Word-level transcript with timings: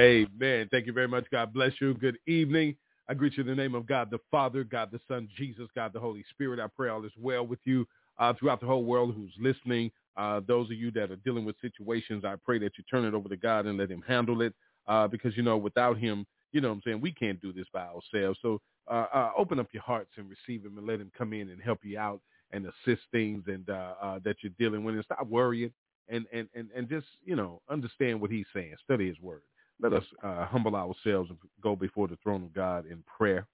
Amen. 0.00 0.68
Thank 0.70 0.86
you 0.86 0.94
very 0.94 1.08
much. 1.08 1.26
God 1.32 1.52
bless 1.52 1.72
you. 1.80 1.94
Good 1.94 2.18
evening. 2.26 2.76
I 3.10 3.14
greet 3.14 3.36
you 3.36 3.42
in 3.42 3.48
the 3.48 3.56
name 3.56 3.74
of 3.74 3.86
God 3.86 4.10
the 4.10 4.20
Father, 4.30 4.64
God 4.64 4.90
the 4.92 5.00
Son, 5.08 5.28
Jesus, 5.36 5.68
God 5.74 5.92
the 5.92 6.00
Holy 6.00 6.24
Spirit. 6.30 6.60
I 6.60 6.68
pray 6.68 6.88
all 6.90 7.04
is 7.04 7.12
well 7.20 7.46
with 7.46 7.58
you 7.64 7.86
uh, 8.18 8.32
throughout 8.34 8.60
the 8.60 8.66
whole 8.66 8.84
world 8.84 9.14
who's 9.16 9.34
listening. 9.38 9.92
Uh, 10.16 10.40
those 10.48 10.66
of 10.70 10.78
you 10.78 10.92
that 10.92 11.10
are 11.10 11.16
dealing 11.18 11.44
with 11.44 11.56
situations, 11.60 12.24
I 12.24 12.36
pray 12.44 12.58
that 12.60 12.72
you 12.78 12.84
turn 12.90 13.04
it 13.04 13.14
over 13.14 13.28
to 13.28 13.36
God 13.36 13.66
and 13.66 13.78
let 13.78 13.90
him 13.90 14.02
handle 14.08 14.42
it 14.42 14.54
uh, 14.88 15.08
because, 15.08 15.36
you 15.36 15.42
know, 15.44 15.58
without 15.58 15.98
him, 15.98 16.26
you 16.52 16.62
know 16.62 16.68
what 16.70 16.76
I'm 16.76 16.82
saying, 16.86 17.02
we 17.02 17.12
can't 17.12 17.40
do 17.42 17.52
this 17.52 17.66
by 17.74 17.86
ourselves. 17.86 18.38
So 18.42 18.62
uh, 18.90 19.06
uh, 19.14 19.30
open 19.36 19.60
up 19.60 19.68
your 19.72 19.82
hearts 19.84 20.12
and 20.16 20.28
receive 20.30 20.64
him 20.64 20.78
and 20.78 20.86
let 20.86 21.00
him 21.00 21.12
come 21.18 21.34
in 21.34 21.50
and 21.50 21.62
help 21.62 21.80
you 21.84 21.98
out 21.98 22.20
and 22.52 22.66
assist 22.66 23.02
things 23.12 23.44
and 23.48 23.68
uh, 23.70 24.20
that 24.24 24.36
you're 24.42 24.52
dealing 24.58 24.84
with 24.84 24.94
and 24.96 25.04
stop 25.04 25.26
worrying 25.28 25.72
and, 26.08 26.26
and, 26.32 26.48
and, 26.54 26.70
and 26.76 26.88
just, 26.88 27.06
you 27.26 27.36
know, 27.36 27.60
understand 27.70 28.20
what 28.20 28.30
he's 28.30 28.46
saying. 28.54 28.74
Study 28.84 29.08
his 29.08 29.20
word. 29.20 29.42
Let 29.80 29.92
us 29.92 30.04
uh, 30.22 30.46
humble 30.46 30.74
ourselves 30.74 31.30
and 31.30 31.38
go 31.62 31.76
before 31.76 32.08
the 32.08 32.16
throne 32.22 32.44
of 32.44 32.54
God 32.54 32.86
in 32.86 33.02
prayer. 33.04 33.46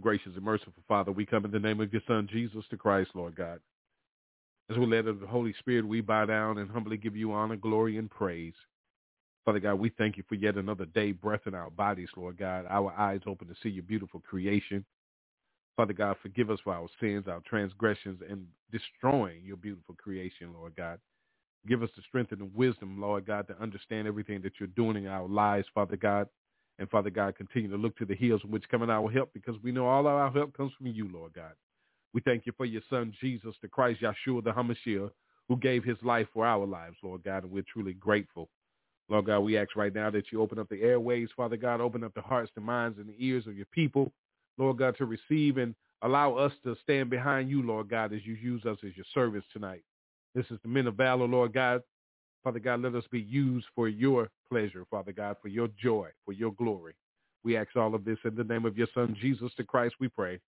Gracious 0.00 0.32
and 0.36 0.44
merciful 0.44 0.74
Father, 0.86 1.10
we 1.10 1.26
come 1.26 1.44
in 1.44 1.50
the 1.50 1.58
name 1.58 1.80
of 1.80 1.92
your 1.92 2.02
Son, 2.06 2.28
Jesus 2.30 2.64
the 2.70 2.76
Christ, 2.76 3.10
Lord 3.14 3.34
God. 3.34 3.60
As 4.70 4.76
we 4.76 4.86
led 4.86 5.06
of 5.06 5.20
the 5.20 5.26
Holy 5.26 5.54
Spirit, 5.58 5.86
we 5.86 6.00
bow 6.00 6.26
down 6.26 6.58
and 6.58 6.70
humbly 6.70 6.96
give 6.96 7.16
you 7.16 7.32
honor, 7.32 7.56
glory, 7.56 7.98
and 7.98 8.10
praise. 8.10 8.54
Father 9.44 9.60
God, 9.60 9.74
we 9.76 9.90
thank 9.90 10.16
you 10.16 10.24
for 10.28 10.34
yet 10.34 10.56
another 10.56 10.86
day, 10.86 11.12
breath 11.12 11.42
in 11.46 11.54
our 11.54 11.70
bodies, 11.70 12.08
Lord 12.16 12.36
God. 12.36 12.66
Our 12.68 12.92
eyes 12.92 13.20
open 13.26 13.46
to 13.46 13.54
see 13.62 13.68
your 13.68 13.84
beautiful 13.84 14.20
creation. 14.20 14.84
Father 15.76 15.92
God, 15.92 16.16
forgive 16.20 16.50
us 16.50 16.58
for 16.64 16.74
our 16.74 16.88
sins, 17.00 17.26
our 17.28 17.40
transgressions, 17.46 18.20
and 18.28 18.46
destroying 18.72 19.44
your 19.44 19.56
beautiful 19.56 19.94
creation, 19.94 20.52
Lord 20.52 20.74
God. 20.76 20.98
Give 21.66 21.82
us 21.82 21.90
the 21.96 22.02
strength 22.08 22.32
and 22.32 22.40
the 22.40 22.50
wisdom, 22.54 23.00
Lord 23.00 23.26
God, 23.26 23.46
to 23.48 23.60
understand 23.60 24.06
everything 24.06 24.40
that 24.42 24.52
you're 24.58 24.68
doing 24.68 24.96
in 24.96 25.06
our 25.06 25.28
lives, 25.28 25.66
Father 25.74 25.96
God. 25.96 26.28
And 26.78 26.88
Father 26.90 27.10
God, 27.10 27.36
continue 27.36 27.70
to 27.70 27.76
look 27.76 27.96
to 27.96 28.04
the 28.04 28.14
hills 28.14 28.42
from 28.42 28.50
which 28.50 28.68
coming 28.68 28.90
our 28.90 29.10
help 29.10 29.32
because 29.32 29.56
we 29.62 29.72
know 29.72 29.86
all 29.86 30.06
of 30.06 30.12
our 30.12 30.30
help 30.30 30.54
comes 30.54 30.72
from 30.76 30.88
you, 30.88 31.08
Lord 31.10 31.32
God. 31.32 31.52
We 32.12 32.20
thank 32.20 32.46
you 32.46 32.52
for 32.56 32.66
your 32.66 32.82
son, 32.90 33.14
Jesus, 33.20 33.54
the 33.62 33.68
Christ, 33.68 34.02
Yeshua, 34.02 34.44
the 34.44 34.52
Hamashiach, 34.52 35.10
who 35.48 35.56
gave 35.56 35.84
his 35.84 35.96
life 36.02 36.26
for 36.34 36.46
our 36.46 36.66
lives, 36.66 36.96
Lord 37.02 37.24
God, 37.24 37.44
and 37.44 37.52
we're 37.52 37.64
truly 37.72 37.94
grateful. 37.94 38.48
Lord 39.08 39.26
God, 39.26 39.40
we 39.40 39.56
ask 39.56 39.76
right 39.76 39.94
now 39.94 40.10
that 40.10 40.32
you 40.32 40.42
open 40.42 40.58
up 40.58 40.68
the 40.68 40.82
airways, 40.82 41.28
Father 41.36 41.56
God, 41.56 41.80
open 41.80 42.04
up 42.04 42.12
the 42.14 42.20
hearts, 42.20 42.50
the 42.54 42.60
minds, 42.60 42.98
and 42.98 43.08
the 43.08 43.16
ears 43.18 43.46
of 43.46 43.56
your 43.56 43.66
people, 43.66 44.12
Lord 44.58 44.78
God, 44.78 44.96
to 44.98 45.04
receive 45.04 45.58
and 45.58 45.74
allow 46.02 46.34
us 46.34 46.52
to 46.64 46.76
stand 46.82 47.08
behind 47.10 47.48
you, 47.48 47.62
Lord 47.62 47.88
God, 47.88 48.12
as 48.12 48.20
you 48.24 48.34
use 48.34 48.64
us 48.64 48.78
as 48.84 48.96
your 48.96 49.06
servants 49.14 49.46
tonight. 49.52 49.82
This 50.36 50.44
is 50.50 50.58
the 50.62 50.68
men 50.68 50.86
of 50.86 50.96
valor, 50.96 51.26
Lord 51.26 51.54
God. 51.54 51.82
Father 52.44 52.58
God, 52.58 52.82
let 52.82 52.94
us 52.94 53.04
be 53.10 53.20
used 53.20 53.66
for 53.74 53.88
your 53.88 54.28
pleasure, 54.50 54.84
Father 54.90 55.10
God, 55.10 55.36
for 55.40 55.48
your 55.48 55.68
joy, 55.82 56.10
for 56.26 56.32
your 56.32 56.52
glory. 56.52 56.92
We 57.42 57.56
ask 57.56 57.74
all 57.74 57.94
of 57.94 58.04
this 58.04 58.18
in 58.22 58.36
the 58.36 58.44
name 58.44 58.66
of 58.66 58.76
your 58.76 58.86
son, 58.92 59.16
Jesus 59.18 59.50
the 59.56 59.64
Christ, 59.64 59.94
we 59.98 60.08
pray. 60.08 60.38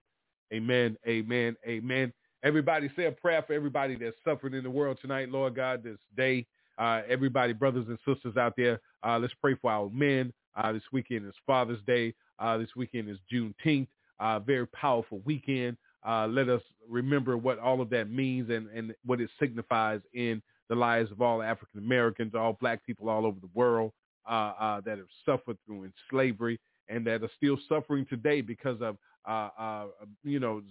Amen, 0.53 0.98
amen, 1.08 1.56
amen. 1.67 2.12
Everybody 2.45 2.90
say 2.96 3.07
a 3.07 3.12
prayer 3.12 3.42
for 3.46 3.55
everybody 3.55 3.96
that's 3.96 4.17
suffering 4.24 4.52
in 4.52 4.62
the 4.62 4.70
world 4.70 4.98
tonight, 5.01 5.30
Lord 5.30 5.57
God, 5.57 5.83
this 5.83 5.98
day. 6.14 6.46
Uh, 6.77 7.01
everybody, 7.08 7.55
brothers 7.55 7.86
and 7.89 7.98
sisters 8.07 8.36
out 8.36 8.52
there, 8.58 8.80
uh, 9.02 9.18
let's 9.18 9.35
pray 9.41 9.55
for 9.55 9.70
our 9.70 9.89
men. 9.89 10.35
Uh, 10.55 10.70
this 10.70 10.83
weekend 10.92 11.27
is 11.27 11.35
Father's 11.46 11.80
Day. 11.86 12.12
Uh, 12.39 12.58
this 12.58 12.77
weekend 12.77 13.08
is 13.08 13.17
Juneteenth. 13.33 13.89
Uh, 14.20 14.39
very 14.39 14.67
powerful 14.68 15.23
weekend. 15.24 15.79
Uh, 16.07 16.27
let 16.27 16.48
us 16.48 16.63
remember 16.89 17.36
what 17.36 17.59
all 17.59 17.81
of 17.81 17.91
that 17.91 18.11
means 18.11 18.51
and, 18.51 18.69
and 18.69 18.95
what 19.05 19.20
it 19.20 19.31
signifies 19.39 20.01
in 20.14 20.42
the 20.69 20.75
lives 20.75 21.11
of 21.11 21.20
all 21.20 21.42
African 21.42 21.81
Americans, 21.81 22.35
all 22.35 22.57
black 22.61 22.85
people 22.85 23.09
all 23.09 23.27
over 23.27 23.41
the 23.41 23.51
world 23.55 23.92
uh, 24.29 24.53
uh, 24.59 24.81
that 24.83 24.98
have 24.98 25.09
suffered 25.25 25.57
through 25.67 25.91
slavery 26.11 26.61
and 26.89 27.07
that 27.07 27.23
are 27.23 27.31
still 27.36 27.59
suffering 27.69 28.07
today 28.09 28.41
because 28.41 28.81
of, 28.81 28.97
uh, 29.29 29.48
uh, 29.59 29.86
you 30.23 30.39
know, 30.39 30.63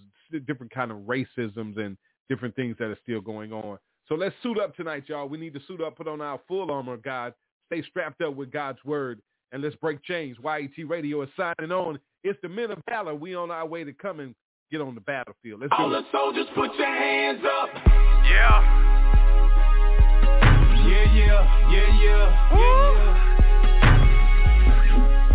different 0.45 0.71
kind 0.71 0.91
of 0.91 0.97
racisms 0.99 1.77
and 1.77 1.97
different 2.29 2.55
things 2.55 2.75
that 2.79 2.85
are 2.85 2.97
still 3.03 3.21
going 3.21 3.51
on. 3.51 3.77
So 4.07 4.15
let's 4.15 4.35
suit 4.41 4.59
up 4.59 4.75
tonight, 4.75 5.03
y'all. 5.07 5.27
We 5.27 5.37
need 5.37 5.53
to 5.53 5.59
suit 5.67 5.81
up, 5.81 5.97
put 5.97 6.07
on 6.07 6.21
our 6.21 6.39
full 6.47 6.71
armor 6.71 6.97
God, 6.97 7.33
stay 7.67 7.83
strapped 7.83 8.21
up 8.21 8.35
with 8.35 8.51
God's 8.51 8.79
word, 8.85 9.21
and 9.51 9.61
let's 9.61 9.75
break 9.75 10.01
chains. 10.03 10.37
YAT 10.43 10.87
Radio 10.87 11.21
is 11.21 11.29
signing 11.35 11.71
on. 11.71 11.99
It's 12.23 12.39
the 12.41 12.49
men 12.49 12.71
of 12.71 12.79
valor. 12.89 13.15
We 13.15 13.35
on 13.35 13.51
our 13.51 13.65
way 13.65 13.83
to 13.83 13.93
coming 13.93 14.33
get 14.71 14.81
on 14.81 14.95
the 14.95 15.01
battlefield. 15.01 15.61
Let's 15.61 15.71
All 15.77 15.89
the 15.89 16.03
soldiers 16.11 16.45
put 16.53 16.75
your 16.75 16.87
hands 16.87 17.39
up. 17.45 17.69
Yeah. 18.27 18.59
Yeah, 20.87 21.07
yeah, 21.15 21.39
yeah, 21.71 21.71
yeah, 21.71 21.87
yeah, 22.03 22.27
yeah. 22.51 23.07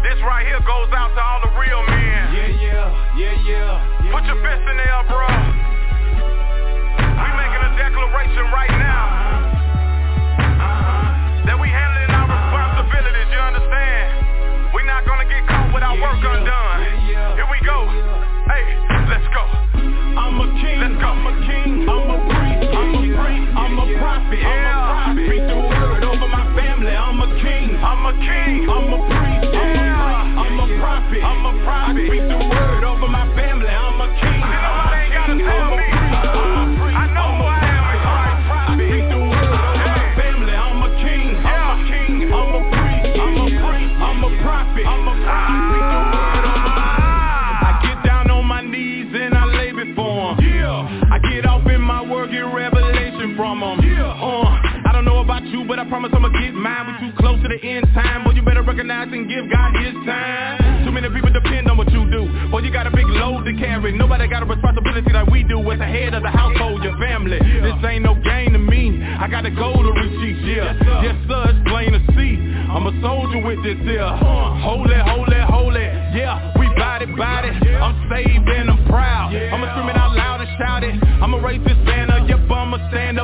This 0.05 0.21
right 0.21 0.45
here 0.45 0.61
goes 0.69 0.93
out 0.93 1.17
to 1.17 1.23
all 1.23 1.41
the 1.41 1.53
real 1.57 1.81
men. 1.89 2.35
Yeah, 2.37 2.49
yeah, 2.61 3.17
yeah, 3.17 3.49
yeah. 3.49 4.13
Put 4.13 4.25
your 4.29 4.37
fist 4.45 4.65
in 4.69 4.77
the 4.77 4.85
air, 4.85 5.05
bro. 5.09 5.25
We 7.09 7.29
making 7.33 7.63
a 7.65 7.73
declaration 7.81 8.45
right 8.53 8.75
now. 8.77 9.09
Uh-huh. 10.61 11.49
That 11.49 11.57
we 11.57 11.69
handling 11.73 12.13
our 12.13 12.29
responsibilities, 12.29 13.33
you 13.33 13.41
understand? 13.41 14.13
We 14.77 14.85
not 14.85 15.09
gonna 15.09 15.25
get 15.25 15.49
caught 15.49 15.73
with 15.73 15.81
our 15.85 15.97
work 15.97 16.21
undone. 16.21 17.01
Here 17.09 17.49
we 17.49 17.61
go. 17.65 17.89
Hey, 18.49 18.65
let's 18.93 19.02
go. 19.33 19.45
I'm 20.13 20.37
a 20.41 20.47
king. 20.61 20.79
Let's 20.81 20.97
go. 21.01 21.09
I'm 21.09 21.27
a 21.27 21.33
king. 21.49 21.89
I'm 21.89 22.11
a 22.13 22.19
priest. 22.29 22.69
I'm 22.73 22.93
a 22.93 23.03
priest. 23.17 23.49
I'm 23.57 23.79
a 23.81 23.87
prophet. 23.99 24.39
Yeah. 24.39 24.77
I'm 24.77 25.17
a 25.17 25.17
prophet. 25.17 25.17
I 25.17 25.27
speak 25.27 25.45
the 25.49 25.57
word 25.57 26.05
over 26.05 26.29
my 26.29 26.45
family. 26.53 26.93
I'm 26.93 27.21
a 27.21 27.29
king. 27.41 27.77
I'm 27.81 28.05
a 28.07 28.13
king. 28.21 28.69
I'm 28.69 28.93
a 28.93 28.99
priest. 29.09 29.53
Yeah. 29.57 30.41
I'm 30.43 30.57
a 30.61 30.67
prophet. 30.79 31.23
I'm 31.25 31.43
a 31.49 31.53
prophet. 31.65 31.97
I 31.97 32.09
speak 32.09 32.25
the 32.29 32.39
word 32.45 32.85
over 32.85 33.09
my 33.09 33.27
family. 33.33 33.73
I'm 33.73 34.01
a 34.01 34.09
king. 34.21 34.41
Nobody 34.45 35.01
ain't 35.01 35.17
gotta 35.17 35.37
tell 35.41 35.71
me. 35.81 35.89
I 36.93 37.09
know 37.17 37.29
who 37.41 37.45
I 37.49 37.65
am 37.73 37.85
in 37.89 37.99
Christ. 38.05 38.45
I 38.53 38.77
speak 38.77 39.07
the 39.09 39.17
word 39.17 39.49
over 39.49 39.89
my 39.97 40.09
family. 40.21 40.53
I'm 40.53 40.81
a 40.85 40.91
king. 41.01 41.41
I'm 41.41 41.69
a 41.73 41.89
king. 41.89 42.15
I'm 42.29 42.53
a 42.53 42.61
priest. 42.69 43.17
I'm 43.17 43.37
a 43.41 43.47
priest. 43.49 43.95
I'm 43.97 44.21
a 44.21 44.31
prophet. 44.45 44.85
I'm 44.85 45.09
a 45.09 45.15
prophet. 45.25 45.52
Promise 55.93 56.11
I'ma 56.17 56.33
get 56.33 56.57
mine. 56.57 56.89
We 56.89 56.93
too 57.05 57.13
close 57.21 57.37
to 57.45 57.49
the 57.53 57.61
end 57.61 57.85
time, 57.93 58.25
boy. 58.25 58.33
You 58.33 58.41
better 58.41 58.63
recognize 58.65 59.13
and 59.13 59.29
give 59.29 59.45
God 59.53 59.77
His 59.77 59.93
time. 60.09 60.89
Too 60.89 60.91
many 60.91 61.13
people 61.13 61.29
depend 61.29 61.69
on 61.69 61.77
what 61.77 61.93
you 61.93 62.09
do. 62.09 62.25
Boy, 62.49 62.65
you 62.65 62.73
got 62.73 62.87
a 62.87 62.91
big 62.91 63.05
load 63.05 63.45
to 63.45 63.53
carry. 63.61 63.93
Nobody 63.93 64.27
got 64.27 64.43
a 64.43 64.49
responsibility 64.49 65.13
like 65.13 65.29
we 65.29 65.45
do 65.45 65.61
as 65.69 65.79
the 65.79 65.85
head 65.85 66.15
of 66.15 66.23
the 66.23 66.33
household, 66.33 66.83
your 66.83 66.97
family. 66.97 67.37
This 67.37 67.77
ain't 67.85 68.09
no 68.09 68.17
game 68.25 68.57
to 68.57 68.59
me. 68.59 69.05
I 69.05 69.29
got 69.29 69.45
a 69.45 69.53
goal 69.53 69.85
to 69.85 69.93
reach 69.93 70.17
each 70.33 70.41
year. 70.49 70.65
Yes, 71.05 71.13
sir, 71.29 71.53
it's 71.53 71.61
plain 71.69 71.93
to 71.93 72.01
see. 72.17 72.41
I'm 72.73 72.89
a 72.89 72.95
soldier 73.05 73.45
with 73.45 73.61
this 73.61 73.77
here. 73.85 74.09
Holy, 74.65 74.97
holy, 74.97 75.41
holy. 75.45 75.85
Yeah, 76.17 76.57
we 76.57 76.73
body, 76.73 77.05
body. 77.13 77.53
I'm 77.53 78.09
saved 78.09 78.49
and 78.49 78.73
I'm 78.73 78.81
proud. 78.89 79.37
I'ma 79.37 79.69
scream 79.77 79.93
it 79.93 79.97
out 80.01 80.17
loud 80.17 80.41
and 80.41 80.49
shout 80.57 80.85
it. 80.89 80.97
I'ma 81.21 81.37
raise 81.45 81.61
this 81.69 81.77
banner. 81.85 82.25
Yep, 82.25 82.49
I'ma 82.49 82.81
stand 82.89 83.21
up 83.21 83.22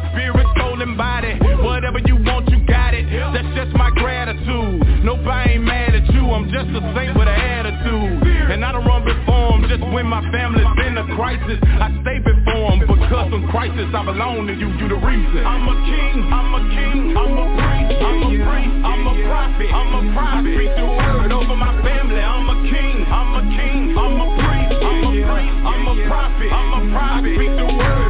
my 0.00 0.12
spirit, 0.12 0.46
soul, 0.56 0.80
and 0.80 0.96
body. 0.96 1.36
Whatever 1.62 1.98
you 2.06 2.16
want, 2.16 2.48
you 2.50 2.64
got 2.66 2.94
it. 2.94 3.04
That's 3.10 3.52
just 3.56 3.76
my 3.76 3.90
gratitude. 3.90 5.04
Nobody 5.04 5.60
ain't 5.60 5.64
mad 5.64 5.94
at 5.94 6.08
you. 6.12 6.24
I'm 6.30 6.48
just 6.48 6.68
a 6.72 6.80
saint 6.96 7.16
with 7.16 7.28
an 7.28 7.40
attitude. 7.40 8.50
And 8.50 8.64
I 8.64 8.72
don't 8.72 8.84
run 8.84 9.04
before 9.04 9.58
him 9.58 9.68
just 9.68 9.84
when 9.92 10.06
my 10.06 10.24
family's 10.32 10.68
in 10.86 10.96
a 10.96 11.04
crisis. 11.16 11.58
I 11.64 11.92
stay 12.02 12.18
before 12.18 12.72
him 12.72 12.80
because 12.80 13.32
in 13.32 13.48
crisis 13.48 13.88
I 13.92 14.04
belong 14.04 14.46
to 14.48 14.54
you. 14.54 14.68
You 14.80 14.88
the 14.88 15.00
reason. 15.00 15.44
I'm 15.44 15.68
a 15.68 15.76
king. 15.84 16.16
I'm 16.32 16.50
a 16.56 16.60
king. 16.72 17.00
I'm 17.16 17.36
a 17.36 17.46
priest. 17.60 18.00
I'm 18.00 18.20
a 18.24 18.30
priest. 18.32 18.74
I'm 18.80 19.04
a 19.04 19.14
prophet. 19.28 19.70
I'm 19.70 19.92
a 19.92 20.02
prophet. 20.16 20.50
I 20.50 20.56
speak 20.56 20.72
the 20.80 20.86
word 20.88 21.30
over 21.32 21.56
my 21.56 21.74
family. 21.84 22.20
I'm 22.20 22.48
a 22.48 22.56
king. 22.72 22.96
I'm 23.04 23.30
a 23.36 23.42
king. 23.52 23.82
I'm 23.98 24.16
a 24.16 24.28
priest. 24.40 24.80
I'm 24.80 25.00
a 25.04 25.12
priest. 25.28 25.56
I'm 25.60 25.84
a 25.84 25.94
prophet. 26.08 26.50
I'm 26.50 26.70
a 26.72 26.80
prophet. 26.88 27.32
I 27.32 27.36
speak 27.36 27.52
the 27.60 27.68
word 27.68 28.09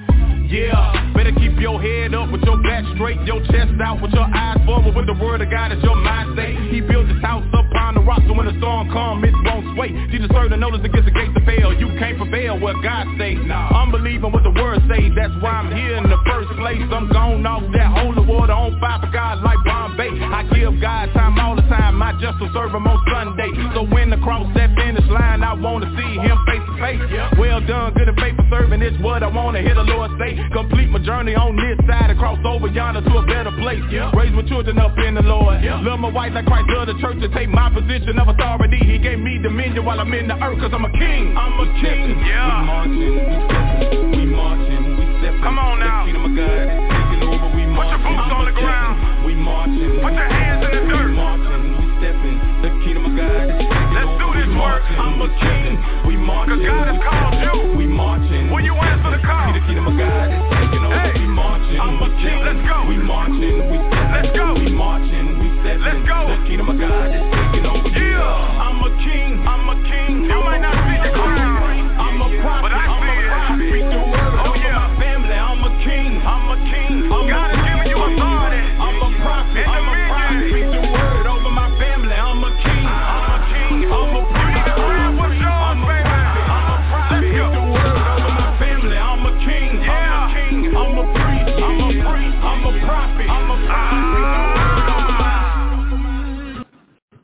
Yeah, 0.51 1.15
better 1.15 1.31
keep 1.31 1.55
your 1.63 1.79
head 1.79 2.11
up 2.13 2.27
with 2.27 2.43
your 2.43 2.59
back 2.59 2.83
straight, 2.99 3.15
your 3.23 3.39
chest 3.47 3.71
out 3.79 4.03
with 4.03 4.11
your 4.11 4.27
eyes 4.27 4.59
forward 4.67 4.91
with 4.99 5.07
the 5.07 5.15
word 5.15 5.39
of 5.39 5.47
God 5.47 5.71
as 5.71 5.79
your 5.79 5.95
mind 5.95 6.35
state. 6.35 6.59
He 6.67 6.83
built 6.83 7.07
his 7.07 7.23
house 7.23 7.47
upon 7.55 7.95
the 7.95 8.03
rock 8.03 8.19
so 8.27 8.35
when 8.35 8.51
the 8.51 8.57
storm 8.59 8.91
comes, 8.91 9.23
it 9.23 9.31
won't 9.47 9.63
sway. 9.79 9.95
Jesus 10.11 10.27
served 10.35 10.51
the 10.51 10.59
notice 10.59 10.83
against 10.83 11.07
the 11.07 11.15
gates 11.15 11.31
to 11.39 11.43
fail. 11.47 11.71
You 11.71 11.87
can't 11.95 12.19
prevail 12.19 12.59
what 12.59 12.75
God 12.83 13.07
say. 13.15 13.39
Nah. 13.39 13.79
I'm 13.79 13.95
believing 13.95 14.27
what 14.27 14.43
the 14.43 14.51
word 14.51 14.83
say. 14.91 15.07
That's 15.15 15.31
why 15.39 15.55
I'm 15.63 15.71
here 15.71 15.95
in 15.95 16.11
the 16.11 16.19
first 16.27 16.51
place. 16.59 16.83
I'm 16.91 17.07
gone 17.07 17.47
off 17.47 17.63
that 17.71 17.87
holy 17.87 18.27
water 18.27 18.51
on 18.51 18.75
fire 18.83 18.99
for 18.99 19.07
God 19.07 19.39
like 19.47 19.63
Bombay. 19.63 20.11
I 20.19 20.43
give 20.51 20.75
God 20.83 21.15
time 21.15 21.39
all 21.39 21.55
the 21.55 21.63
time. 21.71 21.95
My 21.95 22.11
just 22.19 22.43
will 22.43 22.51
serve 22.51 22.75
him 22.75 22.83
on 22.91 22.99
Sunday. 23.07 23.55
So 23.71 23.87
when 23.87 24.11
the 24.11 24.19
cross 24.19 24.51
that 24.59 24.75
line, 25.11 25.43
I 25.43 25.53
wanna 25.53 25.91
see 25.97 26.11
him 26.17 26.37
face 26.47 26.63
to 26.65 26.73
face. 26.79 27.01
Well 27.37 27.61
done, 27.61 27.93
good 27.93 28.07
and 28.07 28.17
faithful 28.19 28.45
serving. 28.49 28.81
It's 28.81 28.97
what 29.03 29.23
I 29.23 29.27
wanna 29.27 29.61
hear 29.61 29.75
the 29.75 29.83
Lord 29.83 30.11
say. 30.19 30.39
Complete 30.51 30.89
my 30.89 30.99
journey 30.99 31.35
on 31.35 31.55
this 31.55 31.77
side 31.87 32.09
and 32.09 32.17
cross 32.17 32.39
over 32.45 32.67
yonder 32.67 33.01
to 33.01 33.17
a 33.17 33.25
better 33.25 33.51
place. 33.59 33.83
Raise 34.15 34.33
my 34.33 34.43
children 34.47 34.79
up 34.79 34.97
in 34.97 35.15
the 35.15 35.21
Lord. 35.21 35.63
Love 35.63 35.99
my 35.99 36.09
wife 36.09 36.33
like 36.33 36.45
Christ 36.45 36.69
loved 36.69 36.89
the 36.89 36.97
church 36.99 37.19
to 37.21 37.29
take 37.35 37.49
my 37.49 37.69
position 37.69 38.17
of 38.19 38.27
authority. 38.27 38.79
He 38.79 38.97
gave 38.97 39.19
me 39.19 39.37
dominion 39.37 39.85
while 39.85 39.99
I'm 39.99 40.13
in 40.13 40.27
the 40.27 40.35
earth 40.41 40.59
cause 40.59 40.71
I'm 40.73 40.85
a 40.85 40.91
king. 40.91 41.35
I'm 41.37 41.59
a 41.59 41.67
king. 41.81 42.17
Yeah. 42.25 42.61
We 42.61 42.65
marching, 42.65 43.13
we 43.17 43.35
stepping, 43.51 44.11
we 44.11 44.25
marching, 44.25 44.83
we 44.97 45.05
stepping. 45.19 45.43
Come 45.43 45.59
on 45.59 45.79
now. 45.79 46.05
The 46.05 46.11
kingdom 46.11 46.31
of 46.31 46.37
God 46.37 46.65
is 46.65 46.79
taking 46.91 47.21
over. 47.27 47.47
We 47.55 47.65
marching. 47.65 47.75
Put 47.75 47.87
your 47.89 48.01
boots 48.05 48.31
on 48.31 48.45
the 48.45 48.55
ground. 48.55 49.25
We 49.25 49.33
marching. 49.35 49.91
Put 50.01 50.13
your 50.13 50.29
hands 50.29 50.65
in 50.65 50.71
the 50.71 50.81
dirt. 50.89 51.09
We 51.09 51.15
marching, 51.17 51.63
we 51.77 51.85
stepping. 51.99 52.37
The 52.61 52.69
kingdom 52.85 53.05
of 53.05 53.13
God 53.17 53.49
is 53.49 53.80
Let's 54.01 54.17
do 54.17 54.27
this 54.33 54.49
work. 54.57 54.81
I'm 54.97 55.21
a 55.21 55.29
king. 55.37 55.77
We 56.09 56.17
marching. 56.17 56.57
Cause 56.57 56.65
God 56.65 56.85
has 56.89 56.97
called 57.05 57.37
you. 57.37 57.77
We 57.77 57.85
marching. 57.85 58.49
Will 58.49 58.65
you 58.65 58.73
answer 58.73 59.13
the 59.13 59.21
call? 59.21 59.53
See 59.53 59.61
the 59.61 59.65
kingdom 59.69 59.93
of 59.93 59.95
God 60.01 60.25
is 60.33 60.41
taking 60.57 60.81
over. 60.81 60.97
Hey. 60.97 61.21
We 61.21 61.29
marching. 61.29 61.77
I'm 61.77 62.01
a 62.01 62.09
king. 62.17 62.37
Let's 62.41 62.65
go. 62.65 62.77
We 62.89 62.97
marching. 62.97 63.55
We 63.69 63.77
stepping. 63.77 64.13
Let's 64.17 64.33
go. 64.33 64.47
We 64.57 64.73
marching. 64.73 65.27
We 65.37 65.47
stepping. 65.61 65.85
Let's 65.85 66.01
go. 66.09 66.17
The 66.33 66.37
kingdom 66.49 66.67
of 66.73 66.77
God 66.81 67.13
is 67.13 67.21
taking 67.29 67.65
over. 67.69 67.93
Yeah. 67.93 68.65
I'm 68.65 68.81
a 68.81 68.89
king. 69.05 69.29
I'm 69.45 69.69
a 69.69 69.77
king. 69.85 70.13
You 70.25 70.33
I'm 70.33 70.49
might 70.49 70.65
not 70.65 70.73
see 70.81 70.97
the 70.97 71.11
crown. 71.13 71.85
I'm 72.01 72.17
a 72.25 72.29
prophet. 72.41 72.63
But 72.65 72.73
I 72.73 72.83
see 72.89 73.21
it. 73.21 73.29
I 73.29 73.53
speak 73.53 73.85
the 73.85 74.01
word 74.01 74.33
oh, 74.49 74.57
yeah. 74.57 74.81
my 74.81 74.97
family. 74.97 75.37
I'm 75.37 75.61
a 75.61 75.71
king. 75.85 76.11
I'm 76.25 76.45
a 76.49 76.57
king. 76.73 77.05
I'm 77.05 77.29
God 77.29 77.53
has 77.53 77.61
given 77.69 77.85
you 77.85 78.01
authority. 78.01 78.65
I'm 78.81 78.97
a 78.97 79.09
prophet. 79.21 79.65
I'm 79.69 79.85
a 79.93 80.00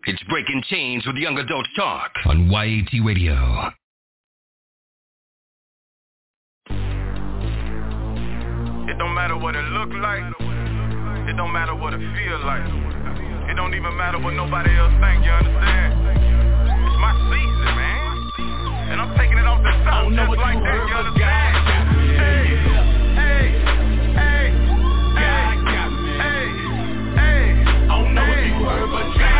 It's 0.07 0.23
Breaking 0.29 0.63
Chains 0.69 1.05
with 1.05 1.17
Young 1.17 1.37
Adult 1.37 1.67
Talk 1.75 2.13
on 2.27 2.49
YAT 2.49 2.87
Radio. 3.03 3.35
It 8.87 8.97
don't 8.97 9.13
matter 9.13 9.35
what 9.35 9.57
it 9.57 9.67
look 9.75 9.89
like. 9.99 10.23
It 11.27 11.35
don't 11.35 11.51
matter 11.51 11.75
what 11.75 11.93
it 11.93 11.99
feel 11.99 12.39
like. 12.45 12.63
It 13.51 13.55
don't 13.57 13.75
even 13.75 13.97
matter 13.97 14.17
what 14.17 14.31
nobody 14.31 14.71
else 14.77 14.93
think, 15.03 15.25
you 15.25 15.31
understand? 15.31 15.91
It's 16.87 16.99
my 17.03 17.11
season, 17.27 17.75
man. 17.75 18.31
And 18.87 19.01
I'm 19.01 19.11
taking 19.17 19.37
it 19.37 19.45
off 19.45 19.59
the 19.59 19.75
top 19.83 20.07
just 20.07 20.39
like 20.39 20.63
that, 20.63 20.87
you 20.87 20.95
understand? 20.95 21.67
Hey. 22.15 22.47
gotta 28.87 29.36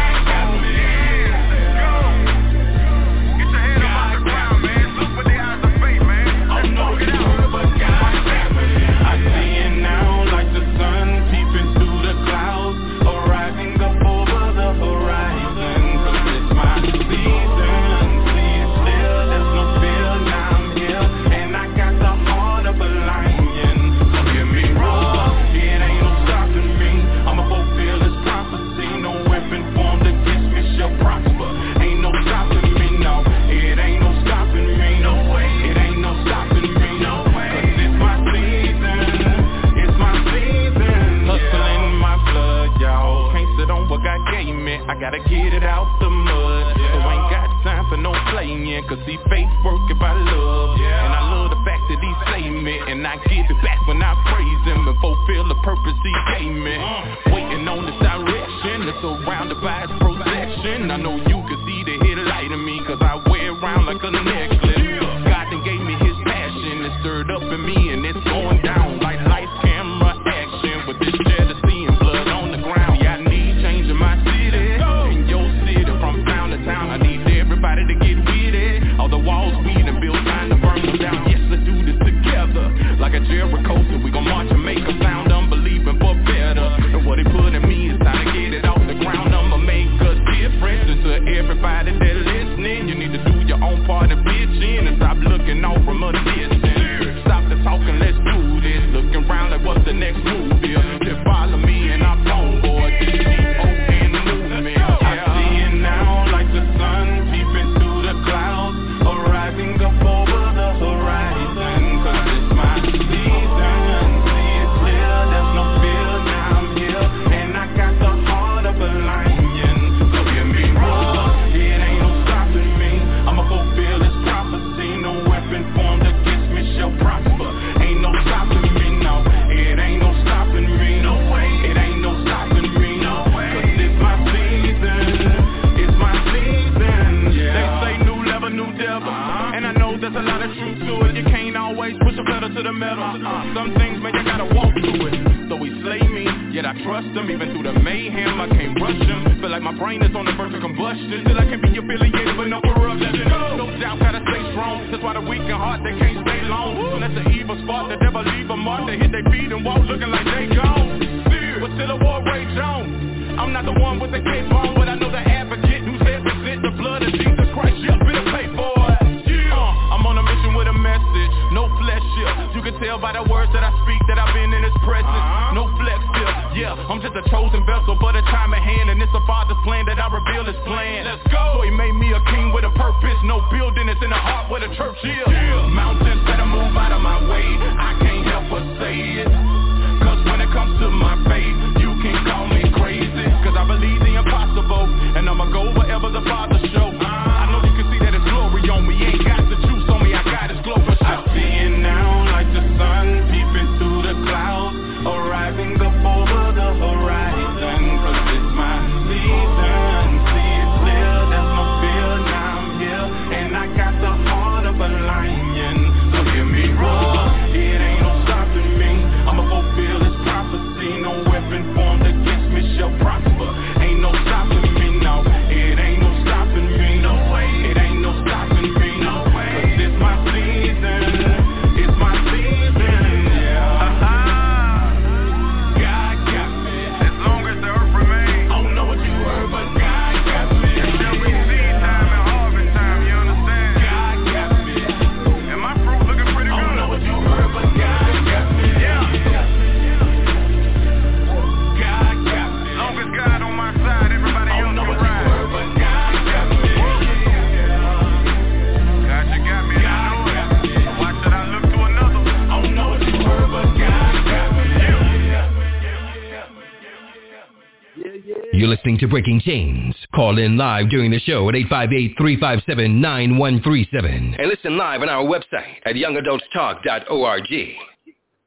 to 269.07 269.11
Breaking 269.11 269.41
Chains. 269.41 269.95
Call 270.13 270.37
in 270.37 270.55
live 270.57 270.89
during 270.89 271.09
the 271.11 271.19
show 271.19 271.47
at 271.49 271.55
858-357-9137. 271.55 274.39
And 274.39 274.47
listen 274.47 274.77
live 274.77 275.01
on 275.01 275.09
our 275.09 275.23
website 275.23 275.81
at 275.85 275.95
youngadultstalk.org. 275.95 277.77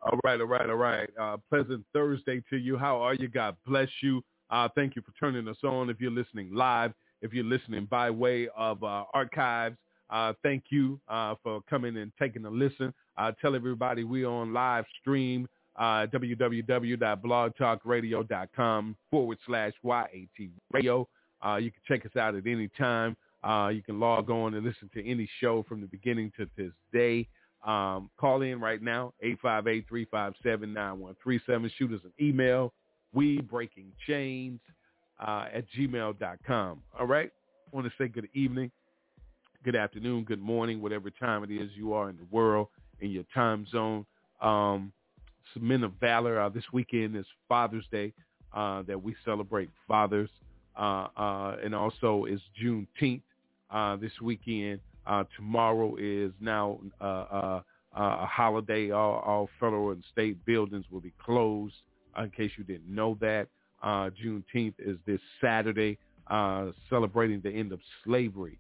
All 0.03 0.19
right, 0.25 0.41
all 0.41 0.47
right, 0.47 0.71
all 0.71 0.77
right. 0.77 1.11
Uh, 1.21 1.37
pleasant 1.49 1.85
Thursday 1.93 2.41
to 2.51 2.57
you. 2.57 2.79
How 2.79 3.01
are 3.01 3.15
you? 3.15 3.29
God 3.29 3.57
bless 3.67 3.89
you. 4.03 4.23
Uh, 4.51 4.69
thank 4.75 4.97
you 4.97 5.03
for 5.03 5.13
turning 5.19 5.49
us 5.49 5.57
on. 5.65 5.89
If 5.91 6.01
you're 6.01 6.11
listening 6.11 6.55
live, 6.55 6.93
if 7.23 7.33
you're 7.33 7.45
listening 7.45 7.87
by 7.91 8.11
way 8.11 8.49
of 8.57 8.83
uh, 8.83 9.05
archives, 9.15 9.77
uh, 10.11 10.33
thank 10.43 10.65
you 10.71 11.01
uh, 11.09 11.37
for 11.43 11.63
coming 11.71 11.97
and 11.97 12.13
taking 12.19 12.45
a 12.45 12.51
listen. 12.51 12.93
Uh, 13.17 13.33
tell 13.41 13.55
everybody 13.55 14.05
we're 14.05 14.29
on 14.29 14.53
live 14.53 14.85
stream, 15.01 15.49
uh, 15.81 16.07
www.blogtalkradio.com 16.07 18.97
forward 19.11 19.39
slash 19.47 19.73
YAT 19.83 20.51
radio. 20.71 21.09
Uh, 21.45 21.57
you 21.57 21.73
can 21.73 21.81
check 21.89 22.05
us 22.05 22.15
out 22.17 22.35
at 22.35 22.47
any 22.47 22.69
time. 22.79 23.17
Uh, 23.43 23.71
you 23.73 23.83
can 23.83 23.99
log 23.99 24.29
on 24.29 24.53
and 24.55 24.63
listen 24.65 24.91
to 24.93 25.03
any 25.09 25.27
show 25.41 25.65
from 25.67 25.81
the 25.81 25.87
beginning 25.87 26.31
to 26.37 26.47
this 26.57 26.73
day. 26.93 27.27
Um, 27.67 28.11
call 28.19 28.43
in 28.43 28.61
right 28.61 28.83
now, 28.83 29.15
858-357-9137. 29.45 31.71
Shoot 31.79 31.95
us 31.95 32.01
an 32.05 32.13
email, 32.21 32.75
we 33.15 33.41
breaking 33.41 33.93
chains 34.07 34.61
uh, 35.19 35.47
at 35.53 35.65
gmail.com. 35.77 36.83
All 36.99 37.07
right. 37.07 37.31
I 37.73 37.77
want 37.77 37.87
to 37.87 37.93
say 37.97 38.09
good 38.09 38.29
evening, 38.35 38.71
good 39.65 39.77
afternoon, 39.77 40.25
good 40.25 40.41
morning, 40.41 40.83
whatever 40.83 41.09
time 41.11 41.45
it 41.45 41.51
is 41.51 41.71
you 41.75 41.95
are 41.95 42.11
in 42.11 42.17
the 42.17 42.27
world, 42.31 42.69
in 43.01 43.11
your 43.11 43.25
time 43.33 43.67
zone. 43.71 44.05
Um, 44.43 44.93
men 45.59 45.83
of 45.85 45.93
valor. 46.01 46.41
Uh, 46.41 46.49
this 46.49 46.65
weekend 46.73 47.17
is 47.17 47.27
Father's 47.49 47.87
Day 47.91 48.13
uh, 48.55 48.83
that 48.83 49.01
we 49.03 49.15
celebrate 49.25 49.71
fathers. 49.87 50.31
Uh, 50.77 51.09
uh, 51.17 51.57
and 51.63 51.75
also 51.75 52.25
is 52.25 52.41
Juneteenth 52.63 53.23
uh, 53.71 53.97
this 53.97 54.13
weekend. 54.23 54.81
Uh, 55.07 55.25
tomorrow 55.37 55.97
is 55.99 56.33
now 56.41 56.79
a 57.01 57.63
holiday. 58.27 58.91
All, 58.91 59.19
all 59.27 59.49
federal 59.59 59.91
and 59.91 60.03
state 60.13 60.43
buildings 60.47 60.85
will 60.91 61.01
be 61.01 61.13
closed. 61.23 61.75
In 62.19 62.31
case 62.31 62.53
you 62.57 62.65
didn't 62.65 62.93
know 62.93 63.17
that, 63.21 63.49
uh, 63.83 64.11
Juneteenth 64.11 64.75
is 64.79 64.97
this 65.07 65.21
Saturday, 65.41 65.99
celebrating 66.89 67.41
the 67.43 67.51
end 67.51 67.73
of 67.73 67.81
slavery, 68.05 68.59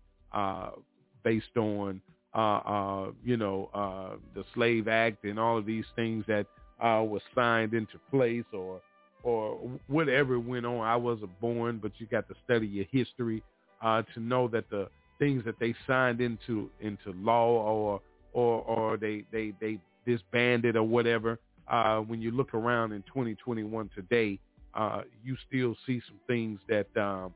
based 1.22 1.56
on 1.56 2.00
uh, 2.34 2.38
uh, 2.38 3.10
you 3.24 3.36
know 3.36 3.70
uh, 3.74 4.16
the 4.34 4.44
Slave 4.54 4.86
Act 4.86 5.24
and 5.24 5.38
all 5.38 5.58
of 5.58 5.66
these 5.66 5.84
things 5.96 6.24
that 6.28 6.46
uh, 6.82 7.02
was 7.02 7.22
signed 7.34 7.74
into 7.74 7.98
place, 8.10 8.44
or 8.52 8.80
or 9.22 9.58
whatever 9.86 10.38
went 10.40 10.66
on. 10.66 10.80
I 10.80 10.96
wasn't 10.96 11.38
born, 11.40 11.78
but 11.82 11.92
you 11.98 12.06
got 12.06 12.28
to 12.28 12.34
study 12.44 12.66
your 12.66 12.86
history 12.90 13.42
uh, 13.82 14.02
to 14.14 14.20
know 14.20 14.48
that 14.48 14.68
the 14.70 14.88
things 15.18 15.44
that 15.44 15.58
they 15.58 15.74
signed 15.86 16.20
into 16.20 16.70
into 16.80 17.12
law 17.12 17.48
or 17.48 18.00
or 18.32 18.62
or 18.62 18.96
they 18.96 19.24
they 19.32 19.52
they 19.60 19.78
disbanded 20.06 20.76
or 20.76 20.82
whatever. 20.82 21.38
Uh, 21.68 21.98
when 22.00 22.20
you 22.20 22.32
look 22.32 22.52
around 22.52 22.90
in 22.90 23.00
2021 23.02 23.90
today, 23.94 24.40
uh, 24.74 25.02
you 25.24 25.36
still 25.46 25.76
see 25.86 26.02
some 26.08 26.18
things 26.26 26.58
that 26.68 26.88
um, 26.96 27.32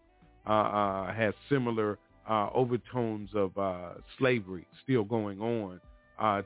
uh, 0.47 0.51
uh, 0.51 1.15
has 1.15 1.33
similar 1.49 1.99
uh, 2.29 2.49
overtones 2.53 3.31
of 3.35 3.57
uh, 3.57 3.91
slavery 4.19 4.67
still 4.83 5.05
going 5.05 5.41
on 5.41 5.81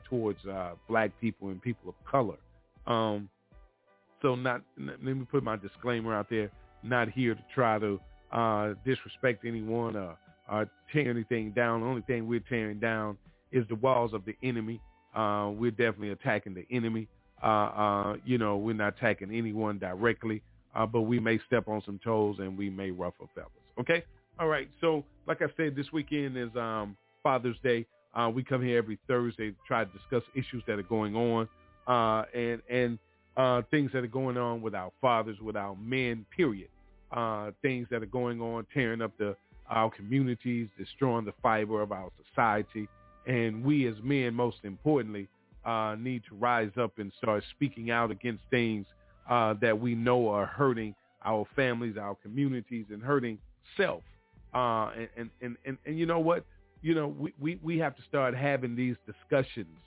towards 0.09 0.39
black 0.87 1.11
people 1.21 1.49
and 1.49 1.61
people 1.61 1.89
of 1.89 1.95
color. 2.09 2.37
Um, 2.89 3.29
so 4.21 4.35
not 4.35 4.61
let 4.77 5.01
me 5.01 5.25
put 5.31 5.43
my 5.43 5.55
disclaimer 5.55 6.13
out 6.13 6.29
there. 6.29 6.51
Not 6.83 7.09
here 7.09 7.35
to 7.35 7.43
try 7.53 7.79
to 7.79 7.99
uh, 8.31 8.73
disrespect 8.85 9.45
anyone 9.45 9.95
or, 9.95 10.17
or 10.51 10.69
tear 10.91 11.09
anything 11.09 11.51
down. 11.51 11.81
The 11.81 11.87
only 11.87 12.01
thing 12.01 12.27
we're 12.27 12.41
tearing 12.41 12.79
down 12.79 13.17
is 13.51 13.65
the 13.69 13.75
walls 13.75 14.13
of 14.13 14.25
the 14.25 14.35
enemy. 14.43 14.81
Uh, 15.15 15.51
we're 15.53 15.71
definitely 15.71 16.11
attacking 16.11 16.53
the 16.53 16.65
enemy. 16.71 17.07
Uh, 17.41 17.45
uh, 17.45 18.15
you 18.25 18.37
know, 18.37 18.57
we're 18.57 18.73
not 18.73 18.97
attacking 18.97 19.33
anyone 19.33 19.79
directly, 19.79 20.41
uh, 20.75 20.85
but 20.85 21.01
we 21.01 21.19
may 21.19 21.39
step 21.47 21.67
on 21.67 21.81
some 21.85 21.99
toes 22.03 22.37
and 22.39 22.57
we 22.57 22.69
may 22.69 22.91
ruffle 22.91 23.29
feathers. 23.33 23.51
Okay. 23.79 24.03
All 24.39 24.47
right. 24.47 24.69
So, 24.81 25.03
like 25.27 25.41
I 25.41 25.47
said, 25.57 25.75
this 25.75 25.87
weekend 25.93 26.37
is 26.37 26.49
um, 26.55 26.95
Father's 27.23 27.57
Day. 27.63 27.85
Uh, 28.13 28.29
we 28.33 28.43
come 28.43 28.63
here 28.63 28.77
every 28.77 28.97
Thursday 29.07 29.51
to 29.51 29.57
try 29.67 29.85
to 29.85 29.91
discuss 29.91 30.23
issues 30.35 30.63
that 30.67 30.79
are 30.79 30.83
going 30.83 31.15
on 31.15 31.47
uh, 31.89 32.23
and 32.33 32.61
and 32.69 32.99
uh, 33.35 33.61
things 33.71 33.91
that 33.93 34.03
are 34.03 34.07
going 34.07 34.37
on 34.37 34.61
with 34.61 34.75
our 34.75 34.91
fathers, 35.01 35.37
with 35.41 35.57
our 35.57 35.75
men. 35.75 36.25
Period. 36.35 36.69
Uh, 37.11 37.49
things 37.63 37.87
that 37.89 38.03
are 38.03 38.07
going 38.07 38.39
on, 38.39 38.65
tearing 38.71 39.01
up 39.01 39.11
the 39.17 39.35
our 39.67 39.89
communities, 39.89 40.67
destroying 40.77 41.25
the 41.25 41.33
fiber 41.41 41.81
of 41.81 41.91
our 41.91 42.09
society, 42.27 42.87
and 43.27 43.63
we 43.63 43.87
as 43.87 43.95
men, 44.03 44.33
most 44.33 44.57
importantly, 44.63 45.27
uh, 45.65 45.95
need 45.99 46.23
to 46.29 46.35
rise 46.35 46.71
up 46.79 46.97
and 46.97 47.11
start 47.17 47.43
speaking 47.55 47.91
out 47.91 48.11
against 48.11 48.43
things 48.49 48.85
uh, 49.29 49.53
that 49.61 49.79
we 49.79 49.93
know 49.95 50.29
are 50.29 50.45
hurting 50.45 50.95
our 51.23 51.45
families, 51.55 51.97
our 51.97 52.15
communities, 52.15 52.85
and 52.89 53.01
hurting 53.01 53.37
self. 53.77 54.01
Uh, 54.53 54.89
and, 55.17 55.29
and, 55.41 55.57
and, 55.65 55.77
and, 55.85 55.99
you 55.99 56.05
know 56.05 56.19
what? 56.19 56.43
You 56.81 56.95
know, 56.95 57.07
we, 57.07 57.33
we, 57.39 57.59
we 57.61 57.77
have 57.77 57.95
to 57.97 58.01
start 58.03 58.35
having 58.35 58.75
these 58.75 58.95
discussions 59.05 59.77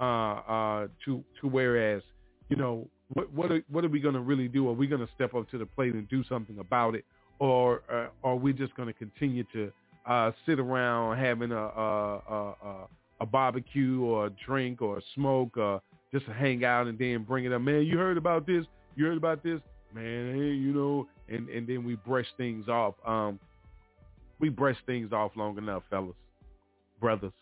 uh, 0.00 0.04
uh, 0.04 0.88
to 1.04 1.24
to 1.40 1.48
whereas, 1.48 2.02
you 2.48 2.56
know, 2.56 2.88
what 3.12 3.32
what 3.32 3.52
are, 3.52 3.62
what 3.70 3.84
are 3.84 3.88
we 3.88 4.00
going 4.00 4.14
to 4.14 4.20
really 4.20 4.48
do? 4.48 4.68
Are 4.68 4.72
we 4.72 4.86
going 4.86 5.06
to 5.06 5.12
step 5.14 5.34
up 5.34 5.48
to 5.50 5.58
the 5.58 5.66
plate 5.66 5.94
and 5.94 6.08
do 6.08 6.24
something 6.24 6.58
about 6.58 6.94
it, 6.94 7.04
or 7.38 7.82
uh, 7.92 8.08
are 8.26 8.36
we 8.36 8.52
just 8.52 8.74
going 8.76 8.88
to 8.88 8.94
continue 8.94 9.44
to 9.52 9.72
uh, 10.06 10.32
sit 10.46 10.58
around 10.58 11.18
having 11.18 11.52
a 11.52 11.56
a, 11.56 12.16
a 12.28 12.86
a 13.20 13.26
barbecue 13.26 14.02
or 14.02 14.26
a 14.26 14.30
drink 14.46 14.82
or 14.82 14.98
a 14.98 15.02
smoke 15.14 15.56
or 15.56 15.80
just 16.12 16.26
hang 16.26 16.64
out 16.64 16.86
and 16.86 16.98
then 16.98 17.22
bring 17.22 17.44
it 17.44 17.52
up? 17.52 17.62
Man, 17.62 17.82
you 17.82 17.98
heard 17.98 18.16
about 18.16 18.46
this? 18.46 18.64
You 18.96 19.06
heard 19.06 19.16
about 19.16 19.42
this? 19.42 19.60
man, 19.94 20.34
hey, 20.34 20.52
you 20.52 20.72
know, 20.72 21.06
and 21.28 21.48
and 21.48 21.66
then 21.66 21.84
we 21.84 21.94
brush 21.94 22.26
things 22.36 22.68
off. 22.68 22.94
Um, 23.06 23.38
we 24.40 24.48
brush 24.48 24.76
things 24.86 25.12
off 25.12 25.32
long 25.36 25.56
enough, 25.56 25.84
fellas, 25.88 26.16
brothers. 27.00 27.32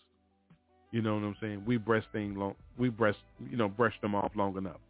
You 0.92 1.02
know 1.02 1.14
what 1.14 1.25
I'm 1.25 1.37
saying? 1.40 1.64
We 1.66 1.78
brush 1.78 2.04
things 2.12 2.37
long. 2.37 2.54
We 2.78 2.90
brush, 2.90 3.16
you 3.50 3.56
know, 3.56 3.68
brush 3.68 3.94
them 4.02 4.14
off 4.14 4.30
long 4.37 4.56
enough. 4.56 4.80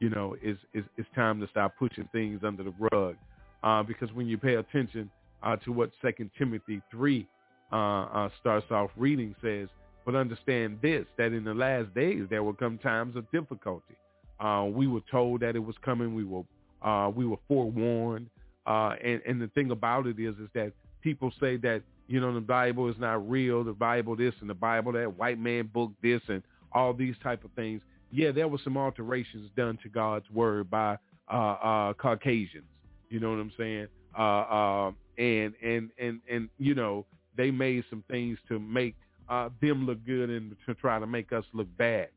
You 0.00 0.10
know, 0.10 0.36
it's 0.42 0.60
it's, 0.74 0.86
it's 0.98 1.08
time 1.14 1.40
to 1.40 1.48
stop 1.48 1.72
pushing 1.78 2.08
things 2.12 2.40
under 2.44 2.64
the 2.64 2.74
rug, 2.92 3.16
uh, 3.62 3.82
because 3.82 4.12
when 4.12 4.26
you 4.26 4.36
pay 4.36 4.56
attention 4.56 5.08
uh, 5.42 5.56
to 5.64 5.72
what 5.72 5.90
Second 6.02 6.30
Timothy 6.36 6.82
three 6.90 7.26
uh, 7.72 7.76
uh, 7.76 8.28
starts 8.40 8.70
off 8.70 8.90
reading 8.96 9.34
says, 9.40 9.68
but 10.04 10.14
understand 10.14 10.78
this, 10.82 11.06
that 11.16 11.32
in 11.32 11.44
the 11.44 11.54
last 11.54 11.94
days 11.94 12.24
there 12.28 12.42
will 12.42 12.52
come 12.52 12.76
times 12.76 13.16
of 13.16 13.30
difficulty. 13.30 13.94
Uh, 14.40 14.66
we 14.68 14.86
were 14.86 15.02
told 15.10 15.40
that 15.40 15.56
it 15.56 15.64
was 15.64 15.76
coming. 15.84 16.14
We 16.14 16.24
were 16.24 16.42
uh, 16.82 17.08
we 17.08 17.24
were 17.24 17.38
forewarned. 17.48 18.28
And, 18.66 19.20
and 19.26 19.40
the 19.40 19.48
thing 19.54 19.70
about 19.70 20.06
it 20.06 20.18
is, 20.18 20.34
is 20.36 20.48
that 20.54 20.72
people 21.02 21.30
say 21.38 21.56
that, 21.58 21.82
you 22.06 22.20
know, 22.20 22.34
the 22.34 22.40
Bible 22.40 22.88
is 22.88 22.96
not 22.98 23.28
real, 23.28 23.64
the 23.64 23.72
Bible 23.72 24.16
this 24.16 24.34
and 24.40 24.50
the 24.50 24.54
Bible 24.54 24.92
that, 24.92 25.16
white 25.16 25.38
man 25.38 25.70
book 25.72 25.92
this 26.02 26.20
and 26.28 26.42
all 26.72 26.92
these 26.92 27.14
type 27.22 27.44
of 27.44 27.50
things. 27.52 27.82
Yeah, 28.12 28.30
there 28.30 28.48
were 28.48 28.58
some 28.62 28.76
alterations 28.76 29.50
done 29.56 29.78
to 29.82 29.88
God's 29.88 30.28
word 30.30 30.70
by 30.70 30.98
uh, 31.32 31.36
uh, 31.36 31.92
Caucasians. 31.94 32.66
You 33.08 33.20
know 33.20 33.30
what 33.30 33.38
I'm 33.38 33.52
saying? 33.56 33.86
Uh, 34.16 34.22
uh, 34.22 34.92
and, 35.18 35.54
and, 35.62 35.90
and, 35.98 36.20
and, 36.30 36.48
you 36.58 36.74
know, 36.74 37.06
they 37.36 37.50
made 37.50 37.84
some 37.90 38.04
things 38.10 38.38
to 38.48 38.58
make 38.58 38.94
uh, 39.28 39.48
them 39.60 39.86
look 39.86 40.04
good 40.04 40.30
and 40.30 40.54
to 40.66 40.74
try 40.74 40.98
to 40.98 41.06
make 41.06 41.32
us 41.32 41.44
look 41.52 41.68
bad. 41.76 42.08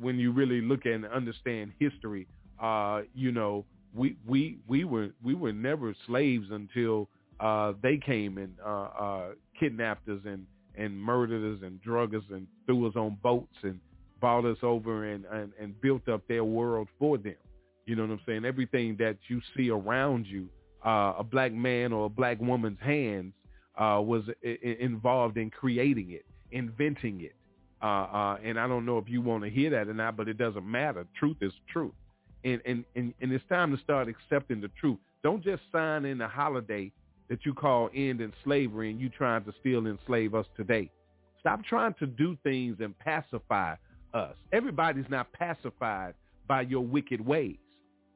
When 0.00 0.18
you 0.18 0.32
really 0.32 0.60
look 0.60 0.86
at 0.86 0.92
and 0.92 1.06
understand 1.06 1.72
history, 1.78 2.26
uh, 2.60 3.02
you 3.14 3.30
know, 3.30 3.64
we 3.94 4.16
we 4.26 4.58
we 4.66 4.84
were 4.84 5.10
we 5.22 5.34
were 5.34 5.52
never 5.52 5.94
slaves 6.06 6.46
until 6.50 7.08
uh, 7.42 7.72
they 7.82 7.96
came 7.96 8.38
and 8.38 8.54
uh, 8.64 8.88
uh, 8.98 9.24
kidnapped 9.58 10.08
us 10.08 10.20
and 10.24 10.46
and 10.74 10.98
murdered 10.98 11.54
us 11.54 11.62
and 11.62 11.82
drug 11.82 12.14
us 12.14 12.22
and 12.30 12.46
threw 12.66 12.88
us 12.88 12.96
on 12.96 13.18
boats 13.22 13.56
and 13.62 13.78
brought 14.20 14.44
us 14.46 14.56
over 14.62 15.04
and, 15.12 15.24
and 15.26 15.52
and 15.60 15.78
built 15.80 16.08
up 16.08 16.22
their 16.28 16.44
world 16.44 16.88
for 16.98 17.18
them. 17.18 17.34
You 17.86 17.96
know 17.96 18.02
what 18.02 18.12
I'm 18.12 18.20
saying? 18.26 18.44
Everything 18.44 18.96
that 19.00 19.16
you 19.28 19.40
see 19.56 19.70
around 19.70 20.26
you, 20.26 20.48
uh, 20.86 21.14
a 21.18 21.24
black 21.24 21.52
man 21.52 21.92
or 21.92 22.06
a 22.06 22.08
black 22.08 22.40
woman's 22.40 22.78
hands 22.80 23.34
uh, 23.76 24.00
was 24.02 24.22
I- 24.44 24.76
involved 24.80 25.36
in 25.36 25.50
creating 25.50 26.12
it, 26.12 26.24
inventing 26.52 27.22
it. 27.22 27.34
Uh, 27.82 27.86
uh, 27.86 28.38
and 28.44 28.60
I 28.60 28.68
don't 28.68 28.86
know 28.86 28.98
if 28.98 29.08
you 29.08 29.20
want 29.20 29.42
to 29.42 29.50
hear 29.50 29.70
that 29.70 29.88
or 29.88 29.94
not, 29.94 30.16
but 30.16 30.28
it 30.28 30.38
doesn't 30.38 30.64
matter. 30.64 31.04
Truth 31.18 31.38
is 31.40 31.52
truth 31.68 31.92
and, 32.44 32.60
and, 32.64 32.84
and, 32.96 33.14
and 33.20 33.32
it's 33.32 33.44
time 33.48 33.74
to 33.76 33.82
start 33.82 34.08
accepting 34.08 34.60
the 34.60 34.70
truth. 34.80 34.98
Don't 35.22 35.42
just 35.42 35.62
sign 35.70 36.04
in 36.04 36.20
a 36.20 36.28
holiday 36.28 36.90
that 37.32 37.46
you 37.46 37.54
call 37.54 37.88
end 37.94 38.20
in 38.20 38.30
slavery 38.44 38.90
and 38.90 39.00
you 39.00 39.08
trying 39.08 39.42
to 39.42 39.54
still 39.58 39.86
enslave 39.86 40.34
us 40.34 40.44
today. 40.54 40.90
Stop 41.40 41.64
trying 41.64 41.94
to 41.94 42.06
do 42.06 42.36
things 42.42 42.76
and 42.80 42.96
pacify 42.98 43.74
us. 44.12 44.34
Everybody's 44.52 45.08
not 45.08 45.32
pacified 45.32 46.12
by 46.46 46.60
your 46.60 46.82
wicked 46.82 47.24
ways. 47.24 47.56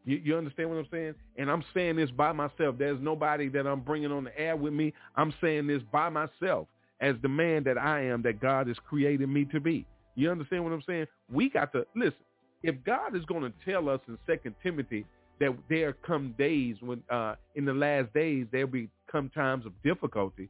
You, 0.05 0.21
you 0.23 0.37
understand 0.37 0.69
what 0.69 0.77
I'm 0.77 0.89
saying? 0.91 1.15
And 1.39 1.51
I'm 1.51 1.65
saying 1.73 1.97
this 1.97 2.11
by 2.11 2.33
myself. 2.33 2.75
There's 2.79 3.01
nobody 3.01 3.49
that 3.49 3.67
I'm 3.67 3.81
bringing 3.81 4.13
on 4.13 4.25
the 4.25 4.39
air 4.39 4.55
with 4.55 4.75
me. 4.75 4.93
I'm 5.17 5.33
saying 5.41 5.67
this 5.67 5.81
by 5.91 6.11
myself 6.11 6.69
as 7.01 7.15
the 7.23 7.29
man 7.31 7.65
that 7.65 7.79
I 7.79 8.03
am 8.03 8.21
that 8.21 8.39
God 8.39 8.69
has 8.69 8.77
created 8.87 9.31
me 9.31 9.47
to 9.47 9.61
be. 9.61 9.87
You 10.15 10.31
understand 10.31 10.63
what 10.63 10.75
I'm 10.75 10.83
saying? 10.87 11.07
We 11.33 11.49
got 11.49 11.73
to, 11.73 11.87
listen, 11.97 12.21
if 12.63 12.75
God 12.85 13.17
is 13.17 13.25
going 13.25 13.45
to 13.45 13.53
tell 13.65 13.89
us 13.89 14.01
in 14.09 14.19
Second 14.27 14.57
Timothy 14.63 15.07
that 15.41 15.55
there 15.69 15.93
come 15.93 16.35
days 16.39 16.77
when 16.81 17.03
uh, 17.11 17.35
in 17.55 17.65
the 17.65 17.75
last 17.75 18.13
days 18.15 18.47
there 18.53 18.67
will 18.67 18.87
come 19.11 19.29
times 19.31 19.67
of 19.67 19.73
difficulty, 19.83 20.49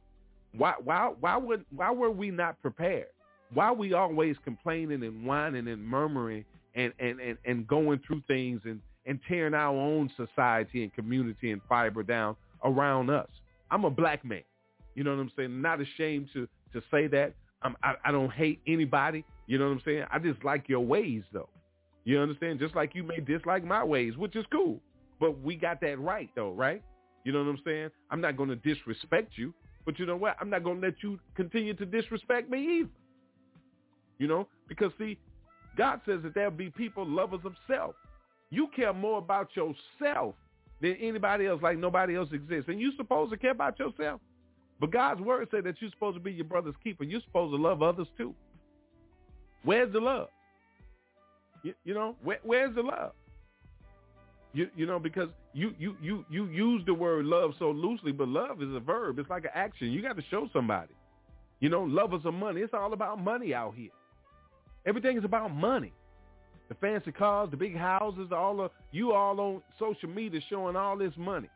why 0.55 0.73
why 0.83 1.11
why 1.19 1.37
would 1.37 1.65
why 1.75 1.91
were 1.91 2.11
we 2.11 2.31
not 2.31 2.61
prepared? 2.61 3.07
Why 3.53 3.65
are 3.67 3.73
we 3.73 3.93
always 3.93 4.35
complaining 4.43 5.03
and 5.03 5.25
whining 5.25 5.67
and 5.69 5.81
murmuring 5.81 6.43
and, 6.75 6.91
and, 6.99 7.19
and, 7.21 7.37
and 7.45 7.65
going 7.65 8.01
through 8.05 8.21
things 8.27 8.61
and, 8.65 8.81
and 9.05 9.19
tearing 9.25 9.53
our 9.53 9.73
own 9.73 10.11
society 10.17 10.83
and 10.83 10.93
community 10.93 11.51
and 11.51 11.61
fiber 11.69 12.03
down 12.03 12.35
around 12.65 13.09
us? 13.09 13.29
I'm 13.71 13.85
a 13.85 13.89
black 13.89 14.25
man. 14.25 14.43
You 14.95 15.03
know 15.03 15.11
what 15.11 15.21
I'm 15.21 15.31
saying? 15.37 15.61
Not 15.61 15.79
ashamed 15.81 16.29
to 16.33 16.47
to 16.73 16.81
say 16.91 17.07
that. 17.07 17.33
I'm, 17.61 17.75
I, 17.83 17.93
I 18.05 18.11
don't 18.11 18.31
hate 18.31 18.61
anybody. 18.67 19.23
You 19.47 19.57
know 19.57 19.65
what 19.65 19.73
I'm 19.73 19.81
saying? 19.85 20.05
I 20.11 20.19
just 20.19 20.43
like 20.43 20.67
your 20.67 20.81
ways 20.81 21.23
though. 21.31 21.49
You 22.07 22.21
understand? 22.21 22.59
Just 22.59 22.73
like 22.73 22.95
you 22.95 23.03
may 23.03 23.19
dislike 23.19 23.65
my 23.65 23.83
ways, 23.83 24.15
which 24.15 24.33
is 24.37 24.45
cool. 24.49 24.79
But 25.19 25.41
we 25.41 25.57
got 25.57 25.81
that 25.81 25.99
right 25.99 26.29
though, 26.37 26.51
right? 26.53 26.81
You 27.25 27.33
know 27.33 27.39
what 27.39 27.49
I'm 27.49 27.59
saying? 27.65 27.89
I'm 28.09 28.21
not 28.21 28.37
going 28.37 28.47
to 28.47 28.55
disrespect 28.55 29.33
you, 29.35 29.53
but 29.85 29.99
you 29.99 30.05
know 30.05 30.15
what? 30.15 30.37
I'm 30.39 30.49
not 30.49 30.63
going 30.63 30.79
to 30.79 30.87
let 30.87 31.03
you 31.03 31.19
continue 31.35 31.73
to 31.73 31.85
disrespect 31.85 32.49
me 32.49 32.79
either. 32.79 32.89
You 34.19 34.29
know? 34.29 34.47
Because 34.69 34.93
see, 34.97 35.17
God 35.75 35.99
says 36.05 36.21
that 36.23 36.33
there'll 36.33 36.49
be 36.49 36.69
people 36.69 37.05
lovers 37.05 37.41
of 37.43 37.55
self. 37.67 37.93
You 38.51 38.69
care 38.73 38.93
more 38.93 39.17
about 39.17 39.49
yourself 39.53 40.35
than 40.81 40.95
anybody 41.01 41.45
else, 41.45 41.61
like 41.61 41.77
nobody 41.77 42.15
else 42.15 42.29
exists. 42.31 42.69
And 42.69 42.79
you're 42.79 42.93
supposed 42.95 43.33
to 43.33 43.37
care 43.37 43.51
about 43.51 43.77
yourself. 43.79 44.21
But 44.79 44.91
God's 44.91 45.19
word 45.19 45.49
said 45.51 45.65
that 45.65 45.81
you're 45.81 45.91
supposed 45.91 46.15
to 46.15 46.23
be 46.23 46.31
your 46.31 46.45
brother's 46.45 46.75
keeper. 46.81 47.03
You're 47.03 47.19
supposed 47.19 47.53
to 47.53 47.61
love 47.61 47.81
others 47.81 48.07
too. 48.17 48.33
Where's 49.63 49.91
the 49.91 49.99
love? 49.99 50.29
You, 51.63 51.73
you 51.83 51.93
know, 51.93 52.15
where, 52.23 52.39
where's 52.43 52.75
the 52.75 52.81
love? 52.81 53.11
You 54.53 54.69
you 54.75 54.85
know 54.85 54.97
because 54.97 55.29
you 55.53 55.75
you 55.77 55.95
you 56.01 56.25
you 56.29 56.45
use 56.47 56.81
the 56.85 56.93
word 56.93 57.25
love 57.25 57.51
so 57.59 57.69
loosely, 57.69 58.11
but 58.11 58.27
love 58.27 58.61
is 58.61 58.73
a 58.73 58.79
verb. 58.79 59.19
It's 59.19 59.29
like 59.29 59.43
an 59.43 59.51
action. 59.53 59.91
You 59.91 60.01
got 60.01 60.15
to 60.15 60.23
show 60.31 60.49
somebody. 60.53 60.93
You 61.59 61.69
know, 61.69 61.83
love 61.83 62.13
is 62.13 62.25
of 62.25 62.33
money. 62.33 62.61
It's 62.61 62.73
all 62.73 62.93
about 62.93 63.19
money 63.23 63.53
out 63.53 63.75
here. 63.75 63.91
Everything 64.85 65.17
is 65.17 65.23
about 65.23 65.53
money. 65.53 65.91
The 66.69 66.75
fancy 66.75 67.11
cars, 67.11 67.49
the 67.51 67.57
big 67.57 67.77
houses, 67.77 68.29
all 68.31 68.61
of 68.61 68.71
you 68.91 69.11
all 69.13 69.39
on 69.39 69.61
social 69.79 70.09
media 70.09 70.41
showing 70.49 70.75
all 70.75 70.97
this 70.97 71.13
money. 71.17 71.49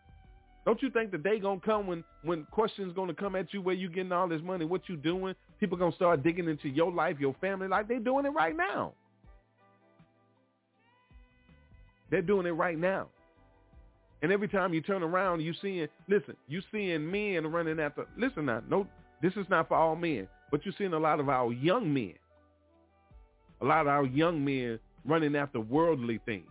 Don't 0.66 0.82
you 0.82 0.90
think 0.92 1.12
the 1.12 1.18
day 1.18 1.40
gonna 1.40 1.60
come 1.60 1.88
when 1.88 2.04
when 2.24 2.46
questions 2.52 2.94
gonna 2.96 3.14
come 3.14 3.36
at 3.36 3.54
you 3.54 3.62
where 3.62 3.76
you 3.76 3.90
getting 3.90 4.12
all 4.12 4.28
this 4.28 4.42
money, 4.44 4.66
what 4.66 4.88
you 4.88 4.96
doing? 4.96 5.34
People 5.60 5.78
gonna 5.78 5.96
start 5.96 6.24
digging 6.24 6.48
into 6.48 6.70
your 6.70 6.92
life, 6.92 7.18
your 7.20 7.36
family, 7.42 7.68
like 7.68 7.88
they 7.88 7.98
doing 7.98 8.26
it 8.26 8.30
right 8.30 8.56
now. 8.56 8.94
They're 12.12 12.22
doing 12.22 12.46
it 12.46 12.52
right 12.52 12.78
now. 12.78 13.08
And 14.22 14.32
every 14.32 14.48
time 14.48 14.74
you 14.74 14.82
turn 14.82 15.02
around, 15.02 15.42
you 15.42 15.54
seeing, 15.62 15.88
listen, 16.08 16.36
you 16.48 16.62
seeing 16.72 17.10
men 17.10 17.48
running 17.48 17.80
after, 17.80 18.06
listen 18.18 18.46
now, 18.46 18.62
no, 18.70 18.86
this 19.22 19.34
is 19.34 19.48
not 19.50 19.68
for 19.68 19.76
all 19.76 19.96
men, 19.96 20.28
but 20.52 20.64
you're 20.64 20.76
seeing 20.78 20.94
a 20.94 21.00
lot 21.00 21.20
of 21.20 21.30
our 21.30 21.52
young 21.52 21.92
men, 21.92 22.14
a 23.62 23.66
lot 23.66 23.82
of 23.82 23.88
our 23.88 24.06
young 24.06 24.46
men 24.46 24.80
running 25.06 25.36
after 25.36 25.60
worldly 25.60 26.20
things. 26.26 26.50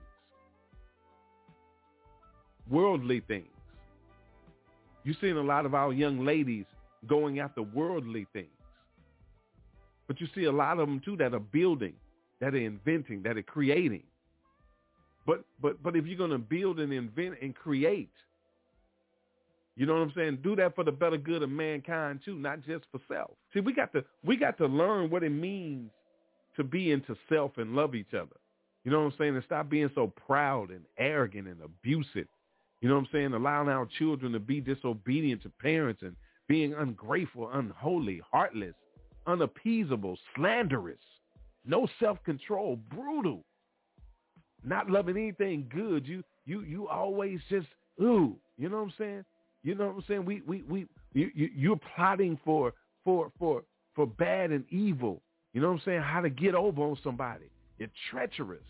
Worldly 2.68 3.20
things. 3.28 3.46
You're 5.04 5.16
seeing 5.20 5.36
a 5.36 5.42
lot 5.42 5.66
of 5.66 5.74
our 5.74 5.92
young 5.92 6.24
ladies 6.24 6.64
going 7.06 7.38
after 7.38 7.62
worldly 7.62 8.26
things. 8.32 8.48
But 10.08 10.20
you 10.20 10.26
see 10.34 10.44
a 10.44 10.52
lot 10.52 10.78
of 10.78 10.88
them 10.88 11.00
too 11.04 11.16
that 11.18 11.34
are 11.34 11.40
building, 11.40 11.94
that 12.40 12.54
are 12.54 12.58
inventing, 12.58 13.22
that 13.22 13.36
are 13.36 13.42
creating. 13.42 14.02
But 15.26 15.44
but 15.60 15.82
but 15.82 15.96
if 15.96 16.06
you're 16.06 16.18
gonna 16.18 16.38
build 16.38 16.80
and 16.80 16.92
invent 16.92 17.36
and 17.42 17.54
create, 17.54 18.12
you 19.76 19.86
know 19.86 19.94
what 19.94 20.02
I'm 20.02 20.12
saying? 20.14 20.38
Do 20.42 20.56
that 20.56 20.74
for 20.74 20.84
the 20.84 20.92
better 20.92 21.16
good 21.16 21.42
of 21.42 21.50
mankind 21.50 22.20
too, 22.24 22.36
not 22.36 22.60
just 22.66 22.84
for 22.90 23.00
self. 23.08 23.30
See, 23.54 23.60
we 23.60 23.72
got 23.72 23.92
to 23.92 24.04
we 24.24 24.36
got 24.36 24.58
to 24.58 24.66
learn 24.66 25.10
what 25.10 25.22
it 25.22 25.30
means 25.30 25.90
to 26.56 26.64
be 26.64 26.90
into 26.92 27.16
self 27.28 27.58
and 27.58 27.74
love 27.74 27.94
each 27.94 28.14
other. 28.14 28.36
You 28.84 28.90
know 28.90 29.00
what 29.00 29.12
I'm 29.12 29.18
saying? 29.18 29.34
And 29.34 29.44
stop 29.44 29.68
being 29.68 29.90
so 29.94 30.08
proud 30.26 30.70
and 30.70 30.84
arrogant 30.98 31.48
and 31.48 31.60
abusive. 31.62 32.28
You 32.80 32.88
know 32.88 32.94
what 32.94 33.02
I'm 33.02 33.08
saying? 33.12 33.34
Allowing 33.34 33.68
our 33.68 33.86
children 33.98 34.32
to 34.32 34.40
be 34.40 34.60
disobedient 34.60 35.42
to 35.42 35.50
parents 35.60 36.02
and 36.02 36.16
being 36.48 36.74
ungrateful, 36.74 37.50
unholy, 37.52 38.22
heartless, 38.30 38.74
unappeasable, 39.26 40.16
slanderous, 40.34 40.98
no 41.64 41.86
self-control, 42.00 42.80
brutal 42.94 43.44
not 44.64 44.90
loving 44.90 45.16
anything 45.16 45.70
good. 45.72 46.06
You 46.06 46.22
you 46.44 46.62
you 46.62 46.88
always 46.88 47.40
just 47.48 47.66
ooh, 48.00 48.36
you 48.58 48.68
know 48.68 48.76
what 48.76 48.82
I'm 48.84 48.92
saying? 48.98 49.24
You 49.62 49.74
know 49.74 49.86
what 49.88 49.96
I'm 49.96 50.04
saying? 50.08 50.24
We 50.24 50.42
we 50.46 50.62
we 50.62 50.86
you, 51.12 51.30
you 51.34 51.50
you're 51.54 51.80
plotting 51.96 52.38
for 52.44 52.72
for 53.04 53.30
for 53.38 53.62
for 53.94 54.06
bad 54.06 54.50
and 54.50 54.64
evil. 54.70 55.22
You 55.52 55.60
know 55.60 55.68
what 55.68 55.74
I'm 55.74 55.82
saying? 55.84 56.02
How 56.02 56.20
to 56.20 56.30
get 56.30 56.54
over 56.54 56.82
on 56.82 56.96
somebody. 57.02 57.46
You're 57.78 57.88
treacherous. 58.10 58.62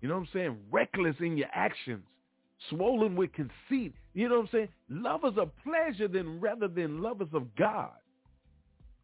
You 0.00 0.08
know 0.08 0.14
what 0.14 0.22
I'm 0.22 0.28
saying? 0.32 0.56
Reckless 0.70 1.16
in 1.20 1.36
your 1.36 1.48
actions. 1.52 2.04
Swollen 2.70 3.16
with 3.16 3.30
conceit. 3.32 3.94
You 4.14 4.28
know 4.28 4.36
what 4.36 4.42
I'm 4.42 4.48
saying? 4.52 4.68
Lovers 4.88 5.34
of 5.36 5.50
pleasure 5.62 6.08
than 6.08 6.40
rather 6.40 6.68
than 6.68 7.02
lovers 7.02 7.28
of 7.32 7.54
God. 7.56 7.90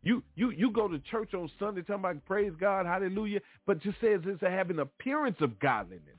You 0.03 0.23
you 0.37 0.51
you 0.51 0.71
go 0.71 0.89
to 0.89 0.99
church 1.11 1.35
on 1.35 1.51
Sunday 1.59 1.83
talking 1.83 1.97
about 1.97 2.25
praise 2.25 2.53
God, 2.59 2.87
hallelujah, 2.87 3.41
but 3.67 3.83
just 3.83 4.01
says 4.01 4.21
it's 4.25 4.43
an 4.43 4.79
appearance 4.79 5.37
of 5.41 5.59
godliness 5.59 6.19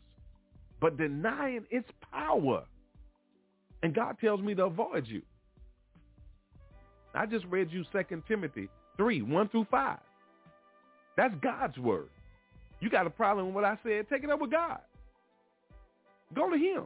but 0.80 0.98
denying 0.98 1.66
its 1.70 1.90
power. 2.12 2.64
And 3.84 3.94
God 3.94 4.18
tells 4.20 4.42
me 4.42 4.56
to 4.56 4.66
avoid 4.66 5.08
you. 5.08 5.22
I 7.14 7.26
just 7.26 7.46
read 7.46 7.72
you 7.72 7.84
2 7.92 8.24
Timothy 8.28 8.70
3, 8.98 9.22
1 9.22 9.50
through 9.50 9.68
5. 9.72 9.98
That's 11.18 11.34
God's 11.42 11.78
word. 11.78 12.10
You 12.80 12.90
got 12.90 13.08
a 13.08 13.10
problem 13.10 13.48
with 13.48 13.56
what 13.56 13.66
I 13.66 13.78
said, 13.84 14.08
take 14.10 14.24
it 14.24 14.30
up 14.30 14.40
with 14.40 14.52
God. 14.52 14.80
Go 16.34 16.50
to 16.50 16.58
him. 16.58 16.86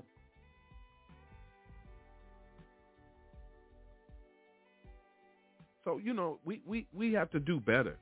So, 5.83 5.99
you 6.01 6.13
know, 6.13 6.39
we, 6.45 6.61
we, 6.65 6.87
we 6.93 7.13
have 7.13 7.29
to 7.31 7.39
do 7.39 7.59
better. 7.59 7.97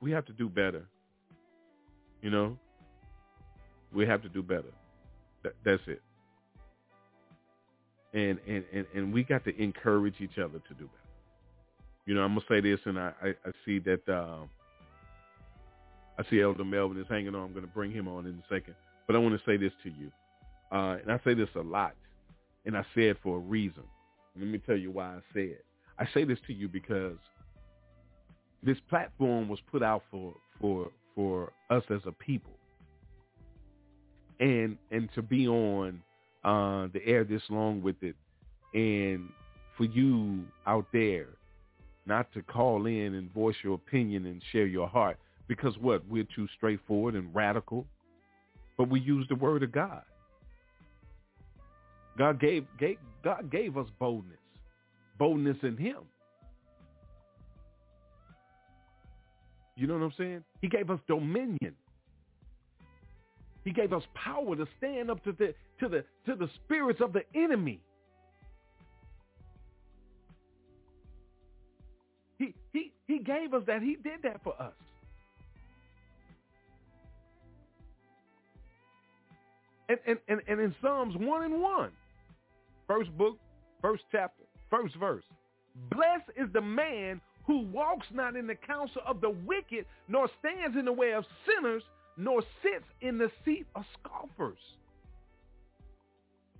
We 0.00 0.10
have 0.10 0.26
to 0.26 0.32
do 0.32 0.48
better. 0.48 0.86
You 2.20 2.30
know? 2.30 2.58
We 3.94 4.06
have 4.06 4.22
to 4.22 4.28
do 4.28 4.42
better. 4.42 4.72
That, 5.42 5.54
that's 5.64 5.82
it. 5.86 6.02
And, 8.12 8.38
and, 8.46 8.64
and, 8.72 8.86
and 8.94 9.12
we 9.12 9.24
got 9.24 9.44
to 9.44 9.62
encourage 9.62 10.14
each 10.20 10.38
other 10.38 10.58
to 10.58 10.74
do 10.74 10.84
better. 10.84 11.04
You 12.06 12.14
know, 12.14 12.22
I'm 12.22 12.34
gonna 12.34 12.46
say 12.48 12.60
this, 12.60 12.80
and 12.84 12.98
I, 12.98 13.12
I, 13.22 13.28
I 13.28 13.52
see 13.64 13.78
that 13.80 14.06
uh, 14.08 14.44
I 16.18 16.30
see 16.30 16.40
Elder 16.40 16.64
Melvin 16.64 17.00
is 17.00 17.06
hanging 17.08 17.34
on. 17.34 17.46
I'm 17.46 17.54
gonna 17.54 17.66
bring 17.66 17.90
him 17.92 18.08
on 18.08 18.26
in 18.26 18.34
a 18.34 18.54
second, 18.54 18.74
but 19.06 19.16
I 19.16 19.18
want 19.18 19.38
to 19.38 19.44
say 19.50 19.56
this 19.56 19.72
to 19.84 19.88
you, 19.88 20.10
uh, 20.70 20.98
and 21.00 21.10
I 21.10 21.18
say 21.24 21.32
this 21.32 21.48
a 21.56 21.60
lot, 21.62 21.94
and 22.66 22.76
I 22.76 22.82
say 22.94 23.08
it 23.08 23.16
for 23.22 23.36
a 23.36 23.40
reason. 23.40 23.84
Let 24.38 24.48
me 24.48 24.58
tell 24.58 24.76
you 24.76 24.90
why 24.90 25.06
I 25.06 25.18
say 25.32 25.44
it. 25.44 25.64
I 25.98 26.06
say 26.12 26.24
this 26.24 26.38
to 26.46 26.52
you 26.52 26.68
because 26.68 27.16
this 28.62 28.76
platform 28.90 29.48
was 29.48 29.60
put 29.70 29.82
out 29.82 30.02
for 30.10 30.34
for 30.60 30.90
for 31.14 31.52
us 31.70 31.84
as 31.88 32.00
a 32.06 32.12
people, 32.12 32.52
and 34.40 34.76
and 34.90 35.08
to 35.14 35.22
be 35.22 35.46
on 35.48 36.02
uh, 36.44 36.88
the 36.92 37.00
air 37.06 37.24
this 37.24 37.42
long 37.48 37.82
with 37.82 37.96
it, 38.02 38.16
and 38.74 39.28
for 39.76 39.84
you 39.84 40.44
out 40.66 40.86
there 40.92 41.28
not 42.06 42.30
to 42.34 42.42
call 42.42 42.86
in 42.86 43.14
and 43.14 43.32
voice 43.32 43.56
your 43.62 43.74
opinion 43.74 44.26
and 44.26 44.42
share 44.52 44.66
your 44.66 44.88
heart 44.88 45.18
because 45.48 45.76
what 45.78 46.06
we're 46.08 46.26
too 46.34 46.46
straightforward 46.56 47.14
and 47.14 47.34
radical, 47.34 47.86
but 48.76 48.88
we 48.88 49.00
use 49.00 49.26
the 49.28 49.34
word 49.34 49.62
of 49.62 49.72
God. 49.72 50.02
God 52.16 52.40
gave, 52.40 52.66
gave 52.78 52.98
God 53.22 53.50
gave 53.50 53.76
us 53.76 53.86
boldness, 53.98 54.38
boldness 55.18 55.56
in 55.62 55.76
Him. 55.76 55.98
You 59.76 59.88
know 59.88 59.94
what 59.94 60.04
I'm 60.04 60.14
saying? 60.16 60.44
He 60.60 60.68
gave 60.68 60.90
us 60.90 61.00
dominion. 61.08 61.74
He 63.64 63.70
gave 63.72 63.92
us 63.92 64.02
power 64.14 64.54
to 64.54 64.66
stand 64.78 65.10
up 65.10 65.24
to 65.24 65.32
the 65.32 65.54
to 65.80 65.88
the 65.88 66.04
to 66.26 66.36
the 66.36 66.48
spirits 66.54 67.00
of 67.00 67.12
the 67.12 67.22
enemy. 67.34 67.80
He 72.38 72.54
he 72.72 72.92
he 73.06 73.18
gave 73.20 73.54
us 73.54 73.62
that. 73.66 73.82
He 73.82 73.96
did 73.96 74.22
that 74.22 74.42
for 74.44 74.54
us. 74.60 74.74
And 79.88 79.98
and, 80.06 80.18
and, 80.28 80.40
and 80.46 80.60
in 80.60 80.74
Psalms 80.82 81.14
one 81.16 81.44
and 81.44 81.60
one, 81.60 81.90
first 82.86 83.16
book, 83.16 83.38
first 83.80 84.02
chapter, 84.12 84.44
first 84.70 84.94
verse. 84.96 85.24
Blessed 85.90 86.30
is 86.36 86.48
the 86.52 86.60
man 86.60 87.20
who 87.46 87.66
walks 87.66 88.06
not 88.12 88.36
in 88.36 88.46
the 88.46 88.54
counsel 88.54 89.02
of 89.06 89.20
the 89.20 89.30
wicked, 89.30 89.84
nor 90.08 90.28
stands 90.38 90.76
in 90.76 90.84
the 90.84 90.92
way 90.92 91.12
of 91.12 91.24
sinners, 91.46 91.82
nor 92.16 92.42
sits 92.62 92.84
in 93.00 93.18
the 93.18 93.30
seat 93.44 93.66
of 93.74 93.84
scoffers. 93.98 94.58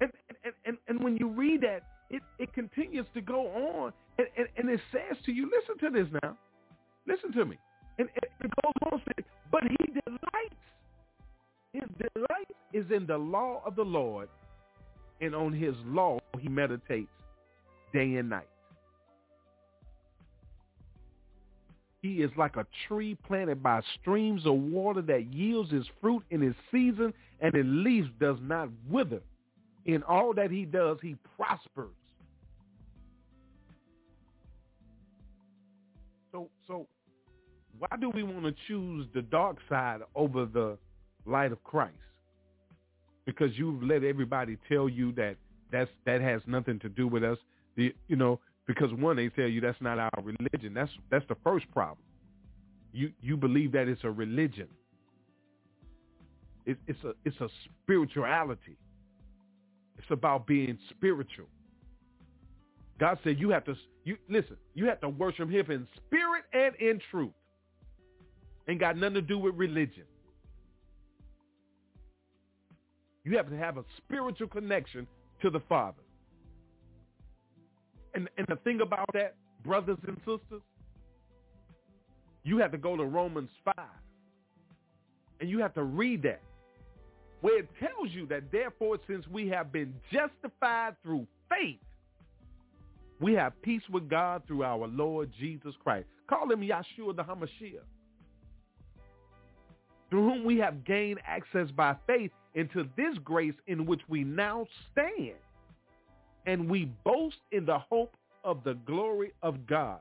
And, 0.01 0.11
and, 0.45 0.55
and, 0.67 0.77
and 0.89 1.03
when 1.03 1.17
you 1.17 1.29
read 1.29 1.63
that, 1.63 1.83
it, 2.11 2.23
it 2.39 2.53
continues 2.53 3.07
to 3.15 3.21
go 3.21 3.47
on, 3.47 3.93
and, 4.19 4.27
and, 4.37 4.47
and 4.57 4.71
it 4.71 4.81
says 4.93 5.17
to 5.27 5.33
you, 5.33 5.51
listen 5.51 5.79
to 5.91 5.99
this 6.03 6.13
now. 6.23 6.37
Listen 7.07 7.33
to 7.33 7.45
me. 7.45 7.59
And, 7.99 8.09
and 8.09 8.51
it 8.51 8.51
goes 8.63 8.73
on 8.93 8.99
to 8.99 9.05
say, 9.07 9.25
but 9.51 9.63
he 9.63 9.87
delights. 9.87 10.55
His 11.73 11.85
delight 11.99 12.49
is 12.73 12.85
in 12.91 13.07
the 13.07 13.17
law 13.17 13.63
of 13.65 13.77
the 13.77 13.83
Lord, 13.83 14.29
and 15.21 15.35
on 15.35 15.53
his 15.53 15.75
law 15.85 16.19
he 16.41 16.49
meditates 16.49 17.11
day 17.93 18.15
and 18.15 18.31
night. 18.31 18.49
He 22.05 22.17
is 22.17 22.31
like 22.37 22.57
a 22.57 22.67
tree 22.87 23.17
planted 23.27 23.63
by 23.63 23.81
streams 23.99 24.45
of 24.45 24.53
water 24.53 25.01
that 25.01 25.33
yields 25.33 25.71
his 25.71 25.87
fruit 26.03 26.23
in 26.29 26.43
his 26.43 26.55
season, 26.71 27.15
and 27.41 27.55
his 27.55 27.65
leaf 27.67 28.05
does 28.21 28.37
not 28.43 28.69
wither. 28.91 29.23
In 29.87 30.03
all 30.03 30.35
that 30.35 30.51
he 30.51 30.67
does, 30.67 30.99
he 31.01 31.17
prospers. 31.35 31.95
So, 36.31 36.51
so 36.69 36.87
why 37.79 37.97
do 37.99 38.11
we 38.11 38.23
want 38.23 38.45
to 38.45 38.55
choose 38.69 39.07
the 39.15 39.23
dark 39.23 39.57
side 39.71 40.01
over 40.15 40.45
the 40.45 40.77
light 41.25 41.53
of 41.53 41.65
Christ? 41.65 41.95
Because 43.25 43.57
you've 43.57 43.83
let 43.83 44.05
everybody 44.05 44.59
tell 44.69 44.91
you 44.91 45.13
that 45.13 45.37
that's 45.73 45.91
that 46.05 46.21
has 46.21 46.43
nothing 46.47 46.79
to 46.81 46.91
do 46.91 47.09
with 47.09 47.25
us. 47.25 47.39
The, 47.77 47.95
you 48.09 48.17
know, 48.17 48.41
because 48.67 48.93
one, 48.93 49.17
they 49.17 49.29
tell 49.29 49.47
you 49.47 49.61
that's 49.61 49.81
not 49.81 49.99
our 49.99 50.11
religion. 50.23 50.75
That's 50.75 50.91
that's 51.11 51.27
the 51.29 51.37
first 51.45 51.71
problem. 51.73 51.99
You 52.93 53.13
you 53.21 53.37
believe 53.37 53.73
that 53.73 53.89
it's 53.89 54.05
a 54.05 54.11
religion. 54.11 54.69
It, 56.65 56.79
it's 56.87 57.03
a 57.05 57.13
it's 57.25 57.41
a 57.41 57.49
spirituality. 57.83 58.77
It's 59.99 60.07
about 60.11 60.47
being 60.47 60.79
spiritual. 60.91 61.47
God 62.99 63.19
said 63.23 63.39
you 63.39 63.51
have 63.51 63.65
to 63.67 63.75
you 64.05 64.17
listen. 64.29 64.57
You 64.75 64.87
have 64.87 65.01
to 65.03 65.09
worship 65.09 65.51
Him 65.51 65.71
in 65.71 65.87
spirit 65.97 66.45
and 66.53 66.75
in 66.77 67.01
truth. 67.11 67.33
Ain't 68.69 68.81
got 68.81 68.97
nothing 68.97 69.15
to 69.15 69.23
do 69.23 69.39
with 69.39 69.55
religion. 69.57 70.05
You 73.25 73.37
have 73.37 73.49
to 73.51 73.57
have 73.57 73.77
a 73.77 73.85
spiritual 73.99 74.49
connection 74.49 75.07
to 75.43 75.51
the 75.51 75.61
Father. 75.69 76.04
And, 78.15 78.29
and 78.39 78.47
the 78.49 78.57
thing 78.57 78.81
about 78.81 79.09
that, 79.13 79.35
brothers 79.65 79.99
and 80.07 80.17
sisters, 80.19 80.63
you 82.45 82.59
have 82.59 82.73
to 82.73 82.79
go 82.79 82.97
to 82.97 83.05
Romans 83.05 83.51
5. 83.65 83.75
And 85.41 85.51
you 85.51 85.59
have 85.59 85.75
to 85.75 85.83
read 85.83 86.23
that. 86.23 86.41
Where 87.41 87.59
it 87.59 87.69
tells 87.79 88.11
you 88.13 88.27
that 88.27 88.51
therefore 88.53 88.99
since 89.07 89.27
we 89.29 89.49
have 89.49 89.73
been 89.73 89.93
justified 90.11 90.95
through 91.03 91.27
faith, 91.51 91.81
we 93.21 93.35
have 93.35 93.61
peace 93.63 93.83
with 93.91 94.09
God 94.09 94.43
through 94.47 94.65
our 94.65 94.87
Lord 94.87 95.31
Jesus 95.39 95.75
Christ. 95.83 96.07
Call 96.29 96.51
him 96.51 96.61
Yeshua 96.61 97.15
the 97.15 97.23
Hamashiach. 97.23 97.85
Through 100.11 100.31
whom 100.31 100.45
we 100.45 100.59
have 100.59 100.85
gained 100.85 101.21
access 101.27 101.71
by 101.71 101.97
faith 102.07 102.31
into 102.55 102.89
this 102.97 103.17
grace 103.25 103.55
in 103.67 103.85
which 103.85 104.01
we 104.09 104.25
now 104.25 104.67
stand 104.93 105.35
and 106.47 106.69
we 106.69 106.87
boast 107.05 107.37
in 107.53 107.65
the 107.65 107.79
hope 107.79 108.15
of 108.45 108.63
the 108.65 108.75
glory 108.87 109.33
of 109.43 109.67
God. 109.67 110.01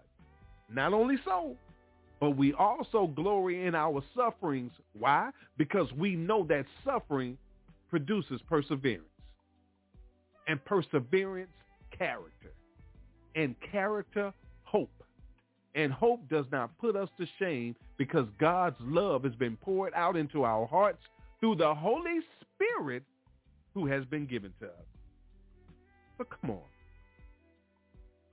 Not 0.70 0.94
only 0.94 1.16
so, 1.24 1.56
but 2.20 2.32
we 2.32 2.54
also 2.54 3.08
glory 3.08 3.66
in 3.66 3.76
our 3.76 4.04
sufferings. 4.16 4.72
Why? 4.98 5.30
Because 5.58 5.92
we 5.94 6.16
know 6.16 6.46
that 6.50 6.66
suffering 6.86 7.38
produces 7.90 8.42
perseverance. 8.50 9.04
And 10.48 10.64
perseverance, 10.66 11.52
character. 11.98 12.54
And 13.36 13.56
character, 13.72 14.34
hope. 14.64 14.92
And 15.76 15.92
hope 15.92 16.28
does 16.30 16.46
not 16.52 16.78
put 16.78 16.96
us 16.96 17.10
to 17.18 17.26
shame 17.40 17.76
because 17.98 18.28
God's 18.40 18.78
love 18.80 19.24
has 19.24 19.36
been 19.36 19.58
poured 19.58 19.94
out 19.96 20.16
into 20.16 20.44
our 20.44 20.68
hearts 20.68 21.02
through 21.40 21.56
the 21.56 21.74
Holy 21.74 22.20
Spirit 22.42 23.04
who 23.74 23.88
has 23.88 24.06
been 24.06 24.26
given 24.26 24.54
to 24.60 24.68
us. 24.68 24.93
But 26.18 26.28
come 26.30 26.52
on. 26.52 26.62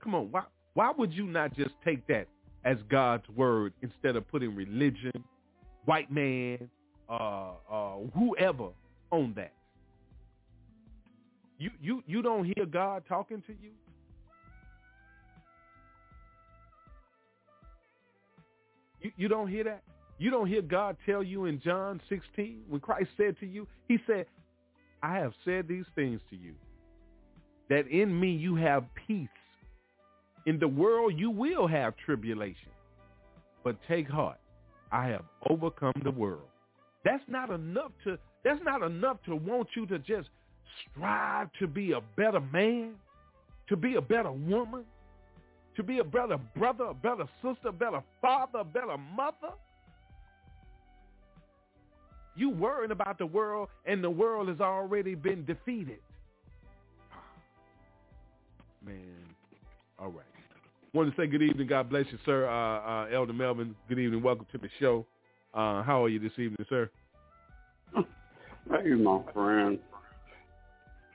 Come 0.03 0.15
on. 0.15 0.31
Why, 0.31 0.43
why 0.73 0.91
would 0.97 1.13
you 1.13 1.25
not 1.25 1.55
just 1.55 1.71
take 1.83 2.05
that 2.07 2.27
as 2.63 2.77
God's 2.89 3.27
word 3.29 3.73
instead 3.81 4.15
of 4.15 4.27
putting 4.29 4.55
religion, 4.55 5.11
white 5.85 6.11
man, 6.11 6.69
uh, 7.09 7.51
uh, 7.71 7.95
whoever 8.13 8.69
on 9.11 9.33
that? 9.35 9.53
You, 11.57 11.69
you, 11.81 12.03
you 12.07 12.21
don't 12.21 12.45
hear 12.45 12.65
God 12.65 13.03
talking 13.07 13.43
to 13.45 13.53
you? 13.53 13.71
You, 19.01 19.11
you 19.15 19.27
don't 19.27 19.47
hear 19.47 19.63
that? 19.65 19.83
You 20.17 20.29
don't 20.29 20.47
hear 20.47 20.61
God 20.61 20.97
tell 21.05 21.23
you 21.23 21.45
in 21.45 21.59
John 21.61 21.99
16 22.09 22.61
when 22.69 22.79
Christ 22.79 23.09
said 23.17 23.39
to 23.39 23.47
you, 23.47 23.67
he 23.87 23.97
said, 24.05 24.25
I 25.01 25.15
have 25.15 25.33
said 25.43 25.67
these 25.67 25.85
things 25.95 26.21
to 26.29 26.35
you 26.35 26.53
that 27.71 27.87
in 27.87 28.19
me 28.19 28.29
you 28.29 28.53
have 28.57 28.83
peace. 29.07 29.29
In 30.45 30.59
the 30.59 30.67
world 30.67 31.13
you 31.17 31.31
will 31.31 31.67
have 31.67 31.93
tribulation. 32.05 32.69
But 33.63 33.77
take 33.87 34.09
heart. 34.09 34.39
I 34.91 35.07
have 35.07 35.23
overcome 35.49 35.93
the 36.03 36.11
world. 36.11 36.49
That's 37.05 37.23
not 37.29 37.49
enough 37.49 37.93
to 38.03 38.17
that's 38.43 38.59
not 38.63 38.83
enough 38.83 39.17
to 39.25 39.37
want 39.37 39.69
you 39.73 39.85
to 39.85 39.99
just 39.99 40.27
strive 40.91 41.47
to 41.59 41.67
be 41.67 41.93
a 41.93 42.01
better 42.17 42.41
man, 42.41 42.95
to 43.69 43.77
be 43.77 43.95
a 43.95 44.01
better 44.01 44.31
woman, 44.33 44.83
to 45.77 45.83
be 45.83 45.99
a 45.99 46.03
better 46.03 46.37
brother, 46.57 46.85
a 46.85 46.93
better 46.93 47.25
sister, 47.41 47.69
a 47.69 47.71
better 47.71 48.03
father, 48.21 48.59
a 48.59 48.65
better 48.65 48.97
mother. 49.15 49.53
You 52.35 52.49
worrying 52.49 52.91
about 52.91 53.17
the 53.17 53.27
world 53.27 53.69
and 53.85 54.03
the 54.03 54.09
world 54.09 54.49
has 54.49 54.59
already 54.59 55.15
been 55.15 55.45
defeated. 55.45 55.99
Man, 58.83 58.95
all 59.99 60.09
right. 60.09 60.25
Want 60.93 61.13
to 61.13 61.21
say 61.21 61.27
good 61.27 61.43
evening. 61.43 61.67
God 61.67 61.89
bless 61.89 62.05
you, 62.11 62.17
sir. 62.25 62.47
Uh, 62.47 63.05
uh, 63.05 63.15
Elder 63.15 63.31
Melvin, 63.31 63.75
good 63.87 63.99
evening. 63.99 64.23
Welcome 64.23 64.47
to 64.51 64.57
the 64.57 64.69
show. 64.79 65.05
Uh, 65.53 65.83
how 65.83 66.03
are 66.03 66.09
you 66.09 66.19
this 66.19 66.31
evening, 66.33 66.65
sir? 66.67 66.89
Hey, 67.95 68.89
my 68.95 69.19
friend. 69.33 69.77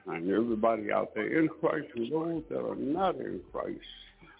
And 0.07 0.31
everybody 0.31 0.93
out 0.93 1.13
there 1.15 1.41
in 1.41 1.49
Christ 1.49 1.89
and 1.97 2.13
those 2.13 2.43
that 2.51 2.61
are 2.61 2.77
not 2.77 3.17
in 3.17 3.41
Christ. 3.53 3.81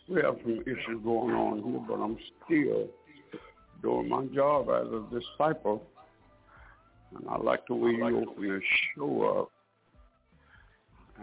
We 0.09 0.23
have 0.23 0.37
some 0.43 0.61
issues 0.61 1.03
going 1.03 1.35
on 1.35 1.63
here, 1.65 1.85
but 1.89 1.95
I'm 1.95 2.17
still 2.45 2.89
doing 3.83 4.09
my 4.09 4.25
job 4.27 4.69
as 4.69 4.87
a 4.87 5.03
disciple. 5.13 5.83
And 7.17 7.29
I 7.29 7.39
like 7.39 7.67
the 7.67 7.75
way 7.75 7.91
you 7.91 8.05
open 8.05 8.49
the 8.49 8.61
show 8.95 9.41
up. 9.41 9.51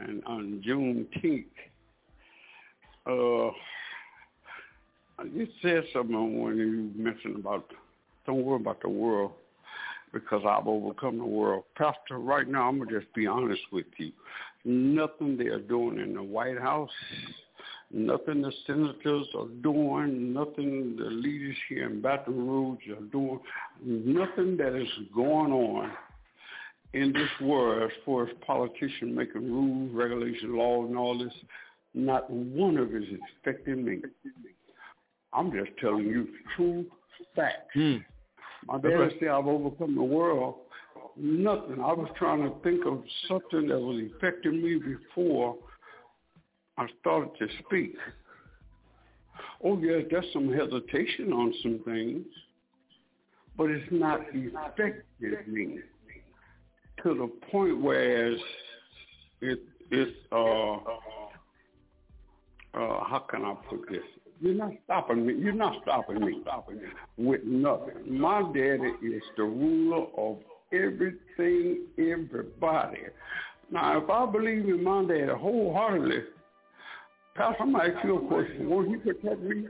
And 0.04 0.22
on 0.26 0.62
Juneteenth, 0.68 1.46
uh, 3.06 3.52
you 5.34 5.48
said 5.62 5.84
something 5.94 6.42
when 6.42 6.58
you 6.58 6.92
mentioned 6.96 7.36
about 7.38 7.72
don't 8.26 8.44
worry 8.44 8.62
about 8.62 8.82
the 8.82 8.90
world 8.90 9.32
because 10.14 10.44
I've 10.48 10.68
overcome 10.68 11.18
the 11.18 11.26
world. 11.26 11.64
Pastor, 11.76 12.20
right 12.20 12.48
now 12.48 12.70
I'm 12.70 12.80
gonna 12.80 13.00
just 13.00 13.14
be 13.14 13.28
honest 13.28 13.62
with 13.72 13.86
you. 13.98 14.12
Nothing 14.64 15.38
they 15.38 15.48
are 15.48 15.60
doing 15.60 16.00
in 16.00 16.14
the 16.14 16.24
White 16.24 16.60
House, 16.60 16.90
nothing 17.92 18.42
the 18.42 18.52
senators 18.66 19.28
are 19.38 19.48
doing, 19.62 20.34
nothing 20.34 20.96
the 20.98 21.06
leaders 21.06 21.58
here 21.68 21.90
in 21.90 22.02
Baton 22.02 22.48
Rouge 22.48 22.88
are 22.90 23.06
doing, 23.12 23.40
nothing 23.84 24.56
that 24.58 24.76
is 24.80 24.88
going 25.14 25.52
on 25.52 25.92
in 26.94 27.12
this 27.12 27.30
world 27.42 27.84
as 27.84 27.98
far 28.06 28.28
as 28.28 28.36
politicians 28.46 29.16
making 29.16 29.52
rules, 29.52 29.92
regulations, 29.94 30.44
laws, 30.46 30.88
and 30.88 30.98
all 30.98 31.18
this, 31.18 31.34
not 31.94 32.30
one 32.30 32.78
of 32.78 32.94
it 32.96 33.04
is 33.04 33.20
affecting 33.42 33.86
me. 33.86 34.02
I'm 35.32 35.52
just 35.52 35.72
telling 35.80 36.06
you 36.06 36.28
true 36.56 36.86
facts. 37.36 37.74
Hmm. 37.74 37.98
My 38.68 38.80
dad 38.80 39.12
said 39.20 39.30
I've 39.30 39.48
overcome 39.48 39.96
the 39.96 40.04
world. 40.04 40.56
Nothing. 41.18 41.80
I 41.80 41.94
was 41.94 42.10
trying 42.18 42.42
to 42.44 42.54
think 42.64 42.86
of 42.86 43.04
something 43.28 43.68
that 43.68 43.80
was 43.80 44.04
affecting 44.16 44.64
me 44.64 44.80
before 44.80 45.56
I 46.78 46.88
started 47.02 47.30
to 47.40 47.48
speak. 47.66 47.96
Oh 49.64 49.78
yes, 49.80 50.04
there's 50.10 50.26
some 50.34 50.52
hesitation 50.52 51.32
on 51.32 51.54
some 51.62 51.80
things, 51.86 52.26
but 53.58 53.70
it's 53.70 53.88
not 53.92 54.22
affected 54.22 55.48
me 55.48 55.80
to 57.04 57.14
the 57.14 57.30
point 57.52 57.82
where 57.82 58.32
it's, 58.32 58.44
it, 59.42 59.60
it's 59.92 60.12
uh, 60.32 60.78
uh, 62.74 63.04
how 63.04 63.26
can 63.30 63.46
I 63.46 63.56
put 63.70 63.90
this? 63.90 64.02
You're 64.42 64.56
not 64.56 64.72
stopping 64.86 65.26
me. 65.26 65.36
You're 65.36 65.54
not 65.54 65.82
stopping 65.84 66.20
me. 66.20 66.40
Stopping 66.42 66.78
me 66.78 66.84
with 67.18 67.44
nothing. 67.46 68.20
My 68.20 68.42
daddy 68.42 68.94
is 69.02 69.24
the 69.38 69.44
ruler 69.44 70.08
of 70.18 70.38
everything, 70.74 71.86
everybody. 71.98 73.04
Now, 73.72 74.04
if 74.04 74.10
I 74.10 74.26
believe 74.26 74.66
in 74.66 74.84
my 74.84 75.06
daddy 75.06 75.32
wholeheartedly, 75.32 76.24
Pastor, 77.36 77.64
I'm 77.64 77.72
gonna 77.72 77.94
ask 77.96 78.06
you 78.06 78.18
a 78.18 78.28
question. 78.28 78.70
Won't 78.70 78.90
he 78.90 78.96
protect 78.98 79.42
me? 79.42 79.68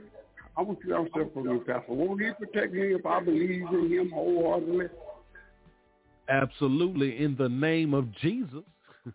I 0.56 0.62
want 0.62 0.78
you 0.84 0.90
to 0.90 0.96
answer 0.96 1.26
for 1.32 1.42
me, 1.42 1.58
Pastor. 1.60 1.92
Won't 1.92 2.20
he 2.20 2.30
protect 2.32 2.74
me 2.74 2.94
if 2.94 3.06
I 3.06 3.20
believe 3.20 3.66
in 3.72 3.90
him 3.90 4.10
wholeheartedly? 4.10 4.86
Absolutely, 6.28 7.22
in 7.22 7.36
the 7.36 7.48
name 7.48 7.94
of 7.94 8.12
Jesus. 8.16 8.62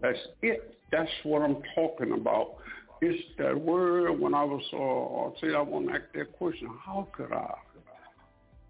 That's 0.00 0.18
it. 0.42 0.76
That's 0.92 1.10
what 1.24 1.42
I'm 1.42 1.56
talking 1.74 2.12
about. 2.12 2.56
It's 3.02 3.22
that 3.38 3.60
word 3.60 4.18
when 4.18 4.34
I 4.34 4.42
was, 4.42 4.62
uh, 4.72 5.28
I 5.28 5.40
said 5.40 5.54
I 5.54 5.60
want 5.60 5.88
to 5.88 5.94
ask 5.94 6.04
that 6.14 6.32
question, 6.32 6.68
how 6.82 7.08
could 7.12 7.30
I 7.32 7.54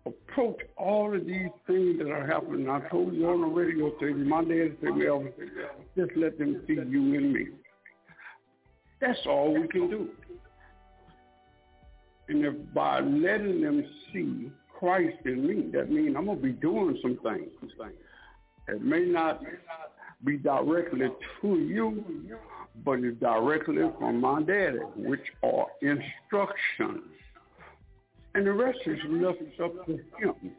approach 0.04 0.60
all 0.76 1.14
of 1.14 1.24
these 1.26 1.50
things 1.66 1.98
that 1.98 2.10
are 2.10 2.26
happening? 2.26 2.68
I 2.68 2.80
told 2.88 3.14
you 3.14 3.28
on 3.28 3.42
the 3.42 3.46
radio 3.46 3.96
thing, 3.98 4.28
my 4.28 4.42
dad 4.42 4.76
said, 4.80 4.96
Melvin, 4.96 5.32
just 5.96 6.10
let 6.16 6.38
them 6.38 6.62
see 6.66 6.74
you 6.74 7.14
and 7.14 7.32
me. 7.32 7.46
That's 9.00 9.18
all 9.26 9.54
we 9.54 9.68
can 9.68 9.90
do. 9.90 10.08
And 12.28 12.44
if 12.44 12.54
by 12.74 13.00
letting 13.00 13.60
them 13.60 13.84
see 14.12 14.50
Christ 14.78 15.18
in 15.24 15.46
me, 15.46 15.70
that 15.72 15.90
means 15.90 16.16
I'm 16.16 16.26
going 16.26 16.38
to 16.38 16.42
be 16.42 16.52
doing 16.52 16.98
some 17.00 17.18
things. 17.22 17.48
It 18.68 18.82
may 18.82 19.04
not 19.04 19.40
be 20.24 20.36
directly 20.38 21.06
to 21.42 21.48
you, 21.48 22.04
but 22.84 23.00
it's 23.00 23.18
directly 23.20 23.82
from 23.98 24.20
my 24.20 24.42
daddy, 24.42 24.78
which 24.96 25.20
are 25.42 25.66
instructions. 25.80 27.10
And 28.34 28.46
the 28.46 28.52
rest 28.52 28.78
is 28.86 28.98
left 29.08 29.38
up 29.62 29.86
to 29.86 29.92
him. 30.18 30.52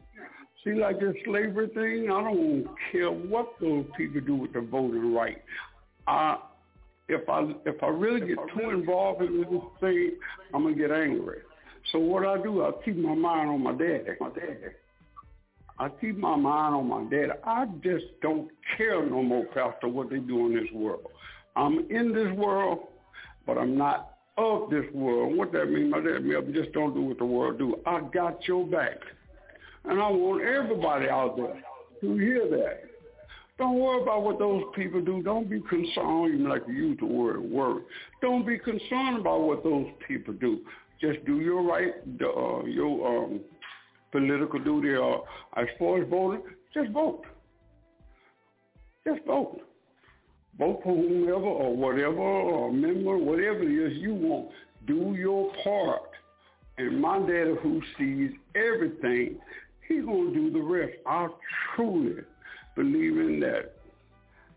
See, 0.64 0.74
like 0.74 0.98
this 0.98 1.14
slavery 1.24 1.68
thing, 1.68 2.10
I 2.10 2.20
don't 2.20 2.66
care 2.90 3.10
what 3.10 3.52
those 3.60 3.86
people 3.96 4.20
do 4.20 4.34
with 4.34 4.52
the 4.52 4.60
voting 4.60 5.14
right. 5.14 5.42
I, 6.06 6.38
if 7.08 7.28
I 7.28 7.52
if 7.64 7.82
I 7.82 7.86
really 7.86 8.26
get 8.26 8.38
too 8.56 8.70
involved 8.70 9.22
in 9.22 9.38
this 9.38 9.62
thing, 9.80 10.12
I'm 10.52 10.64
gonna 10.64 10.74
get 10.74 10.90
angry. 10.90 11.38
So 11.92 11.98
what 11.98 12.26
I 12.26 12.42
do, 12.42 12.64
I 12.64 12.72
keep 12.84 12.96
my 12.96 13.14
mind 13.14 13.48
on 13.48 13.62
my 13.62 13.72
daddy. 13.72 14.10
My 14.20 14.30
daddy. 14.30 14.74
I 15.78 15.88
keep 16.00 16.18
my 16.18 16.34
mind 16.34 16.74
on 16.74 16.88
my 16.88 17.04
daddy. 17.04 17.32
I 17.44 17.66
just 17.82 18.06
don't 18.20 18.50
care 18.76 19.04
no 19.06 19.22
more, 19.22 19.44
Pastor, 19.54 19.86
what 19.88 20.10
they 20.10 20.18
do 20.18 20.46
in 20.46 20.54
this 20.54 20.70
world. 20.74 21.06
I'm 21.58 21.90
in 21.90 22.12
this 22.12 22.32
world, 22.36 22.78
but 23.44 23.58
I'm 23.58 23.76
not 23.76 24.18
of 24.36 24.70
this 24.70 24.84
world. 24.94 25.36
What 25.36 25.50
that 25.52 25.68
means, 25.68 25.90
my 25.90 26.00
dad 26.00 26.24
means 26.24 26.54
just 26.54 26.72
don't 26.72 26.94
do 26.94 27.02
what 27.02 27.18
the 27.18 27.24
world 27.24 27.58
do. 27.58 27.80
I 27.84 28.00
got 28.14 28.46
your 28.46 28.64
back. 28.64 28.98
And 29.84 30.00
I 30.00 30.08
want 30.08 30.44
everybody 30.44 31.08
out 31.08 31.36
there 31.36 31.60
to 32.00 32.16
hear 32.16 32.48
that. 32.48 32.84
Don't 33.58 33.80
worry 33.80 34.02
about 34.02 34.22
what 34.22 34.38
those 34.38 34.62
people 34.76 35.00
do. 35.00 35.20
Don't 35.20 35.50
be 35.50 35.60
concerned, 35.62 36.34
even 36.34 36.48
like 36.48 36.62
you 36.68 36.74
use 36.74 36.98
the 37.00 37.06
word 37.06 37.40
worry. 37.40 37.82
Don't 38.22 38.46
be 38.46 38.56
concerned 38.56 39.18
about 39.18 39.40
what 39.40 39.64
those 39.64 39.88
people 40.06 40.34
do. 40.34 40.60
Just 41.00 41.24
do 41.24 41.40
your 41.40 41.64
right, 41.64 41.94
uh, 42.22 42.64
your 42.66 43.24
um, 43.24 43.40
political 44.12 44.60
duty. 44.60 44.94
Uh, 44.94 45.60
as 45.60 45.66
far 45.76 46.00
as 46.00 46.08
voting, 46.08 46.42
just 46.72 46.90
vote. 46.90 47.24
Just 49.04 49.24
vote 49.26 49.62
vote 50.58 50.80
for 50.82 50.94
whomever 50.94 51.46
or 51.46 51.76
whatever 51.76 52.18
or 52.18 52.72
member, 52.72 53.16
whatever 53.16 53.62
it 53.62 53.92
is 53.92 53.98
you 53.98 54.14
want. 54.14 54.48
Do 54.86 55.14
your 55.16 55.52
part. 55.62 56.02
And 56.78 57.00
my 57.00 57.18
daddy 57.20 57.54
who 57.62 57.82
sees 57.96 58.30
everything, 58.54 59.38
he's 59.86 60.04
going 60.04 60.32
to 60.32 60.34
do 60.34 60.50
the 60.52 60.60
rest. 60.60 60.94
I 61.06 61.28
truly 61.74 62.22
believe 62.76 63.18
in 63.18 63.40
that. 63.40 63.74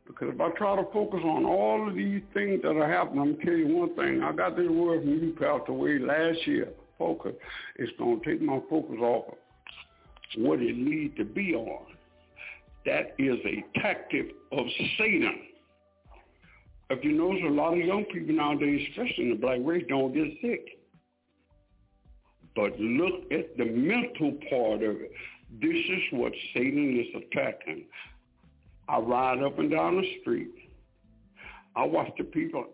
Because 0.06 0.30
if 0.34 0.42
I 0.42 0.50
try 0.52 0.76
to 0.76 0.84
focus 0.92 1.22
on 1.24 1.46
all 1.46 1.88
of 1.88 1.96
these 1.96 2.22
things 2.34 2.62
that 2.64 2.76
are 2.76 2.92
happening, 2.92 3.22
I'm 3.22 3.34
going 3.34 3.40
to 3.40 3.46
tell 3.46 3.54
you 3.54 3.76
one 3.76 3.96
thing. 3.96 4.22
I 4.22 4.32
got 4.34 4.58
this 4.58 4.70
word 4.70 5.02
from 5.02 5.10
you, 5.10 5.36
Pastor 5.40 5.74
Wade, 5.74 6.02
last 6.02 6.46
year. 6.46 6.70
Focus. 7.00 7.34
It's 7.78 7.92
going 7.98 8.20
to 8.20 8.30
take 8.30 8.42
my 8.42 8.60
focus 8.70 8.98
off 9.02 9.30
of 9.30 10.42
what 10.42 10.60
it 10.60 10.78
needs 10.78 11.16
to 11.18 11.26
be 11.26 11.56
on. 11.56 11.86
That 12.86 13.16
is 13.18 13.38
a 13.46 13.80
tactic 13.80 14.32
of 14.52 14.66
Satan 14.98 15.40
if 16.92 17.04
you 17.04 17.12
notice, 17.14 17.44
a 17.46 17.50
lot 17.50 17.74
of 17.74 17.80
young 17.80 18.06
people 18.06 18.36
nowadays, 18.36 18.88
especially 18.92 19.26
in 19.26 19.30
the 19.32 19.36
black 19.36 19.60
race, 19.64 19.84
don't 19.88 20.14
get 20.14 20.28
sick. 20.42 20.80
But 22.56 22.80
look 22.80 23.32
at 23.32 23.58
the 23.58 23.66
mental 23.66 24.34
part 24.50 24.84
of 24.84 24.98
it. 25.02 25.12
This 25.62 25.76
is 25.76 26.02
what 26.12 26.34
Satan 26.54 27.00
is 27.00 27.24
attacking. 27.24 27.86
I 28.88 29.00
ride 29.00 29.42
up 29.44 29.60
and 29.60 29.72
down 29.72 30.02
the 30.02 30.20
street. 30.22 30.52
I 31.76 31.86
watch 31.86 32.12
the 32.18 32.26
people 32.26 32.66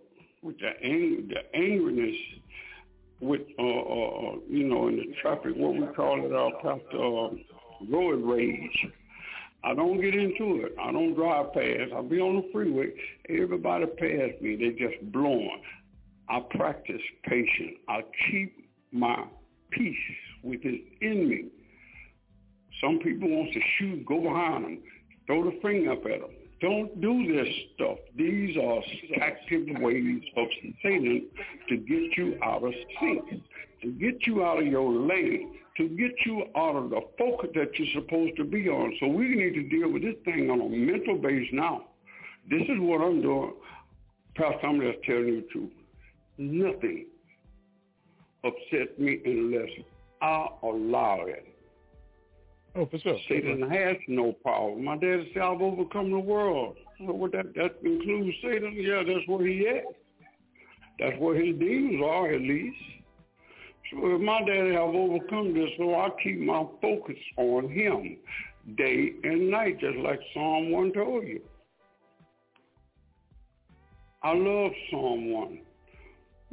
with 0.41 0.57
the, 0.59 0.71
ang- 0.83 1.29
the 1.29 1.57
angriness 1.57 2.17
with, 3.19 3.41
uh, 3.59 3.63
uh, 3.63 4.35
you 4.49 4.63
know, 4.63 4.87
in 4.87 4.97
the 4.97 5.13
traffic, 5.21 5.53
what 5.55 5.75
we 5.75 5.85
call 5.95 6.23
it, 6.23 6.33
uh, 6.33 6.49
past, 6.61 6.85
uh, 6.93 7.89
road 7.89 8.23
rage 8.23 8.87
I 9.63 9.73
don't 9.73 9.99
get 9.99 10.15
into 10.15 10.65
it. 10.65 10.75
I 10.81 10.91
don't 10.91 11.15
drive 11.15 11.53
fast. 11.53 11.91
I'll 11.93 12.03
be 12.03 12.19
on 12.19 12.37
the 12.37 12.49
freeway. 12.53 12.91
Everybody 13.29 13.85
pass 13.85 14.41
me. 14.41 14.55
They 14.55 14.69
just 14.77 15.11
blowing. 15.11 15.61
I 16.29 16.41
practice 16.51 17.01
patience. 17.23 17.77
I 17.89 18.01
keep 18.29 18.69
my 18.91 19.25
peace 19.71 19.95
within 20.43 20.81
in 21.01 21.29
me. 21.29 21.45
Some 22.81 22.99
people 22.99 23.29
want 23.29 23.53
to 23.53 23.59
shoot, 23.77 24.05
go 24.05 24.21
behind 24.21 24.63
them, 24.63 24.79
throw 25.25 25.43
the 25.43 25.59
finger 25.61 25.93
up 25.93 26.05
at 26.05 26.21
them. 26.21 26.29
Don't 26.61 27.01
do 27.01 27.35
this 27.35 27.53
stuff. 27.75 27.97
These 28.15 28.57
are 28.57 28.81
active 29.21 29.67
ways 29.79 30.21
of 30.35 30.47
Satan 30.83 31.27
to 31.69 31.77
get 31.77 32.17
you 32.17 32.37
out 32.43 32.63
of 32.63 32.73
sync, 32.99 33.43
to 33.81 33.91
get 33.91 34.25
you 34.25 34.43
out 34.43 34.59
of 34.59 34.67
your 34.67 34.91
lane, 34.91 35.59
to 35.77 35.87
get 35.89 36.13
you 36.25 36.45
out 36.55 36.75
of 36.75 36.89
the 36.89 37.01
focus 37.17 37.49
that 37.55 37.77
you're 37.77 38.01
supposed 38.01 38.35
to 38.37 38.43
be 38.43 38.67
on. 38.67 38.95
So 38.99 39.07
we 39.07 39.29
need 39.29 39.53
to 39.53 39.63
deal 39.63 39.91
with 39.91 40.01
this 40.01 40.15
thing 40.25 40.49
on 40.49 40.61
a 40.61 40.69
mental 40.69 41.17
base 41.17 41.47
now. 41.51 41.85
This 42.49 42.63
is 42.63 42.79
what 42.79 43.01
I'm 43.01 43.21
doing. 43.21 43.53
Pastor, 44.35 44.67
I'm 44.67 44.79
just 44.79 45.03
telling 45.03 45.27
you 45.27 45.41
the 45.41 45.47
truth. 45.47 45.71
Nothing 46.37 47.07
upsets 48.43 48.97
me 48.97 49.19
unless 49.25 49.69
I 50.21 50.47
allow 50.63 51.21
it. 51.27 51.47
Oh, 52.75 52.85
for 52.85 52.99
sure. 52.99 53.17
Satan 53.27 53.67
has 53.69 53.97
no 54.07 54.33
power. 54.43 54.75
My 54.75 54.97
dad 54.97 55.25
said, 55.33 55.41
I've 55.41 55.61
overcome 55.61 56.11
the 56.11 56.19
world. 56.19 56.77
So 56.99 57.05
what 57.05 57.31
that, 57.31 57.53
that 57.55 57.77
includes 57.83 58.37
Satan? 58.43 58.73
Yeah, 58.75 59.03
that's 59.05 59.27
where 59.27 59.45
he 59.45 59.67
at. 59.67 59.83
That's 60.99 61.19
where 61.19 61.35
his 61.35 61.55
demons 61.57 62.03
are, 62.03 62.31
at 62.31 62.41
least. 62.41 62.77
So 63.91 64.15
if 64.15 64.21
my 64.21 64.39
daddy 64.39 64.73
have 64.73 64.93
overcome 64.93 65.53
this, 65.53 65.69
so 65.77 65.95
I 65.95 66.09
keep 66.21 66.39
my 66.39 66.65
focus 66.81 67.17
on 67.37 67.69
him 67.69 68.17
day 68.75 69.13
and 69.23 69.49
night, 69.49 69.79
just 69.79 69.97
like 69.97 70.19
Psalm 70.33 70.71
1 70.71 70.93
told 70.93 71.25
you. 71.25 71.41
I 74.23 74.33
love 74.33 74.71
Psalm 74.91 75.31
1. 75.31 75.59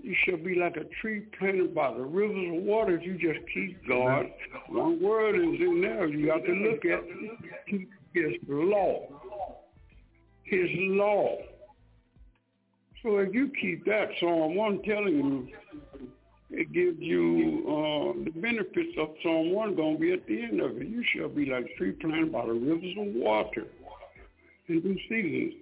You 0.03 0.15
shall 0.25 0.37
be 0.37 0.55
like 0.55 0.77
a 0.77 0.85
tree 1.01 1.23
planted 1.39 1.75
by 1.75 1.93
the 1.93 2.03
rivers 2.03 2.59
of 2.59 2.63
water. 2.63 2.97
if 2.97 3.03
You 3.05 3.15
just 3.15 3.45
keep 3.53 3.87
God. 3.89 4.27
One 4.69 5.01
word 5.01 5.35
is 5.35 5.61
in 5.61 5.81
there. 5.81 6.07
You 6.07 6.27
got 6.27 6.45
to 6.45 6.53
look 6.53 6.85
at 6.85 7.05
keep 7.69 7.89
His 8.13 8.35
law. 8.47 9.09
His 10.45 10.69
law. 10.73 11.39
So 13.03 13.19
if 13.19 13.35
you 13.35 13.51
keep 13.61 13.85
that, 13.87 14.09
Psalm 14.21 14.55
1 14.55 14.83
telling 14.83 15.15
you, 15.15 15.49
it 16.57 16.73
gives 16.73 16.99
you 17.01 17.63
uh, 17.67 18.25
the 18.25 18.31
benefits 18.31 18.97
of 18.99 19.11
Psalm 19.23 19.53
1 19.53 19.75
going 19.75 19.95
to 19.95 20.01
be 20.01 20.13
at 20.13 20.27
the 20.27 20.43
end 20.43 20.61
of 20.61 20.77
it. 20.81 20.89
You 20.89 21.05
shall 21.15 21.29
be 21.29 21.47
like 21.47 21.67
a 21.67 21.79
tree 21.79 21.93
planted 21.93 22.33
by 22.33 22.47
the 22.47 22.53
rivers 22.53 22.95
of 22.99 23.15
water 23.15 23.67
in 24.69 24.81
due 24.81 24.99
season. 25.09 25.61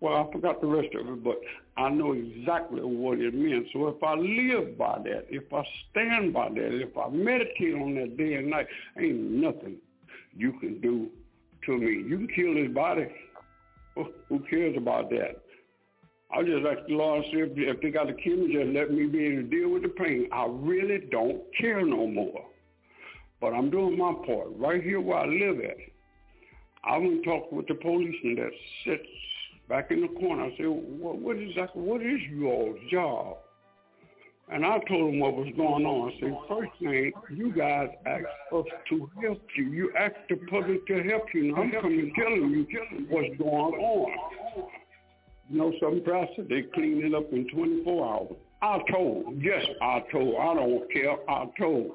Well, 0.00 0.14
I 0.28 0.32
forgot 0.32 0.60
the 0.60 0.66
rest 0.66 0.94
of 0.94 1.06
it, 1.06 1.22
but 1.22 1.40
I 1.76 1.90
know 1.90 2.12
exactly 2.12 2.80
what 2.80 3.18
it 3.18 3.34
means. 3.34 3.66
So 3.72 3.88
if 3.88 4.02
I 4.02 4.14
live 4.14 4.78
by 4.78 4.98
that, 5.04 5.26
if 5.28 5.52
I 5.52 5.62
stand 5.90 6.32
by 6.32 6.48
that, 6.48 6.80
if 6.80 6.96
I 6.96 7.10
meditate 7.10 7.74
on 7.74 7.94
that 7.96 8.16
day 8.16 8.34
and 8.34 8.48
night, 8.48 8.66
ain't 8.98 9.20
nothing 9.20 9.76
you 10.34 10.52
can 10.54 10.80
do 10.80 11.10
to 11.66 11.76
me. 11.76 12.02
You 12.08 12.16
can 12.16 12.28
kill 12.28 12.54
this 12.54 12.72
body. 12.74 13.08
Who 14.28 14.40
cares 14.48 14.76
about 14.76 15.10
that? 15.10 15.42
I 16.32 16.42
just 16.42 16.64
ask 16.64 16.86
the 16.86 16.94
Lord, 16.94 17.24
say, 17.24 17.40
if, 17.40 17.50
if 17.56 17.80
they 17.80 17.90
got 17.90 18.04
to 18.04 18.14
kill 18.14 18.36
me, 18.36 18.54
just 18.54 18.68
let 18.68 18.92
me 18.92 19.06
be 19.06 19.26
able 19.26 19.42
to 19.42 19.48
deal 19.48 19.68
with 19.70 19.82
the 19.82 19.88
pain. 19.88 20.28
I 20.32 20.46
really 20.48 20.98
don't 21.10 21.42
care 21.58 21.84
no 21.84 22.06
more. 22.06 22.44
But 23.40 23.52
I'm 23.52 23.70
doing 23.70 23.98
my 23.98 24.12
part 24.26 24.48
right 24.56 24.82
here 24.82 25.00
where 25.00 25.18
I 25.18 25.26
live 25.26 25.58
at. 25.60 25.76
I 26.84 26.98
went 26.98 27.12
and 27.12 27.24
talked 27.24 27.52
with 27.52 27.66
the 27.66 27.74
policeman 27.74 28.36
that 28.36 28.50
sits 28.84 29.08
back 29.68 29.90
in 29.90 30.02
the 30.02 30.08
corner. 30.08 30.44
I 30.44 30.56
said, 30.56 30.66
what, 30.66 31.18
what 31.18 31.36
is 31.36 31.54
that? 31.56 31.74
What 31.76 32.02
is 32.02 32.20
your 32.30 32.76
job? 32.90 33.38
And 34.52 34.64
I 34.66 34.78
told 34.88 35.14
him 35.14 35.20
what 35.20 35.36
was 35.36 35.48
going 35.56 35.86
on. 35.86 36.12
I 36.12 36.20
said, 36.20 36.36
first 36.48 36.70
thing, 36.80 37.12
you 37.30 37.52
guys 37.52 37.88
asked 38.04 38.24
us 38.52 38.64
to 38.88 39.10
help 39.22 39.42
you. 39.56 39.64
You 39.70 39.92
asked 39.96 40.28
the 40.28 40.36
public 40.50 40.86
to 40.88 41.02
help 41.04 41.24
you. 41.32 41.52
Now 41.52 41.62
I'm 41.62 41.70
coming 41.70 42.12
telling 42.16 42.50
you 42.50 42.66
what's 43.08 43.36
going 43.38 43.74
on. 43.74 44.70
You 45.50 45.58
know 45.58 45.72
something, 45.80 46.04
Pastor? 46.04 46.44
They 46.48 46.62
cleaned 46.74 47.02
it 47.02 47.14
up 47.14 47.32
in 47.32 47.48
24 47.48 48.06
hours. 48.06 48.36
I 48.62 48.78
told. 48.90 49.42
Yes, 49.42 49.64
I 49.82 50.02
told. 50.12 50.36
I 50.36 50.54
don't 50.54 50.92
care. 50.92 51.16
I 51.28 51.46
told. 51.58 51.90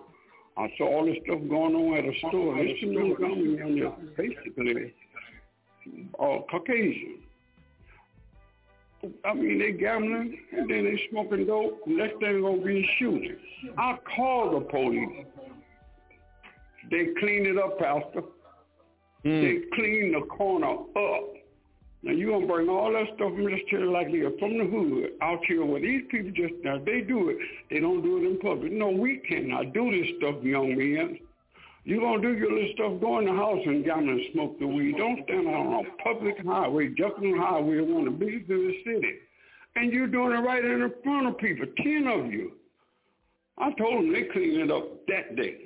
I 0.57 0.67
saw 0.77 0.87
all 0.87 1.05
this 1.05 1.17
stuff 1.23 1.39
going 1.49 1.75
on 1.75 1.97
at 1.97 2.05
a 2.05 2.17
store. 2.19 2.55
Some 2.81 2.91
young 2.93 3.15
coming 3.15 3.61
on 3.61 3.79
there, 3.79 3.93
basically, 4.17 4.93
uh, 6.19 6.39
Caucasian. 6.49 7.19
I 9.23 9.33
mean, 9.33 9.59
they 9.59 9.71
gambling 9.73 10.39
and 10.57 10.69
then 10.69 10.85
they 10.85 10.99
smoking 11.11 11.45
dope. 11.45 11.81
Next 11.85 12.19
thing 12.19 12.41
gonna 12.41 12.61
be 12.61 12.89
shooting. 12.97 13.35
I 13.77 13.97
called 14.15 14.55
the 14.55 14.65
police. 14.65 15.25
They 16.89 17.07
cleaned 17.19 17.47
it 17.47 17.57
up, 17.57 17.77
Pastor. 17.77 18.23
Mm. 19.23 19.41
They 19.41 19.75
cleaned 19.75 20.15
the 20.15 20.25
corner 20.27 20.71
up. 20.71 21.34
Now 22.05 22.11
you 22.11 22.29
gonna 22.29 22.45
bring 22.45 22.69
all 22.69 22.93
that 22.93 23.07
stuff 23.15 23.33
from 23.33 23.45
this 23.45 23.61
church 23.67 23.89
like 23.89 24.11
they 24.11 24.19
are 24.19 24.37
from 24.37 24.59
the 24.59 24.65
hood 24.65 25.13
out 25.21 25.43
here 25.47 25.65
where 25.65 25.81
these 25.81 26.03
people 26.11 26.29
just 26.31 26.53
now 26.63 26.77
they 26.77 27.01
do 27.01 27.29
it, 27.29 27.37
they 27.71 27.79
don't 27.79 28.03
do 28.03 28.17
it 28.17 28.29
in 28.29 28.39
public. 28.39 28.71
No, 28.71 28.91
we 28.91 29.17
cannot 29.27 29.73
do 29.73 29.89
this 29.89 30.13
stuff, 30.17 30.35
young 30.43 30.77
men. 30.77 31.17
You 31.83 31.99
gonna 31.99 32.21
do 32.21 32.37
your 32.37 32.51
little 32.53 32.69
stuff, 32.75 33.01
go 33.01 33.17
in 33.17 33.25
the 33.25 33.33
house 33.33 33.59
and 33.65 33.83
gamble 33.83 34.13
and 34.13 34.21
smoke 34.33 34.59
the 34.59 34.67
weed. 34.67 34.97
Don't 34.97 35.23
stand 35.23 35.47
on 35.47 35.85
a 35.85 36.03
public 36.03 36.35
highway, 36.45 36.93
jumping 36.95 37.33
on 37.33 37.39
the 37.39 37.43
highway 37.43 37.81
one 37.81 38.07
of 38.07 38.13
the 38.13 38.25
biggest 38.25 38.51
in 38.51 38.67
the 38.67 38.83
city. 38.85 39.13
And 39.75 39.91
you're 39.91 40.05
doing 40.05 40.31
it 40.31 40.41
right 40.41 40.63
in 40.63 40.93
front 41.03 41.27
of 41.27 41.39
people, 41.39 41.65
ten 41.77 42.05
of 42.05 42.31
you. 42.31 42.51
I 43.57 43.71
told 43.73 43.95
them 43.95 44.13
they 44.13 44.25
cleaned 44.31 44.61
it 44.61 44.71
up 44.71 45.07
that 45.07 45.35
day. 45.35 45.57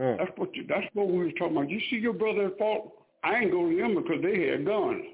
Mm. 0.00 0.16
That's 0.16 0.30
what 0.36 0.56
you, 0.56 0.64
that's 0.66 0.86
what 0.94 1.08
we 1.08 1.24
was 1.24 1.34
talking 1.38 1.56
about. 1.56 1.68
You 1.68 1.80
see 1.90 1.96
your 1.96 2.14
brother 2.14 2.46
at 2.46 2.56
fault? 2.56 2.94
I 3.24 3.40
ain't 3.40 3.50
go 3.50 3.68
to 3.68 3.76
them 3.76 3.94
because 3.94 4.22
they 4.22 4.48
had 4.48 4.64
guns. 4.64 5.04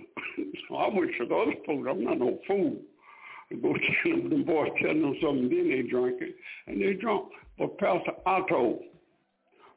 So 0.68 0.76
I 0.76 0.88
went 0.88 1.10
to 1.18 1.26
the 1.26 1.34
other 1.34 1.54
folks. 1.66 1.88
I'm 1.90 2.04
not 2.04 2.18
no 2.18 2.38
fool. 2.46 2.76
I 3.50 3.56
go 3.56 3.74
tell 4.02 4.12
them, 4.12 4.30
the 4.30 4.44
boys 4.44 4.70
telling 4.80 5.02
them 5.02 5.16
something, 5.22 5.48
then 5.48 5.68
they 5.68 5.88
drink 5.88 6.20
it, 6.20 6.36
and 6.66 6.80
they 6.80 6.94
drunk. 6.94 7.28
But 7.58 7.78
Pastor, 7.78 8.12
told 8.48 8.80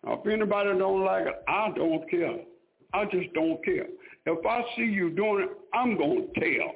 now, 0.03 0.21
if 0.23 0.27
anybody 0.27 0.77
don't 0.77 1.03
like 1.03 1.27
it, 1.27 1.43
I 1.47 1.71
don't 1.75 2.09
care. 2.09 2.39
I 2.93 3.05
just 3.05 3.33
don't 3.33 3.63
care. 3.65 3.87
If 4.25 4.45
I 4.45 4.63
see 4.75 4.83
you 4.83 5.09
doing 5.09 5.43
it, 5.43 5.57
I'm 5.73 5.97
going 5.97 6.27
to 6.33 6.39
tell. 6.39 6.71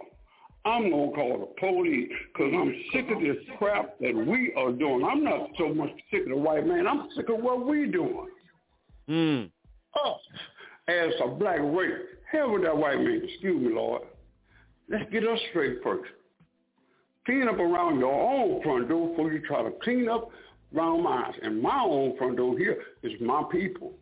I'm 0.63 0.91
going 0.91 1.09
to 1.09 1.15
call 1.15 1.39
the 1.39 1.59
police 1.59 2.11
because 2.33 2.53
I'm 2.53 2.75
sick 2.93 3.05
of 3.09 3.21
this 3.21 3.37
crap 3.57 3.97
that 3.99 4.13
we 4.13 4.53
are 4.55 4.71
doing. 4.71 5.03
I'm 5.03 5.23
not 5.23 5.49
so 5.57 5.73
much 5.73 5.89
sick 6.11 6.23
of 6.23 6.29
the 6.29 6.37
white 6.37 6.67
man. 6.67 6.87
I'm 6.87 7.07
sick 7.15 7.29
of 7.29 7.39
what 7.39 7.65
we 7.65 7.87
doing. 7.87 8.27
Mm. 9.09 9.49
Us, 9.95 10.19
as 10.87 11.11
a 11.23 11.29
black 11.29 11.59
race. 11.61 12.07
Hell 12.31 12.51
with 12.51 12.63
that 12.63 12.77
white 12.77 12.99
man. 12.99 13.21
Excuse 13.23 13.61
me, 13.61 13.73
Lord. 13.73 14.03
Let's 14.89 15.09
get 15.11 15.27
us 15.27 15.39
straight 15.49 15.77
first. 15.83 16.09
Clean 17.25 17.47
up 17.47 17.59
around 17.59 17.99
your 17.99 18.13
own 18.13 18.63
front 18.63 18.89
door 18.89 19.09
before 19.09 19.31
you 19.31 19.41
try 19.45 19.63
to 19.63 19.71
clean 19.83 20.09
up 20.09 20.29
around 20.75 21.03
mine. 21.03 21.33
And 21.43 21.61
my 21.61 21.81
own 21.81 22.17
front 22.17 22.37
door 22.37 22.57
here 22.57 22.81
is 23.03 23.11
my 23.21 23.43
people. 23.51 23.93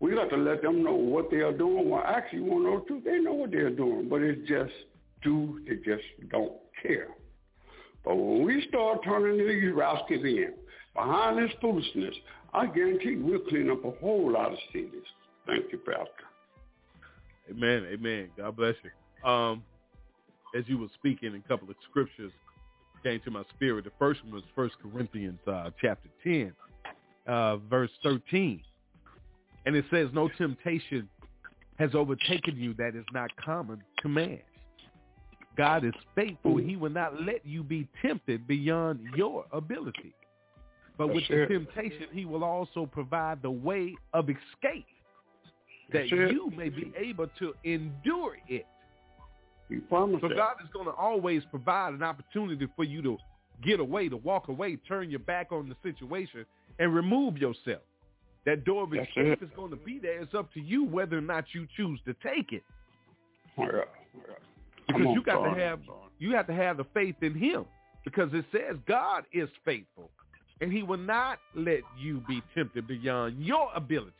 We 0.00 0.14
got 0.14 0.30
to 0.30 0.36
let 0.36 0.62
them 0.62 0.82
know 0.82 0.94
what 0.94 1.30
they 1.30 1.38
are 1.38 1.52
doing. 1.52 1.88
Well, 1.88 2.02
actually, 2.06 2.40
you 2.40 2.44
want 2.46 2.64
to 2.64 2.70
know 2.70 2.78
the 2.80 2.86
truth? 2.86 3.04
They 3.04 3.18
know 3.20 3.34
what 3.34 3.50
they're 3.50 3.70
doing, 3.70 4.08
but 4.08 4.22
it's 4.22 4.46
just 4.48 4.72
do 5.22 5.60
they 5.66 5.76
just 5.76 6.04
don't 6.30 6.52
care. 6.82 7.08
But 8.04 8.16
when 8.16 8.44
we 8.44 8.66
start 8.68 9.02
turning 9.04 9.46
these 9.46 9.72
rascals 9.74 10.22
in 10.22 10.52
behind 10.94 11.38
this 11.38 11.50
foolishness, 11.60 12.14
I 12.52 12.66
guarantee 12.66 13.16
we'll 13.16 13.40
clean 13.48 13.70
up 13.70 13.84
a 13.84 13.90
whole 14.00 14.32
lot 14.32 14.52
of 14.52 14.58
cities. 14.72 14.90
Thank 15.46 15.72
you, 15.72 15.78
Pastor. 15.78 16.25
Amen. 17.50 17.86
Amen. 17.92 18.28
God 18.36 18.56
bless 18.56 18.74
you. 18.82 19.28
Um, 19.28 19.62
as 20.56 20.64
you 20.66 20.78
were 20.78 20.88
speaking, 20.94 21.34
a 21.34 21.48
couple 21.48 21.68
of 21.68 21.76
scriptures 21.90 22.32
came 23.02 23.20
to 23.20 23.30
my 23.30 23.42
spirit. 23.54 23.84
The 23.84 23.92
first 23.98 24.24
one 24.24 24.32
was 24.32 24.42
First 24.54 24.76
Corinthians 24.82 25.38
uh, 25.46 25.70
chapter 25.80 26.08
10, 26.24 26.52
uh, 27.26 27.56
verse 27.56 27.90
13. 28.02 28.60
And 29.64 29.76
it 29.76 29.84
says, 29.90 30.08
no 30.12 30.28
temptation 30.38 31.08
has 31.78 31.94
overtaken 31.94 32.56
you 32.56 32.74
that 32.74 32.94
is 32.96 33.04
not 33.12 33.30
common 33.36 33.82
to 34.02 34.08
man. 34.08 34.40
God 35.56 35.84
is 35.84 35.92
faithful. 36.14 36.56
He 36.58 36.76
will 36.76 36.90
not 36.90 37.20
let 37.22 37.44
you 37.44 37.62
be 37.62 37.88
tempted 38.02 38.46
beyond 38.46 39.00
your 39.16 39.46
ability. 39.52 40.14
But 40.98 41.08
with 41.08 41.24
the 41.28 41.46
temptation, 41.46 42.06
he 42.12 42.24
will 42.24 42.44
also 42.44 42.86
provide 42.86 43.42
the 43.42 43.50
way 43.50 43.94
of 44.12 44.28
escape 44.28 44.86
that 45.92 46.08
you 46.10 46.50
may 46.56 46.68
be 46.68 46.92
able 46.96 47.28
to 47.38 47.54
endure 47.64 48.36
it. 48.48 48.66
He 49.68 49.76
promised 49.76 50.22
so 50.22 50.28
that. 50.28 50.36
God 50.36 50.56
is 50.62 50.68
going 50.72 50.86
to 50.86 50.92
always 50.92 51.42
provide 51.50 51.94
an 51.94 52.02
opportunity 52.02 52.68
for 52.76 52.84
you 52.84 53.02
to 53.02 53.18
get 53.64 53.80
away, 53.80 54.08
to 54.08 54.16
walk 54.16 54.48
away, 54.48 54.76
turn 54.88 55.10
your 55.10 55.20
back 55.20 55.50
on 55.50 55.68
the 55.68 55.76
situation, 55.82 56.44
and 56.78 56.94
remove 56.94 57.38
yourself. 57.38 57.82
That 58.44 58.64
door 58.64 58.84
of 58.84 58.94
escape 58.94 59.42
is 59.42 59.48
going 59.56 59.70
to 59.70 59.76
be 59.76 59.98
there. 59.98 60.20
It's 60.20 60.34
up 60.34 60.52
to 60.54 60.60
you 60.60 60.84
whether 60.84 61.18
or 61.18 61.22
not 61.22 61.46
you 61.52 61.66
choose 61.76 61.98
to 62.06 62.14
take 62.24 62.52
it. 62.52 62.62
Yeah, 63.58 63.66
yeah. 63.74 64.34
Because 64.86 65.06
on, 65.06 65.14
you 65.14 65.22
got 65.22 65.42
son. 65.42 65.54
to 65.54 65.60
have 65.60 65.80
you 66.18 66.32
have 66.32 66.46
to 66.46 66.54
have 66.54 66.76
the 66.76 66.86
faith 66.94 67.16
in 67.22 67.34
Him. 67.34 67.64
Because 68.04 68.30
it 68.32 68.44
says 68.52 68.76
God 68.86 69.24
is 69.32 69.48
faithful, 69.64 70.10
and 70.60 70.72
He 70.72 70.84
will 70.84 70.96
not 70.96 71.40
let 71.56 71.80
you 71.98 72.22
be 72.28 72.40
tempted 72.54 72.86
beyond 72.86 73.44
your 73.44 73.68
ability. 73.74 74.12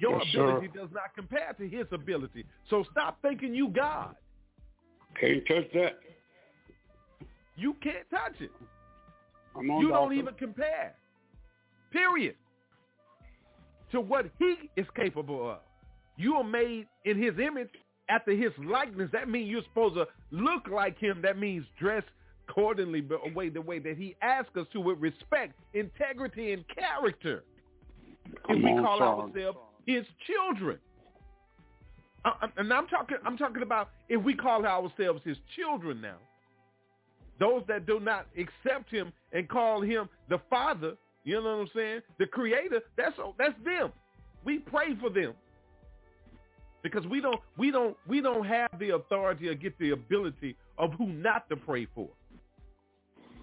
Your 0.00 0.18
Yes, 0.22 0.34
ability 0.34 0.70
sir. 0.74 0.80
does 0.80 0.90
not 0.92 1.14
compare 1.14 1.52
to 1.58 1.68
his 1.68 1.86
ability. 1.92 2.44
So 2.68 2.84
stop 2.90 3.20
thinking 3.22 3.54
you 3.54 3.68
God. 3.68 4.16
Can't 5.20 5.44
touch 5.46 5.70
that. 5.74 5.98
You 7.56 7.74
can't 7.82 8.08
touch 8.10 8.40
it. 8.40 8.50
I'm 9.54 9.70
on 9.70 9.80
You 9.82 9.88
don't 9.88 10.08
doctor. 10.08 10.14
even 10.14 10.34
compare. 10.34 10.94
Period. 11.92 12.36
To 13.92 14.00
what 14.00 14.26
he 14.38 14.70
is 14.76 14.86
capable 14.94 15.50
of. 15.50 15.58
You 16.16 16.36
are 16.36 16.44
made 16.44 16.86
in 17.04 17.20
his 17.20 17.38
image 17.38 17.70
after 18.08 18.32
his 18.32 18.52
likeness. 18.64 19.10
That 19.12 19.28
means 19.28 19.50
you're 19.50 19.64
supposed 19.64 19.96
to 19.96 20.06
look 20.30 20.68
like 20.68 20.98
him. 20.98 21.20
That 21.22 21.38
means 21.38 21.66
dress 21.78 22.04
accordingly 22.48 23.00
the 23.00 23.18
way 23.34 23.48
the 23.48 23.60
way 23.60 23.78
that 23.80 23.96
he 23.96 24.16
asks 24.22 24.56
us 24.56 24.66
to 24.72 24.80
with 24.80 24.98
respect, 24.98 25.54
integrity, 25.74 26.52
and 26.52 26.64
character. 26.68 27.42
Come 28.46 28.56
if 28.58 28.64
we 28.64 28.70
on, 28.70 28.84
call 28.84 29.02
ourselves 29.02 29.58
his 29.94 30.06
children. 30.26 30.78
Uh, 32.24 32.32
uh, 32.42 32.46
and 32.56 32.72
I'm 32.72 32.86
talking 32.86 33.16
I'm 33.24 33.36
talking 33.36 33.62
about 33.62 33.90
if 34.08 34.22
we 34.22 34.34
call 34.34 34.64
ourselves 34.66 35.20
his 35.24 35.36
children 35.56 36.00
now. 36.00 36.16
Those 37.38 37.62
that 37.68 37.86
do 37.86 37.98
not 38.00 38.26
accept 38.36 38.90
him 38.90 39.12
and 39.32 39.48
call 39.48 39.80
him 39.80 40.08
the 40.28 40.38
father, 40.50 40.96
you 41.24 41.36
know 41.36 41.56
what 41.56 41.62
I'm 41.62 41.70
saying? 41.74 42.00
The 42.18 42.26
creator, 42.26 42.80
that's 42.96 43.16
that's 43.38 43.54
them. 43.64 43.92
We 44.44 44.58
pray 44.58 44.94
for 45.00 45.10
them. 45.10 45.32
Because 46.82 47.06
we 47.06 47.20
don't 47.20 47.40
we 47.56 47.70
don't 47.70 47.96
we 48.06 48.20
don't 48.20 48.44
have 48.44 48.70
the 48.78 48.94
authority 48.94 49.48
or 49.48 49.54
get 49.54 49.78
the 49.78 49.90
ability 49.90 50.56
of 50.78 50.92
who 50.94 51.06
not 51.06 51.48
to 51.48 51.56
pray 51.56 51.86
for. 51.94 52.08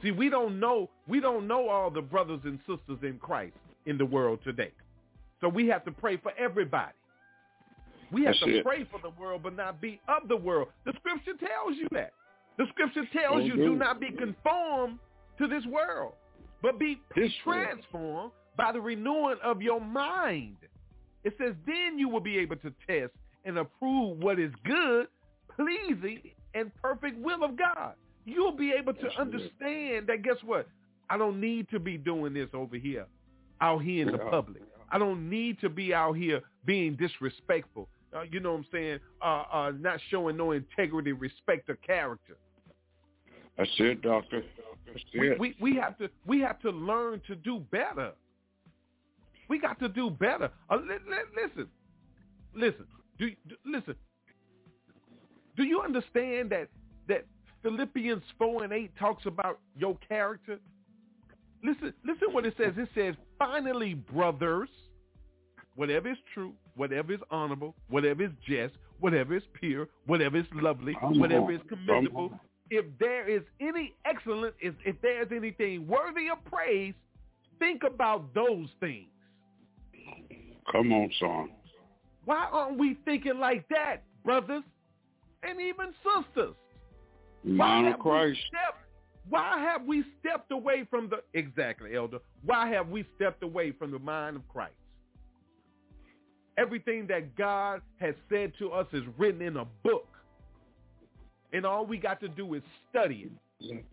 See, 0.03 0.11
we 0.11 0.29
don't 0.29 0.59
know 0.59 0.89
we 1.07 1.19
don't 1.19 1.47
know 1.47 1.67
all 1.69 1.89
the 1.89 2.01
brothers 2.01 2.41
and 2.43 2.59
sisters 2.59 2.99
in 3.01 3.17
Christ 3.19 3.55
in 3.87 3.97
the 3.97 4.05
world 4.05 4.39
today. 4.43 4.71
So 5.41 5.49
we 5.49 5.67
have 5.67 5.85
to 5.85 5.91
pray 5.91 6.17
for 6.17 6.31
everybody. 6.37 6.93
We 8.11 8.23
have 8.23 8.35
That's 8.39 8.45
to 8.51 8.57
it. 8.59 8.63
pray 8.65 8.85
for 8.85 8.99
the 9.01 9.09
world 9.19 9.43
but 9.43 9.55
not 9.55 9.81
be 9.81 9.99
of 10.07 10.27
the 10.27 10.37
world. 10.37 10.69
The 10.85 10.93
scripture 10.99 11.33
tells 11.39 11.77
you 11.77 11.87
that. 11.91 12.13
The 12.57 12.65
scripture 12.69 13.03
tells 13.13 13.43
you 13.43 13.55
do 13.57 13.75
not 13.75 13.99
be 13.99 14.09
conformed 14.11 14.97
to 15.37 15.47
this 15.47 15.63
world, 15.65 16.13
but 16.61 16.79
be 16.79 16.99
This 17.15 17.31
world. 17.45 17.67
transformed 17.67 18.31
by 18.55 18.71
the 18.71 18.81
renewing 18.81 19.37
of 19.43 19.61
your 19.61 19.79
mind. 19.79 20.57
It 21.23 21.33
says 21.37 21.53
then 21.67 21.99
you 21.99 22.09
will 22.09 22.21
be 22.21 22.37
able 22.39 22.55
to 22.57 22.73
test 22.87 23.11
and 23.45 23.57
approve 23.59 24.17
what 24.17 24.39
is 24.39 24.51
good, 24.65 25.07
pleasing, 25.55 26.21
and 26.55 26.71
perfect 26.81 27.17
will 27.19 27.43
of 27.43 27.55
God. 27.57 27.93
You'll 28.25 28.51
be 28.55 28.71
able 28.71 28.93
to 28.93 29.01
That's 29.03 29.13
it. 29.15 29.19
understand 29.19 30.07
that 30.07 30.23
guess 30.23 30.37
what? 30.43 30.67
I 31.09 31.17
don't 31.17 31.39
need 31.39 31.69
to 31.69 31.79
be 31.79 31.97
doing 31.97 32.33
this 32.33 32.49
over 32.53 32.75
here, 32.77 33.05
out 33.61 33.83
here 33.83 34.05
in 34.07 34.11
the 34.11 34.17
Yeah. 34.23 34.29
public. 34.29 34.63
I 34.89 34.97
don't 34.97 35.29
need 35.29 35.59
to 35.61 35.69
be 35.69 35.93
out 35.93 36.13
here 36.13 36.41
being 36.65 36.95
disrespectful. 36.95 37.89
Uh, 38.15 38.21
you 38.31 38.39
know 38.39 38.53
what 38.53 38.59
I'm 38.59 38.65
saying? 38.71 38.99
Uh, 39.21 39.43
uh, 39.51 39.71
not 39.79 39.99
showing 40.09 40.37
no 40.37 40.51
integrity, 40.51 41.11
respect, 41.11 41.69
or 41.69 41.75
character. 41.75 42.37
That's 43.57 43.69
it, 43.79 44.01
doctor. 44.01 44.43
That's 44.85 45.03
We, 45.13 45.31
it. 45.31 45.39
we 45.39 45.55
we 45.59 45.75
have 45.75 45.97
to 45.97 46.09
we 46.25 46.39
have 46.41 46.59
to 46.61 46.69
learn 46.69 47.21
to 47.27 47.35
do 47.35 47.59
better. 47.71 48.11
We 49.49 49.59
got 49.59 49.79
to 49.79 49.89
do 49.89 50.09
better. 50.09 50.49
Uh, 50.69 50.75
li- 50.75 51.03
li- 51.09 51.43
listen, 51.43 51.67
listen, 52.55 52.85
do, 53.17 53.29
do 53.47 53.55
listen. 53.65 53.95
Do 55.55 55.63
you 55.63 55.81
understand 55.81 56.49
that 56.51 56.69
that 57.07 57.25
Philippians 57.63 58.23
four 58.37 58.63
and 58.63 58.71
eight 58.71 58.91
talks 58.97 59.25
about 59.25 59.59
your 59.75 59.97
character? 60.07 60.59
Listen, 61.63 61.93
listen 62.05 62.27
what 62.31 62.45
it 62.45 62.53
says. 62.57 62.73
It 62.77 62.89
says, 62.95 63.15
finally, 63.39 63.93
brothers, 63.95 64.69
whatever 65.75 66.11
is 66.11 66.17
true, 66.33 66.53
whatever 66.75 67.13
is 67.13 67.19
honorable, 67.31 67.75
whatever 67.89 68.23
is 68.23 68.31
just, 68.47 68.75
whatever 68.99 69.35
is 69.35 69.43
pure, 69.53 69.87
whatever 70.05 70.37
is 70.37 70.45
lovely, 70.53 70.93
whatever 71.01 71.51
is 71.51 71.61
commendable, 71.67 72.31
if 72.69 72.85
there 72.99 73.27
is 73.29 73.41
any 73.59 73.93
excellent, 74.05 74.53
if, 74.59 74.73
if 74.85 74.95
there's 75.01 75.27
anything 75.35 75.87
worthy 75.87 76.29
of 76.29 76.43
praise, 76.45 76.93
think 77.59 77.83
about 77.83 78.33
those 78.33 78.67
things. 78.79 79.07
Come 80.71 80.91
on, 80.91 81.09
son. 81.19 81.49
Why 82.25 82.47
aren't 82.51 82.77
we 82.77 82.97
thinking 83.05 83.39
like 83.39 83.67
that, 83.69 84.03
brothers 84.25 84.63
and 85.43 85.61
even 85.61 85.93
sisters? 86.03 86.55
Mind 87.43 87.87
of 87.87 87.99
Christ. 87.99 88.39
stepped- 88.47 88.83
why 89.29 89.59
have 89.59 89.85
we 89.85 90.03
stepped 90.19 90.51
away 90.51 90.85
from 90.89 91.09
the 91.09 91.21
exactly, 91.37 91.95
elder? 91.95 92.19
Why 92.45 92.69
have 92.69 92.89
we 92.89 93.05
stepped 93.15 93.43
away 93.43 93.71
from 93.71 93.91
the 93.91 93.99
mind 93.99 94.35
of 94.35 94.47
Christ? 94.47 94.73
Everything 96.57 97.05
that 97.07 97.35
God 97.35 97.81
has 97.99 98.15
said 98.29 98.53
to 98.59 98.71
us 98.71 98.87
is 98.93 99.03
written 99.17 99.41
in 99.41 99.57
a 99.57 99.65
book. 99.83 100.07
And 101.53 101.65
all 101.65 101.85
we 101.85 101.97
got 101.97 102.19
to 102.21 102.27
do 102.27 102.55
is 102.55 102.63
study 102.89 103.29
it. 103.61 103.85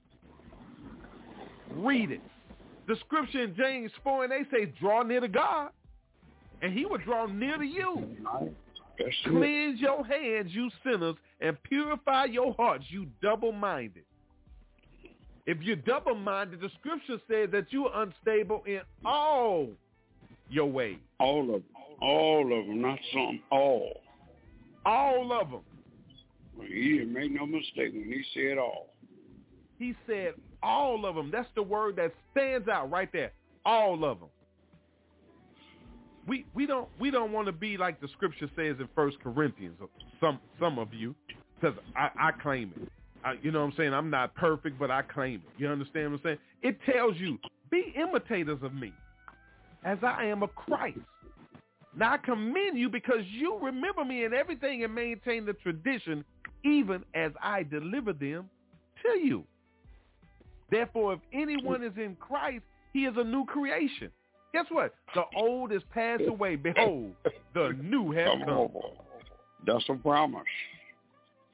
Read 1.75 2.11
it. 2.11 2.21
The 2.87 2.97
scripture 3.07 3.43
in 3.45 3.55
James 3.55 3.91
4 4.03 4.25
and 4.25 4.33
8 4.33 4.47
says, 4.51 4.69
draw 4.81 5.03
near 5.03 5.21
to 5.21 5.29
God, 5.29 5.71
and 6.63 6.73
he 6.73 6.85
will 6.85 6.99
draw 6.99 7.27
near 7.27 7.57
to 7.57 7.65
you. 7.65 8.17
Cleanse 9.25 9.81
your 9.81 10.05
hands, 10.05 10.51
you 10.53 10.71
sinners, 10.85 11.17
and 11.41 11.61
purify 11.65 12.27
your 12.27 12.55
hearts, 12.55 12.85
you 12.89 13.07
double-minded. 13.23 14.05
If 15.47 15.61
you're 15.61 15.77
double-minded, 15.77 16.61
the 16.61 16.71
scripture 16.79 17.21
says 17.29 17.51
that 17.53 17.67
you 17.71 17.87
are 17.87 18.03
unstable 18.03 18.63
in 18.67 18.81
all 19.05 19.69
your 20.49 20.67
ways. 20.67 20.99
All 21.21 21.43
of 21.43 21.49
them. 21.49 21.65
All 22.01 22.43
of 22.43 22.67
them, 22.67 22.83
not 22.83 22.99
some. 23.13 23.41
All. 23.51 24.01
All 24.87 25.33
of 25.33 25.51
them. 25.51 25.61
He 26.67 26.99
didn't 26.99 27.13
make 27.13 27.33
no 27.33 27.47
mistake 27.47 27.93
when 27.93 28.05
he 28.05 28.23
said 28.33 28.59
all. 28.59 28.95
He 29.79 29.95
said 30.07 30.35
all 30.63 31.05
of 31.05 31.15
them. 31.15 31.31
That's 31.31 31.49
the 31.55 31.63
word 31.63 31.97
that 31.97 32.13
stands 32.33 32.69
out 32.69 32.91
right 32.91 33.11
there. 33.13 33.33
All 33.67 34.05
of 34.05 34.21
them. 34.21 34.29
We 36.27 36.47
we 36.55 36.67
don't 36.67 36.89
we 36.99 37.11
don't 37.11 37.33
want 37.33 37.47
to 37.47 37.53
be 37.53 37.77
like 37.77 38.01
the 38.01 38.09
scripture 38.09 38.49
says 38.57 38.77
in 38.79 38.89
First 38.95 39.19
Corinthians. 39.21 39.77
Some 40.21 40.39
some 40.59 40.79
of 40.79 40.95
you, 40.95 41.15
because 41.61 41.77
I, 41.97 42.09
I 42.19 42.31
claim 42.33 42.73
it. 42.81 42.89
I, 43.25 43.35
you 43.43 43.51
know 43.51 43.61
what 43.61 43.73
I'm 43.73 43.77
saying? 43.77 43.95
I'm 43.95 44.11
not 44.11 44.35
perfect, 44.35 44.79
but 44.79 44.91
I 44.91 45.03
claim 45.03 45.37
it. 45.37 45.61
You 45.61 45.69
understand 45.69 46.13
what 46.13 46.21
I'm 46.21 46.23
saying? 46.25 46.39
It 46.63 46.79
tells 46.91 47.17
you 47.17 47.39
be 47.71 47.95
imitators 47.97 48.59
of 48.63 48.75
me, 48.75 48.93
as 49.85 49.99
I 50.03 50.27
am 50.27 50.43
of 50.43 50.55
Christ. 50.55 50.99
Now 51.97 52.15
I 52.15 52.17
commend 52.19 52.77
you 52.77 52.89
because 52.89 53.25
you 53.29 53.59
remember 53.61 54.05
me 54.05 54.25
in 54.25 54.35
everything 54.35 54.85
and 54.85 54.95
maintain 54.95 55.47
the 55.47 55.55
tradition, 55.55 56.25
even 56.65 57.05
as 57.15 57.33
I 57.41 57.63
deliver 57.63 58.13
them 58.13 58.51
to 59.05 59.19
you. 59.19 59.45
Therefore, 60.71 61.15
if 61.15 61.21
anyone 61.33 61.83
is 61.83 61.93
in 61.97 62.17
Christ, 62.17 62.65
he 62.93 63.05
is 63.05 63.15
a 63.17 63.25
new 63.25 63.45
creation. 63.45 64.11
Guess 64.53 64.67
what? 64.71 64.95
The 65.15 65.25
old 65.37 65.73
is 65.73 65.83
passed 65.93 66.23
away. 66.27 66.57
Behold, 66.57 67.13
the 67.55 67.77
new 67.83 68.13
has 68.13 68.29
Come 68.29 68.43
come. 68.45 68.69
That's 69.67 69.85
a 69.89 69.95
promise. 69.95 70.43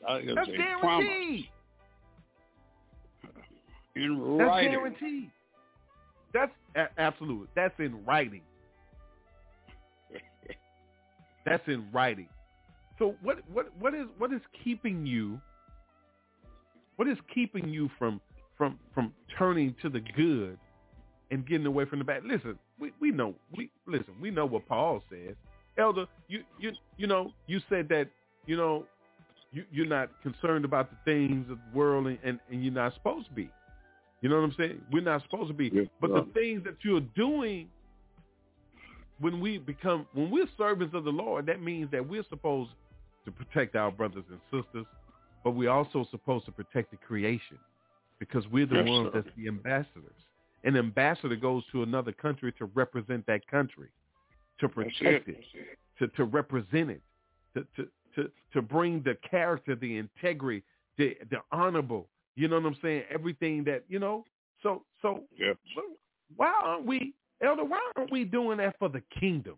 That 0.07 0.23
is 0.23 0.35
That's 0.35 0.49
a 0.49 0.81
promise. 0.81 1.07
In 3.97 4.39
That's 4.39 4.63
guaranteed. 4.63 5.31
That's 6.33 6.53
a- 6.77 7.01
absolute. 7.01 7.49
That's 7.57 7.75
in 7.79 8.05
writing. 8.05 8.43
That's 11.45 11.67
in 11.67 11.87
writing. 11.93 12.29
So 12.99 13.17
what 13.23 13.39
what 13.53 13.67
what 13.79 13.95
is 13.95 14.07
what 14.19 14.33
is 14.33 14.41
keeping 14.63 15.07
you? 15.07 15.41
What 16.97 17.09
is 17.09 17.17
keeping 17.35 17.69
you 17.69 17.91
from 17.99 18.21
from 18.57 18.79
from 18.95 19.13
turning 19.39 19.75
to 19.83 19.89
the 19.89 20.01
good 20.01 20.59
and 21.31 21.47
getting 21.47 21.67
away 21.67 21.87
from 21.87 21.99
the 21.99 22.05
bad? 22.05 22.25
Listen, 22.25 22.59
we 22.79 22.93
we 23.01 23.11
know 23.11 23.35
we 23.57 23.71
listen. 23.87 24.15
We 24.21 24.31
know 24.31 24.47
what 24.47 24.69
Paul 24.69 25.03
says. 25.11 25.35
Elder, 25.79 26.07
you 26.29 26.43
you 26.59 26.73
you 26.99 27.07
know 27.07 27.33
you 27.47 27.61
said 27.69 27.89
that 27.89 28.09
you 28.47 28.57
know 28.57 28.85
you 29.51 29.65
you're 29.73 29.87
not 29.87 30.11
concerned 30.23 30.65
about 30.65 30.91
the 30.91 30.97
things 31.05 31.51
of 31.51 31.59
the 31.59 31.79
world 31.79 32.07
and, 32.07 32.19
and, 32.23 32.39
and 32.51 32.63
you're 32.63 32.73
not 32.73 32.95
supposed 32.95 33.29
to 33.29 33.33
be. 33.33 33.51
You 34.21 34.29
know 34.29 34.37
what 34.37 34.45
I'm 34.45 34.55
saying? 34.59 34.83
We're 34.93 35.03
not 35.03 35.23
supposed 35.23 35.49
to 35.49 35.55
be. 35.55 35.71
Yes, 35.73 35.87
but 36.01 36.13
the 36.13 36.27
things 36.35 36.63
that 36.65 36.77
you're 36.83 37.01
doing 37.01 37.69
when 39.21 39.41
we 39.41 39.59
become 39.59 40.07
when 40.15 40.31
we're 40.31 40.49
servants 40.59 40.95
of 40.95 41.05
the 41.05 41.11
Lord, 41.11 41.47
that 41.47 41.63
means 41.63 41.91
that 41.91 42.07
we're 42.07 42.25
supposed 42.29 42.71
to 43.25 43.31
protect 43.31 43.77
our 43.77 43.91
brothers 43.91 44.25
and 44.31 44.41
sisters, 44.51 44.87
but 45.45 45.53
we're 45.53 45.71
also 45.71 46.07
supposed 46.11 46.47
to 46.47 46.53
protect 46.53 46.91
the 46.91 46.97
creation 46.97 47.59
because 48.19 48.47
we're 48.49 48.67
the 48.67 48.77
Yes, 48.77 48.89
ones 48.89 49.11
sir. 49.13 49.23
that's 49.23 49.37
the 49.37 49.49
ambassadors. 49.49 50.15
An 50.65 50.77
ambassador 50.77 51.37
goes 51.37 51.63
to 51.73 51.83
another 51.83 52.13
country 52.13 52.53
to 52.53 52.67
represent 52.67 53.27
that 53.27 53.47
country, 53.47 53.89
to 54.59 54.69
protect 54.69 55.29
it. 55.29 55.39
it, 55.55 55.79
to, 55.99 56.09
to 56.09 56.25
represent 56.25 56.91
it, 56.91 57.03
to, 57.55 57.67
to, 57.77 57.89
to, 58.15 58.31
to 58.53 58.63
bring 58.63 59.03
the 59.03 59.17
character, 59.29 59.75
the 59.75 59.97
integrity, 59.97 60.63
the, 60.99 61.17
the 61.31 61.39
honorable, 61.51 62.09
you 62.37 62.49
know 62.49 62.57
what 62.57 62.67
I'm 62.67 62.77
saying? 62.83 63.05
Everything 63.11 63.65
that, 63.65 63.85
you 63.89 63.99
know, 63.99 64.25
so, 64.63 64.83
so 65.03 65.25
Yep. 65.39 65.57
why 66.37 66.53
aren't 66.63 66.87
we, 66.87 67.15
Elder, 67.43 67.65
why 67.65 67.81
aren't 67.97 68.13
we 68.13 68.25
doing 68.25 68.59
that 68.59 68.79
for 68.79 68.89
the 68.89 69.03
kingdom? 69.19 69.57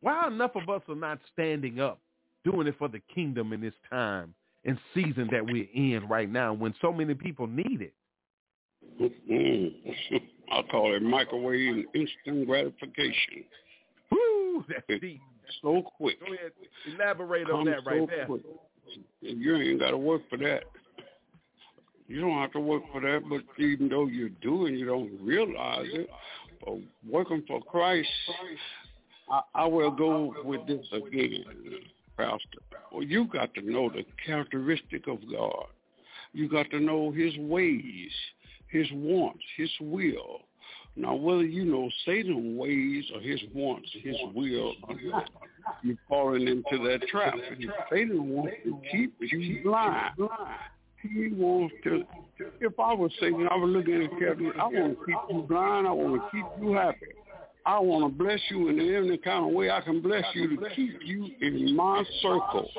Why 0.00 0.26
enough 0.26 0.56
of 0.56 0.68
us 0.68 0.82
are 0.88 0.94
not 0.94 1.18
standing 1.32 1.80
up, 1.80 2.00
doing 2.44 2.66
it 2.66 2.76
for 2.78 2.88
the 2.88 3.00
kingdom 3.14 3.52
in 3.52 3.60
this 3.60 3.74
time 3.88 4.34
and 4.64 4.78
season 4.94 5.28
that 5.30 5.44
we're 5.44 5.68
in 5.74 6.06
right 6.08 6.30
now 6.30 6.52
when 6.52 6.74
so 6.80 6.92
many 6.92 7.14
people 7.14 7.46
need 7.46 7.80
it? 7.80 7.94
I 10.52 10.62
call 10.70 10.94
it 10.94 11.02
microwave 11.02 11.86
instant 11.94 12.46
gratification. 12.46 13.44
Woo, 14.10 14.64
that's 14.68 15.00
deep. 15.00 15.20
So 15.62 15.82
quick. 15.96 16.20
Go 16.20 16.32
ahead, 16.32 16.52
elaborate 16.86 17.50
on 17.50 17.64
Come 17.64 17.66
that 17.66 17.86
right 17.86 18.00
so 18.00 18.06
there. 18.06 18.26
quick. 18.26 18.42
You 19.20 19.56
ain't 19.56 19.80
got 19.80 19.90
to 19.90 19.98
work 19.98 20.22
for 20.28 20.36
that. 20.38 20.64
You 22.08 22.20
don't 22.20 22.38
have 22.38 22.52
to 22.52 22.60
work 22.60 22.82
for 22.92 23.00
that, 23.00 23.22
but 23.28 23.42
even 23.62 23.88
though 23.88 24.06
you 24.06 24.30
do 24.40 24.66
and 24.66 24.78
you 24.78 24.86
don't 24.86 25.10
realize 25.20 25.88
it, 25.92 26.08
but 26.64 26.78
working 27.08 27.42
for 27.46 27.60
Christ, 27.62 28.08
I, 29.30 29.40
I 29.54 29.66
will 29.66 29.90
go 29.90 30.34
with 30.44 30.66
this 30.66 30.86
again, 30.92 31.44
Pastor. 32.16 32.60
Well, 32.92 33.02
you 33.02 33.26
got 33.26 33.52
to 33.54 33.60
know 33.60 33.90
the 33.90 34.04
characteristic 34.24 35.08
of 35.08 35.18
God. 35.30 35.66
You 36.32 36.48
got 36.48 36.70
to 36.70 36.80
know 36.80 37.10
his 37.10 37.36
ways, 37.38 38.10
his 38.68 38.86
wants, 38.92 39.42
his 39.56 39.70
will. 39.80 40.40
Now, 40.98 41.14
whether 41.14 41.44
you 41.44 41.64
know 41.64 41.90
Satan's 42.06 42.58
ways 42.58 43.04
or 43.14 43.20
his 43.20 43.40
wants, 43.52 43.88
his 44.02 44.16
will, 44.34 44.74
you're 45.82 45.96
falling 46.08 46.48
into 46.48 46.82
that 46.88 47.06
trap. 47.08 47.34
Satan 47.90 48.30
wants 48.30 48.54
to 48.64 48.80
keep 48.90 49.14
you 49.20 49.62
blind. 49.62 50.14
He 51.02 51.28
wants 51.32 51.74
to. 51.84 52.04
If 52.60 52.78
I 52.78 52.92
was 52.92 53.10
Satan, 53.20 53.48
I 53.50 53.56
would 53.56 53.70
look 53.70 53.88
at 53.88 54.18
carefully. 54.18 54.50
I 54.58 54.66
want 54.66 54.98
to 54.98 55.06
keep 55.06 55.16
you 55.30 55.42
blind. 55.42 55.86
I 55.86 55.92
want 55.92 56.22
to 56.22 56.30
keep 56.30 56.44
you 56.60 56.72
happy. 56.72 57.06
I 57.64 57.80
want 57.80 58.12
to 58.12 58.24
bless 58.24 58.40
you 58.48 58.68
in 58.68 58.78
any 58.78 59.18
kind 59.18 59.44
of 59.44 59.52
way 59.52 59.70
I 59.70 59.80
can 59.80 60.00
bless 60.00 60.24
you 60.34 60.56
to 60.56 60.70
keep 60.74 61.00
you 61.04 61.28
in 61.40 61.74
my 61.74 62.04
circle. 62.22 62.70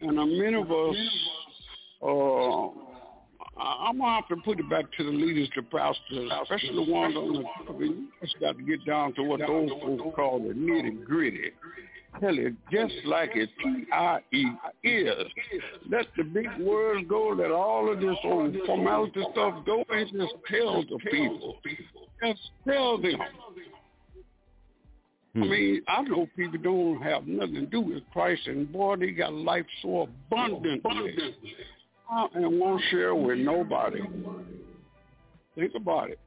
And 0.00 0.18
a 0.18 0.26
many 0.26 0.54
of 0.54 0.70
us, 0.70 0.96
uh, 2.02 2.68
I'm 3.58 3.98
gonna 3.98 4.14
have 4.16 4.28
to 4.28 4.36
put 4.44 4.60
it 4.60 4.68
back 4.68 4.84
to 4.98 5.04
the 5.04 5.10
leaders, 5.10 5.48
the 5.56 5.62
pastors, 5.62 6.30
especially 6.42 6.84
the 6.84 6.92
ones 6.92 7.16
on 7.16 7.32
the. 7.32 7.72
I 7.72 7.76
mean, 7.76 7.90
you 7.90 8.08
just 8.20 8.38
got 8.38 8.56
to 8.56 8.62
get 8.62 8.84
down 8.84 9.14
to 9.14 9.22
what 9.22 9.40
those 9.40 9.70
folks 9.82 10.14
call 10.14 10.38
the 10.40 10.52
nitty 10.54 11.04
gritty. 11.04 11.52
Tell 12.20 12.38
it 12.38 12.54
just 12.72 12.94
like 13.04 13.32
it 13.34 13.50
T-I-E 13.62 14.46
is. 14.84 15.26
Let 15.90 16.06
the 16.16 16.24
big 16.24 16.48
words 16.60 17.04
go. 17.08 17.34
Let 17.36 17.50
all 17.50 17.92
of 17.92 18.00
this 18.00 18.16
old 18.24 18.56
formality 18.64 19.20
stuff 19.32 19.64
go, 19.66 19.84
and 19.90 20.10
just 20.12 20.34
tell 20.50 20.82
the 20.82 20.98
people. 21.10 21.58
Just 22.22 22.40
tell 22.66 22.96
them. 22.98 23.20
I 25.34 25.38
mean, 25.38 25.82
I 25.86 26.02
know 26.02 26.26
people 26.34 26.58
don't 26.62 27.02
have 27.02 27.26
nothing 27.26 27.54
to 27.54 27.66
do 27.66 27.80
with 27.82 28.02
Christ, 28.12 28.46
and 28.46 28.72
boy, 28.72 28.96
they 28.96 29.10
got 29.10 29.34
life 29.34 29.66
so 29.82 30.08
abundantly, 30.30 30.82
uh, 32.10 32.28
and 32.34 32.58
won't 32.58 32.82
share 32.90 33.14
with 33.14 33.38
nobody. 33.38 34.00
Think 35.54 35.72
about 35.74 36.10
it. 36.10 36.18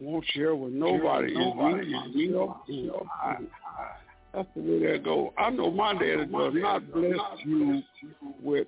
Won't 0.00 0.24
share 0.34 0.56
with 0.56 0.72
nobody. 0.72 1.32
It's 1.36 2.14
me, 2.16 2.28
myself, 2.28 2.56
and 2.68 2.90
I. 3.22 3.65
That's 4.36 4.48
the 4.54 4.60
way 4.60 4.92
that 4.92 5.02
go. 5.02 5.32
I 5.38 5.48
know 5.48 5.70
my 5.70 5.94
daddy 5.94 6.26
does 6.26 6.52
not 6.56 6.92
bless 6.92 7.16
you 7.42 7.82
with 8.42 8.66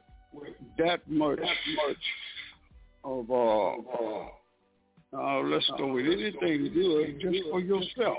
that 0.78 1.00
much 1.06 1.40
of 3.04 3.30
uh, 3.30 3.34
uh, 3.34 4.26
uh 5.14 5.40
let's 5.42 5.70
go 5.76 5.92
with 5.92 6.06
anything 6.06 6.72
good 6.72 7.20
just 7.20 7.50
for 7.50 7.60
yourself. 7.60 8.16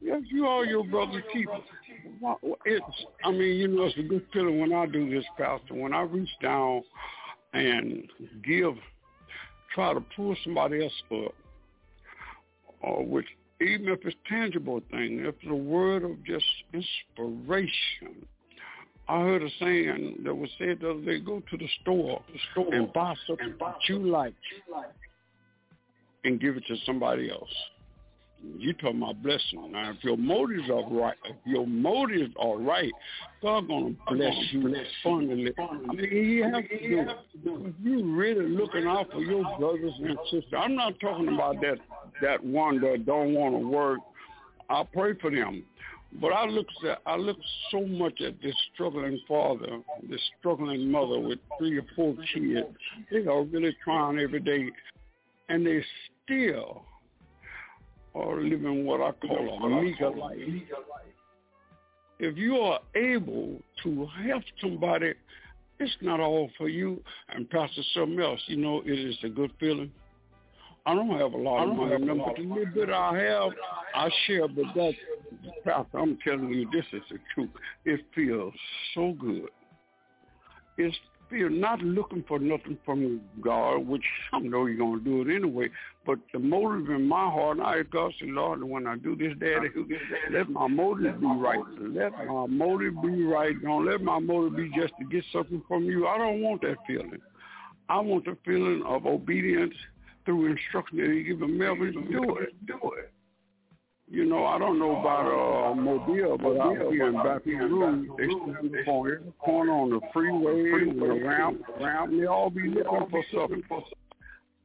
Yes, 0.00 0.22
you 0.32 0.46
are 0.46 0.64
your 0.64 0.82
brother's 0.82 1.22
keeper. 1.32 1.60
It's, 2.64 2.84
I 3.24 3.30
mean, 3.30 3.56
you 3.56 3.68
know, 3.68 3.84
it's 3.84 3.98
a 3.98 4.02
good 4.02 4.26
feeling 4.32 4.58
when 4.58 4.72
I 4.72 4.86
do 4.86 5.08
this, 5.08 5.24
Pastor. 5.38 5.74
When 5.74 5.94
I 5.94 6.00
reach 6.02 6.28
down 6.42 6.82
and 7.52 8.02
give, 8.44 8.74
try 9.72 9.94
to 9.94 10.00
pull 10.16 10.34
somebody 10.42 10.82
else 10.82 10.92
up, 11.12 11.34
or 12.80 13.06
which 13.06 13.28
even 13.62 13.88
if 13.88 14.00
it's 14.04 14.16
tangible 14.28 14.80
thing, 14.90 15.20
if 15.20 15.34
it's 15.40 15.50
a 15.50 15.54
word 15.54 16.04
of 16.04 16.22
just 16.24 16.44
inspiration. 16.72 18.26
I 19.08 19.20
heard 19.20 19.42
a 19.42 19.48
saying 19.60 20.22
that 20.24 20.34
was 20.34 20.48
said 20.58 20.78
the 20.80 20.90
other 20.90 21.00
day, 21.00 21.20
go 21.20 21.42
to 21.50 21.56
the 21.56 21.68
store, 21.82 22.22
the 22.32 22.38
store 22.52 22.72
and 22.72 22.92
buy 22.92 23.14
something 23.26 23.54
that 23.58 23.74
you 23.88 23.98
like 23.98 24.34
and 26.24 26.40
give 26.40 26.56
it 26.56 26.64
to 26.68 26.76
somebody 26.86 27.30
else. 27.30 27.50
You 28.58 28.72
talking 28.74 29.02
about 29.02 29.22
blessing. 29.22 29.70
Now, 29.72 29.90
if 29.90 30.02
your 30.02 30.16
motives 30.16 30.68
are 30.68 30.88
right, 30.90 31.16
if 31.24 31.36
your 31.44 31.66
motives 31.66 32.32
are 32.38 32.58
right, 32.58 32.92
God 33.40 33.68
gonna 33.68 33.94
bless 34.08 34.34
you 34.50 34.74
abundantly. 35.04 35.52
I 35.58 35.94
mean, 35.94 36.10
He 36.10 36.38
has 36.38 37.14
to 37.32 37.38
do. 37.38 37.66
If 37.66 37.74
you 37.82 38.14
really 38.14 38.48
looking 38.48 38.86
out 38.86 39.10
for 39.12 39.20
your 39.20 39.44
brothers 39.58 39.92
and 39.98 40.18
sisters, 40.24 40.52
I'm 40.56 40.74
not 40.74 40.98
talking 41.00 41.28
about 41.28 41.60
that 41.60 41.78
that 42.20 42.42
one 42.44 42.80
that 42.80 43.06
don't 43.06 43.34
want 43.34 43.54
to 43.54 43.66
work. 43.66 44.00
I 44.68 44.84
pray 44.92 45.14
for 45.20 45.30
them. 45.30 45.64
But 46.20 46.32
I 46.32 46.46
look 46.46 46.66
at 46.88 47.00
I 47.06 47.16
look 47.16 47.38
so 47.70 47.86
much 47.86 48.20
at 48.20 48.40
this 48.42 48.54
struggling 48.74 49.20
father, 49.26 49.80
this 50.08 50.20
struggling 50.38 50.90
mother 50.90 51.18
with 51.18 51.38
three 51.58 51.78
or 51.78 51.84
four 51.96 52.14
kids. 52.34 52.66
They 53.10 53.26
are 53.26 53.42
really 53.44 53.76
trying 53.82 54.18
every 54.18 54.40
day, 54.40 54.68
and 55.48 55.64
they 55.64 55.82
still 56.24 56.84
are 58.14 58.40
living 58.40 58.84
what 58.84 59.00
I 59.00 59.12
call 59.26 59.64
a 59.64 59.82
meager 59.82 60.10
life. 60.10 60.38
If 62.18 62.36
you 62.36 62.56
are 62.56 62.80
able 62.94 63.60
to 63.82 64.06
help 64.26 64.42
somebody, 64.60 65.14
it's 65.80 65.96
not 66.00 66.20
all 66.20 66.50
for 66.56 66.68
you. 66.68 67.02
And 67.30 67.48
Pastor, 67.50 67.82
something 67.94 68.20
else, 68.20 68.40
you 68.46 68.56
know, 68.56 68.82
it 68.84 68.98
is 68.98 69.16
a 69.24 69.28
good 69.28 69.50
feeling. 69.58 69.90
I 70.84 70.94
don't 70.94 71.10
have 71.18 71.32
a 71.32 71.36
lot 71.36 71.68
of 71.68 71.76
money, 71.76 71.96
but 71.98 72.36
the 72.36 72.42
little 72.42 72.66
bit 72.74 72.90
I 72.90 73.16
have, 73.16 73.52
I 73.94 74.10
share. 74.26 74.48
But 74.48 74.64
that, 74.74 74.94
Pastor, 75.64 75.98
I'm 75.98 76.18
telling 76.24 76.52
you, 76.52 76.68
this 76.72 76.84
is 76.92 77.02
the 77.10 77.18
truth. 77.34 77.50
It 77.84 78.00
feels 78.14 78.54
so 78.94 79.12
good. 79.18 79.48
It's 80.78 80.96
feel 81.32 81.48
not 81.48 81.80
looking 81.80 82.22
for 82.28 82.38
nothing 82.38 82.78
from 82.84 83.22
God, 83.40 83.78
which 83.86 84.04
I 84.32 84.38
know 84.40 84.66
you're 84.66 84.76
gonna 84.76 85.00
do 85.00 85.22
it 85.22 85.34
anyway. 85.34 85.70
But 86.04 86.18
the 86.32 86.38
motive 86.38 86.90
in 86.90 87.08
my 87.08 87.30
heart, 87.30 87.58
I 87.58 87.82
God, 87.82 88.12
say, 88.20 88.26
Lord, 88.26 88.62
when 88.62 88.86
I 88.86 88.96
do 88.96 89.16
this, 89.16 89.32
Daddy, 89.40 89.68
let 90.30 90.50
my 90.50 90.68
motive 90.68 91.20
be 91.20 91.26
right. 91.26 91.60
Let 91.80 92.12
my 92.26 92.46
motive 92.46 93.00
be 93.02 93.24
right. 93.24 93.60
Don't 93.62 93.86
let 93.86 94.02
my 94.02 94.18
motive 94.18 94.56
be 94.56 94.70
just 94.76 94.92
to 95.00 95.06
get 95.06 95.24
something 95.32 95.62
from 95.66 95.84
you. 95.84 96.06
I 96.06 96.18
don't 96.18 96.42
want 96.42 96.60
that 96.62 96.76
feeling. 96.86 97.20
I 97.88 97.98
want 98.00 98.26
the 98.26 98.36
feeling 98.44 98.82
of 98.86 99.06
obedience 99.06 99.74
through 100.24 100.52
instruction 100.52 100.98
that 100.98 101.10
He 101.10 101.22
given 101.22 101.56
Melvin 101.56 101.92
to 101.94 102.02
do 102.02 102.36
it. 102.36 102.66
Do 102.66 102.78
it. 102.98 103.10
You 104.12 104.26
know, 104.26 104.44
I 104.44 104.58
don't 104.58 104.78
know 104.78 105.00
about 105.00 105.72
uh, 105.72 105.74
Mobile, 105.74 106.36
but 106.36 106.60
out 106.60 106.76
here 106.92 107.08
in 107.08 107.14
Baton 107.14 107.72
Rouge, 107.72 108.08
they 108.18 108.26
stand 108.26 108.76
up 108.76 108.88
on 108.88 109.06
every 109.06 109.32
corner 109.42 109.72
on 109.72 109.88
the 109.88 110.00
freeway, 110.12 110.84
the 110.84 111.24
ramp, 111.24 111.62
ramp, 111.80 112.12
they 112.12 112.26
all 112.26 112.50
be 112.50 112.68
looking 112.68 113.06
for 113.10 113.24
something. 113.34 113.62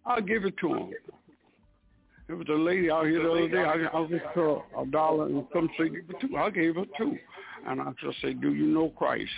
I'll 0.06 0.22
give 0.22 0.44
it 0.44 0.58
to 0.58 0.68
them. 0.68 0.92
There 2.28 2.36
was 2.36 2.48
a 2.50 2.56
lady 2.56 2.92
out 2.92 3.06
here 3.06 3.24
the 3.24 3.32
other 3.32 3.48
day. 3.48 3.64
I, 3.64 3.98
I 3.98 4.00
was 4.02 4.20
her 4.36 4.58
a 4.78 4.86
dollar 4.86 5.28
and 5.28 5.46
some 5.54 5.70
say 5.78 5.88
give 5.88 6.10
it 6.10 6.18
two. 6.20 6.36
I 6.36 6.50
gave 6.50 6.76
her 6.76 6.86
two, 6.98 7.18
and 7.66 7.80
I 7.80 7.94
just 8.04 8.20
said, 8.20 8.42
"Do 8.42 8.54
you 8.54 8.66
know 8.66 8.90
Christ?" 8.90 9.32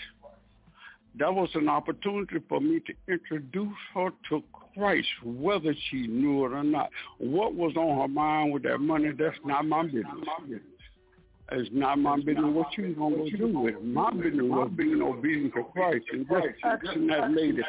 That 1.20 1.32
was 1.32 1.50
an 1.54 1.70
opportunity 1.70 2.38
for 2.50 2.60
me 2.60 2.80
to 2.80 3.14
introduce 3.14 3.78
her 3.94 4.10
to 4.30 4.44
Christ, 4.80 5.08
whether 5.24 5.76
she 5.90 6.08
knew 6.08 6.46
it 6.46 6.54
or 6.54 6.64
not. 6.64 6.90
What 7.18 7.54
was 7.54 7.76
on 7.76 8.00
her 8.00 8.08
mind 8.08 8.54
with 8.54 8.64
that 8.64 8.80
money, 8.80 9.12
that's 9.18 9.36
not 9.46 9.66
my 9.66 9.84
business. 9.84 10.06
It's 11.52 11.70
not 11.74 11.98
my 11.98 12.16
business 12.18 12.46
what 12.46 12.68
you 12.78 12.94
going 12.94 13.30
to 13.32 13.38
do 13.38 13.60
with 13.60 13.74
it. 13.76 13.84
My 13.84 14.12
business 14.12 14.46
was 14.46 14.72
being 14.76 15.02
obedient 15.02 15.54
to 15.56 15.64
Christ 15.64 16.06
and 16.12 16.28
just 16.28 16.48
asking 16.64 17.08
that 17.08 17.32
lady, 17.32 17.62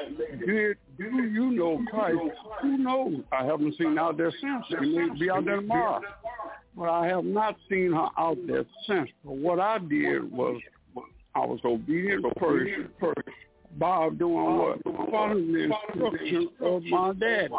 did, 0.47 0.77
do 0.99 1.05
you 1.05 1.51
know 1.51 1.83
Christ? 1.91 2.19
Who 2.63 2.79
knows? 2.79 3.23
I 3.33 3.45
haven't 3.45 3.77
seen 3.77 3.97
her 3.97 4.03
out 4.03 4.19
there 4.19 4.33
since. 4.41 4.67
She 4.69 4.87
may 4.87 5.19
be 5.19 5.31
out 5.31 5.47
there 5.47 5.57
tomorrow. 5.57 6.03
But 6.77 6.91
I 6.91 7.07
have 7.07 7.25
not 7.25 7.57
seen 7.69 7.93
her 7.93 8.09
out 8.19 8.37
there 8.47 8.65
since. 8.87 9.09
But 9.25 9.37
what 9.37 9.59
I 9.59 9.79
did 9.79 10.31
was 10.31 10.61
I 11.35 11.41
was 11.41 11.61
obedient 11.65 12.23
to 12.23 12.39
person 12.39 12.89
by 13.81 14.11
doing 14.11 14.59
what? 14.59 14.79
Following 15.11 15.53
the 15.53 15.63
instruction 15.65 16.49
of 16.61 16.83
my 16.85 17.13
dad. 17.15 17.51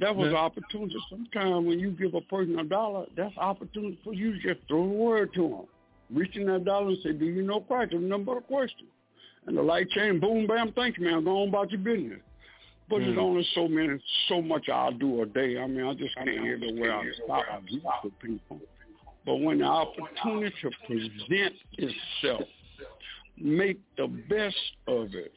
That 0.00 0.16
was 0.16 0.34
opportunity. 0.34 0.96
Sometimes 1.08 1.66
when 1.66 1.78
you 1.78 1.92
give 1.92 2.14
a 2.14 2.20
person 2.22 2.58
a 2.58 2.64
dollar, 2.64 3.06
that's 3.16 3.36
opportunity 3.38 3.98
for 4.02 4.12
you 4.12 4.32
to 4.32 4.38
just 4.40 4.66
throw 4.66 4.82
a 4.82 4.86
word 4.86 5.32
to 5.34 5.48
them. 5.48 5.64
Reaching 6.12 6.46
that 6.46 6.64
dollar 6.64 6.88
and 6.88 6.98
say, 7.02 7.12
do 7.12 7.24
you 7.24 7.42
know 7.42 7.60
Christ? 7.60 7.92
It's 7.92 8.02
nothing 8.02 8.24
but 8.24 8.38
a 8.38 8.40
question. 8.40 8.88
And 9.46 9.56
the 9.56 9.62
light 9.62 9.88
change, 9.90 10.20
boom, 10.20 10.46
bam, 10.46 10.72
thank 10.72 10.98
you, 10.98 11.04
man. 11.04 11.22
Go 11.24 11.42
on 11.42 11.48
about 11.48 11.70
your 11.70 11.80
business. 11.80 12.20
But 12.90 12.98
there's 12.98 13.16
only 13.18 13.46
so 13.54 13.66
many, 13.66 13.98
so 14.28 14.42
much 14.42 14.68
I'll 14.68 14.92
do 14.92 15.22
a 15.22 15.26
day. 15.26 15.58
I 15.58 15.66
mean, 15.66 15.86
I 15.86 15.94
just 15.94 16.14
can't 16.16 16.26
get 16.26 16.60
the 16.60 16.80
way 16.80 16.90
I 16.90 17.02
stop 17.24 17.44
and 18.04 18.20
people. 18.20 18.60
But 19.24 19.36
when 19.36 19.58
the 19.58 19.64
opportunity 19.64 20.52
presents 20.86 21.58
itself, 21.78 22.42
make 23.38 23.80
the 23.96 24.06
best 24.28 24.56
of 24.86 25.14
it. 25.14 25.32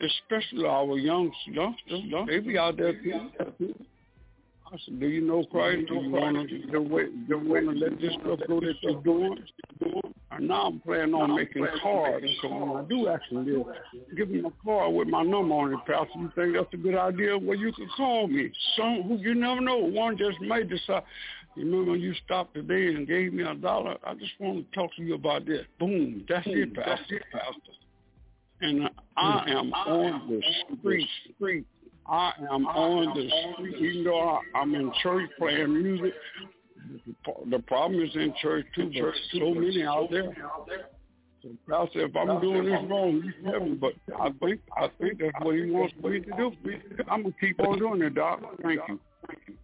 Especially 0.00 0.66
our 0.66 0.98
young 0.98 1.30
youngsters, 1.46 2.02
they 2.26 2.40
be 2.40 2.58
out 2.58 2.76
there. 2.76 2.94
I 4.66 4.76
said, 4.84 4.98
do 4.98 5.06
you 5.06 5.20
know 5.20 5.44
Christ? 5.44 5.86
Do 5.88 5.94
you 5.94 6.10
want 6.10 6.48
to 6.48 6.58
do 6.66 6.80
want 6.82 7.64
to 7.66 7.72
let 7.72 8.00
this 8.00 8.12
stuff 8.20 8.40
go 8.48 8.60
that 8.60 8.74
you're 8.82 9.00
doing? 9.02 9.44
And 10.32 10.48
now 10.48 10.66
I'm 10.66 10.80
planning 10.80 11.14
on 11.14 11.36
making 11.36 11.64
cards. 11.80 12.26
So 12.42 12.48
when 12.48 12.84
I 12.84 12.88
do 12.88 13.08
actually 13.08 13.52
live, 13.52 13.66
give 14.16 14.30
them 14.30 14.46
a 14.46 14.64
card 14.64 14.94
with 14.94 15.06
my 15.06 15.22
number 15.22 15.54
on 15.54 15.74
it, 15.74 15.78
Pastor. 15.86 16.18
You 16.18 16.32
think 16.34 16.54
that's 16.54 16.74
a 16.74 16.76
good 16.76 16.96
idea? 16.96 17.38
Well, 17.38 17.56
you 17.56 17.72
can 17.72 17.88
call 17.96 18.26
me. 18.26 18.50
Some 18.76 19.02
who 19.02 19.16
you 19.18 19.36
never 19.36 19.60
know. 19.60 19.76
One 19.76 20.18
just 20.18 20.40
may 20.40 20.64
decide. 20.64 21.04
You 21.56 21.64
remember 21.64 21.92
when 21.92 22.00
you 22.00 22.14
stopped 22.24 22.54
today 22.54 22.94
and 22.94 23.06
gave 23.06 23.32
me 23.32 23.44
a 23.44 23.54
dollar? 23.54 23.96
I 24.04 24.14
just 24.14 24.32
want 24.40 24.70
to 24.70 24.74
talk 24.74 24.94
to 24.96 25.02
you 25.02 25.14
about 25.14 25.46
this. 25.46 25.64
Boom. 25.78 26.24
That's 26.28 26.46
it, 26.46 26.74
Pastor. 26.74 26.90
That's 26.96 27.10
it, 27.10 27.22
Pastor. 27.32 27.60
And 28.60 28.90
I 29.16 29.44
am 29.48 29.72
on 29.72 30.28
the 30.30 30.42
street. 30.78 31.08
street. 31.36 31.66
I 32.06 32.32
am 32.50 32.66
on 32.66 33.14
the 33.14 33.30
street, 33.54 33.76
even 33.78 34.04
though 34.04 34.28
I, 34.28 34.40
I'm 34.54 34.74
in 34.74 34.92
church 35.02 35.30
playing 35.38 35.82
music. 35.82 36.12
The 37.50 37.58
problem 37.60 38.02
is 38.02 38.10
in 38.14 38.34
church 38.42 38.66
too, 38.74 38.90
but 38.92 39.14
so 39.38 39.54
many 39.54 39.84
out 39.84 40.08
there. 40.10 40.34
So 41.42 41.48
Pastor, 41.68 42.06
if 42.06 42.16
I'm 42.16 42.40
doing 42.40 42.64
this 42.64 42.80
wrong, 42.88 43.22
you 43.24 43.50
tell 43.50 43.60
me. 43.60 43.74
But 43.74 43.94
I 44.18 44.30
think 44.40 44.60
I 44.76 44.88
think 45.00 45.20
that's 45.20 45.44
what 45.44 45.54
he 45.54 45.70
wants 45.70 45.94
me 46.02 46.20
to 46.20 46.36
do. 46.36 46.52
I'm 47.08 47.22
gonna 47.22 47.34
keep 47.40 47.60
on 47.60 47.78
doing 47.78 48.02
it, 48.02 48.14
Doc. 48.14 48.40
Thank 48.62 48.80
you. 48.88 49.00
Thank 49.26 49.40
you. 49.46 49.54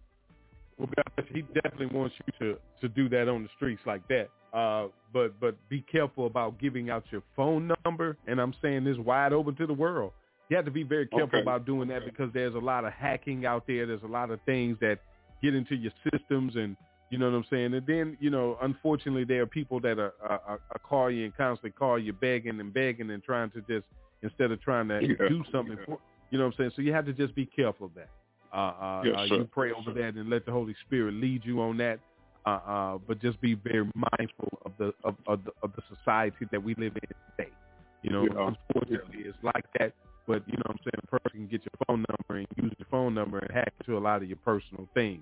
Well, 0.81 1.25
he 1.31 1.41
definitely 1.41 1.87
wants 1.87 2.15
you 2.25 2.33
to 2.39 2.57
to 2.81 2.87
do 2.89 3.07
that 3.09 3.27
on 3.29 3.43
the 3.43 3.49
streets 3.55 3.81
like 3.85 4.01
that. 4.07 4.29
Uh, 4.53 4.87
but 5.13 5.39
but 5.39 5.55
be 5.69 5.81
careful 5.81 6.25
about 6.25 6.59
giving 6.59 6.89
out 6.89 7.03
your 7.11 7.21
phone 7.35 7.71
number. 7.85 8.17
And 8.27 8.39
I'm 8.41 8.53
saying 8.61 8.83
this 8.83 8.97
wide 8.97 9.33
open 9.33 9.55
to 9.55 9.67
the 9.67 9.73
world. 9.73 10.11
You 10.49 10.55
have 10.57 10.65
to 10.65 10.71
be 10.71 10.83
very 10.83 11.07
careful 11.07 11.37
Okay. 11.39 11.41
about 11.41 11.65
doing 11.65 11.87
that 11.89 12.03
because 12.03 12.29
there's 12.33 12.55
a 12.55 12.59
lot 12.59 12.83
of 12.83 12.91
hacking 12.91 13.45
out 13.45 13.65
there. 13.67 13.85
There's 13.85 14.03
a 14.03 14.07
lot 14.07 14.31
of 14.31 14.41
things 14.45 14.77
that 14.81 14.99
get 15.41 15.55
into 15.55 15.75
your 15.75 15.93
systems, 16.11 16.55
and 16.57 16.75
you 17.09 17.17
know 17.17 17.29
what 17.29 17.37
I'm 17.37 17.45
saying. 17.49 17.73
And 17.73 17.85
then 17.87 18.17
you 18.19 18.29
know, 18.29 18.57
unfortunately, 18.61 19.23
there 19.23 19.43
are 19.43 19.47
people 19.47 19.79
that 19.81 19.97
are, 19.99 20.13
are, 20.21 20.41
are 20.71 20.79
call 20.83 21.09
you 21.11 21.23
and 21.25 21.37
constantly 21.37 21.71
call 21.71 21.97
you 21.99 22.11
begging 22.11 22.59
and 22.59 22.73
begging 22.73 23.11
and 23.11 23.23
trying 23.23 23.51
to 23.51 23.61
just 23.61 23.85
instead 24.23 24.51
of 24.51 24.61
trying 24.61 24.87
to 24.89 24.99
Yeah. 25.01 25.29
do 25.29 25.43
something. 25.51 25.77
For, 25.85 25.97
you 26.31 26.37
know 26.37 26.45
what 26.45 26.53
I'm 26.55 26.57
saying. 26.57 26.71
So 26.75 26.81
you 26.81 26.93
have 26.93 27.05
to 27.05 27.13
just 27.13 27.33
be 27.35 27.45
careful 27.45 27.85
of 27.87 27.93
that. 27.95 28.09
Uh, 28.53 28.55
uh, 28.57 29.01
Yes, 29.05 29.15
uh, 29.31 29.35
you 29.35 29.45
pray 29.45 29.71
over 29.71 29.93
that 29.93 30.15
and 30.15 30.29
let 30.29 30.45
the 30.45 30.51
Holy 30.51 30.75
Spirit 30.85 31.13
lead 31.15 31.41
you 31.45 31.61
on 31.61 31.77
that. 31.77 31.99
Uh, 32.45 32.49
uh, 32.49 32.97
but 33.07 33.21
just 33.21 33.39
be 33.39 33.53
very 33.53 33.87
mindful 34.17 34.59
of 34.65 34.71
the 34.79 34.93
of, 35.03 35.15
of 35.27 35.43
the 35.45 35.51
of 35.63 35.71
the 35.75 35.81
society 35.95 36.45
that 36.51 36.61
we 36.61 36.73
live 36.75 36.93
in 36.95 37.09
today. 37.37 37.51
You 38.01 38.09
know, 38.09 38.23
Yeah. 38.23 38.47
unfortunately, 38.73 39.19
it's 39.25 39.37
like 39.43 39.65
that. 39.79 39.93
But 40.27 40.43
you 40.47 40.53
know, 40.53 40.63
what 40.65 40.71
I'm 40.71 40.79
saying 40.83 41.01
a 41.03 41.07
person 41.07 41.31
can 41.31 41.47
get 41.47 41.61
your 41.61 41.85
phone 41.87 42.03
number 42.09 42.39
and 42.39 42.47
use 42.57 42.73
your 42.79 42.87
phone 42.89 43.13
number 43.13 43.39
and 43.39 43.51
hack 43.51 43.73
into 43.79 43.97
a 43.97 43.99
lot 43.99 44.21
of 44.23 44.27
your 44.27 44.37
personal 44.37 44.87
things. 44.93 45.21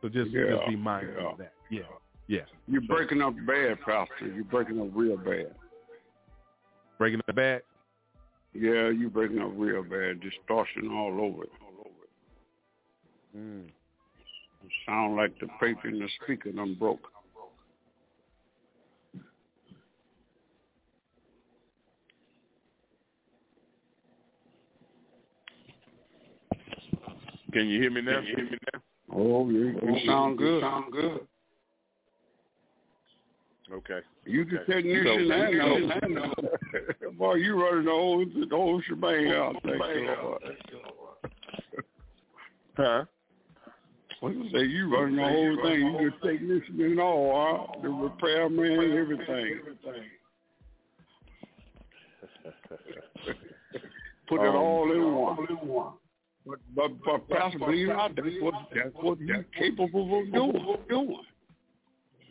So 0.00 0.08
just 0.08 0.30
Yeah, 0.30 0.56
just 0.56 0.68
be 0.68 0.76
mindful 0.76 1.14
yeah. 1.22 1.30
of 1.32 1.38
that. 1.38 1.52
Yeah, 1.70 1.80
yeah. 2.28 2.40
You're 2.66 2.82
breaking 2.82 3.20
up 3.22 3.34
bad, 3.46 3.80
Pastor. 3.82 4.26
You're 4.34 4.44
breaking 4.44 4.80
up 4.80 4.88
real 4.94 5.16
bad. 5.16 5.54
Breaking 6.98 7.20
the 7.26 7.32
back. 7.32 7.62
Yeah, 8.54 8.88
you're 8.90 9.10
breaking 9.10 9.40
up 9.40 9.50
real 9.54 9.82
bad. 9.82 10.20
Distortion 10.20 10.90
all 10.92 11.20
over 11.20 11.44
Mm. 13.36 13.66
It 13.66 14.70
sound 14.86 15.16
like 15.16 15.38
the 15.40 15.48
paper 15.60 15.88
in 15.88 15.98
the 15.98 16.08
speaker 16.22 16.52
done 16.52 16.74
broke. 16.78 17.00
Can 27.52 27.68
you 27.68 27.80
hear 27.80 27.90
me 27.90 28.02
now? 28.02 28.16
Can 28.20 28.24
you 28.26 28.36
hear 28.36 28.44
me 28.46 28.58
now? 28.72 28.80
Oh, 29.14 29.48
you, 29.48 29.78
you 29.82 30.06
sound 30.06 30.38
good. 30.38 30.60
sound 30.62 30.92
good. 30.92 31.20
Okay. 33.72 34.00
You 34.26 34.44
the 34.44 34.60
Okay. 34.60 34.72
technician 34.74 35.28
So- 35.28 35.34
and 35.34 35.58
know. 35.58 35.94
I 36.02 36.08
know. 37.06 37.10
Boy, 37.12 37.34
you 37.34 37.60
running 37.60 37.84
the 37.84 37.90
whole 37.90 38.24
the 38.24 38.46
whole 38.50 38.80
shebang 38.82 39.28
out. 39.32 39.56
Thank 39.62 39.74
you, 39.96 40.16
Lord. 40.22 40.42
Huh? 42.76 43.04
What 44.24 44.34
you 44.36 44.48
say? 44.54 44.64
You 44.64 44.90
running 44.90 45.16
the 45.16 45.22
whole 45.22 45.58
thing. 45.62 45.98
You 46.00 46.10
the 46.22 46.28
technician 46.28 46.80
and 46.80 46.98
all, 46.98 47.68
huh? 47.74 47.80
The 47.82 47.90
repairman, 47.90 48.96
everything. 48.96 49.60
Put 54.26 54.40
it 54.40 54.48
Um, 54.48 54.56
all 54.56 54.90
in 54.90 55.68
one. 55.68 55.92
But 56.46 56.58
but 56.74 57.04
but 57.04 57.28
Pastor, 57.28 57.58
believe 57.58 57.90
it 57.90 57.92
or 57.92 57.96
not, 57.96 58.16
that's 58.16 58.28
what 58.40 58.54
that's 58.74 58.94
what 58.94 59.20
you're 59.20 59.44
capable 59.58 60.20
of 60.20 60.32
doing. 60.32 60.78
doing. 60.88 61.20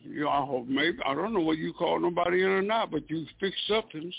You 0.04 0.22
know, 0.22 0.30
I 0.30 0.46
hope 0.48 0.68
maybe 0.68 0.98
I 1.06 1.14
don't 1.14 1.32
know 1.32 1.42
what 1.42 1.60
you 1.60 1.74
call 1.74 2.00
nobody 2.00 2.42
in 2.42 2.50
or 2.50 2.64
not, 2.64 2.90
but 2.90 3.08
you 3.08 3.28
fix 3.40 3.56
something. 3.68 4.12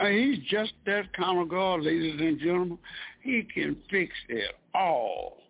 And 0.00 0.14
he's 0.18 0.44
just 0.48 0.72
that 0.86 1.12
kind 1.12 1.38
of 1.38 1.48
God, 1.48 1.82
ladies 1.82 2.20
and 2.20 2.40
gentlemen. 2.40 2.78
He 3.22 3.44
can 3.54 3.76
fix 3.88 4.12
it 4.28 4.50
all. 4.74 5.45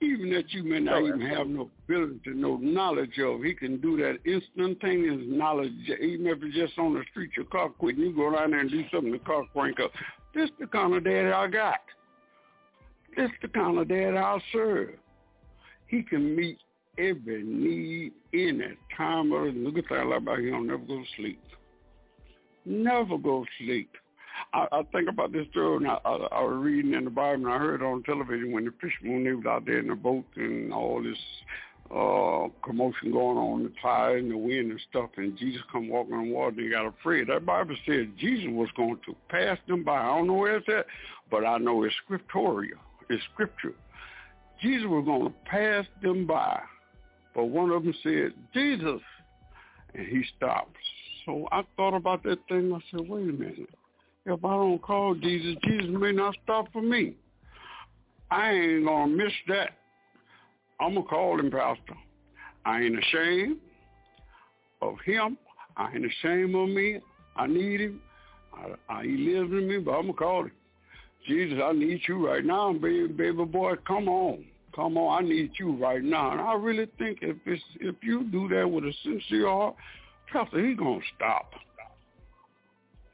Even 0.00 0.30
that 0.32 0.52
you 0.52 0.62
may 0.64 0.80
not 0.80 1.02
even 1.02 1.20
have 1.20 1.46
no 1.46 1.70
ability 1.88 2.20
to 2.24 2.34
know 2.34 2.56
knowledge 2.56 3.18
of, 3.18 3.42
he 3.42 3.54
can 3.54 3.80
do 3.80 3.96
that 3.96 4.18
instantaneous 4.24 5.22
knowledge. 5.26 5.72
Even 6.00 6.26
if 6.26 6.42
it's 6.42 6.54
just 6.54 6.78
on 6.78 6.94
the 6.94 7.02
street, 7.10 7.30
your 7.36 7.46
car 7.46 7.68
quit, 7.68 7.96
and 7.96 8.04
you 8.04 8.14
go 8.14 8.34
down 8.34 8.50
there 8.50 8.60
and 8.60 8.70
do 8.70 8.82
something, 8.92 9.12
the 9.12 9.18
car 9.20 9.44
crank 9.52 9.80
up. 9.80 9.92
This 10.34 10.50
the 10.58 10.66
kind 10.66 10.94
of 10.94 11.04
daddy 11.04 11.28
I 11.28 11.46
got. 11.46 11.80
This 13.16 13.30
the 13.40 13.48
kind 13.48 13.78
of 13.78 13.88
daddy 13.88 14.16
I 14.16 14.38
serve. 14.52 14.90
He 15.86 16.02
can 16.02 16.34
meet 16.34 16.58
every 16.98 17.42
need 17.42 18.12
in 18.32 18.58
that 18.58 18.76
time 18.96 19.32
of 19.32 19.44
the 19.44 19.50
look 19.52 19.78
at 19.78 19.84
that 19.90 20.02
about 20.02 20.38
he 20.40 20.50
don't 20.50 20.66
never 20.66 20.84
go 20.84 20.98
to 20.98 21.04
sleep. 21.16 21.40
Never 22.64 23.16
go 23.18 23.44
to 23.44 23.64
sleep. 23.64 23.90
I, 24.52 24.66
I 24.72 24.82
think 24.92 25.08
about 25.08 25.32
this 25.32 25.46
story 25.50 25.76
and 25.78 25.88
I, 25.88 25.98
I, 26.04 26.14
I 26.14 26.42
was 26.42 26.56
reading 26.56 26.94
in 26.94 27.04
the 27.04 27.10
Bible 27.10 27.46
and 27.46 27.52
I 27.52 27.58
heard 27.58 27.82
on 27.82 28.02
television 28.02 28.52
when 28.52 28.64
the 28.64 28.72
fishermen 28.80 29.24
they 29.24 29.32
was 29.32 29.46
out 29.46 29.66
there 29.66 29.78
in 29.78 29.88
the 29.88 29.94
boat 29.94 30.24
and 30.36 30.72
all 30.72 31.02
this 31.02 31.18
uh 31.90 32.48
commotion 32.64 33.12
going 33.12 33.36
on, 33.36 33.64
the 33.64 33.72
tide 33.82 34.16
and 34.16 34.30
the 34.30 34.36
wind 34.36 34.70
and 34.70 34.80
stuff 34.88 35.10
and 35.18 35.36
Jesus 35.36 35.60
come 35.70 35.88
walking 35.88 36.14
on 36.14 36.30
water 36.30 36.56
they 36.56 36.68
got 36.68 36.86
afraid. 36.86 37.28
That 37.28 37.44
Bible 37.44 37.76
said 37.86 38.12
Jesus 38.18 38.46
was 38.48 38.68
going 38.76 38.98
to 39.06 39.14
pass 39.28 39.58
them 39.68 39.84
by. 39.84 39.98
I 39.98 40.16
don't 40.16 40.26
know 40.26 40.34
where 40.34 40.56
it's 40.56 40.68
at, 40.68 40.86
but 41.30 41.44
I 41.44 41.58
know 41.58 41.84
it's 41.84 41.94
scriptorial. 42.04 42.78
It's 43.10 43.22
scripture. 43.32 43.74
Jesus 44.62 44.86
was 44.86 45.04
going 45.04 45.26
to 45.26 45.34
pass 45.44 45.84
them 46.02 46.26
by. 46.26 46.60
But 47.34 47.46
one 47.46 47.70
of 47.70 47.82
them 47.84 47.94
said, 48.02 48.32
Jesus. 48.52 49.00
And 49.94 50.06
he 50.06 50.24
stopped. 50.36 50.76
So 51.26 51.48
I 51.52 51.62
thought 51.76 51.94
about 51.94 52.22
that 52.24 52.38
thing. 52.48 52.72
I 52.72 52.80
said, 52.90 53.08
wait 53.08 53.28
a 53.28 53.32
minute. 53.32 53.68
If 54.26 54.44
I 54.44 54.48
don't 54.48 54.80
call 54.80 55.14
Jesus, 55.14 55.56
Jesus 55.64 55.90
may 55.90 56.12
not 56.12 56.34
stop 56.42 56.72
for 56.72 56.80
me. 56.80 57.14
I 58.30 58.52
ain't 58.52 58.86
to 58.86 59.06
miss 59.06 59.32
that. 59.48 59.70
I'm 60.80 60.94
to 60.94 61.02
call 61.02 61.38
him, 61.38 61.50
Pastor. 61.50 61.94
I 62.64 62.80
ain't 62.80 62.98
ashamed 62.98 63.58
of 64.80 64.94
him. 65.04 65.36
I 65.76 65.92
ain't 65.94 66.06
ashamed 66.06 66.54
of 66.54 66.68
me. 66.68 67.00
I 67.36 67.46
need 67.46 67.80
him. 67.80 68.00
I, 68.54 68.94
I, 68.94 69.02
he 69.04 69.16
lives 69.16 69.50
in 69.50 69.68
me, 69.68 69.78
but 69.78 69.92
I'm 69.92 70.06
to 70.06 70.12
call 70.14 70.44
him. 70.44 70.52
Jesus, 71.26 71.58
I 71.62 71.72
need 71.72 72.00
you 72.06 72.26
right 72.26 72.44
now, 72.44 72.72
baby, 72.72 73.08
baby 73.08 73.44
boy. 73.44 73.74
Come 73.86 74.08
on. 74.08 74.44
Come 74.74 74.96
on, 74.96 75.24
I 75.24 75.26
need 75.26 75.52
you 75.58 75.76
right 75.76 76.02
now. 76.02 76.32
And 76.32 76.40
I 76.40 76.54
really 76.54 76.86
think 76.98 77.18
if 77.22 77.36
it's, 77.46 77.62
if 77.80 77.94
you 78.02 78.24
do 78.24 78.48
that 78.48 78.68
with 78.68 78.84
a 78.84 78.92
sincere 79.04 79.48
heart, 79.48 79.76
Pastor, 80.32 80.66
he's 80.66 80.76
going 80.76 81.00
to 81.00 81.06
stop. 81.14 81.52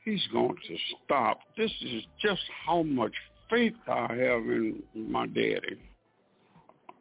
He's 0.05 0.27
going 0.33 0.57
to 0.57 0.77
stop. 1.05 1.41
This 1.57 1.71
is 1.83 2.03
just 2.21 2.41
how 2.67 2.83
much 2.83 3.13
faith 3.51 3.75
I 3.87 4.13
have 4.13 4.43
in 4.43 4.83
my 4.95 5.27
daddy. 5.27 5.79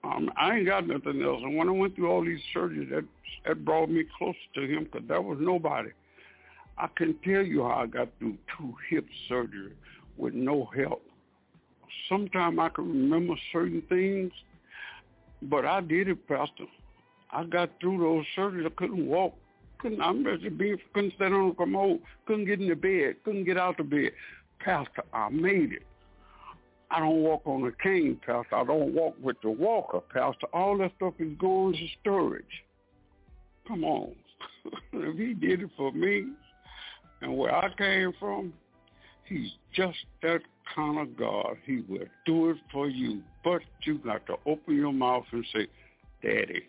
Um, 0.04 0.30
I 0.38 0.58
ain't 0.58 0.66
got 0.66 0.88
nothing 0.88 1.22
else. 1.22 1.42
And 1.44 1.56
when 1.56 1.70
I 1.70 1.72
went 1.72 1.96
through 1.96 2.10
all 2.10 2.24
these 2.24 2.40
surgeries, 2.56 2.90
that 2.90 3.06
that 3.46 3.64
brought 3.64 3.90
me 3.90 4.04
closer 4.18 4.38
to 4.56 4.62
him 4.62 4.86
because 4.86 5.08
there 5.08 5.22
was 5.22 5.38
nobody. 5.40 5.90
I 6.78 6.88
can 6.96 7.16
tell 7.24 7.44
you 7.44 7.64
how 7.64 7.82
I 7.82 7.88
got 7.88 8.10
through 8.20 8.38
two 8.58 8.74
hip 8.90 9.06
surgery 9.28 9.74
with 10.18 10.34
no 10.34 10.70
help. 10.76 11.04
Sometimes 12.08 12.58
I 12.60 12.70
can 12.70 12.88
remember 12.88 13.36
certain 13.52 13.82
things, 13.90 14.32
but 15.44 15.66
I 15.66 15.82
did 15.82 16.08
it, 16.08 16.28
Pastor. 16.28 16.66
I 17.32 17.44
got 17.44 17.70
through 17.80 18.00
those 18.00 18.26
surgeries. 18.38 18.66
I 18.66 18.70
couldn't 18.76 19.06
walk. 19.06 19.36
Couldn't 19.80 20.02
I'm 20.02 20.24
just 20.24 20.58
being 20.58 20.78
couldn't 20.94 21.14
stand 21.16 21.34
on 21.34 21.50
the 21.50 21.56
commode. 21.56 22.02
Couldn't 22.26 22.46
get 22.46 22.60
in 22.60 22.68
the 22.68 22.76
bed. 22.76 23.16
Couldn't 23.24 23.46
get 23.46 23.58
out 23.58 23.78
the 23.78 23.84
bed. 23.84 24.12
Pastor, 24.60 25.04
I 25.14 25.30
made 25.30 25.74
it. 25.74 25.84
I 26.92 27.00
don't 27.00 27.22
walk 27.22 27.44
on 27.46 27.66
a 27.66 27.72
cane, 27.72 28.20
Pastor. 28.26 28.56
I 28.56 28.64
don't 28.64 28.94
walk 28.94 29.16
with 29.22 29.38
the 29.42 29.50
walker, 29.50 30.00
Pastor. 30.00 30.48
All 30.54 30.78
that 30.80 30.92
stuff 30.98 31.14
is 31.20 31.38
going 31.38 31.74
to 31.74 31.88
storage. 32.02 32.64
Come 33.68 33.84
on. 33.84 34.16
if 34.94 35.18
he 35.18 35.34
did 35.34 35.62
it 35.62 35.70
for 35.78 35.92
me 35.92 36.26
and 37.22 37.38
where 37.38 37.56
I 37.56 37.74
came 37.76 38.14
from, 38.20 38.54
he's 39.26 39.52
just 39.74 40.00
that 40.24 40.42
kind 40.76 41.00
of 41.00 41.16
God. 41.16 41.58
He 41.66 41.84
will 41.88 42.08
do 42.26 42.50
it 42.50 42.58
for 42.72 42.90
you. 42.90 43.22
But 43.44 43.62
you've 43.84 44.04
got 44.04 44.26
to 44.26 44.36
open 44.46 44.76
your 44.76 44.94
mouth 44.94 45.26
and 45.32 45.46
say, 45.54 45.68
Daddy, 46.24 46.64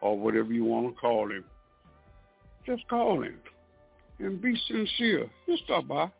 or 0.00 0.18
whatever 0.18 0.52
you 0.52 0.64
want 0.64 0.94
to 0.94 1.00
call 1.00 1.30
him. 1.30 1.44
Just 2.66 2.86
call 2.88 3.22
him 3.22 3.36
and 4.18 4.40
be 4.40 4.54
sincere. 4.68 5.28
Just 5.48 5.64
stop 5.64 5.88
by. 5.88 6.10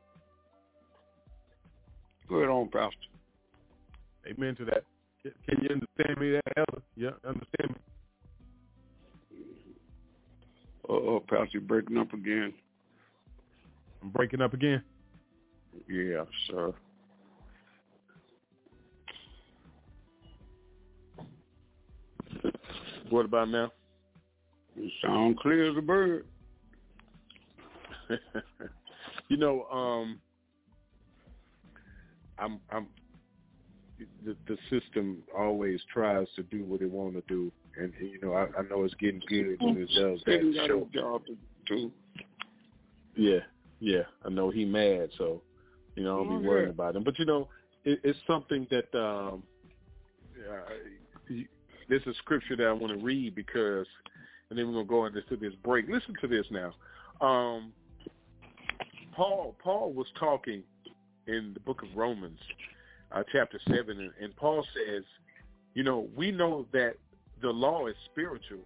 Go 2.28 2.36
ahead 2.36 2.48
on, 2.48 2.68
Pastor. 2.68 2.96
Amen 4.28 4.54
to 4.56 4.64
that. 4.66 4.84
Can 5.22 5.62
you 5.62 5.68
understand 5.68 6.18
me, 6.18 6.30
that 6.32 6.42
elder? 6.56 6.82
Yeah, 6.96 7.10
understand 7.24 7.70
me. 7.70 7.76
Uh-oh, 10.88 11.20
Pastor, 11.28 11.48
you're 11.52 11.62
breaking 11.62 11.98
up 11.98 12.12
again. 12.12 12.52
I'm 14.02 14.10
breaking 14.10 14.40
up 14.40 14.54
again. 14.54 14.82
Yeah, 15.88 16.24
sir. 16.48 16.72
What 23.10 23.24
about 23.24 23.48
now? 23.50 23.72
You 24.80 24.90
sound 25.02 25.38
clear 25.38 25.70
as 25.70 25.76
a 25.76 25.82
bird. 25.82 26.24
you 29.28 29.36
know, 29.36 29.64
um, 29.70 30.20
I'm, 32.38 32.60
I'm, 32.70 32.88
the, 34.24 34.34
the 34.48 34.56
system 34.70 35.18
always 35.36 35.80
tries 35.92 36.26
to 36.36 36.42
do 36.44 36.64
what 36.64 36.80
it 36.80 36.90
want 36.90 37.14
to 37.14 37.22
do, 37.28 37.52
and 37.76 37.92
you 38.00 38.18
know, 38.22 38.32
I, 38.32 38.44
I 38.58 38.62
know 38.70 38.84
it's 38.84 38.94
getting 38.94 39.20
good 39.28 39.56
when 39.60 39.76
it 39.76 39.90
does 39.94 40.20
that. 40.24 40.64
Show. 40.66 40.88
job 40.94 41.22
to 41.26 41.36
do. 41.66 41.92
Yeah, 43.14 43.40
yeah, 43.80 44.02
I 44.24 44.30
know 44.30 44.48
he 44.50 44.64
mad, 44.64 45.10
so 45.18 45.42
you 45.94 46.04
know, 46.04 46.20
I'll 46.20 46.24
Oh, 46.24 46.40
be 46.40 46.46
worrying 46.46 46.68
yeah. 46.68 46.72
about 46.72 46.96
him. 46.96 47.04
But 47.04 47.18
you 47.18 47.26
know, 47.26 47.48
it, 47.84 48.00
it's 48.02 48.18
something 48.26 48.66
that 48.70 48.98
um, 48.98 49.42
uh, 50.50 51.34
there's 51.88 52.06
a 52.06 52.14
scripture 52.14 52.56
that 52.56 52.66
I 52.66 52.72
want 52.72 52.98
to 52.98 53.04
read 53.04 53.34
because, 53.34 53.86
and 54.50 54.58
then 54.58 54.66
we're 54.66 54.84
gonna 54.84 54.84
go 54.84 55.06
into 55.06 55.36
this 55.36 55.54
break. 55.64 55.88
Listen 55.88 56.14
to 56.20 56.28
this 56.28 56.44
now. 56.50 56.74
Um, 57.24 57.72
Paul 59.14 59.56
Paul 59.62 59.92
was 59.92 60.06
talking 60.18 60.62
in 61.26 61.52
the 61.54 61.60
book 61.60 61.82
of 61.82 61.88
Romans, 61.96 62.38
uh, 63.12 63.22
chapter 63.32 63.60
seven, 63.68 64.00
and, 64.00 64.12
and 64.20 64.36
Paul 64.36 64.64
says, 64.74 65.04
you 65.74 65.84
know, 65.84 66.08
we 66.16 66.32
know 66.32 66.66
that 66.72 66.94
the 67.40 67.50
law 67.50 67.86
is 67.86 67.94
spiritual, 68.10 68.64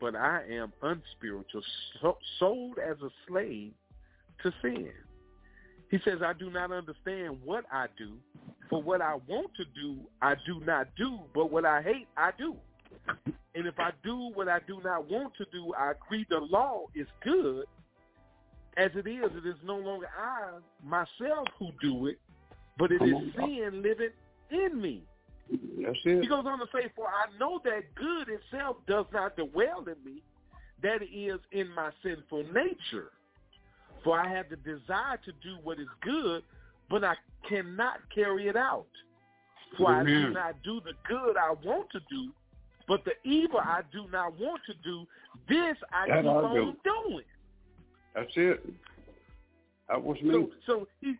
but 0.00 0.16
I 0.16 0.42
am 0.50 0.72
unspiritual, 0.82 1.62
so, 2.02 2.18
sold 2.38 2.78
as 2.78 2.96
a 3.02 3.10
slave 3.28 3.72
to 4.42 4.52
sin. 4.60 4.90
He 5.90 5.98
says, 6.04 6.18
I 6.24 6.32
do 6.32 6.50
not 6.50 6.72
understand 6.72 7.38
what 7.44 7.64
I 7.70 7.86
do, 7.96 8.14
for 8.68 8.82
what 8.82 9.00
I 9.00 9.14
want 9.28 9.54
to 9.56 9.64
do, 9.80 9.98
I 10.20 10.34
do 10.46 10.60
not 10.64 10.88
do, 10.96 11.18
but 11.34 11.52
what 11.52 11.64
I 11.64 11.82
hate, 11.82 12.08
I 12.16 12.30
do. 12.36 12.56
And 13.54 13.66
if 13.66 13.78
I 13.78 13.90
do 14.02 14.30
what 14.34 14.48
I 14.48 14.58
do 14.66 14.80
not 14.82 15.08
want 15.08 15.34
to 15.36 15.44
do, 15.52 15.72
I 15.78 15.92
agree 15.92 16.26
the 16.28 16.38
law 16.38 16.86
is 16.94 17.06
good. 17.22 17.66
As 18.76 18.90
it 18.94 19.06
is, 19.06 19.30
it 19.36 19.46
is 19.46 19.54
no 19.64 19.76
longer 19.76 20.08
I 20.18 20.58
myself 20.84 21.46
who 21.58 21.68
do 21.80 22.08
it, 22.08 22.18
but 22.76 22.90
it 22.90 23.00
is 23.02 23.14
sin 23.36 23.82
living 23.82 24.10
in 24.50 24.80
me. 24.80 25.02
That's 25.80 25.98
He 26.02 26.26
goes 26.26 26.44
on 26.46 26.58
to 26.58 26.66
say, 26.74 26.90
For 26.96 27.06
I 27.06 27.26
know 27.38 27.60
that 27.64 27.94
good 27.94 28.28
itself 28.28 28.78
does 28.88 29.06
not 29.12 29.36
dwell 29.36 29.84
in 29.86 30.04
me, 30.04 30.22
that 30.82 31.02
is 31.02 31.38
in 31.52 31.68
my 31.70 31.90
sinful 32.02 32.44
nature. 32.52 33.12
For 34.02 34.18
I 34.18 34.28
have 34.28 34.46
the 34.50 34.56
desire 34.56 35.18
to 35.24 35.32
do 35.42 35.56
what 35.62 35.78
is 35.78 35.86
good, 36.02 36.42
but 36.90 37.04
I 37.04 37.14
cannot 37.48 37.98
carry 38.14 38.48
it 38.48 38.56
out. 38.56 38.86
For 39.78 39.90
I 39.92 40.04
do 40.04 40.30
not 40.30 40.56
do 40.62 40.80
the 40.80 40.92
good 41.08 41.36
I 41.36 41.54
want 41.64 41.90
to 41.92 42.00
do, 42.10 42.32
but 42.86 43.04
the 43.04 43.12
evil 43.28 43.58
I 43.58 43.80
do 43.92 44.06
not 44.12 44.38
want 44.38 44.60
to 44.66 44.74
do, 44.82 45.06
this 45.48 45.76
I 45.92 46.08
That 46.08 46.22
keep 46.22 46.30
I 46.30 46.34
on 46.34 46.54
do. 46.54 46.76
doing. 46.84 47.24
That's 48.14 48.32
it. 48.36 48.66
That 49.88 50.02
was 50.02 50.20
me. 50.22 50.30
So, 50.32 50.50
so 50.66 50.88
he 51.00 51.14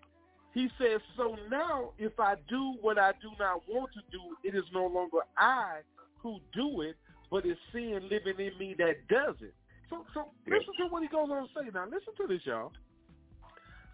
he 0.52 0.68
says, 0.78 1.00
so 1.16 1.36
now 1.50 1.90
if 1.98 2.18
I 2.20 2.36
do 2.48 2.76
what 2.80 2.98
I 2.98 3.12
do 3.20 3.30
not 3.40 3.62
want 3.68 3.90
to 3.94 4.00
do, 4.12 4.20
it 4.44 4.54
is 4.54 4.64
no 4.72 4.86
longer 4.86 5.18
I 5.36 5.80
who 6.22 6.38
do 6.54 6.82
it, 6.82 6.96
but 7.30 7.44
it's 7.44 7.58
sin 7.72 8.08
living 8.08 8.38
in 8.38 8.56
me 8.58 8.74
that 8.78 8.94
does 9.08 9.34
it. 9.40 9.52
So, 9.90 10.04
so 10.14 10.28
listen 10.46 10.72
to 10.78 10.86
what 10.88 11.02
he 11.02 11.08
goes 11.08 11.28
on 11.30 11.42
to 11.42 11.48
say. 11.54 11.70
Now, 11.74 11.84
listen 11.84 12.14
to 12.16 12.26
this, 12.26 12.40
y'all. 12.44 12.72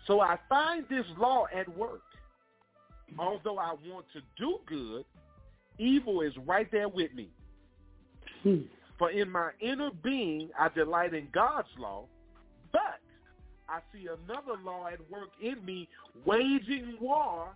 So 0.07 0.21
I 0.21 0.39
find 0.49 0.85
this 0.89 1.05
law 1.19 1.47
at 1.55 1.69
work. 1.77 2.03
Although 3.19 3.59
I 3.59 3.75
want 3.89 4.07
to 4.13 4.21
do 4.39 4.59
good, 4.67 5.05
evil 5.79 6.21
is 6.21 6.33
right 6.47 6.71
there 6.71 6.89
with 6.89 7.13
me. 7.13 7.31
Hmm. 8.43 8.63
For 8.99 9.11
in 9.11 9.31
my 9.31 9.51
inner 9.61 9.91
being, 10.03 10.51
I 10.59 10.69
delight 10.69 11.15
in 11.15 11.29
God's 11.33 11.69
law, 11.79 12.05
but 12.71 13.01
I 13.69 13.81
see 13.93 14.07
another 14.07 14.61
law 14.63 14.89
at 14.89 14.99
work 15.11 15.31
in 15.43 15.65
me, 15.65 15.89
waging 16.27 16.99
war 17.01 17.49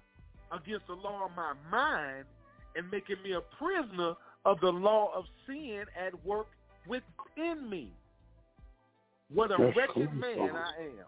against 0.53 0.87
the 0.87 0.95
law 0.95 1.27
of 1.27 1.33
my 1.37 1.53
mind 1.71 2.25
and 2.77 2.91
making 2.91 3.17
me 3.23 3.33
a 3.33 3.43
prisoner 3.59 4.15
of 4.45 4.61
the 4.61 4.71
law 4.71 5.11
of 5.15 5.25
sin 5.47 5.85
at 6.01 6.25
work 6.25 6.47
within 6.87 7.69
me. 7.69 7.91
What 9.33 9.51
a 9.51 9.57
That's 9.59 9.77
wretched 9.77 9.95
cool, 9.95 10.15
man 10.15 10.51
I 10.51 10.83
am. 10.83 11.07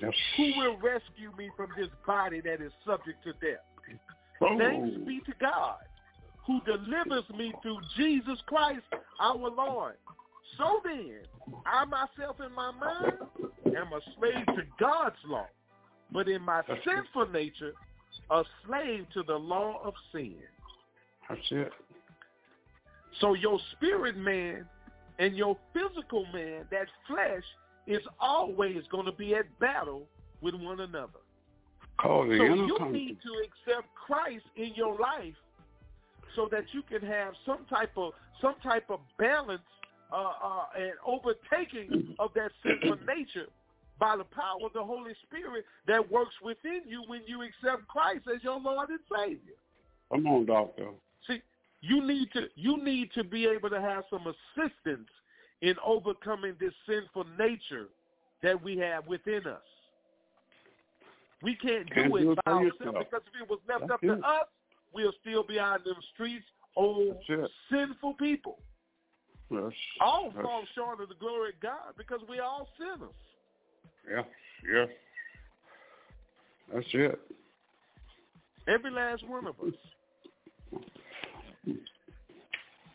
That's 0.00 0.16
Who 0.36 0.52
will 0.56 0.76
rescue 0.78 1.32
me 1.36 1.50
from 1.56 1.68
this 1.76 1.88
body 2.06 2.40
that 2.40 2.60
is 2.60 2.72
subject 2.86 3.22
to 3.24 3.32
death? 3.34 3.60
Oh. 4.40 4.58
Thanks 4.58 4.96
be 5.06 5.20
to 5.26 5.32
God 5.40 5.76
who 6.46 6.60
delivers 6.64 7.24
me 7.36 7.52
through 7.62 7.80
Jesus 7.96 8.38
Christ 8.46 8.82
our 9.20 9.50
Lord. 9.50 9.94
So 10.58 10.80
then, 10.84 11.20
I 11.66 11.84
myself 11.84 12.36
in 12.44 12.54
my 12.54 12.70
mind 12.70 13.14
am 13.66 13.92
a 13.92 14.00
slave 14.16 14.46
to 14.46 14.62
God's 14.78 15.16
law, 15.26 15.46
but 16.12 16.28
in 16.28 16.42
my 16.42 16.62
That's 16.68 16.80
sinful 16.84 17.28
nature, 17.32 17.72
a 18.30 18.44
slave 18.66 19.06
to 19.14 19.22
the 19.22 19.34
law 19.34 19.80
of 19.84 19.94
sin. 20.12 20.36
That's 21.28 21.40
it. 21.50 21.72
So 23.20 23.34
your 23.34 23.58
spirit 23.72 24.16
man 24.16 24.66
and 25.18 25.36
your 25.36 25.56
physical 25.72 26.26
man, 26.32 26.66
that 26.70 26.86
flesh, 27.08 27.44
is 27.86 28.02
always 28.20 28.82
going 28.90 29.06
to 29.06 29.12
be 29.12 29.34
at 29.34 29.58
battle 29.58 30.06
with 30.40 30.54
one 30.54 30.80
another. 30.80 31.20
The 32.02 32.36
So 32.38 32.44
you 32.54 32.92
need 32.92 33.18
to 33.22 33.44
accept 33.44 33.88
Christ 33.94 34.44
in 34.56 34.74
your 34.74 34.98
life 34.98 35.34
so 36.34 36.48
that 36.50 36.64
you 36.72 36.82
can 36.82 37.06
have 37.08 37.34
some 37.46 37.64
type 37.68 37.92
of 37.96 38.12
some 38.40 38.54
type 38.62 38.90
of 38.90 39.00
balance 39.18 39.62
uh, 40.12 40.16
uh, 40.16 40.64
and 40.76 40.92
overtaking 41.06 42.14
of 42.18 42.30
that 42.34 42.50
sinful 42.62 42.98
nature 43.06 43.46
by 43.98 44.16
the 44.16 44.24
power 44.24 44.58
of 44.64 44.72
the 44.72 44.82
Holy 44.82 45.12
Spirit 45.26 45.64
that 45.86 46.10
works 46.10 46.34
within 46.42 46.82
you 46.86 47.02
when 47.06 47.20
you 47.26 47.42
accept 47.42 47.86
Christ 47.88 48.24
as 48.34 48.42
your 48.42 48.60
Lord 48.60 48.88
and 48.90 48.98
Savior. 49.16 49.54
Come 50.10 50.26
on, 50.26 50.46
doctor. 50.46 50.88
See, 51.26 51.40
you 51.80 52.06
need 52.06 52.30
to 52.32 52.48
you 52.56 52.82
need 52.82 53.10
to 53.14 53.24
be 53.24 53.46
able 53.46 53.70
to 53.70 53.80
have 53.80 54.04
some 54.10 54.26
assistance 54.26 55.08
in 55.62 55.74
overcoming 55.84 56.54
this 56.60 56.72
sinful 56.86 57.24
nature 57.38 57.86
that 58.42 58.62
we 58.62 58.76
have 58.78 59.06
within 59.06 59.46
us. 59.46 59.62
We 61.42 61.56
can't 61.56 61.88
do 61.88 61.94
Can't 61.94 62.14
it 62.14 62.20
do 62.20 62.32
it 62.32 62.38
by 62.44 62.52
ourselves 62.52 62.78
because 62.80 63.22
if 63.26 63.42
it 63.42 63.48
was 63.48 63.60
left 63.68 63.82
That's 63.82 63.92
up 63.92 64.00
to 64.00 64.12
it. 64.12 64.24
us, 64.24 64.48
we'll 64.94 65.12
still 65.20 65.42
be 65.44 65.58
out 65.58 65.80
in 65.80 65.92
them 65.92 66.02
streets, 66.14 66.44
oh, 66.76 66.82
old 66.82 67.16
sinful 67.70 68.14
people. 68.14 68.58
Yes. 69.50 69.72
All 70.00 70.30
That's- 70.30 70.44
fall 70.44 70.64
short 70.74 71.00
of 71.00 71.08
the 71.08 71.14
glory 71.16 71.50
of 71.50 71.60
God 71.60 71.94
because 71.96 72.20
we 72.28 72.38
all 72.40 72.68
sinners. 72.78 73.10
Yeah. 74.10 74.22
Yeah. 74.72 74.86
That's 76.72 76.86
it. 76.94 77.20
Every 78.66 78.90
last 78.90 79.22
one 79.28 79.46
of 79.46 79.54
us. 79.60 79.74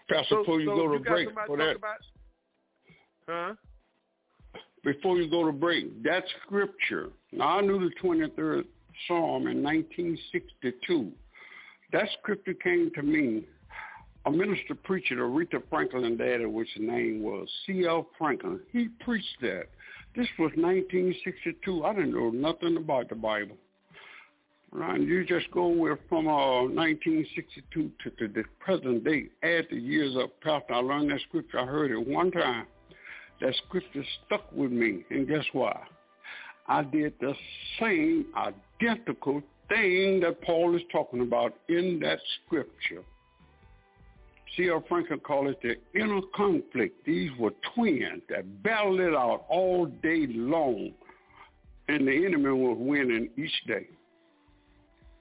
Pastor, 0.09 0.25
So, 0.29 0.37
before 0.37 0.59
you 0.59 0.67
so 0.69 0.75
go 0.75 0.91
to 0.93 0.99
got 1.03 1.07
break, 1.11 1.29
for 1.45 1.57
that, 1.57 1.75
about, 1.75 1.99
huh? 3.27 3.53
before 4.83 5.17
you 5.17 5.29
go 5.29 5.45
to 5.45 5.51
break, 5.51 6.01
that 6.03 6.23
scripture. 6.43 7.11
Now 7.31 7.59
I 7.59 7.61
knew 7.61 7.79
the 7.79 7.93
23rd 8.01 8.65
Psalm 9.07 9.47
in 9.47 9.61
1962. 9.61 11.11
That 11.91 12.07
scripture 12.19 12.53
came 12.53 12.91
to 12.95 13.03
me. 13.03 13.43
A 14.25 14.31
minister 14.31 14.75
preacher, 14.75 15.15
Aretha 15.15 15.61
Franklin 15.69 16.17
daddy, 16.17 16.45
which 16.45 16.67
his 16.75 16.85
name 16.85 17.23
was 17.23 17.47
C.L. 17.65 18.07
Franklin, 18.17 18.59
he 18.71 18.89
preached 18.99 19.41
that. 19.41 19.63
This 20.15 20.27
was 20.37 20.51
1962. 20.55 21.85
I 21.85 21.93
didn't 21.93 22.13
know 22.13 22.29
nothing 22.29 22.77
about 22.77 23.09
the 23.09 23.15
Bible. 23.15 23.55
Right, 24.71 25.01
you 25.01 25.25
just 25.25 25.49
go 25.49 25.67
with 25.67 25.97
from 26.09 26.27
uh, 26.27 26.61
1962 26.61 27.91
to 28.03 28.27
the, 28.27 28.43
present 28.59 29.03
day. 29.03 29.29
Add 29.41 29.65
the 29.71 29.77
years 29.77 30.15
up, 30.15 30.29
Pastor. 30.41 30.75
I 30.75 30.77
learned 30.77 31.09
that 31.09 31.21
scripture. 31.27 31.59
I 31.59 31.65
heard 31.65 31.89
it 31.89 32.07
one 32.07 32.29
time. 32.29 32.67
that 33.41 33.55
scripture 33.65 34.03
stuck 34.25 34.51
with 34.51 34.71
me. 34.71 35.05
And 35.09 35.27
guess 35.27 35.45
why? 35.53 35.75
I 36.67 36.83
did 36.83 37.13
the 37.19 37.33
same 37.79 38.27
identical 38.35 39.41
thing 39.69 40.19
that 40.21 40.41
Paul 40.41 40.75
is 40.75 40.81
talking 40.91 41.21
about 41.21 41.53
in 41.69 41.99
that 42.01 42.19
scripture. 42.45 43.03
C.L. 44.57 44.83
Franklin 44.89 45.19
called 45.19 45.47
it 45.47 45.61
the 45.61 45.99
inner 45.99 46.21
conflict. 46.35 47.05
These 47.05 47.29
were 47.39 47.51
twins 47.75 48.23
that 48.29 48.63
battled 48.63 48.99
it 48.99 49.13
out 49.13 49.45
all 49.47 49.85
day 49.85 50.25
long, 50.29 50.91
and 51.87 52.07
the 52.07 52.25
enemy 52.25 52.49
was 52.49 52.77
winning 52.79 53.29
each 53.37 53.53
day. 53.67 53.87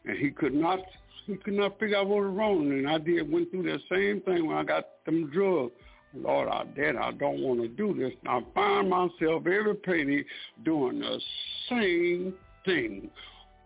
And 0.07 0.19
he 0.19 0.31
could 0.31 0.55
not 0.55 0.81
he 1.27 1.37
could 1.37 1.55
not 1.55 1.79
figure 1.79 1.99
out 1.99 2.07
what 2.07 2.25
was 2.25 2.35
wrong. 2.35 2.73
And 2.73 2.89
I 2.89 2.97
did 2.99 3.31
went 3.31 3.51
through 3.51 3.65
that 3.65 3.81
same 3.93 4.23
thing 4.23 4.47
when 4.47 4.57
I 4.57 4.65
got 4.65 4.87
them 5.05 5.31
drugs. 5.31 5.73
Lord, 6.15 6.49
I 6.49 6.65
did. 6.75 6.97
I 6.97 7.13
don't 7.13 7.43
want 7.43 7.61
to 7.61 7.69
do 7.69 7.95
this. 7.95 8.13
I 8.27 8.41
find 8.55 8.89
myself 8.89 9.47
every 9.47 9.75
penny 9.75 10.25
doing 10.65 11.01
the 11.01 11.21
same 11.69 12.35
thing 12.65 13.11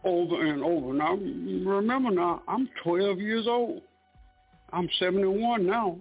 over 0.05 0.45
and 0.45 0.63
over. 0.63 0.93
Now, 0.93 1.15
remember 1.15 2.11
now, 2.11 2.43
I'm 2.49 2.69
12 2.83 3.19
years 3.19 3.47
old. 3.49 3.83
I'm 4.73 4.89
71 4.99 5.67
now. 5.67 5.99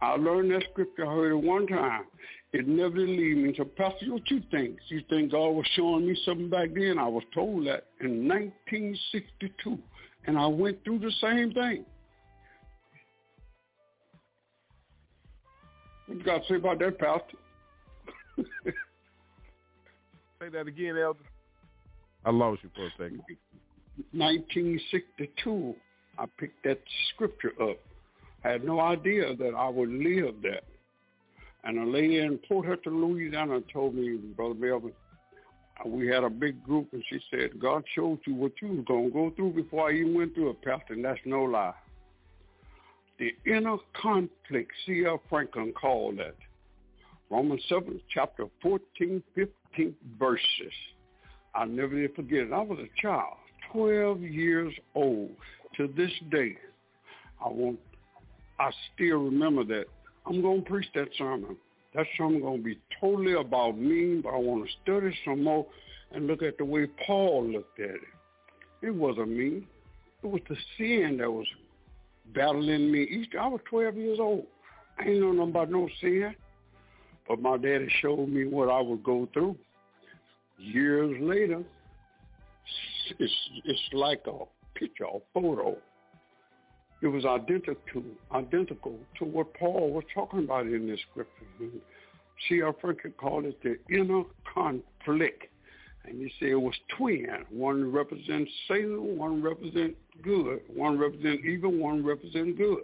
I 0.00 0.16
learned 0.16 0.50
that 0.52 0.64
scripture. 0.70 1.06
I 1.06 1.14
heard 1.14 1.32
it 1.32 1.46
one 1.46 1.66
time. 1.66 2.04
It 2.52 2.68
never 2.68 2.98
leave 2.98 3.36
me. 3.36 3.54
So, 3.56 3.64
Pastor, 3.64 4.12
what 4.12 4.30
you 4.30 4.42
think? 4.50 4.76
You 4.88 5.02
think 5.08 5.32
God 5.32 5.50
was 5.50 5.66
showing 5.74 6.06
me 6.06 6.18
something 6.24 6.50
back 6.50 6.70
then? 6.74 6.98
I 6.98 7.08
was 7.08 7.22
told 7.34 7.66
that 7.66 7.86
in 8.00 8.28
1962, 8.28 9.78
and 10.26 10.38
I 10.38 10.46
went 10.46 10.84
through 10.84 10.98
the 10.98 11.12
same 11.20 11.52
thing. 11.52 11.84
What 16.06 16.18
you 16.18 16.24
got 16.24 16.42
to 16.42 16.48
say 16.48 16.56
about 16.56 16.78
that, 16.80 16.98
Pastor? 16.98 17.38
say 20.40 20.48
that 20.52 20.66
again, 20.66 20.98
Elder. 20.98 21.20
I 22.24 22.30
lost 22.30 22.62
you 22.62 22.70
for 22.74 22.86
a 22.86 22.90
second. 22.92 23.22
1962, 24.12 25.74
I 26.18 26.24
picked 26.38 26.62
that 26.64 26.80
scripture 27.12 27.52
up. 27.60 27.78
I 28.44 28.50
had 28.50 28.64
no 28.64 28.80
idea 28.80 29.34
that 29.36 29.54
I 29.56 29.68
would 29.68 29.90
live 29.90 30.34
that. 30.42 30.64
And 31.64 31.78
a 31.78 31.84
lady 31.84 32.18
in 32.18 32.38
Port 32.48 32.66
Hudson, 32.66 33.00
Louisiana 33.00 33.60
told 33.72 33.94
me, 33.94 34.16
Brother 34.16 34.54
Melvin, 34.54 34.92
uh, 35.84 35.88
we 35.88 36.08
had 36.08 36.24
a 36.24 36.30
big 36.30 36.62
group 36.64 36.88
and 36.92 37.04
she 37.08 37.20
said, 37.30 37.60
God 37.60 37.84
showed 37.94 38.18
you 38.26 38.34
what 38.34 38.52
you 38.60 38.68
was 38.68 38.84
going 38.86 39.08
to 39.08 39.12
go 39.12 39.32
through 39.36 39.52
before 39.52 39.88
I 39.90 39.94
even 39.94 40.14
went 40.14 40.34
through 40.34 40.50
it, 40.50 40.62
Pastor, 40.62 40.94
and 40.94 41.04
that's 41.04 41.20
no 41.24 41.42
lie. 41.42 41.74
The 43.18 43.30
inner 43.46 43.76
conflict, 44.00 44.72
C.L. 44.86 45.22
Franklin 45.28 45.72
called 45.80 46.18
that. 46.18 46.34
Romans 47.30 47.62
7, 47.68 48.00
chapter 48.12 48.46
14, 48.60 49.22
15 49.34 49.94
verses. 50.18 50.42
I'll 51.54 51.66
never 51.66 52.08
forget 52.14 52.46
it. 52.46 52.52
I 52.52 52.62
was 52.62 52.78
a 52.78 53.00
child, 53.00 53.36
12 53.72 54.22
years 54.22 54.72
old. 54.94 55.30
To 55.76 55.88
this 55.96 56.10
day, 56.30 56.56
I 57.42 57.48
want, 57.48 57.78
I 58.60 58.70
still 58.94 59.18
remember 59.18 59.64
that. 59.64 59.86
I'm 60.26 60.42
going 60.42 60.62
to 60.62 60.70
preach 60.70 60.86
that 60.94 61.08
sermon. 61.16 61.56
That 61.94 62.06
sermon 62.16 62.40
going 62.40 62.58
to 62.58 62.64
be 62.64 62.78
totally 63.00 63.34
about 63.34 63.78
me, 63.78 64.20
but 64.22 64.30
I 64.30 64.36
want 64.36 64.66
to 64.66 64.72
study 64.82 65.16
some 65.24 65.44
more 65.44 65.66
and 66.12 66.26
look 66.26 66.42
at 66.42 66.58
the 66.58 66.64
way 66.64 66.86
Paul 67.06 67.46
looked 67.50 67.80
at 67.80 67.90
it. 67.90 68.00
It 68.82 68.94
wasn't 68.94 69.30
me. 69.30 69.66
It 70.22 70.26
was 70.26 70.40
the 70.48 70.56
sin 70.76 71.18
that 71.18 71.30
was 71.30 71.46
battling 72.34 72.90
me. 72.90 73.02
Each 73.02 73.34
I 73.38 73.46
was 73.46 73.60
12 73.68 73.96
years 73.96 74.18
old. 74.20 74.46
I 74.98 75.04
ain't 75.04 75.20
know 75.20 75.32
nothing 75.32 75.50
about 75.50 75.70
no 75.70 75.88
sin. 76.00 76.34
But 77.28 77.40
my 77.40 77.56
daddy 77.56 77.88
showed 78.00 78.28
me 78.28 78.46
what 78.46 78.68
I 78.68 78.80
would 78.80 79.02
go 79.02 79.28
through. 79.32 79.56
Years 80.62 81.16
later, 81.20 81.62
it's, 83.18 83.32
it's 83.64 83.80
like 83.92 84.22
a 84.26 84.44
picture, 84.78 85.04
a 85.04 85.18
photo. 85.34 85.76
It 87.02 87.08
was 87.08 87.24
identical, 87.24 88.04
identical 88.32 88.96
to 89.18 89.24
what 89.24 89.52
Paul 89.54 89.90
was 89.90 90.04
talking 90.14 90.40
about 90.40 90.66
in 90.66 90.86
this 90.86 91.00
scripture. 91.10 91.80
C.R. 92.48 92.74
Franklin 92.80 93.12
called 93.18 93.44
it 93.44 93.58
the 93.62 93.76
inner 93.92 94.22
conflict. 94.52 95.44
And 96.04 96.20
he 96.20 96.32
said 96.38 96.50
it 96.50 96.60
was 96.60 96.74
twin. 96.96 97.26
One 97.50 97.92
represents 97.92 98.50
Satan, 98.68 99.16
one 99.16 99.42
represents 99.42 99.96
good. 100.22 100.60
One 100.74 100.98
represents 100.98 101.42
evil, 101.44 101.72
one 101.72 102.04
represents 102.04 102.56
good. 102.58 102.82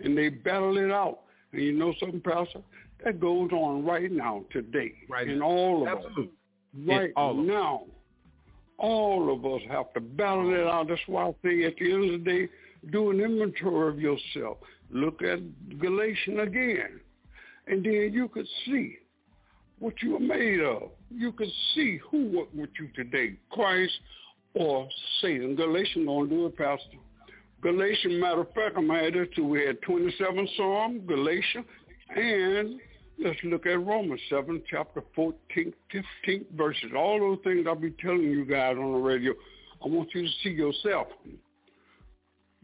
And 0.00 0.16
they 0.16 0.28
battle 0.28 0.76
it 0.78 0.90
out. 0.90 1.20
And 1.52 1.62
you 1.62 1.72
know 1.72 1.94
something, 2.00 2.20
Pastor? 2.20 2.60
That 3.04 3.20
goes 3.20 3.50
on 3.52 3.84
right 3.84 4.10
now, 4.10 4.44
today, 4.50 4.92
right 5.08 5.28
in 5.28 5.42
all 5.42 5.82
of 5.82 5.88
Absolutely. 5.88 6.24
us. 6.24 6.30
Right 6.86 7.12
all 7.16 7.34
now. 7.34 7.84
All 8.78 9.32
of 9.32 9.44
us 9.46 9.62
have 9.70 9.92
to 9.94 10.00
balance 10.00 10.50
it 10.52 10.66
out. 10.66 10.88
That's 10.88 11.00
why 11.06 11.28
I 11.28 11.34
say 11.44 11.64
at 11.64 11.76
the 11.78 11.92
end 11.92 12.14
of 12.14 12.24
the 12.24 12.30
day, 12.30 12.48
do 12.90 13.10
an 13.10 13.20
inventory 13.20 13.88
of 13.88 14.00
yourself. 14.00 14.58
Look 14.90 15.22
at 15.22 15.38
Galatians 15.78 16.40
again. 16.42 17.00
And 17.66 17.84
then 17.84 18.10
you 18.12 18.28
could 18.28 18.46
see 18.66 18.98
what 19.78 19.94
you 20.02 20.16
are 20.16 20.20
made 20.20 20.60
of. 20.60 20.90
You 21.10 21.32
could 21.32 21.50
see 21.74 21.98
who 22.10 22.30
worked 22.30 22.54
with 22.54 22.70
you 22.78 22.88
today, 22.94 23.36
Christ 23.50 23.92
or 24.54 24.88
Satan. 25.20 25.54
Galatians 25.56 26.06
don't 26.06 26.28
do 26.28 26.46
it, 26.46 26.56
Pastor. 26.56 26.98
Galatians, 27.62 28.20
matter 28.20 28.42
of 28.42 28.52
fact, 28.52 28.76
I'm 28.76 28.90
at 28.90 29.16
it 29.16 29.34
too. 29.34 29.46
We 29.46 29.64
had 29.64 29.80
27 29.82 30.48
Psalm, 30.56 31.00
Galatians, 31.06 31.64
and 32.14 32.78
let's 33.18 33.38
look 33.44 33.66
at 33.66 33.84
Romans 33.84 34.20
7, 34.28 34.62
chapter 34.68 35.02
14, 35.14 35.72
15 35.92 36.44
verses. 36.56 36.90
All 36.96 37.18
those 37.20 37.38
things 37.44 37.66
I'll 37.66 37.74
be 37.74 37.90
telling 37.92 38.22
you 38.22 38.44
guys 38.44 38.76
on 38.78 38.92
the 38.92 38.98
radio, 38.98 39.32
I 39.84 39.88
want 39.88 40.10
you 40.14 40.22
to 40.22 40.28
see 40.42 40.50
yourself. 40.50 41.08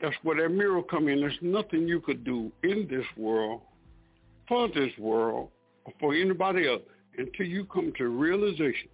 That's 0.00 0.16
where 0.22 0.42
that 0.42 0.54
mirror 0.54 0.82
come 0.82 1.08
in. 1.08 1.20
There's 1.20 1.36
nothing 1.42 1.86
you 1.86 2.00
could 2.00 2.24
do 2.24 2.50
in 2.62 2.88
this 2.88 3.04
world, 3.16 3.60
for 4.48 4.68
this 4.68 4.92
world, 4.98 5.50
or 5.84 5.92
for 6.00 6.14
anybody 6.14 6.66
else 6.66 6.82
until 7.18 7.46
you 7.46 7.64
come 7.66 7.92
to 7.98 8.08
realization. 8.08 8.88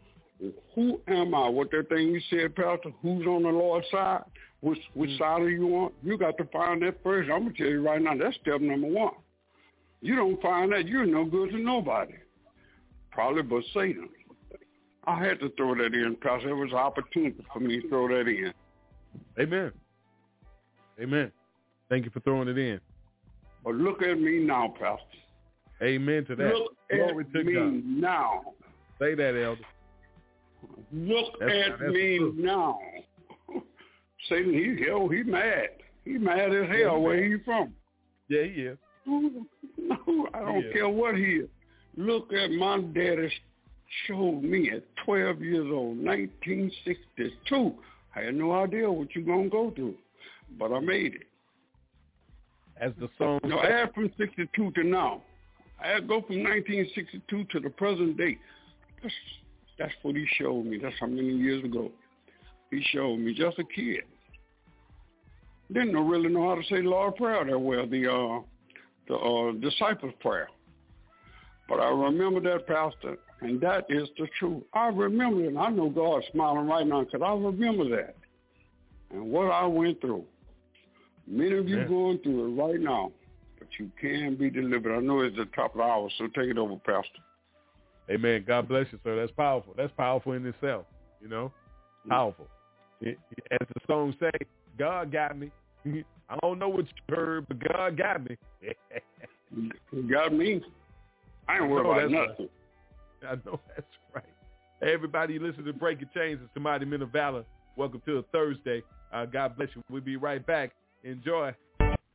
Who 0.74 1.00
am 1.06 1.34
I? 1.34 1.48
What 1.48 1.70
that 1.70 1.88
thing 1.88 2.08
you 2.08 2.20
said, 2.28 2.54
Pastor? 2.56 2.90
Who's 3.02 3.26
on 3.26 3.44
the 3.44 3.48
Lord's 3.50 3.86
side? 3.90 4.24
Which 4.60 4.80
which 4.94 5.10
Mm. 5.10 5.18
side 5.18 5.42
are 5.42 5.50
you 5.50 5.66
on? 5.76 5.92
You 6.02 6.18
got 6.18 6.36
to 6.38 6.44
find 6.46 6.82
that 6.82 7.02
first. 7.02 7.30
I'm 7.30 7.44
gonna 7.44 7.54
tell 7.54 7.68
you 7.68 7.82
right 7.82 8.02
now. 8.02 8.16
That's 8.16 8.36
step 8.36 8.60
number 8.60 8.88
one. 8.88 9.14
You 10.00 10.14
don't 10.16 10.40
find 10.42 10.72
that, 10.72 10.86
you're 10.86 11.06
no 11.06 11.24
good 11.24 11.50
to 11.50 11.58
nobody. 11.58 12.14
Probably 13.10 13.42
but 13.42 13.62
Satan. 13.74 14.08
I 15.06 15.24
had 15.24 15.38
to 15.40 15.50
throw 15.56 15.74
that 15.76 15.94
in 15.94 16.14
because 16.14 16.42
it 16.44 16.52
was 16.52 16.70
an 16.72 16.78
opportunity 16.78 17.36
for 17.52 17.60
me 17.60 17.80
to 17.80 17.88
throw 17.88 18.08
that 18.08 18.28
in. 18.28 18.52
Amen. 19.38 19.72
Amen. 21.00 21.30
Thank 21.88 22.04
you 22.04 22.10
for 22.10 22.20
throwing 22.20 22.48
it 22.48 22.58
in. 22.58 22.80
But 23.64 23.74
look 23.76 24.02
at 24.02 24.18
me 24.20 24.40
now, 24.40 24.74
Pastor. 24.78 25.02
Amen 25.82 26.24
to 26.26 26.36
that. 26.36 26.52
Look 26.54 26.72
Glory 26.90 27.24
at 27.24 27.32
to 27.32 27.44
me 27.44 27.54
God. 27.54 27.84
now. 27.84 28.42
Say 28.98 29.14
that, 29.14 29.36
Elder. 29.36 29.60
Look 30.92 31.38
That's- 31.38 31.64
at 31.72 31.78
that's 31.78 31.92
me 31.92 32.18
now. 32.36 32.78
Satan, 34.28 34.52
he 34.52 34.84
hell, 34.84 35.08
he 35.08 35.22
mad. 35.22 35.68
He 36.04 36.12
mad 36.18 36.54
as 36.54 36.68
hell. 36.76 37.00
Where 37.00 37.22
he 37.24 37.36
from? 37.44 37.74
Yeah, 38.28 38.42
he 38.42 38.62
is. 38.62 38.78
No, 39.06 40.28
I 40.34 40.40
don't 40.40 40.64
Yeah. 40.66 40.72
care 40.72 40.88
what 40.88 41.16
he 41.16 41.36
is. 41.36 41.48
Look 41.96 42.32
at 42.32 42.50
my 42.50 42.80
daddy 42.80 43.32
showed 44.06 44.42
me 44.42 44.70
at 44.70 44.82
12 44.96 45.40
years 45.42 45.70
old, 45.70 45.98
1962. 45.98 47.74
I 48.14 48.22
had 48.22 48.34
no 48.34 48.52
idea 48.52 48.90
what 48.90 49.14
you're 49.14 49.24
going 49.24 49.44
to 49.44 49.50
go 49.50 49.70
through, 49.70 49.96
but 50.58 50.72
I 50.72 50.80
made 50.80 51.14
it. 51.14 51.26
As 52.78 52.92
the 52.96 53.08
song 53.16 53.40
No, 53.44 53.58
I 53.58 53.70
had 53.70 53.94
from 53.94 54.12
62 54.18 54.70
to 54.72 54.82
now. 54.84 55.22
I 55.82 55.88
had 55.88 56.08
go 56.08 56.20
from 56.22 56.42
1962 56.42 57.44
to 57.44 57.60
the 57.60 57.70
present 57.70 58.16
day. 58.16 58.38
That's, 59.02 59.14
that's 59.78 59.94
what 60.02 60.16
he 60.16 60.26
showed 60.38 60.64
me. 60.66 60.78
That's 60.78 60.98
how 60.98 61.06
many 61.06 61.36
years 61.36 61.64
ago. 61.64 61.90
He 62.70 62.82
showed 62.90 63.18
me 63.18 63.34
just 63.34 63.58
a 63.58 63.64
kid. 63.64 64.02
Didn't 65.72 65.96
really 65.96 66.28
know 66.28 66.48
how 66.48 66.54
to 66.56 66.62
say 66.64 66.82
the 66.82 66.88
Lord 66.88 67.16
prayer 67.16 67.44
that 67.44 67.58
well, 67.58 67.86
the 67.86 68.06
uh, 68.12 68.40
the 69.08 69.14
uh, 69.14 69.52
disciples 69.52 70.12
prayer. 70.20 70.48
But 71.68 71.80
I 71.80 71.88
remember 71.90 72.40
that, 72.40 72.66
Pastor, 72.66 73.16
and 73.40 73.60
that 73.60 73.86
is 73.88 74.08
the 74.18 74.28
truth. 74.38 74.62
I 74.72 74.88
remember 74.88 75.44
it. 75.44 75.48
and 75.48 75.58
I 75.58 75.68
know 75.70 75.88
God's 75.90 76.26
smiling 76.32 76.66
right 76.68 76.86
now 76.86 77.04
because 77.04 77.22
I 77.22 77.32
remember 77.32 77.88
that 77.96 78.16
and 79.10 79.30
what 79.30 79.50
I 79.50 79.66
went 79.66 80.00
through. 80.00 80.24
Many 81.26 81.56
of 81.56 81.68
you 81.68 81.78
Yeah. 81.78 81.84
going 81.88 82.18
through 82.18 82.46
it 82.46 82.62
right 82.62 82.80
now, 82.80 83.12
but 83.58 83.68
you 83.78 83.90
can 84.00 84.36
be 84.36 84.48
delivered. 84.48 84.96
I 84.96 85.00
know 85.00 85.20
it's 85.20 85.36
the 85.36 85.46
top 85.46 85.72
of 85.72 85.78
the 85.78 85.82
hour, 85.82 86.08
so 86.18 86.28
take 86.28 86.50
it 86.50 86.58
over, 86.58 86.76
Pastor. 86.76 87.20
Amen. 88.08 88.44
God 88.46 88.68
bless 88.68 88.86
you, 88.92 89.00
sir. 89.02 89.16
That's 89.16 89.32
powerful. 89.32 89.74
That's 89.76 89.92
powerful 89.96 90.32
in 90.32 90.46
itself. 90.46 90.86
You 91.20 91.28
know, 91.28 91.52
powerful. 92.08 92.48
It- 93.00 93.18
as 93.50 93.66
the 93.74 93.80
song 93.86 94.14
say, 94.20 94.30
God 94.78 95.10
got 95.10 95.36
me. 95.36 95.50
I 96.28 96.36
don't 96.42 96.58
know 96.58 96.68
what 96.68 96.86
you 96.86 97.14
heard, 97.14 97.46
but 97.48 97.58
God 97.60 97.96
got 97.96 98.28
me. 98.28 98.36
You 99.92 100.10
got 100.10 100.34
me. 100.34 100.60
I 101.48 101.58
ain't 101.58 101.70
worried 101.70 101.84
No, 101.84 101.92
about 101.92 102.10
that's 102.10 102.28
nothing. 102.38 102.48
I 103.22 103.48
know 103.48 103.60
that's 103.68 103.86
right. 104.12 104.24
Hey, 104.80 104.92
everybody, 104.92 105.38
listen 105.38 105.64
to 105.64 105.72
Breaking 105.72 106.10
Chains. 106.12 106.40
It's 106.42 106.50
Mighty 106.60 106.84
Men 106.84 107.00
of 107.02 107.10
Valor. 107.10 107.44
Welcome 107.76 108.02
to 108.06 108.18
a 108.18 108.22
Thursday. 108.24 108.82
Uh, 109.12 109.24
God 109.24 109.56
bless 109.56 109.68
you. 109.76 109.82
We'll 109.88 110.02
be 110.02 110.16
right 110.16 110.44
back. 110.44 110.72
Enjoy. 111.04 111.54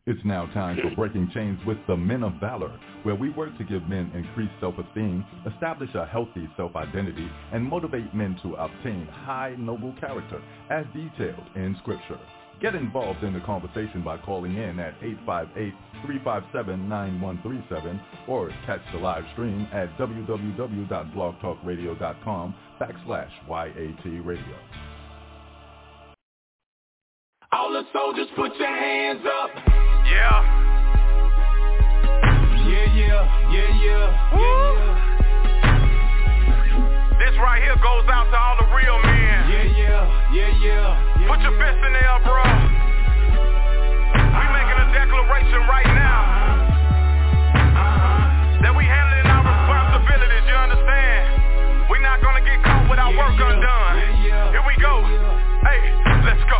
It's 0.06 0.20
now 0.26 0.46
time 0.48 0.78
for 0.82 0.94
Breaking 0.96 1.32
Chains 1.34 1.60
with 1.66 1.78
the 1.88 1.96
Men 1.96 2.24
of 2.24 2.34
Valor, 2.42 2.78
where 3.04 3.16
we 3.16 3.30
work 3.30 3.58
to 3.58 3.64
give 3.64 3.84
men 3.88 4.12
increased 4.14 4.54
self-esteem, 4.60 5.24
establish 5.54 5.94
a 5.96 6.06
healthy 6.06 6.50
self-identity, 6.58 7.30
and 7.54 7.64
motivate 7.64 8.14
men 8.14 8.38
to 8.44 8.56
obtain 8.56 9.06
high 9.08 9.56
noble 9.58 9.96
character 10.00 10.44
as 10.70 10.86
detailed 10.94 11.48
in 11.56 11.78
Scripture. 11.80 12.20
Get 12.62 12.76
involved 12.76 13.24
in 13.24 13.34
the 13.34 13.40
conversation 13.40 14.04
by 14.04 14.20
calling 14.20 14.56
in 14.56 14.80
at 14.80 14.94
858-357-9137 16.06 18.00
or 18.28 18.52
catch 18.68 18.82
the 18.94 19.00
live 19.00 19.24
stream 19.34 19.68
at 19.74 19.98
www.blogtalkradio.com 19.98 22.56
backslash 22.80 23.32
YAT 23.50 24.06
radio. 24.24 24.56
All 27.52 27.72
the 27.74 27.82
soldiers 27.92 28.28
put 28.36 28.56
your 28.58 28.68
hands 28.68 29.26
up. 29.26 29.50
Yeah. 30.06 30.60
Yeah, 32.70 32.94
yeah, 32.94 33.50
yeah, 33.52 33.52
yeah, 33.52 33.82
yeah, 33.82 34.38
yeah. 34.38 34.98
This 37.18 37.34
right 37.40 37.64
here 37.64 37.76
goes 37.78 38.08
out 38.08 38.30
to 38.30 38.38
all 38.38 38.56
the 38.60 38.66
real 38.76 39.00
men. 39.04 39.21
Yeah, 40.32 40.48
yeah, 40.64 41.28
Put 41.28 41.42
your 41.44 41.52
fist 41.60 41.80
in 41.84 41.92
there, 41.92 42.20
bro. 42.24 42.40
We 44.16 44.44
making 44.56 44.80
a 44.80 44.88
declaration 44.96 45.60
right 45.68 45.92
now 45.92 46.22
Uh-huh. 47.52 48.64
that 48.64 48.72
we 48.72 48.84
handling 48.88 49.28
our 49.28 49.44
responsibilities. 49.44 50.44
You 50.48 50.56
understand? 50.56 51.92
We 51.92 52.00
not 52.00 52.24
gonna 52.24 52.40
get 52.48 52.64
caught 52.64 52.88
with 52.90 53.00
our 53.00 53.12
work 53.12 53.36
undone. 53.36 53.96
Here 54.24 54.64
we 54.64 54.76
go. 54.80 55.04
Hey, 55.68 55.80
let's 56.24 56.44
go. 56.48 56.60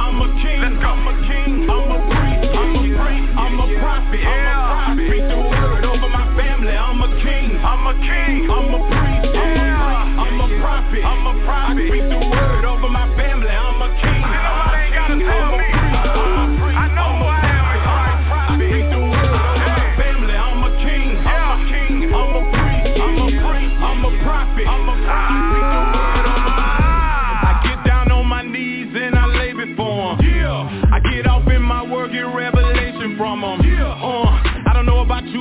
I'm 0.00 0.16
a 0.24 0.28
king, 0.40 0.60
Let's 0.64 0.80
go. 0.80 0.88
I'm 0.88 1.04
a 1.04 1.14
king, 1.28 1.68
I'm 1.68 1.92
a 1.92 1.98
priest, 2.00 2.48
I'm 2.56 2.76
a 2.76 2.82
priest, 2.96 3.28
I'm 3.36 3.60
a 3.60 3.66
prophet, 3.76 4.24
I'm 4.24 4.40
a 4.40 4.56
prophet. 4.72 5.04
Speak 5.04 5.24
the 5.28 5.36
word 5.36 5.84
over 5.84 6.08
my 6.08 6.26
family, 6.36 6.72
I'm 6.72 7.00
a 7.04 7.08
king, 7.20 7.60
I'm 7.60 7.84
a 7.86 7.94
king. 8.00 8.48
I'm 8.48 8.72
a 8.72 8.80
priest, 8.88 9.36
I'm 9.36 9.52
a 9.52 9.60
Yeah. 9.60 9.84
priest, 9.84 10.16
I'm 10.16 10.40
a 10.40 10.48
prophet, 10.60 11.02
I'm 11.04 11.26
a 11.26 11.34
prophet. 11.44 11.76
I 11.76 11.88
speak 11.88 12.04
the 12.08 12.20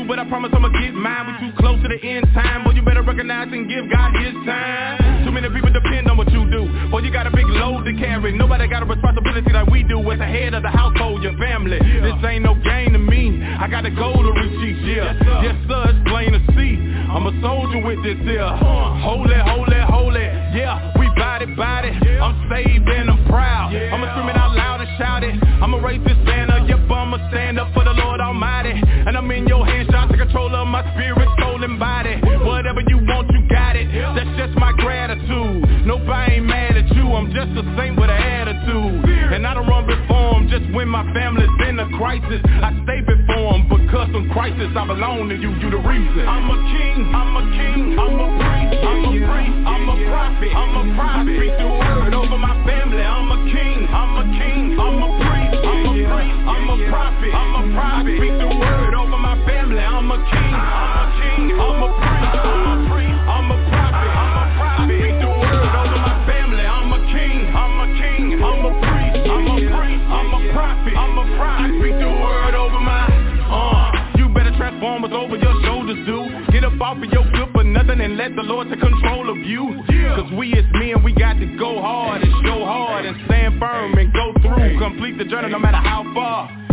but 0.08 0.20
I 0.20 0.26
promise 0.26 0.52
I'ma 0.54 0.70
get 0.70 0.94
mine. 0.94 1.26
We 1.28 1.34
too 1.50 1.58
close 1.58 1.82
to 1.82 1.88
the 1.90 2.00
end 2.02 2.26
time, 2.34 2.64
boy, 2.64 2.72
you 2.72 2.82
better 2.82 3.02
recognize 3.02 3.50
and 3.52 3.68
give 3.70 3.90
God 3.90 4.14
his 4.22 4.34
time. 4.46 5.26
Too 5.26 5.32
many 5.32 5.50
people 5.50 5.74
depend 5.74 6.10
on 6.10 6.18
what 6.18 6.32
you 6.32 6.50
do. 6.50 6.70
Boy, 6.90 7.00
you 7.00 7.12
got 7.12 7.28
a 7.28 7.32
big 7.32 7.48
load 7.48 7.86
to 7.86 7.94
carry. 7.94 8.38
Nobody 8.38 8.68
got 8.68 8.84
a 8.84 8.86
responsibility 8.86 9.52
like 9.52 9.68
we 9.68 9.84
do 9.84 10.00
as 10.12 10.20
the 10.20 10.26
head 10.26 10.54
of 10.54 10.64
the 10.64 10.70
household, 10.70 11.24
your 11.24 11.38
family. 11.38 11.80
This 11.80 12.16
ain't 12.24 12.44
no 12.44 12.56
game 12.62 12.94
to 12.94 13.00
me. 13.00 13.44
I 13.44 13.68
got 13.68 13.86
a 13.86 13.92
goal 13.92 14.22
to 14.22 14.32
reach 14.32 14.62
each 14.62 14.84
year. 14.86 15.06
Yes, 15.42 15.58
sir, 15.68 15.84
it's 15.90 16.10
plain 16.10 16.32
to 16.34 16.42
see. 16.54 16.78
I'm 17.10 17.26
a 17.26 17.34
soldier 17.42 17.82
with 17.86 18.04
this 18.04 18.18
here. 18.26 18.48
Holy, 18.48 19.38
holy, 19.38 19.82
holy. 19.90 20.28
Yeah, 20.54 20.94
we 21.00 21.10
body, 21.18 21.46
body. 21.56 21.90
I'm 21.90 22.36
saved 22.50 22.88
and 22.88 23.10
I'm 23.10 23.26
proud. 23.26 23.74
I'ma 23.76 24.06
scream 24.14 24.30
it 24.30 24.38
out 24.38 24.56
loud 24.56 24.82
and 24.82 24.90
shout 24.98 25.24
it. 25.24 25.36
I'ma 25.62 25.78
raise 25.78 26.04
this 26.06 26.18
banner. 26.26 26.66
Yep, 26.68 26.90
I'ma 26.90 27.18
stand 27.30 27.60
up 27.60 27.74
for 27.74 27.84
the 27.84 27.94
Lord 27.94 28.20
Almighty. 28.22 28.72
And 28.72 29.18
I'm 29.18 29.30
in 29.32 29.48
your 29.48 29.66
hands, 29.66 29.75
my 30.76 30.84
spirit, 30.92 31.30
soul, 31.40 31.64
and 31.64 31.80
body. 31.80 32.20
Whatever 32.44 32.84
you 32.92 33.00
want, 33.08 33.32
you 33.32 33.48
got 33.48 33.80
it. 33.80 33.88
That's 34.12 34.28
just 34.36 34.60
my 34.60 34.74
gratitude. 34.76 35.88
Nobody 35.88 36.36
ain't 36.36 36.46
mad 36.46 36.76
at 36.76 36.92
you. 36.92 37.16
I'm 37.16 37.32
just 37.32 37.56
the 37.56 37.64
same 37.80 37.96
with 37.96 38.12
an 38.12 38.20
attitude. 38.20 39.08
And 39.32 39.48
I 39.48 39.54
don't 39.54 39.68
run 39.72 39.88
before 39.88 40.36
'em 40.36 40.50
just 40.52 40.68
when 40.76 40.90
my 40.90 41.08
family's 41.14 41.56
in 41.64 41.80
a 41.80 41.88
crisis. 41.96 42.42
I 42.60 42.76
stay 42.84 43.00
before 43.08 43.56
'em 43.56 43.64
because 43.72 44.10
in 44.20 44.30
crisis 44.36 44.76
I 44.76 44.84
belong 44.86 45.30
to 45.30 45.36
you. 45.36 45.52
You 45.64 45.70
the 45.70 45.80
reason. 45.80 46.28
I'm 46.28 46.50
a 46.52 46.58
king. 46.76 47.00
I'm 47.16 47.32
a 47.40 47.44
king. 47.56 47.82
I'm 47.98 48.20
a 48.20 48.28
priest. 48.44 48.84
I'm 48.84 49.06
a 49.06 49.12
priest. 49.32 49.58
I'm 49.72 49.90
a 49.90 49.98
prophet. 50.12 50.52
I'm 50.62 50.76
a 50.76 50.84
prophet. 51.00 51.32
I 51.32 51.38
speak 51.38 51.54
the 51.58 51.68
word 51.72 52.14
over 52.14 52.38
my 52.38 52.56
family. 52.68 53.02
I'm 53.02 53.32
a 53.32 53.40
king. 53.56 53.88
I'm 54.02 54.14
a 54.18 54.26
king. 54.40 54.80
I'm 54.80 55.04
a 55.04 55.08
priest. 55.08 55.25
I'm 56.06 56.14
a 56.14 56.18
priest. 56.18 56.38
I'm 56.46 56.70
a 56.70 56.78
prophet. 56.90 57.32
I'm 57.34 57.54
a 57.56 57.64
prophet. 57.74 58.14
I 58.14 58.18
speak 58.18 58.36
the 58.38 58.50
word 58.54 58.94
over 58.94 59.18
my 59.18 59.36
family. 59.46 59.82
I'm 59.82 60.12
a 60.12 60.18
king. 60.22 60.54
I'm 60.54 61.02
a 61.02 61.06
king. 61.18 61.44
I'm 61.58 61.82
a 61.82 61.90
priest. 61.98 62.36
I'm 62.46 62.66
a 62.70 62.76
priest. 62.94 63.22
I'm 63.26 63.50
a 63.50 63.58
prophet. 63.74 64.12
I'm 64.14 64.38
a 64.38 64.48
prophet. 64.56 64.86
I 64.86 64.86
speak 64.86 65.16
the 65.18 65.32
word 65.34 65.74
over 65.74 65.98
my 65.98 66.18
family. 66.30 66.66
I'm 66.66 66.94
a 66.94 67.00
king. 67.10 67.40
I'm 67.50 67.76
a 67.82 67.88
king. 67.98 68.26
I'm 68.38 68.66
a 68.66 68.72
priest. 68.86 69.26
I'm 69.26 69.46
a 69.50 69.58
priest. 69.66 70.04
I'm 70.06 70.30
a 70.30 70.42
prophet. 70.54 70.94
I'm 70.94 71.18
a 71.18 71.26
prophet. 71.38 71.66
I 71.66 71.80
speak 71.82 71.96
the 71.98 72.12
word 72.14 72.54
over 72.54 72.80
my. 72.82 73.10
Uh, 73.50 74.18
you 74.18 74.30
better 74.30 74.54
transform 74.58 75.02
what's 75.02 75.14
over 75.14 75.38
your 75.38 75.56
shoulders, 75.66 76.00
dude. 76.06 76.54
Get 76.54 76.64
up 76.64 76.78
off 76.82 76.98
of 77.02 77.10
your 77.10 77.26
nothing 77.76 78.00
and 78.00 78.16
let 78.16 78.36
the 78.36 78.42
Lord 78.42 78.70
take 78.70 78.80
control 78.80 79.30
of 79.30 79.38
you. 79.38 79.84
Cause 80.16 80.32
we 80.34 80.54
as 80.54 80.66
men, 80.74 81.04
we 81.04 81.14
got 81.14 81.34
to 81.34 81.46
go 81.58 81.82
hard 81.82 82.24
and 82.24 82.32
show 82.46 82.64
hard 82.64 83.06
and 83.06 83.18
stand 83.26 83.60
firm 83.60 83.98
and 83.98 84.12
go 84.14 84.32
through. 84.42 84.80
Complete 84.80 85.18
the 85.18 85.26
journey 85.26 85.50
no 85.50 85.60
matter 85.60 85.78
how 85.78 86.04
far. 86.14 86.65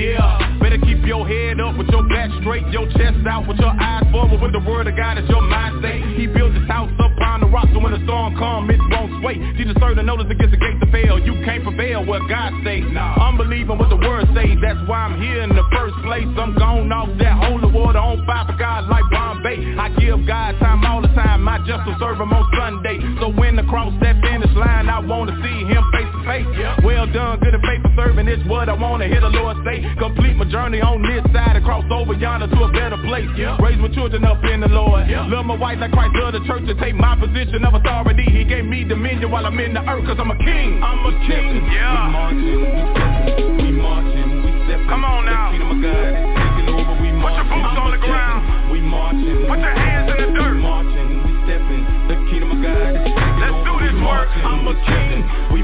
Yeah, 0.00 0.56
better 0.56 0.80
keep 0.80 1.04
your 1.04 1.28
head 1.28 1.60
up 1.60 1.76
with 1.76 1.88
your 1.92 2.08
back 2.08 2.32
straight, 2.40 2.64
your 2.72 2.88
chest 2.96 3.20
out 3.28 3.46
with 3.46 3.58
your 3.58 3.68
eyes 3.68 4.00
forward 4.10 4.40
with 4.40 4.52
the 4.56 4.64
word 4.64 4.88
of 4.88 4.96
God 4.96 5.18
as 5.18 5.28
your 5.28 5.42
mind 5.42 5.84
state. 5.84 6.00
He 6.16 6.26
built 6.26 6.56
his 6.56 6.66
house 6.68 6.88
upon 6.96 7.44
the 7.44 7.46
rock 7.52 7.68
so 7.74 7.84
when 7.84 7.92
the 7.92 8.00
storm 8.08 8.32
come, 8.40 8.70
it 8.70 8.80
won't 8.88 9.12
sway. 9.20 9.36
Jesus 9.60 9.76
served 9.76 9.98
the 9.98 10.02
notice 10.02 10.24
against 10.32 10.56
the 10.56 10.56
gates 10.56 10.80
to 10.80 10.88
fail. 10.88 11.20
You 11.20 11.36
can't 11.44 11.62
prevail 11.68 12.00
where 12.00 12.24
God 12.32 12.48
stays. 12.64 12.88
I'm 12.96 13.36
believing 13.36 13.76
what 13.76 13.92
the 13.92 14.00
word 14.00 14.24
says. 14.32 14.56
That's 14.64 14.80
why 14.88 15.04
I'm 15.04 15.20
here 15.20 15.44
in 15.44 15.52
the 15.52 15.68
first 15.68 15.92
place. 16.00 16.24
I'm 16.32 16.56
gone 16.56 16.88
off 16.96 17.12
that 17.20 17.36
holy 17.36 17.68
water 17.68 18.00
on 18.00 18.24
fire 18.24 18.48
for 18.48 18.56
God 18.56 18.88
like 18.88 19.04
Bombay. 19.12 19.76
I 19.76 19.92
give 20.00 20.24
God 20.24 20.56
time 20.64 20.80
all 20.88 21.04
the 21.04 21.12
time. 21.12 21.44
I 21.44 21.60
just 21.68 21.84
will 21.84 22.00
serve 22.00 22.16
him 22.16 22.32
on 22.32 22.48
Sunday. 22.56 23.04
So 23.20 23.36
when 23.36 23.52
the 23.52 23.68
cross 23.68 23.92
that 24.00 24.16
finish 24.24 24.48
line, 24.56 24.88
I 24.88 25.04
wanna 25.04 25.36
see 25.44 25.68
him 25.68 25.84
face 25.92 26.08
to 26.08 26.20
face. 26.24 26.48
Well 26.88 27.04
done, 27.12 27.36
good 27.44 27.52
and 27.52 27.60
faithful 27.68 27.92
serving 28.00 28.28
is 28.32 28.40
what 28.48 28.72
I 28.72 28.72
wanna 28.72 29.04
hear 29.04 29.20
the 29.20 29.28
Lord 29.28 29.60
say. 29.68 29.89
Complete 29.98 30.36
my 30.36 30.44
journey 30.46 30.80
on 30.80 31.02
this 31.02 31.22
side 31.32 31.56
and 31.56 31.64
cross 31.64 31.84
over 31.90 32.14
yonder 32.14 32.46
to 32.48 32.58
a 32.64 32.70
better 32.72 32.96
place. 33.04 33.28
Yeah. 33.36 33.56
Raise 33.60 33.78
my 33.78 33.88
children 33.88 34.24
up 34.24 34.42
in 34.44 34.60
the 34.60 34.68
Lord. 34.68 35.08
Love 35.08 35.44
my 35.46 35.56
wife 35.56 35.78
like 35.80 35.92
Christ 35.92 36.14
loved 36.16 36.34
the 36.36 36.44
church 36.46 36.64
and 36.66 36.78
take 36.78 36.94
my 36.94 37.16
position 37.16 37.64
of 37.64 37.74
authority. 37.74 38.24
He 38.30 38.44
gave 38.44 38.64
me 38.64 38.84
dominion 38.84 39.30
while 39.30 39.44
I'm 39.46 39.58
in 39.60 39.74
the 39.74 39.82
earth 39.88 40.04
cause 40.06 40.16
I'm 40.18 40.30
a 40.30 40.38
king. 40.38 40.82
I'm 40.82 41.04
a 41.06 41.12
king. 41.26 41.66
Yeah. 41.70 42.06
We 42.06 42.12
marching, 42.12 42.60
we 42.60 42.80
stepping, 42.96 43.56
we 43.60 43.70
marching, 43.76 44.30
we 44.44 44.50
stepping. 44.66 44.88
Come 44.88 45.04
on 45.04 45.24
now. 45.26 45.52
The 45.52 45.58
kingdom 45.58 45.76
of 45.76 45.82
God 45.84 46.08
is 46.08 46.24
taking 46.40 46.68
over. 46.74 46.94
We 47.00 47.08
Put 47.20 47.32
your 47.36 47.44
marching, 47.44 47.60
boots 47.60 47.78
on 47.80 47.90
the 47.92 48.00
ground. 48.00 48.40
We 48.72 48.78
marching. 48.80 49.36
Put 49.46 49.58
your 49.60 49.74
hands 49.76 50.06
in 50.10 50.16
the 50.16 50.28
We 50.30 50.38
dirt. 50.40 50.56
marching, 50.64 51.08
we 51.20 51.30
stepping. 51.44 51.82
The 52.08 52.16
kingdom 52.32 52.50
of 52.56 52.58
God 52.64 52.88
is 52.88 53.04
taking 53.04 53.38
Let's 53.40 53.54
over. 53.60 53.68
do 53.68 53.74
this 53.84 53.94
we 53.94 54.00
work. 54.00 54.28
marching, 54.32 54.44
I'm 54.48 54.64
a 54.66 54.72
we 54.72 54.80
king. 54.88 55.20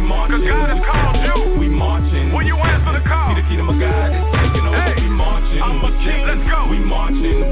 Marching. 0.06 0.40
Cause 0.40 0.48
God 0.48 0.68
has 0.70 0.82
called 0.86 1.18
you. 1.26 1.58
We 1.58 1.68
marching. 1.68 2.32
Will 2.32 2.46
you 2.46 2.56
answer 2.56 2.94
the 2.94 3.04
call? 3.04 3.34
See 3.34 3.42
the 3.42 3.46
kingdom 3.50 3.68
of 3.68 3.78
God 3.82 4.14
is 4.14 4.24
taking 4.38 4.64
over. 4.64 4.78
Hey, 4.78 5.02
we 5.02 5.10
marching. 5.10 5.60
I'm 5.60 5.82
a 5.82 5.92
king. 6.00 6.22
Let's 6.24 6.46
go. 6.46 6.70
We 6.70 6.78
marching. 6.78 7.45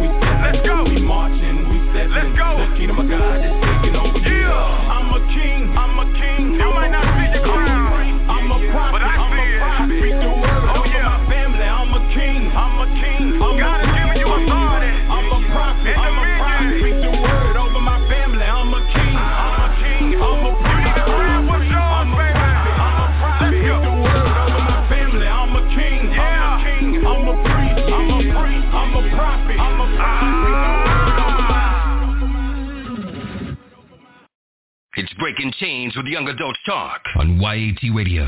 It's 35.45 35.53
Breaking 35.53 35.66
Chains 35.68 35.97
with 35.97 36.07
Young 36.07 36.26
Adult 36.28 36.57
Talk 36.64 37.03
on 37.16 37.36
YAT 37.36 37.76
Radio. 37.92 38.24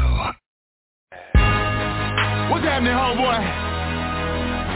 What's 2.53 2.65
happening, 2.69 2.93
homeboy? 2.93 3.41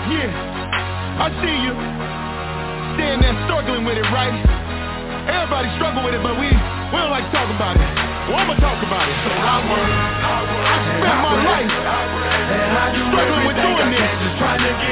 Yeah, 0.09 1.21
I 1.21 1.29
see 1.37 1.57
you. 1.61 1.75
Standing 2.97 3.21
there 3.21 3.37
struggling 3.45 3.85
with 3.85 4.01
it, 4.01 4.09
right? 4.09 4.33
Everybody 5.29 5.69
struggle 5.77 6.01
with 6.01 6.17
it, 6.17 6.23
but 6.25 6.41
we, 6.41 6.49
we 6.49 6.97
don't 6.97 7.13
like 7.13 7.29
to 7.29 7.33
talk 7.37 7.53
about 7.53 7.77
it. 7.77 7.85
Well, 8.33 8.41
I'ma 8.41 8.57
talk 8.57 8.81
about 8.89 9.05
it. 9.05 9.17
So 9.21 9.31
I 9.37 9.57
work, 9.69 9.91
I 10.65 10.81
spent 10.97 11.19
my 11.21 11.35
life 11.45 11.69
struggling 13.05 13.45
with 13.53 13.59
doing 13.61 13.91
this 13.93 14.17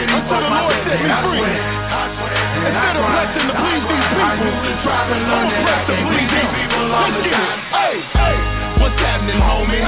until 0.04 0.36
the 0.36 0.52
Lord 0.52 0.76
set 0.84 1.00
me 1.00 1.12
free. 1.24 1.48
Instead 1.48 2.92
of 2.92 3.04
blessing 3.08 3.46
to 3.48 3.54
please 3.56 3.84
these 3.88 4.08
people, 4.12 4.36
I'm 4.36 5.48
blessed 5.64 5.88
to 5.88 5.96
please 6.12 6.28
Him. 6.28 6.77
Let's 6.88 7.20
get. 7.20 7.36
Hey, 7.68 8.00
hey. 8.16 8.36
What's 8.80 8.96
happening, 9.04 9.36
homie? 9.36 9.84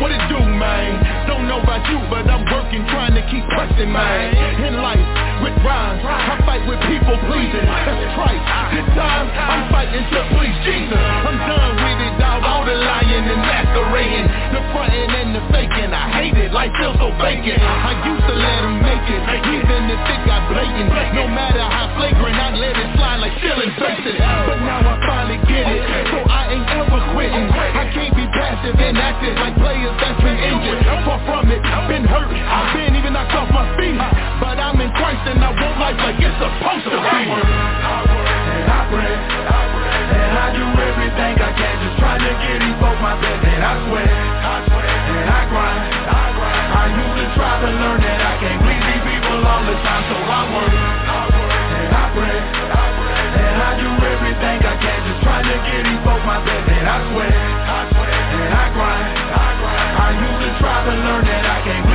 What 0.00 0.12
it 0.12 0.20
do, 0.28 0.36
man? 0.36 1.00
Don't 1.24 1.48
know 1.48 1.62
about 1.62 1.88
you, 1.88 1.96
but 2.12 2.28
I'm 2.28 2.44
working, 2.52 2.84
trying 2.92 3.14
to 3.16 3.24
keep 3.32 3.48
pressing, 3.48 3.88
man. 3.88 4.36
In 4.60 4.76
life, 4.76 5.00
with 5.42 5.56
rhymes, 5.64 6.02
I 6.04 6.38
fight 6.46 6.62
with 6.68 6.80
people 6.86 7.16
pleasing. 7.26 7.66
That's 7.66 8.04
trite. 8.14 8.42
This 8.74 8.88
time, 8.94 9.26
I'm 9.30 9.70
fighting 9.70 10.04
to 10.04 10.20
please 10.34 10.56
Jesus. 10.66 10.98
I'm 10.98 11.38
done 11.48 11.74
with 11.78 12.00
it, 12.06 12.14
dog. 12.20 12.42
All 12.44 12.62
the 12.66 12.74
lying 12.76 13.24
and 13.24 13.40
masquerading, 13.42 14.26
the 14.54 14.60
fronting 14.74 15.10
and 15.10 15.30
the 15.34 15.42
faking. 15.50 15.90
I 15.94 16.04
hate 16.12 16.36
it, 16.36 16.52
life 16.52 16.74
feels 16.78 16.98
so 16.98 17.10
vacant. 17.18 17.58
I 17.58 17.94
used 18.06 18.26
to 18.26 18.34
let 18.36 18.58
them 18.62 18.76
make 18.82 19.06
it, 19.10 19.22
even 19.54 19.80
if 19.90 20.02
it 20.02 20.20
got 20.26 20.42
blatant. 20.50 20.90
No 21.14 21.26
matter 21.30 21.62
how 21.62 21.90
flagrant, 21.98 22.36
I 22.36 22.48
let 22.54 22.74
it 22.74 22.88
slide 22.98 23.18
like 23.22 23.34
stealing 23.38 23.72
faces. 23.78 24.18
But 24.18 24.58
now 24.62 24.82
I 24.82 24.94
finally 25.06 25.40
get 25.46 25.66
it, 25.66 25.82
so 26.10 26.18
I 26.26 26.52
ain't 26.54 26.68
ever 26.74 27.00
quitting. 27.14 27.46
I 27.54 27.86
can't 27.94 28.14
be 28.14 28.26
passive 28.34 28.76
and 28.76 28.98
active 28.98 29.34
like 29.38 29.56
players 29.58 29.94
that's 30.02 30.20
been 30.22 30.38
injured. 30.38 30.82
Far 31.06 31.20
from 31.26 31.50
it, 31.50 31.62
I've 31.62 31.88
been 31.88 32.04
hurt, 32.04 32.30
I've 32.30 32.74
been 32.74 32.96
even 32.96 33.12
knocked 33.14 33.34
off 33.34 33.50
my 33.50 33.66
feet. 33.78 33.94
But 34.40 34.58
I'm 34.58 34.80
in 34.82 34.90
Christ 34.98 35.22
and 35.30 35.38
I 35.40 35.50
want 35.54 35.78
life 35.78 35.98
like 36.02 36.18
it's 36.18 36.34
supposed 36.36 36.84
to 36.90 36.98
be. 36.98 37.06
I 37.06 37.22
work, 37.30 37.46
I 37.46 37.96
work, 38.02 38.28
and 38.28 38.66
I 38.66 38.80
pray, 38.90 39.14
and 39.14 40.34
I 40.34 40.46
do 40.52 40.66
everything 40.74 41.34
I 41.38 41.50
can, 41.54 41.74
just 41.80 41.96
trying 42.02 42.18
to 42.18 42.32
get 42.42 42.56
these 42.58 42.76
folks 42.82 42.98
my 42.98 43.14
best. 43.22 43.40
And 43.46 43.62
I 43.62 43.72
sweat, 43.86 44.10
and 44.10 45.26
I 45.30 45.40
grind. 45.48 45.82
I 46.10 46.24
grind. 46.34 46.66
I 46.74 46.84
used 46.98 47.14
to 47.14 47.26
try 47.38 47.54
to 47.62 47.70
learn 47.78 47.98
that 48.02 48.20
I 48.20 48.34
can't 48.42 48.58
please 48.58 48.84
these 48.84 49.04
people 49.06 49.38
all 49.46 49.62
the 49.64 49.76
time, 49.86 50.02
so 50.10 50.16
I 50.18 50.42
work, 50.50 50.74
I 50.74 51.20
work, 51.30 51.54
and 51.78 51.90
I 51.94 52.04
pray, 52.14 52.38
I 52.74 52.84
pray, 52.90 53.22
and 53.38 53.58
I 53.64 53.70
do 53.78 53.90
everything 54.02 54.58
I 54.66 54.74
can, 54.82 54.98
just 55.08 55.20
trying 55.22 55.46
to 55.46 55.56
get 55.62 55.80
these 55.88 56.02
folks 56.02 56.24
my 56.26 56.42
best. 56.42 56.66
And 56.74 56.86
I 56.90 56.98
sweat, 57.06 57.32
and 57.32 58.50
I 58.50 58.64
grind. 58.74 59.14
I 59.94 60.08
used 60.20 60.40
to 60.42 60.50
try 60.58 60.78
to 60.84 60.94
learn 61.06 61.22
that 61.22 61.44
I 61.46 61.58
can't 61.64 61.86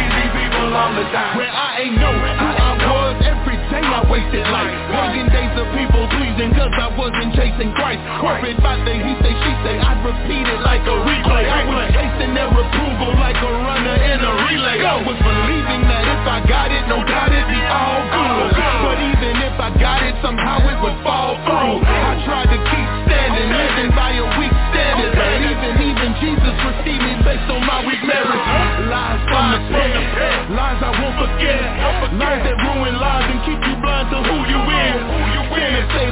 time. 0.88 1.36
Where 1.36 1.52
I 1.52 1.84
ain't 1.84 1.98
know 2.00 2.16
who 2.16 2.50
I 2.56 2.72
was 2.80 3.16
every 3.28 3.58
day 3.68 3.84
I 3.84 4.02
wasted 4.08 4.46
life. 4.48 4.72
Working 4.96 5.28
days 5.28 5.54
of 5.60 5.68
people 5.76 6.04
pleasing 6.16 6.52
cause 6.56 6.72
I 6.72 6.88
wasn't 6.96 7.36
chasing 7.36 7.72
Christ. 7.76 8.00
Corporate 8.24 8.60
about 8.60 8.80
the 8.88 8.96
he 8.96 9.14
say 9.20 9.34
she 9.36 9.52
say 9.66 9.76
I 9.76 9.94
repeat 10.00 10.46
it 10.48 10.62
like 10.64 10.84
a 10.88 10.98
replay. 11.04 11.46
I 11.52 11.62
was 11.68 11.88
chasing 11.92 12.32
their 12.32 12.48
approval 12.48 13.12
like 13.20 13.40
a 13.40 13.52
runner 13.52 13.98
in 14.00 14.20
a 14.24 14.34
relay. 14.48 14.78
I 14.80 15.04
was 15.04 15.20
believing 15.20 15.84
that 15.92 16.04
if 16.08 16.24
I 16.24 16.40
got 16.48 16.72
it, 16.72 16.84
no 16.88 17.04
doubt 17.04 17.32
it'd 17.36 17.50
be 17.52 17.62
all 17.68 18.00
good. 18.16 18.52
But 18.56 18.98
even 19.04 19.34
if 19.44 19.56
I 19.60 19.70
got 19.76 20.00
it, 20.08 20.16
somehow 20.24 20.64
it 20.64 20.80
would 20.80 20.98
fall 21.04 21.29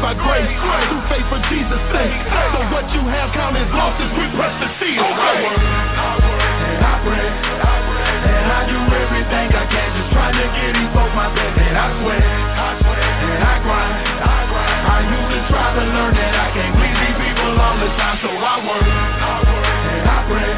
by 0.08 0.16
grace, 0.16 0.48
through 0.88 1.04
faith 1.12 1.28
for 1.28 1.42
Jesus' 1.52 1.84
sake. 1.92 2.16
So 2.56 2.64
what 2.72 2.88
you 2.96 3.04
have 3.12 3.28
count 3.36 3.60
as 3.60 3.68
losses, 3.76 4.08
we 4.16 4.24
press 4.40 4.56
the 4.64 4.72
seal. 4.80 5.04
I 5.04 5.36
work, 5.44 5.60
and 5.60 6.80
I 6.80 6.96
pray, 7.04 7.28
and 7.28 8.48
I 8.48 8.62
do 8.72 8.80
everything 8.88 9.48
I 9.52 9.68
can, 9.68 9.90
just 10.00 10.08
trying 10.16 10.32
to 10.40 10.48
get 10.48 10.80
these 10.80 10.92
folks 10.96 11.12
my 11.12 11.28
best. 11.36 11.60
And 11.60 11.76
I 11.76 11.88
sweat, 12.00 12.24
and 12.24 13.44
I 13.44 13.56
grind. 13.60 13.96
I 14.24 14.40
grind. 14.48 15.12
used 15.12 15.28
to 15.28 15.40
try 15.52 15.76
to 15.76 15.84
learn 15.92 16.16
that 16.16 16.34
I 16.40 16.48
can't 16.56 16.72
please 16.80 16.98
these 17.04 17.18
people 17.28 17.52
all 17.60 17.76
the 17.76 17.92
time, 18.00 18.16
so 18.24 18.32
I 18.32 18.56
work, 18.64 18.88
I 18.88 19.36
work, 19.44 19.68
and 19.92 20.08
I 20.08 20.20
pray, 20.24 20.52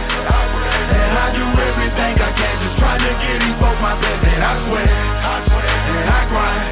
and 0.93 1.14
I 1.18 1.28
do 1.34 1.45
everything 1.58 2.14
I 2.22 2.32
can, 2.38 2.54
just 2.70 2.78
trying 2.78 3.02
to 3.02 3.14
get 3.18 3.41
these 3.41 3.58
folks 3.58 3.82
my 3.82 3.97
best. 3.97 4.30
And 4.30 4.45
I 4.45 4.54
sweat, 4.70 4.93
and 4.93 6.06
I 6.06 6.22
grind. 6.30 6.70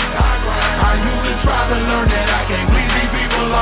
I 0.77 0.93
used 1.03 1.25
to 1.25 1.33
try 1.43 1.61
to 1.67 1.77
learn 1.77 2.07
that 2.09 2.29
I 2.29 2.41
can't 2.47 2.56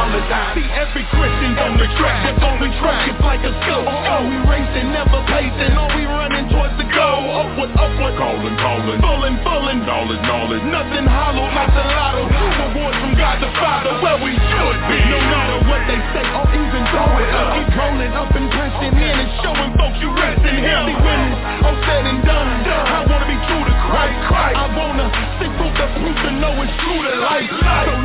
time. 0.04 0.56
See, 0.56 0.68
every 0.76 1.06
Christian's 1.08 1.60
on 1.60 1.80
the 1.80 1.88
track, 1.96 2.20
they're 2.28 2.43
on 2.43 2.60
the 2.60 2.72
track, 2.84 3.08
it's 3.12 3.24
like 3.24 3.43
a 3.43 3.54
scope. 3.64 3.88
Oh, 3.88 4.28
we 4.28 4.38
racing, 4.48 4.91
never 4.91 5.20
pacing, 5.32 5.74
oh, 5.76 5.88
we 5.96 6.04
running 6.08 6.52
towards 6.52 6.76
the 6.76 6.88
goal. 6.91 7.24
Upward, 7.32 7.72
upward, 7.80 8.16
calling, 8.20 8.56
calling, 8.60 9.00
falling, 9.00 9.38
falling, 9.43 9.80
knowledge, 9.88 10.24
knowledge. 10.28 10.64
Nothing 10.68 11.06
hollow 11.08 11.48
like 11.56 11.72
the 11.72 11.86
lotto. 11.86 12.24
Rewards 12.28 12.98
from 13.00 13.14
God 13.16 13.38
the 13.39 13.52
Father, 13.56 13.93
where 14.04 14.20
we 14.20 14.36
should 14.36 14.80
be. 14.91 15.00
No 15.08 15.20
matter 15.32 15.58
what 15.70 15.82
they 15.88 16.00
say, 16.12 16.26
or 16.36 16.46
even 16.52 16.84
throw 16.91 17.12
it 17.22 17.32
up. 17.32 17.56
Keep 17.56 17.72
rolling 17.80 18.14
up 18.16 18.32
and 18.36 18.48
pressing 18.52 18.96
in 18.96 19.16
and 19.16 19.32
showing 19.43 19.72
folks 19.80 20.00
you 20.04 20.12
rest 20.12 20.43
in 20.43 20.58
Him. 20.60 20.84
See, 20.91 21.00
when 21.00 21.20
it's 21.32 21.39
all 21.64 21.78
said 21.88 22.04
and 22.04 22.20
done, 22.28 22.48
I 22.68 23.00
wanna 23.08 23.28
be 23.32 23.39
true 23.48 23.64
to 23.64 23.76
Christ. 23.88 24.20
I 24.60 24.68
wanna 24.76 25.08
see 25.39 25.50
proof 25.56 25.74
the 25.80 25.88
proof 26.00 26.18
to 26.26 26.32
know 26.36 26.54
it's 26.64 26.76
true 26.84 27.00
to 27.00 27.14
life. 27.24 27.48
So 27.52 28.05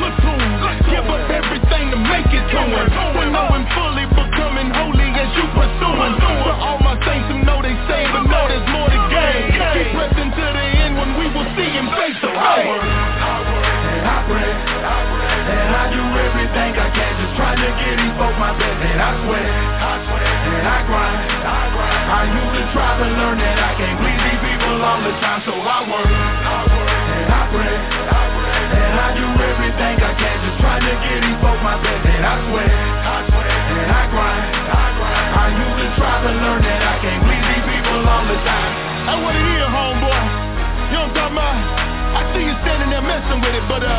messing 43.10 43.42
with 43.42 43.58
it, 43.58 43.66
but 43.66 43.82
uh, 43.82 43.90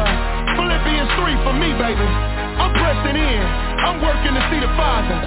Philippians 0.55 1.11
3 1.19 1.43
for 1.43 1.51
me, 1.51 1.75
baby. 1.75 2.07
I'm 2.55 2.71
pressing 2.79 3.19
in. 3.19 3.43
I'm 3.83 3.99
working 3.99 4.31
to 4.31 4.43
see 4.47 4.63
the 4.63 4.71
Father. 4.79 5.19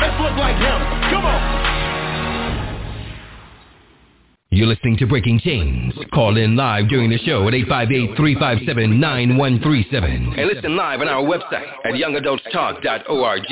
Let's 0.00 0.16
look 0.24 0.32
like 0.40 0.56
Him. 0.56 0.80
Come 1.12 1.28
on. 1.28 1.40
You're 4.48 4.68
listening 4.68 4.96
to 4.98 5.06
Breaking 5.06 5.40
Chains. 5.40 5.94
Call 6.14 6.36
in 6.38 6.54
live 6.56 6.88
during 6.88 7.10
the 7.10 7.18
show 7.18 7.46
at 7.48 7.54
858-357-9137. 7.54 10.38
And 10.38 10.46
listen 10.46 10.76
live 10.76 11.00
on 11.00 11.08
our 11.08 11.22
website 11.22 11.66
at 11.84 11.94
youngadultstalk.org. 11.94 13.42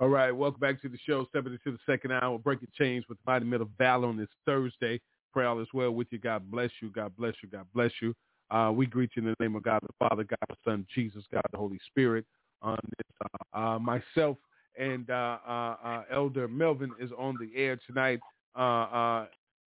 All 0.00 0.08
right, 0.08 0.32
welcome 0.32 0.60
back 0.60 0.82
to 0.82 0.88
the 0.90 0.98
show. 1.06 1.24
Stepping 1.30 1.52
into 1.52 1.70
the 1.70 1.78
second 1.90 2.12
hour, 2.12 2.36
Breaking 2.36 2.68
Chains 2.76 3.04
with 3.08 3.16
Mighty 3.26 3.46
Men 3.46 3.62
of 3.62 3.70
Valor 3.78 4.08
on 4.08 4.18
this 4.18 4.28
Thursday. 4.44 5.00
Pray 5.32 5.46
all 5.46 5.58
is 5.60 5.68
well 5.72 5.92
with 5.92 6.08
you. 6.10 6.18
God 6.18 6.50
bless 6.50 6.70
you. 6.82 6.90
God 6.90 7.16
bless 7.16 7.32
you. 7.42 7.48
God 7.48 7.64
bless 7.72 7.92
you. 8.02 8.12
Uh, 8.50 8.70
we 8.74 8.86
greet 8.86 9.10
you 9.14 9.22
in 9.22 9.28
the 9.28 9.44
name 9.44 9.56
of 9.56 9.62
God 9.62 9.80
the 9.82 10.08
Father, 10.08 10.24
God 10.24 10.38
the 10.48 10.56
Son, 10.64 10.86
Jesus, 10.94 11.24
God 11.32 11.42
the 11.50 11.58
Holy 11.58 11.80
Spirit. 11.86 12.24
On 12.62 12.78
this, 12.96 13.28
uh, 13.54 13.58
uh, 13.58 13.78
myself 13.78 14.38
and 14.78 15.10
uh, 15.10 15.38
uh, 15.46 16.02
Elder 16.10 16.48
Melvin 16.48 16.92
is 16.98 17.10
on 17.18 17.36
the 17.38 17.50
air 17.60 17.78
tonight. 17.86 18.18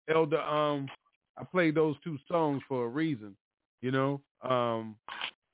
Elder, 0.10 0.42
um, 0.42 0.88
I 1.38 1.44
played 1.44 1.76
those 1.76 1.96
two 2.04 2.18
songs 2.30 2.62
for 2.68 2.86
a 2.86 2.88
reason. 2.88 3.36
You 3.82 3.92
know, 3.92 4.22
um, 4.42 4.96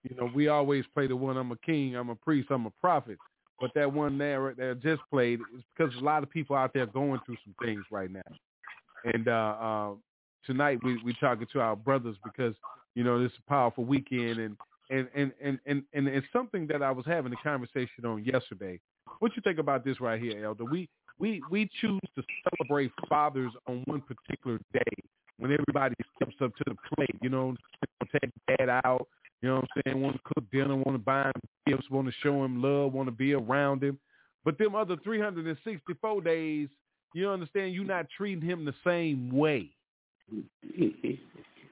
you 0.04 0.16
know, 0.16 0.30
we 0.34 0.48
always 0.48 0.86
play 0.94 1.08
the 1.08 1.16
one 1.16 1.38
"I'm 1.38 1.52
a 1.52 1.58
king, 1.58 1.96
I'm 1.96 2.10
a 2.10 2.16
priest, 2.16 2.50
I'm 2.52 2.66
a 2.66 2.72
prophet." 2.72 3.18
But 3.60 3.72
that 3.76 3.92
one 3.92 4.18
there 4.18 4.54
that 4.58 4.70
I 4.72 4.74
just 4.74 5.02
played 5.10 5.40
is 5.56 5.64
because 5.76 5.96
a 5.96 6.04
lot 6.04 6.24
of 6.24 6.30
people 6.30 6.56
out 6.56 6.74
there 6.74 6.86
going 6.86 7.20
through 7.26 7.38
some 7.44 7.56
things 7.64 7.84
right 7.92 8.12
now. 8.12 8.22
And 9.06 9.28
uh, 9.28 9.56
uh, 9.60 9.90
tonight 10.46 10.80
we 10.84 11.02
we 11.04 11.16
talking 11.20 11.48
to 11.54 11.60
our 11.60 11.76
brothers 11.76 12.18
because 12.24 12.56
you 12.96 13.04
know 13.04 13.22
this 13.22 13.32
is 13.32 13.38
a 13.46 13.50
powerful 13.50 13.86
weekend 13.86 14.40
and 14.40 14.58
and 14.90 15.08
and 15.16 15.32
and 15.42 15.60
and, 15.66 15.84
and 15.94 16.08
it's 16.08 16.28
something 16.34 16.68
that 16.68 16.82
I 16.82 16.92
was 16.92 17.06
having 17.06 17.34
a 17.34 17.44
conversation 17.44 18.06
on 18.06 18.24
yesterday. 18.24 18.80
What 19.20 19.36
you 19.36 19.42
think 19.44 19.60
about 19.60 19.84
this 19.84 20.00
right 20.00 20.22
here, 20.22 20.46
Elder? 20.46 20.66
We 20.66 20.90
we 21.20 21.42
we 21.50 21.70
choose 21.80 22.02
to 22.16 22.24
celebrate 22.58 22.92
fathers 23.10 23.52
on 23.68 23.84
one 23.86 24.02
particular 24.02 24.60
day 24.74 25.04
when 25.38 25.52
everybody 25.52 25.96
steps 26.16 26.36
up 26.42 26.56
to 26.56 26.64
the 26.66 26.76
plate. 26.96 27.16
You 27.22 27.30
know, 27.30 27.56
take 28.12 28.32
dad 28.58 28.70
out. 28.70 29.08
You 29.42 29.50
know 29.50 29.56
what 29.56 29.66
I'm 29.76 29.82
saying? 29.86 30.02
Want 30.02 30.16
to 30.16 30.22
cook 30.34 30.46
dinner, 30.52 30.76
want 30.76 30.94
to 30.94 31.00
buy 31.00 31.26
him 31.26 31.34
gifts, 31.68 31.90
want 31.90 32.08
to 32.08 32.14
show 32.22 32.46
him 32.46 32.62
love, 32.62 32.94
want 32.94 33.08
to 33.08 33.12
be 33.12 33.34
around 33.34 33.84
him. 33.84 34.00
But 34.46 34.58
them 34.58 34.76
other 34.76 34.96
364 35.04 36.22
days, 36.22 36.70
you 37.14 37.30
understand, 37.30 37.74
you're 37.74 37.84
not 37.84 38.08
treating 38.16 38.42
him 38.48 38.66
the 38.66 38.74
same 38.86 39.32
way. 39.32 39.70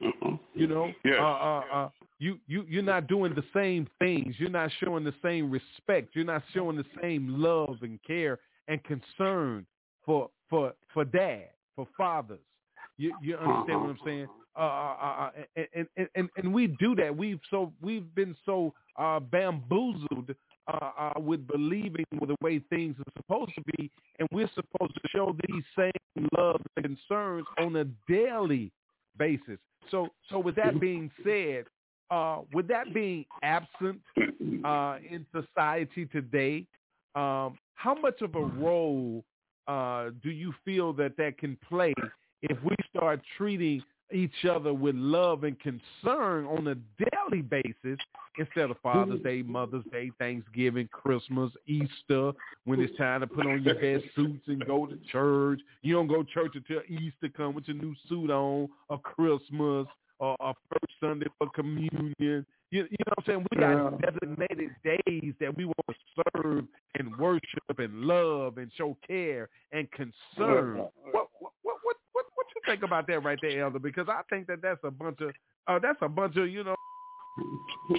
Uh-huh. 0.03 0.37
You 0.53 0.67
know, 0.67 0.91
Yes. 1.03 1.15
uh, 1.19 1.23
uh, 1.23 1.63
uh, 1.73 1.89
you 2.19 2.39
you 2.47 2.65
you're 2.67 2.83
not 2.83 3.07
doing 3.07 3.33
the 3.33 3.43
same 3.53 3.87
things. 3.99 4.35
You're 4.39 4.49
not 4.49 4.71
showing 4.79 5.03
the 5.03 5.13
same 5.23 5.49
respect. 5.49 6.15
You're 6.15 6.25
not 6.25 6.43
showing 6.53 6.77
the 6.77 6.85
same 7.01 7.41
love 7.41 7.77
and 7.81 7.99
care 8.03 8.39
and 8.67 8.83
concern 8.83 9.65
for 10.05 10.29
for 10.49 10.73
for 10.93 11.05
dad, 11.05 11.49
for 11.75 11.87
fathers. 11.97 12.39
You 12.97 13.15
you 13.21 13.35
understand 13.37 13.81
what 13.81 13.89
I'm 13.89 13.99
saying? 14.05 14.27
Uh, 14.55 14.59
uh, 14.59 14.95
uh, 15.01 15.29
uh, 15.57 15.61
and, 15.75 15.87
and 15.95 16.09
and 16.15 16.29
and 16.35 16.53
we 16.53 16.67
do 16.67 16.93
that. 16.95 17.15
We've 17.15 17.39
so 17.49 17.71
we've 17.81 18.13
been 18.15 18.35
so 18.45 18.73
uh, 18.97 19.19
bamboozled 19.19 20.35
uh, 20.67 20.89
uh, 20.99 21.13
with 21.19 21.47
believing 21.47 22.05
with 22.19 22.29
the 22.29 22.35
way 22.41 22.59
things 22.69 22.95
are 22.99 23.11
supposed 23.17 23.53
to 23.55 23.61
be, 23.77 23.89
and 24.19 24.27
we're 24.31 24.49
supposed 24.53 24.93
to 24.93 25.01
show 25.09 25.35
these 25.47 25.63
same 25.77 26.27
love 26.37 26.61
and 26.75 26.85
concerns 26.85 27.45
on 27.57 27.75
a 27.77 27.85
daily 28.11 28.71
basis. 29.17 29.57
So 29.89 30.09
so 30.29 30.39
with 30.39 30.55
that 30.55 30.79
being 30.79 31.09
said, 31.23 31.65
uh, 32.09 32.41
with 32.53 32.67
that 32.67 32.93
being 32.93 33.25
absent 33.41 34.01
uh, 34.63 34.97
in 35.09 35.25
society 35.31 36.05
today, 36.05 36.65
um, 37.15 37.57
how 37.75 37.95
much 37.99 38.21
of 38.21 38.35
a 38.35 38.43
role 38.43 39.23
uh, 39.67 40.09
do 40.23 40.29
you 40.29 40.53
feel 40.63 40.93
that 40.93 41.17
that 41.17 41.37
can 41.37 41.57
play 41.67 41.93
if 42.41 42.57
we 42.63 42.75
start 42.89 43.21
treating 43.37 43.83
each 44.13 44.45
other 44.49 44.73
with 44.73 44.95
love 44.95 45.43
and 45.43 45.57
concern 45.59 46.45
on 46.45 46.67
a 46.67 46.75
daily 47.03 47.41
basis 47.41 47.99
instead 48.37 48.69
of 48.71 48.77
Father's 48.81 49.21
Day, 49.21 49.41
Mother's 49.41 49.83
Day, 49.91 50.11
Thanksgiving, 50.19 50.87
Christmas, 50.91 51.51
Easter, 51.67 52.31
when 52.65 52.79
it's 52.79 52.95
time 52.97 53.21
to 53.21 53.27
put 53.27 53.45
on 53.45 53.63
your 53.63 53.75
best 53.75 54.05
suits 54.15 54.47
and 54.47 54.65
go 54.65 54.85
to 54.85 54.97
church. 55.11 55.59
You 55.81 55.93
don't 55.95 56.07
go 56.07 56.23
to 56.23 56.29
church 56.31 56.53
until 56.55 56.81
Easter 56.87 57.29
come 57.35 57.53
with 57.53 57.67
your 57.67 57.77
new 57.77 57.95
suit 58.07 58.29
on, 58.29 58.69
or 58.89 58.99
Christmas, 58.99 59.87
or, 60.19 60.35
or 60.39 60.53
first 60.69 60.93
Sunday 60.99 61.27
for 61.37 61.49
communion. 61.49 62.13
You, 62.19 62.45
you 62.69 62.81
know 63.05 63.13
what 63.15 63.17
I'm 63.17 63.25
saying? 63.25 63.45
We 63.51 63.57
got 63.57 64.01
designated 64.01 64.69
days 64.83 65.33
that 65.41 65.55
we 65.57 65.65
want 65.65 65.77
to 65.89 66.23
serve 66.33 66.63
and 66.97 67.17
worship 67.17 67.79
and 67.79 68.03
love 68.03 68.57
and 68.57 68.71
show 68.77 68.95
care 69.05 69.49
and 69.73 69.89
concern. 69.91 70.77
What 71.11 71.27
what 71.39 71.51
what 71.63 71.77
you 72.65 72.73
think 72.73 72.83
about 72.83 73.07
that 73.07 73.23
right 73.23 73.39
there, 73.41 73.63
Elder? 73.63 73.79
Because 73.79 74.07
I 74.09 74.21
think 74.29 74.47
that 74.47 74.61
that's 74.61 74.79
a 74.83 74.91
bunch 74.91 75.19
of 75.21 75.31
uh, 75.67 75.79
that's 75.79 75.99
a 76.01 76.09
bunch 76.09 76.37
of 76.37 76.49
you 76.49 76.63
know. 76.63 76.75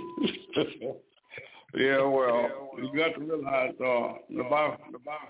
yeah, 1.74 2.02
well, 2.02 2.70
you 2.78 2.90
got 2.96 3.14
to 3.14 3.20
realize 3.20 3.72
uh, 3.80 4.14
the 4.30 4.42
Bible, 4.48 4.76
the 4.92 4.98
Bible, 4.98 5.28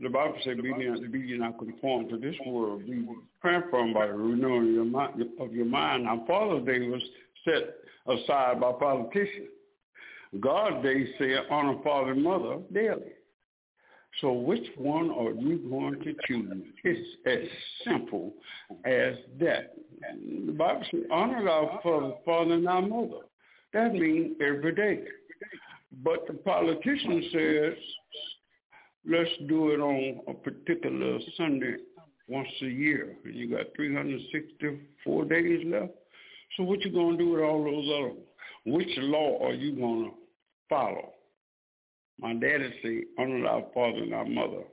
the 0.00 0.08
said, 0.44 0.62
"Be 0.62 0.72
not, 0.72 1.12
be 1.12 1.38
not 1.38 1.58
conformed 1.58 2.10
to 2.10 2.18
this 2.18 2.36
world, 2.46 2.86
be 2.86 3.06
transformed 3.42 3.94
by 3.94 4.06
the 4.06 4.12
renewing 4.12 4.68
of 4.68 4.74
your 4.74 4.84
mind." 4.84 5.22
Of 5.40 5.52
your 5.52 5.66
mind. 5.66 6.04
Now, 6.04 6.24
Father's 6.26 6.64
Day 6.66 6.80
was 6.88 7.02
set 7.44 7.74
aside 8.06 8.60
by 8.60 8.72
politicians. 8.72 9.48
God's 10.40 10.82
Day 10.84 11.08
said, 11.18 11.46
"Honor 11.50 11.78
father 11.82 12.12
and 12.12 12.22
mother 12.22 12.58
daily." 12.72 13.12
So, 14.20 14.32
which 14.32 14.66
one 14.76 15.10
are 15.10 15.32
you 15.32 15.58
going 15.70 16.00
to 16.02 16.14
choose? 16.26 16.64
It's 16.84 17.08
as 17.26 17.48
simple 17.84 18.32
as 18.84 19.14
that. 19.38 19.74
The 20.46 20.52
Bible 20.52 20.84
says, 20.90 21.02
"Honor 21.10 21.44
thy 21.44 21.80
father, 22.24 22.54
and 22.54 22.66
thy 22.66 22.80
mother." 22.80 23.20
That 23.72 23.92
means 23.92 24.36
every 24.40 24.74
day. 24.74 25.04
But 26.02 26.26
the 26.26 26.34
politician 26.34 27.22
says, 27.32 27.74
let's 29.06 29.30
do 29.48 29.70
it 29.70 29.80
on 29.80 30.20
a 30.28 30.34
particular 30.34 31.18
Sunday 31.36 31.76
once 32.28 32.48
a 32.62 32.66
year. 32.66 33.16
You 33.24 33.50
got 33.50 33.66
364 33.74 35.24
days 35.24 35.66
left. 35.66 35.92
So 36.56 36.64
what 36.64 36.80
you 36.80 36.92
going 36.92 37.18
to 37.18 37.24
do 37.24 37.30
with 37.30 37.42
all 37.42 37.64
those 37.64 37.88
other? 37.98 38.74
Which 38.76 38.88
law 38.98 39.46
are 39.46 39.54
you 39.54 39.76
going 39.76 40.04
to 40.04 40.10
follow? 40.68 41.12
My 42.20 42.34
daddy 42.34 42.74
say, 42.82 43.04
honor 43.18 43.46
our 43.46 43.64
father 43.72 43.98
and 43.98 44.14
our 44.14 44.24
mother. 44.24 44.64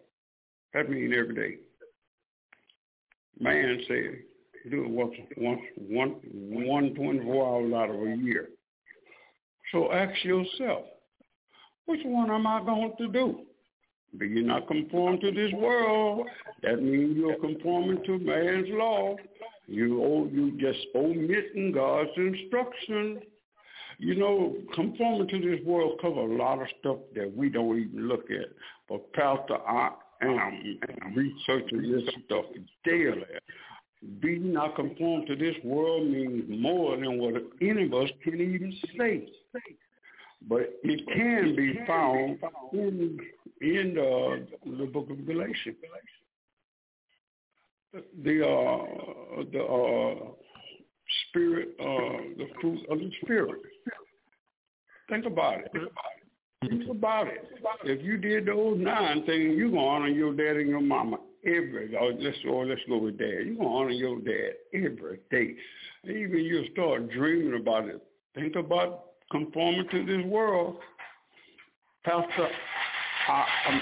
That 0.73 0.89
means 0.89 1.13
every 1.15 1.35
day. 1.35 1.57
Man 3.39 3.81
said, 3.87 4.71
do 4.71 4.83
it 4.83 4.89
once, 4.89 5.13
once, 5.37 5.61
one, 5.77 6.15
one 6.65 6.93
24 6.95 7.47
hours 7.47 7.73
out 7.73 7.95
of 7.95 8.01
a 8.01 8.17
year. 8.17 8.49
So 9.71 9.91
ask 9.91 10.23
yourself, 10.23 10.85
which 11.85 12.01
one 12.03 12.31
am 12.31 12.47
I 12.47 12.63
going 12.63 12.93
to 12.97 13.07
do? 13.07 13.39
Be 14.17 14.27
you 14.27 14.43
not 14.43 14.67
conform 14.67 15.19
to 15.19 15.31
this 15.31 15.51
world. 15.53 16.27
That 16.63 16.81
means 16.81 17.17
you're 17.17 17.39
conforming 17.39 18.03
to 18.05 18.17
man's 18.19 18.67
law. 18.69 19.15
You 19.67 20.01
oh, 20.03 20.29
you 20.31 20.51
just 20.57 20.79
omitting 20.95 21.73
God's 21.73 22.11
instruction. 22.15 23.21
You 23.97 24.15
know, 24.15 24.55
conforming 24.73 25.27
to 25.29 25.39
this 25.39 25.65
world 25.65 25.99
cover 26.01 26.21
a 26.21 26.35
lot 26.35 26.61
of 26.61 26.67
stuff 26.79 26.97
that 27.15 27.35
we 27.35 27.49
don't 27.49 27.79
even 27.79 28.07
look 28.07 28.29
at. 28.29 28.49
But 28.89 29.11
Pastor, 29.13 29.57
I 29.67 29.91
am 30.21 31.15
researching 31.15 31.81
this 31.81 32.03
stuff 32.25 32.45
daily. 32.83 33.23
Be 34.21 34.37
not 34.37 34.75
conformed 34.75 35.27
to 35.27 35.35
this 35.35 35.55
world 35.63 36.07
means 36.07 36.43
more 36.49 36.97
than 36.97 37.17
what 37.17 37.41
any 37.61 37.85
of 37.85 37.93
us 37.93 38.09
can 38.23 38.35
even 38.35 38.73
say. 38.97 39.27
But 40.47 40.73
it 40.83 41.07
can 41.07 41.55
be 41.55 41.79
found 41.87 42.39
in 42.73 43.19
in 43.61 43.95
the, 43.95 44.45
the 44.77 44.85
book 44.85 45.09
of 45.09 45.25
Galatians. 45.25 45.77
The 48.23 48.45
uh, 48.45 49.43
the 49.51 49.63
uh, 49.63 50.31
spirit, 51.35 51.69
uh, 51.79 52.37
the 52.37 52.47
fruit 52.61 52.79
of 52.89 52.99
the 52.99 53.11
spirit. 53.23 53.61
Think 55.09 55.25
about 55.25 55.59
it. 55.59 55.71
Think 56.67 56.89
about 56.89 57.27
it. 57.27 57.45
If 57.83 58.03
you 58.03 58.17
did 58.17 58.47
those 58.47 58.79
nine 58.79 59.25
things, 59.25 59.55
you're 59.57 59.69
gonna 59.69 59.85
honor 59.85 60.07
your 60.07 60.33
dad 60.33 60.57
and 60.57 60.69
your 60.69 60.81
mama 60.81 61.17
every. 61.45 61.95
Or 61.95 62.13
let's 62.13 62.37
or 62.49 62.65
let's 62.65 62.81
go 62.87 62.97
with 62.97 63.19
dad. 63.19 63.43
You're 63.45 63.55
gonna 63.55 63.69
honor 63.69 63.89
your 63.91 64.19
dad 64.19 64.53
every 64.73 65.19
day. 65.29 65.55
Even 66.05 66.39
you 66.39 66.65
start 66.71 67.11
dreaming 67.11 67.59
about 67.59 67.87
it. 67.87 68.01
Think 68.33 68.55
about 68.55 69.05
conforming 69.31 69.87
to 69.89 70.05
this 70.05 70.25
world. 70.25 70.77
Pastor, 72.03 72.47
I, 73.27 73.45
I'm. 73.67 73.81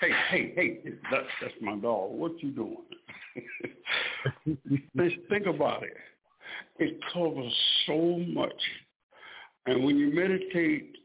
Hey, 0.00 0.10
hey, 0.30 0.52
hey, 0.54 0.78
that's, 1.10 1.26
that's 1.40 1.54
my 1.60 1.76
dog. 1.76 2.12
What 2.12 2.42
you 2.42 2.50
doing? 2.50 2.76
Think- 5.28 5.46
about 5.46 5.82
it. 5.82 5.96
It 6.78 6.98
covers 7.12 7.52
so 7.86 8.18
much. 8.28 8.52
And 9.66 9.84
when 9.84 9.96
you 9.96 10.12
meditate, 10.12 10.96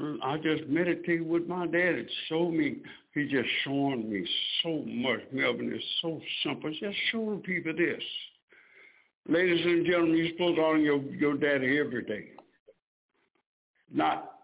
mm, 0.00 0.16
I 0.22 0.38
just 0.38 0.68
meditate 0.68 1.24
with 1.24 1.46
my 1.46 1.66
dad. 1.66 1.94
It 1.94 2.10
showed 2.28 2.52
me, 2.52 2.78
he 3.14 3.28
just 3.28 3.48
showing 3.64 4.10
me 4.10 4.26
so 4.62 4.82
much. 4.86 5.20
Melvin 5.32 5.72
is 5.72 5.82
so 6.02 6.20
simple. 6.42 6.70
Just 6.70 6.96
showing 7.12 7.40
people 7.40 7.74
this. 7.76 8.02
Ladies 9.28 9.64
and 9.64 9.84
gentlemen, 9.84 10.16
you're 10.16 10.28
supposed 10.28 10.56
to 10.56 10.62
honor 10.62 10.78
your, 10.78 11.02
your 11.02 11.36
daddy 11.36 11.78
every 11.78 12.04
day. 12.04 12.28
Not 13.92 14.35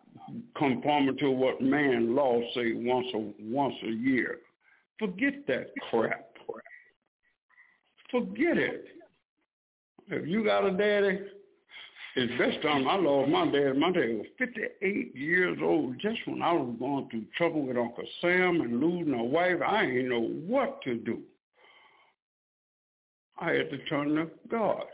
conforming 0.57 1.17
to 1.19 1.31
what 1.31 1.61
man 1.61 2.15
law 2.15 2.41
say 2.55 2.73
once 2.75 3.07
a 3.15 3.33
once 3.41 3.75
a 3.85 3.91
year. 3.91 4.39
Forget 4.99 5.47
that 5.49 5.71
crap. 5.91 6.29
Forget 8.11 8.59
it. 8.59 8.87
If 10.09 10.29
you 10.29 10.45
got 10.45 10.67
a 10.67 10.71
daddy, 10.71 11.21
it's 12.15 12.39
best 12.39 12.63
time 12.63 12.87
I 12.87 12.97
lost 12.97 13.31
my 13.31 13.47
dad. 13.47 13.79
My 13.79 13.91
dad 13.91 14.19
was 14.19 14.27
58 14.39 15.17
years 15.17 15.59
old 15.63 15.99
just 15.99 16.19
when 16.27 16.43
I 16.43 16.53
was 16.53 16.77
going 16.79 17.09
through 17.09 17.25
trouble 17.37 17.67
with 17.67 17.79
Uncle 17.79 18.05
Sam 18.21 18.61
and 18.61 18.81
losing 18.81 19.15
a 19.15 19.25
wife. 19.25 19.63
I 19.67 19.85
ain't 19.85 20.09
know 20.09 20.21
what 20.47 20.83
to 20.83 20.97
do. 20.97 21.21
I 23.41 23.53
had 23.53 23.71
to 23.71 23.79
turn 23.87 24.15
to 24.17 24.29
God. 24.51 24.85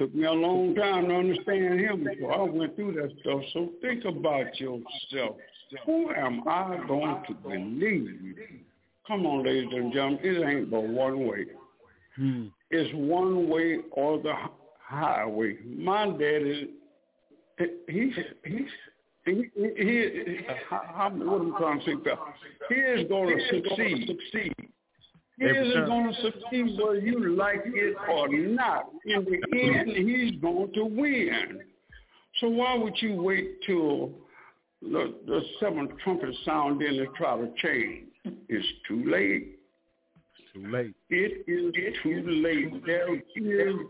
Took 0.00 0.14
me 0.14 0.24
a 0.24 0.32
long 0.32 0.74
time 0.74 1.08
to 1.08 1.14
understand 1.14 1.78
him, 1.78 2.08
so 2.18 2.26
I 2.28 2.40
went 2.44 2.74
through 2.74 2.92
that 2.92 3.10
stuff. 3.20 3.42
So 3.52 3.68
think 3.82 4.06
about 4.06 4.58
yourself. 4.58 5.36
Who 5.84 6.08
am 6.12 6.42
I 6.48 6.78
going 6.88 7.22
to 7.28 7.34
believe? 7.34 8.34
Come 9.06 9.26
on, 9.26 9.44
ladies 9.44 9.68
and 9.70 9.92
gentlemen, 9.92 10.20
it 10.22 10.42
ain't 10.42 10.70
but 10.70 10.84
one 10.84 11.26
way. 11.26 11.44
Hmm. 12.16 12.46
It's 12.70 12.90
one 12.94 13.50
way 13.50 13.80
or 13.90 14.18
the 14.22 14.32
highway. 14.82 15.58
My 15.66 16.06
daddy, 16.06 16.70
he's 17.86 18.14
he's 18.42 18.62
he, 19.26 19.50
he, 19.54 19.70
he 19.76 20.38
how, 20.70 21.10
what 21.12 21.42
am 21.42 21.54
I 21.56 21.58
trying 21.58 21.80
to 21.80 21.84
say? 21.84 22.12
He 22.70 22.74
is 22.74 23.06
going 23.06 23.38
to 23.38 23.44
succeed. 23.50 24.70
Succeed. 25.40 25.62
He 25.62 25.68
is 25.68 25.74
time. 25.74 25.86
going 25.86 26.14
to 26.14 26.22
succeed 26.22 26.78
whether 26.78 26.98
you 26.98 27.34
like 27.34 27.62
it 27.64 27.96
or 28.08 28.28
not. 28.28 28.90
In 29.06 29.24
the 29.24 29.62
end, 29.62 29.88
he's 29.88 30.40
going 30.40 30.72
to 30.74 30.84
win. 30.84 31.60
So 32.40 32.48
why 32.48 32.76
would 32.76 32.94
you 33.00 33.20
wait 33.22 33.62
till 33.66 34.12
the, 34.82 35.14
the 35.26 35.40
seventh 35.58 35.92
trumpet 36.04 36.34
sound 36.44 36.82
in 36.82 36.94
to 36.94 37.06
try 37.16 37.36
to 37.38 37.50
change? 37.56 38.08
It's 38.48 38.66
too 38.86 39.10
late. 39.10 39.58
It's 40.38 40.52
too 40.54 40.70
late. 40.70 40.94
It 41.08 41.44
is 41.48 41.94
too 42.02 42.22
late. 42.42 42.84
There 42.84 43.14
is 43.14 43.22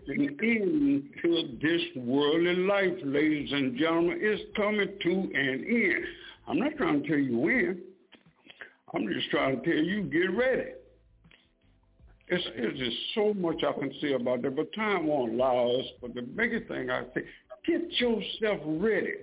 an 0.08 0.36
end 0.40 1.02
to 1.22 1.58
this 1.60 1.82
worldly 1.96 2.56
life, 2.56 2.96
ladies 3.04 3.52
and 3.52 3.76
gentlemen. 3.76 4.18
It's 4.20 4.42
coming 4.56 4.88
to 5.02 5.10
an 5.10 5.64
end. 5.68 6.04
I'm 6.46 6.58
not 6.58 6.76
trying 6.76 7.02
to 7.02 7.08
tell 7.08 7.18
you 7.18 7.38
when. 7.38 7.80
I'm 8.94 9.08
just 9.12 9.30
trying 9.30 9.60
to 9.60 9.64
tell 9.64 9.82
you, 9.82 10.02
get 10.04 10.36
ready. 10.36 10.70
It's, 12.32 12.44
it's 12.54 12.78
just 12.78 12.96
so 13.16 13.34
much 13.34 13.64
I 13.68 13.72
can 13.72 13.92
say 14.00 14.12
about 14.12 14.42
that, 14.42 14.54
but 14.54 14.72
time 14.72 15.08
won't 15.08 15.32
allow 15.32 15.68
us. 15.68 15.86
But 16.00 16.14
the 16.14 16.22
biggest 16.22 16.68
thing 16.68 16.88
I 16.88 17.02
say, 17.12 17.22
get 17.66 17.90
yourself 17.98 18.60
ready. 18.64 19.14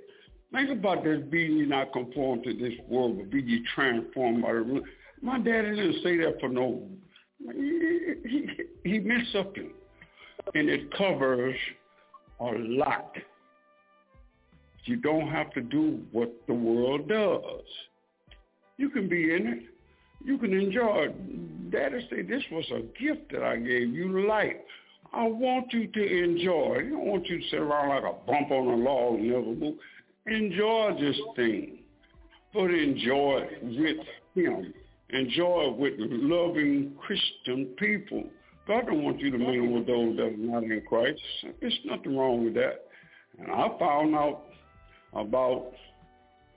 Think 0.51 0.71
about 0.71 1.03
this, 1.03 1.21
be 1.29 1.39
ye 1.39 1.65
not 1.65 1.93
conformed 1.93 2.43
to 2.43 2.53
this 2.53 2.73
world, 2.89 3.17
but 3.17 3.29
be 3.29 3.41
ye 3.41 3.63
transformed 3.75 4.41
by 4.41 4.53
the 4.53 4.81
My 5.21 5.39
daddy 5.39 5.69
didn't 5.69 6.03
say 6.03 6.17
that 6.17 6.37
for 6.41 6.49
no, 6.49 6.83
he, 7.53 8.13
he, 8.25 8.47
he 8.83 8.99
meant 8.99 9.23
something. 9.31 9.71
And 10.53 10.69
it 10.69 10.91
covers 10.97 11.55
a 12.39 12.51
lot. 12.57 13.13
You 14.83 14.97
don't 14.97 15.27
have 15.29 15.51
to 15.53 15.61
do 15.61 16.01
what 16.11 16.33
the 16.47 16.53
world 16.53 17.09
does. 17.09 17.65
You 18.77 18.89
can 18.89 19.09
be 19.09 19.35
in 19.35 19.47
it. 19.47 19.63
You 20.23 20.37
can 20.37 20.53
enjoy 20.53 21.07
it. 21.09 21.71
Daddy 21.71 22.05
said 22.09 22.27
this 22.27 22.43
was 22.51 22.65
a 22.71 22.81
gift 23.01 23.31
that 23.31 23.43
I 23.43 23.57
gave 23.57 23.93
you, 23.93 24.27
life. 24.27 24.55
I 25.13 25.23
want 25.27 25.71
you 25.71 25.87
to 25.87 26.23
enjoy. 26.23 26.77
I 26.79 26.89
don't 26.89 27.05
want 27.05 27.25
you 27.27 27.39
to 27.39 27.49
sit 27.49 27.59
around 27.59 27.89
like 27.89 28.03
a 28.03 28.25
bump 28.25 28.51
on 28.51 28.67
a 28.67 28.75
log 28.75 29.15
and 29.15 29.29
never 29.29 29.41
move. 29.41 29.75
Enjoy 30.25 30.97
this 30.99 31.17
thing, 31.35 31.79
but 32.53 32.71
enjoy 32.71 33.47
it 33.49 33.63
with 33.63 34.05
him. 34.35 34.73
Enjoy 35.09 35.69
it 35.69 35.77
with 35.77 35.93
loving 35.97 36.93
Christian 36.99 37.67
people. 37.77 38.25
God 38.67 38.87
don't 38.87 39.03
want 39.03 39.19
you 39.21 39.31
to 39.31 39.37
mingle 39.37 39.75
with 39.75 39.87
those 39.87 40.17
that 40.17 40.25
are 40.25 40.37
not 40.37 40.63
in 40.63 40.81
Christ. 40.87 41.21
There's 41.61 41.79
nothing 41.85 42.17
wrong 42.17 42.43
with 42.43 42.55
that. 42.55 42.85
And 43.39 43.49
I 43.49 43.69
found 43.79 44.13
out 44.15 44.43
about 45.13 45.71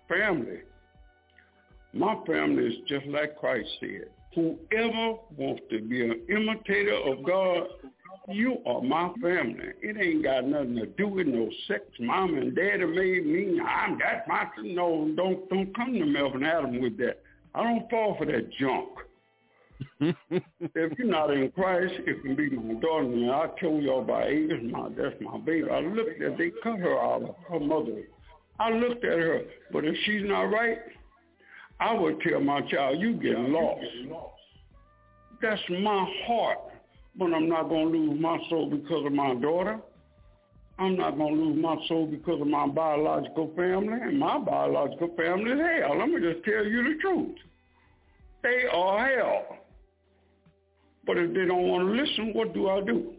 family. 0.08 0.62
My 1.92 2.16
family 2.26 2.66
is 2.66 2.74
just 2.86 3.06
like 3.06 3.38
Christ 3.38 3.68
said. 3.80 4.08
Whoever 4.34 5.18
wants 5.36 5.62
to 5.70 5.80
be 5.80 6.04
an 6.04 6.20
imitator 6.28 6.94
of 6.94 7.24
God, 7.24 7.66
you 8.28 8.58
are 8.64 8.80
my 8.80 9.10
family. 9.20 9.72
It 9.82 9.96
ain't 9.96 10.22
got 10.22 10.44
nothing 10.44 10.76
to 10.76 10.86
do 10.86 11.08
with 11.08 11.26
no 11.26 11.48
sex. 11.66 11.82
Mom 11.98 12.36
and 12.36 12.54
daddy 12.54 12.84
made 12.84 13.26
me. 13.26 13.60
I'm 13.60 13.98
that's 13.98 14.26
my 14.28 14.46
no. 14.62 15.10
Don't 15.16 15.48
don't 15.48 15.74
come 15.74 15.94
to 15.94 16.06
Melvin 16.06 16.44
Adam 16.44 16.80
with 16.80 16.96
that. 16.98 17.22
I 17.54 17.64
don't 17.64 17.90
fall 17.90 18.16
for 18.16 18.26
that 18.26 18.50
junk. 18.52 18.88
if 20.60 20.98
you're 20.98 21.08
not 21.08 21.32
in 21.32 21.50
Christ, 21.50 21.94
it 22.06 22.22
can 22.22 22.36
be 22.36 22.50
my 22.50 22.74
daughter. 22.80 23.04
And 23.04 23.30
I 23.30 23.48
told 23.60 23.82
y'all 23.82 24.02
about 24.02 24.28
Ava, 24.28 24.58
my 24.62 24.88
that's 24.90 25.16
my 25.20 25.38
baby. 25.38 25.68
I 25.68 25.80
looked 25.80 26.22
at 26.22 26.38
they 26.38 26.52
cut 26.62 26.78
her 26.78 26.98
out 26.98 27.22
of 27.22 27.34
her 27.48 27.60
mother. 27.60 28.02
I 28.60 28.70
looked 28.70 29.04
at 29.04 29.18
her, 29.18 29.42
but 29.72 29.84
if 29.84 29.96
she's 30.04 30.22
not 30.24 30.42
right, 30.42 30.78
I 31.80 31.94
would 31.94 32.20
tell 32.20 32.40
my 32.40 32.60
child, 32.62 33.00
you 33.00 33.14
get 33.14 33.38
lost. 33.38 33.84
That's 35.40 35.60
my 35.70 36.06
heart. 36.26 36.58
But 37.16 37.32
I'm 37.32 37.48
not 37.48 37.68
going 37.68 37.92
to 37.92 37.98
lose 37.98 38.20
my 38.20 38.38
soul 38.48 38.70
because 38.70 39.04
of 39.06 39.12
my 39.12 39.34
daughter. 39.34 39.80
I'm 40.78 40.96
not 40.96 41.16
going 41.16 41.36
to 41.36 41.42
lose 41.42 41.60
my 41.60 41.76
soul 41.88 42.06
because 42.06 42.40
of 42.40 42.46
my 42.46 42.66
biological 42.66 43.52
family. 43.56 43.98
And 44.00 44.18
my 44.18 44.38
biological 44.38 45.08
family 45.16 45.52
is 45.52 45.58
hell. 45.58 45.98
Let 45.98 46.08
me 46.08 46.20
just 46.20 46.44
tell 46.44 46.64
you 46.64 46.84
the 46.84 47.00
truth. 47.00 47.36
They 48.42 48.64
are 48.72 49.08
hell. 49.08 49.58
But 51.06 51.18
if 51.18 51.34
they 51.34 51.46
don't 51.46 51.68
want 51.68 51.88
to 51.88 52.02
listen, 52.02 52.32
what 52.34 52.54
do 52.54 52.68
I 52.68 52.80
do? 52.82 53.14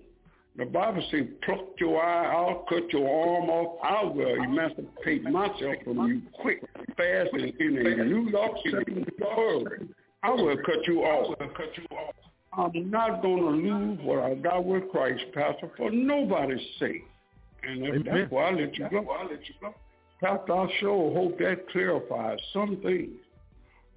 The 0.58 0.66
Bible 0.66 1.02
says, 1.12 1.24
pluck 1.44 1.60
your 1.80 2.04
eye 2.04 2.26
out, 2.26 2.66
cut 2.68 2.92
your 2.92 3.08
arm 3.08 3.50
off. 3.50 3.80
I 3.84 4.04
will 4.04 4.44
emancipate 4.44 5.24
myself 5.24 5.76
from 5.84 6.08
you 6.08 6.22
quick, 6.42 6.62
fast, 6.98 7.30
and 7.34 7.54
in 7.60 8.00
a 8.00 8.04
New 8.04 8.30
York 8.30 8.52
City 8.66 9.06
hurry. 9.34 9.88
I 10.24 10.32
will 10.32 10.58
cut 10.58 10.88
you 10.88 11.04
off. 11.04 11.38
I'm 12.54 12.92
not 12.92 13.22
going 13.22 13.38
to 13.38 13.50
lose 13.50 14.00
what 14.04 14.20
I 14.20 14.36
got 14.36 14.66
with 14.66 14.92
Christ, 14.92 15.24
Pastor, 15.34 15.72
for 15.78 15.90
nobody's 15.90 16.60
sake. 16.80 17.06
And 17.64 17.86
if 17.86 18.06
that's 18.06 18.30
why 18.30 18.50
I 18.50 18.52
let 18.52 18.78
you 18.78 18.90
go. 18.90 19.10
I 19.10 19.24
let 19.24 19.48
you 19.48 19.56
go. 19.62 19.74
Pastor, 20.22 20.54
I 20.54 20.68
sure 20.80 21.14
hope 21.14 21.40
that 21.40 21.70
clarifies 21.70 22.40
some 22.52 22.78
things. 22.84 23.12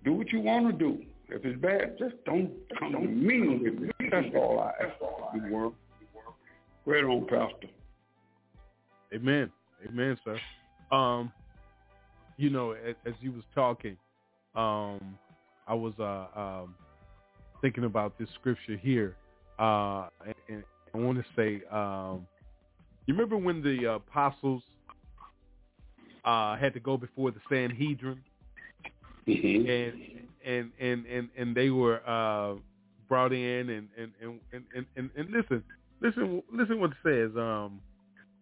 Do 0.05 0.12
what 0.12 0.31
you 0.32 0.40
want 0.40 0.66
to 0.66 0.72
do. 0.72 1.02
If 1.28 1.44
it's 1.44 1.60
bad, 1.60 1.97
just 1.98 2.14
don't 2.26 2.51
come 2.78 2.93
to 2.93 3.01
me 3.01 3.59
with 3.59 3.90
it. 3.90 4.10
That's 4.10 4.28
all 4.36 4.60
I 4.60 4.72
ask 4.85 4.94
you, 5.35 5.52
world. 5.52 5.74
Right 6.86 7.05
on, 7.05 7.27
Pastor. 7.27 7.69
Amen. 9.15 9.51
Amen, 9.89 10.19
sir. 10.24 10.39
Um, 10.94 11.32
you 12.36 12.51
know, 12.51 12.73
as, 12.73 12.94
as 13.06 13.15
you 13.20 13.32
was 13.32 13.44
talking, 13.55 13.97
um, 14.55 15.19
I 15.66 15.74
was 15.74 15.94
uh, 15.98 16.27
um, 16.39 16.74
thinking 17.61 17.85
about 17.85 18.19
this 18.19 18.28
scripture 18.35 18.77
here, 18.77 19.16
uh, 19.59 20.09
and, 20.27 20.35
and 20.48 20.65
I 20.94 20.98
want 20.98 21.19
to 21.19 21.24
say, 21.36 21.62
um, 21.70 22.27
you 23.06 23.15
remember 23.15 23.36
when 23.36 23.62
the 23.62 23.94
apostles 23.94 24.62
uh, 26.24 26.56
had 26.56 26.74
to 26.74 26.81
go 26.81 26.97
before 26.97 27.31
the 27.31 27.40
Sanhedrin, 27.48 28.20
mm-hmm. 29.27 29.70
and 29.70 30.02
and 30.44 30.73
and 30.81 31.06
and 31.06 31.28
and 31.36 31.56
they 31.56 31.70
were 31.70 32.06
uh, 32.09 32.55
brought 33.09 33.32
in, 33.32 33.70
and 33.70 33.89
and 33.98 34.12
and 34.23 34.40
and, 34.52 34.86
and, 34.97 35.11
and 35.16 35.31
listen, 35.31 35.62
listen, 36.01 36.43
listen 36.53 36.81
what 36.81 36.91
it 36.91 36.97
says. 37.03 37.37
Um, 37.37 37.81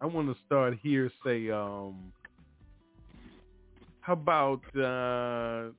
I 0.01 0.05
want 0.05 0.27
to 0.27 0.35
start 0.45 0.77
here. 0.81 1.11
Say, 1.25 1.49
um, 1.49 2.11
how 4.01 4.13
about 4.13 4.61
uh, 4.75 5.71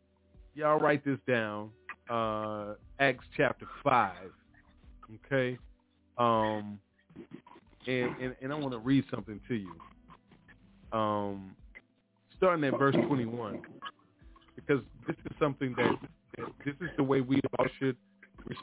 y'all 0.54 0.78
write 0.78 1.04
this 1.04 1.18
down? 1.26 1.70
Uh, 2.08 2.74
Acts 3.00 3.24
chapter 3.36 3.66
five. 3.82 4.30
Okay. 5.26 5.58
Um, 6.18 6.78
and, 7.86 8.16
and, 8.20 8.36
and 8.40 8.52
I 8.52 8.56
want 8.56 8.72
to 8.72 8.78
read 8.78 9.04
something 9.10 9.40
to 9.48 9.54
you. 9.54 9.74
Um, 10.92 11.54
starting 12.36 12.64
at 12.64 12.78
verse 12.78 12.94
21, 12.94 13.60
because 14.54 14.82
this 15.06 15.16
is 15.26 15.36
something 15.38 15.74
that 15.76 15.96
this 16.64 16.74
is 16.80 16.88
the 16.96 17.02
way 17.02 17.20
we 17.20 17.40
all 17.58 17.66
should 17.78 17.96
This 18.48 18.58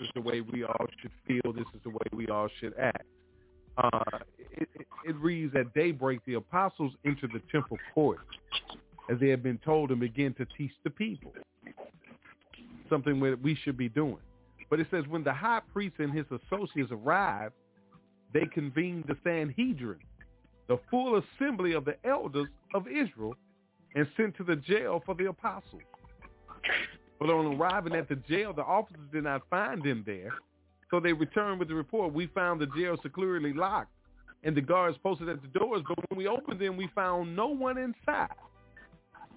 is 0.00 0.08
the 0.14 0.20
way 0.20 0.40
we 0.40 0.64
all 0.64 0.86
should 1.00 1.10
feel. 1.26 1.52
This 1.52 1.66
is 1.74 1.80
the 1.84 1.90
way 1.90 2.06
we 2.12 2.26
all 2.28 2.48
should 2.60 2.74
act. 2.78 3.04
Uh, 3.76 4.18
it, 4.38 4.68
it, 4.74 4.86
it 5.04 5.16
reads, 5.16 5.54
at 5.54 5.72
daybreak, 5.74 6.20
the 6.26 6.34
apostles 6.34 6.92
entered 7.04 7.30
the 7.32 7.42
temple 7.52 7.78
court 7.94 8.18
as 9.10 9.18
they 9.20 9.28
had 9.28 9.42
been 9.42 9.58
told 9.58 9.90
and 9.90 10.00
began 10.00 10.34
to 10.34 10.46
teach 10.56 10.72
the 10.84 10.90
people, 10.90 11.32
something 12.90 13.20
that 13.20 13.40
we 13.40 13.54
should 13.54 13.76
be 13.76 13.88
doing. 13.88 14.18
But 14.70 14.80
it 14.80 14.88
says, 14.90 15.04
when 15.08 15.24
the 15.24 15.32
high 15.32 15.60
priest 15.72 15.96
and 15.98 16.12
his 16.12 16.26
associates 16.26 16.90
arrived, 16.90 17.54
they 18.34 18.46
convened 18.52 19.04
the 19.08 19.16
Sanhedrin, 19.24 20.00
the 20.66 20.78
full 20.90 21.22
assembly 21.38 21.72
of 21.72 21.84
the 21.84 21.96
elders 22.04 22.48
of 22.74 22.86
Israel, 22.86 23.34
and 23.94 24.06
sent 24.16 24.36
to 24.36 24.44
the 24.44 24.56
jail 24.56 25.02
for 25.06 25.14
the 25.14 25.26
apostles. 25.26 25.82
But 27.18 27.30
on 27.30 27.54
arriving 27.54 27.94
at 27.94 28.08
the 28.08 28.16
jail, 28.16 28.52
the 28.52 28.62
officers 28.62 29.00
did 29.12 29.24
not 29.24 29.42
find 29.50 29.84
him 29.84 30.04
there. 30.06 30.32
So 30.90 31.00
they 31.00 31.12
returned 31.12 31.58
with 31.58 31.68
the 31.68 31.74
report, 31.74 32.12
we 32.12 32.28
found 32.28 32.60
the 32.60 32.66
jail 32.66 32.96
securely 33.02 33.52
locked 33.52 33.90
and 34.44 34.56
the 34.56 34.60
guards 34.60 34.96
posted 35.02 35.28
at 35.28 35.42
the 35.42 35.48
doors, 35.48 35.82
but 35.86 35.98
when 36.10 36.18
we 36.18 36.28
opened 36.28 36.60
them, 36.60 36.76
we 36.76 36.88
found 36.94 37.34
no 37.34 37.48
one 37.48 37.76
inside. 37.76 38.28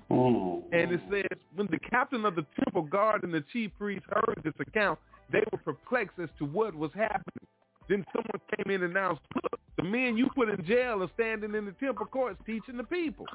Oh. 0.09 0.63
And 0.71 0.91
it 0.91 1.01
says, 1.09 1.39
when 1.55 1.67
the 1.71 1.79
captain 1.79 2.25
of 2.25 2.35
the 2.35 2.45
temple 2.63 2.83
guard 2.83 3.23
and 3.23 3.33
the 3.33 3.43
chief 3.51 3.71
priest 3.79 4.05
heard 4.09 4.41
this 4.43 4.53
account, 4.59 4.99
they 5.31 5.43
were 5.51 5.57
perplexed 5.57 6.19
as 6.21 6.29
to 6.37 6.45
what 6.45 6.75
was 6.75 6.91
happening. 6.93 7.47
Then 7.89 8.05
someone 8.13 8.41
came 8.55 8.75
in 8.75 8.83
and 8.83 8.91
announced, 8.95 9.21
look, 9.35 9.59
the 9.77 9.83
men 9.83 10.17
you 10.17 10.29
put 10.35 10.49
in 10.49 10.63
jail 10.65 11.01
are 11.01 11.09
standing 11.15 11.55
in 11.55 11.65
the 11.65 11.71
temple 11.73 12.05
courts 12.05 12.39
teaching 12.45 12.77
the 12.77 12.83
people. 12.83 13.25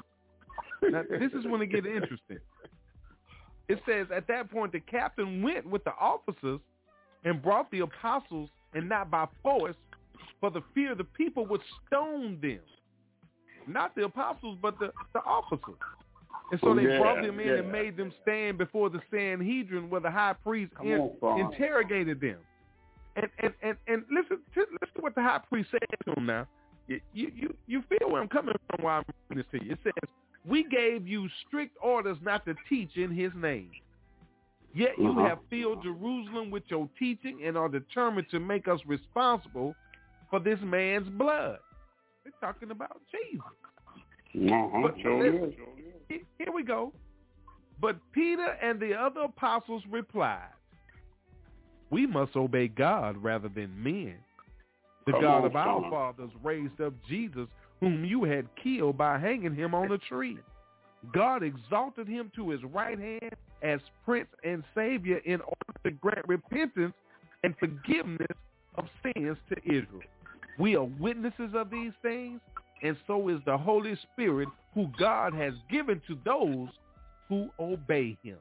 Now, 0.83 1.03
this 1.09 1.31
is 1.33 1.45
when 1.45 1.61
it 1.61 1.67
gets 1.67 1.87
interesting. 1.87 2.37
It 3.69 3.81
says, 3.85 4.07
at 4.15 4.27
that 4.27 4.49
point, 4.49 4.71
the 4.71 4.79
captain 4.79 5.41
went 5.41 5.65
with 5.65 5.83
the 5.83 5.93
officers 5.99 6.59
and 7.23 7.41
brought 7.41 7.69
the 7.71 7.79
apostles, 7.79 8.49
and 8.73 8.87
not 8.87 9.11
by 9.11 9.27
force, 9.43 9.75
for 10.39 10.49
the 10.49 10.61
fear 10.73 10.95
the 10.95 11.03
people 11.03 11.45
would 11.47 11.61
stone 11.85 12.39
them. 12.41 12.59
Not 13.67 13.95
the 13.95 14.05
apostles, 14.05 14.57
but 14.61 14.79
the, 14.79 14.91
the 15.13 15.19
officers. 15.19 15.75
And 16.51 16.59
so 16.63 16.73
they 16.73 16.83
yeah, 16.83 16.99
brought 16.99 17.21
them 17.21 17.39
in 17.41 17.47
yeah. 17.47 17.53
and 17.55 17.71
made 17.71 17.97
them 17.97 18.13
stand 18.21 18.57
before 18.57 18.89
the 18.89 19.01
Sanhedrin 19.11 19.89
where 19.89 19.99
the 19.99 20.11
high 20.11 20.33
priest 20.33 20.71
in, 20.81 21.11
on, 21.21 21.39
interrogated 21.41 22.21
them. 22.21 22.37
And, 23.17 23.27
and, 23.39 23.53
and, 23.61 23.77
and 23.87 24.03
listen, 24.09 24.39
to, 24.53 24.61
listen 24.61 24.95
to 24.95 25.01
what 25.01 25.15
the 25.15 25.21
high 25.21 25.41
priest 25.49 25.69
said 25.71 25.81
to 26.05 26.15
them 26.15 26.25
now. 26.25 26.47
you 26.87 27.01
you 27.13 27.53
you 27.65 27.83
feel 27.89 28.11
where 28.11 28.21
I'm 28.21 28.29
coming 28.29 28.55
from 28.69 28.85
while 28.85 28.99
I'm 28.99 29.03
reading 29.29 29.43
this 29.51 29.59
to 29.59 29.65
you. 29.65 29.73
It 29.73 29.79
says, 29.83 30.09
"We 30.47 30.63
gave 30.63 31.07
you 31.07 31.27
strict 31.47 31.77
orders 31.81 32.17
not 32.21 32.45
to 32.45 32.55
teach 32.69 32.95
in 32.95 33.11
His 33.11 33.33
name." 33.35 33.71
Yet 34.73 34.97
you 34.97 35.09
Uh-huh. 35.09 35.25
have 35.25 35.39
filled 35.49 35.83
Jerusalem 35.83 36.51
with 36.51 36.69
your 36.69 36.87
teaching 36.99 37.43
and 37.43 37.57
are 37.57 37.69
determined 37.69 38.29
to 38.29 38.39
make 38.39 38.67
us 38.67 38.79
responsible 38.85 39.75
for 40.29 40.39
this 40.39 40.59
man's 40.61 41.09
blood. 41.09 41.59
They're 42.23 42.33
talking 42.39 42.71
about 42.71 43.01
Jesus. 43.11 43.41
Uh-huh. 44.51 44.81
But 44.83 44.97
listen, 44.97 45.55
Here 46.09 46.51
we 46.53 46.63
go. 46.63 46.93
But 47.79 47.97
Peter 48.11 48.57
and 48.61 48.79
the 48.79 48.93
other 48.93 49.21
apostles 49.21 49.83
replied, 49.89 50.49
We 51.89 52.05
must 52.05 52.35
obey 52.35 52.67
God 52.67 53.17
rather 53.17 53.47
than 53.49 53.81
men. 53.81 54.15
The 55.05 55.13
Come 55.13 55.21
God 55.21 55.37
on, 55.39 55.45
of 55.45 55.55
our 55.55 55.89
fathers 55.89 56.31
raised 56.43 56.81
up 56.81 56.93
Jesus, 57.07 57.47
whom 57.79 58.03
you 58.05 58.23
had 58.23 58.47
killed 58.61 58.97
by 58.97 59.19
hanging 59.19 59.55
him 59.55 59.75
on 59.75 59.91
a 59.91 59.97
tree. 59.97 60.37
God 61.13 61.43
exalted 61.43 62.07
him 62.07 62.31
to 62.35 62.49
his 62.49 62.63
right 62.63 62.97
hand 62.97 63.35
as 63.61 63.79
Prince 64.03 64.29
and 64.43 64.63
Savior 64.75 65.17
in 65.25 65.41
order 65.41 65.79
to 65.83 65.91
grant 65.91 66.27
repentance 66.27 66.93
and 67.43 67.55
forgiveness 67.59 68.27
of 68.75 68.85
sins 69.03 69.37
to 69.49 69.57
Israel. 69.63 70.01
We 70.59 70.75
are 70.75 70.83
witnesses 70.83 71.51
of 71.53 71.69
these 71.69 71.91
things, 72.01 72.41
and 72.81 72.97
so 73.05 73.29
is 73.29 73.39
the 73.45 73.57
Holy 73.57 73.95
Spirit, 74.11 74.49
who 74.73 74.87
God 74.99 75.33
has 75.33 75.53
given 75.69 76.01
to 76.07 76.17
those 76.25 76.69
who 77.29 77.49
obey 77.59 78.17
him. 78.23 78.37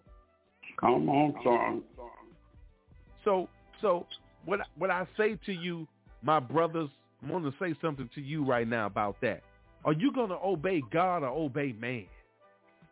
Come 0.81 1.09
on, 1.09 1.35
son. 1.45 1.83
So, 3.25 3.49
so 3.81 4.07
what 4.45 4.61
what 4.79 4.91
I 4.91 5.07
say 5.17 5.39
to 5.47 5.53
you, 5.53 5.87
my 6.23 6.39
brothers, 6.41 6.89
I 7.25 7.31
want 7.31 7.45
to 7.45 7.53
say 7.59 7.75
something 7.81 8.09
to 8.15 8.21
you 8.21 8.45
right 8.45 8.69
now 8.69 8.87
about 8.87 9.17
that. 9.23 9.43
Are 9.85 9.93
you 9.93 10.13
going 10.13 10.31
to 10.31 10.39
obey 10.43 10.83
God 10.93 11.23
or 11.23 11.29
obey 11.29 11.73
man? 11.79 12.07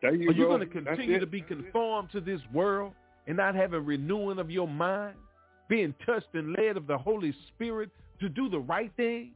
There 0.01 0.15
you 0.15 0.31
Are 0.31 0.33
you 0.33 0.45
go. 0.45 0.57
going 0.57 0.61
to 0.61 0.67
continue 0.67 1.19
to 1.19 1.27
be 1.27 1.41
conformed 1.41 2.11
to 2.13 2.21
this 2.21 2.41
world 2.53 2.93
and 3.27 3.37
not 3.37 3.55
have 3.55 3.73
a 3.73 3.81
renewing 3.81 4.39
of 4.39 4.51
your 4.51 4.69
mind, 4.69 5.17
being 5.69 5.95
touched 6.05 6.35
and 6.35 6.55
led 6.59 6.77
of 6.77 6.87
the 6.87 6.99
Holy 6.99 7.35
Spirit 7.49 7.91
to 8.21 8.29
do 8.29 8.49
the 8.49 8.59
right 8.59 8.93
thing? 8.97 9.33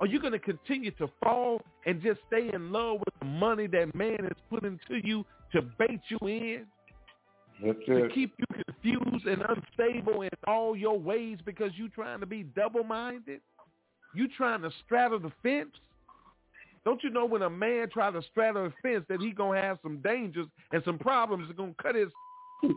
Are 0.00 0.06
you 0.06 0.20
going 0.20 0.32
to 0.32 0.38
continue 0.38 0.90
to 0.92 1.08
fall 1.22 1.60
and 1.84 2.00
just 2.02 2.20
stay 2.26 2.50
in 2.52 2.72
love 2.72 3.00
with 3.00 3.14
the 3.20 3.26
money 3.26 3.66
that 3.66 3.94
man 3.94 4.18
has 4.22 4.36
put 4.48 4.64
into 4.64 5.06
you 5.06 5.24
to 5.52 5.62
bait 5.78 6.00
you 6.08 6.18
in? 6.26 6.66
That's 7.62 7.78
to 7.86 8.04
it. 8.04 8.14
keep 8.14 8.32
you 8.38 8.64
confused 8.64 9.26
and 9.26 9.42
unstable 9.42 10.22
in 10.22 10.30
all 10.46 10.74
your 10.74 10.98
ways 10.98 11.38
because 11.44 11.72
you're 11.74 11.88
trying 11.88 12.20
to 12.20 12.26
be 12.26 12.42
double-minded? 12.42 13.40
You 14.14 14.28
trying 14.36 14.62
to 14.62 14.70
straddle 14.84 15.20
the 15.20 15.32
fence? 15.42 15.70
Don't 16.84 17.02
you 17.04 17.10
know 17.10 17.26
when 17.26 17.42
a 17.42 17.50
man 17.50 17.88
try 17.90 18.10
to 18.10 18.22
straddle 18.30 18.64
the 18.64 18.72
fence 18.82 19.04
that 19.08 19.20
he 19.20 19.32
going 19.32 19.60
to 19.60 19.66
have 19.66 19.78
some 19.82 19.98
dangers 19.98 20.46
and 20.72 20.82
some 20.84 20.98
problems 20.98 21.48
that 21.48 21.56
going 21.56 21.74
to 21.74 21.82
cut 21.82 21.94
his... 21.94 22.08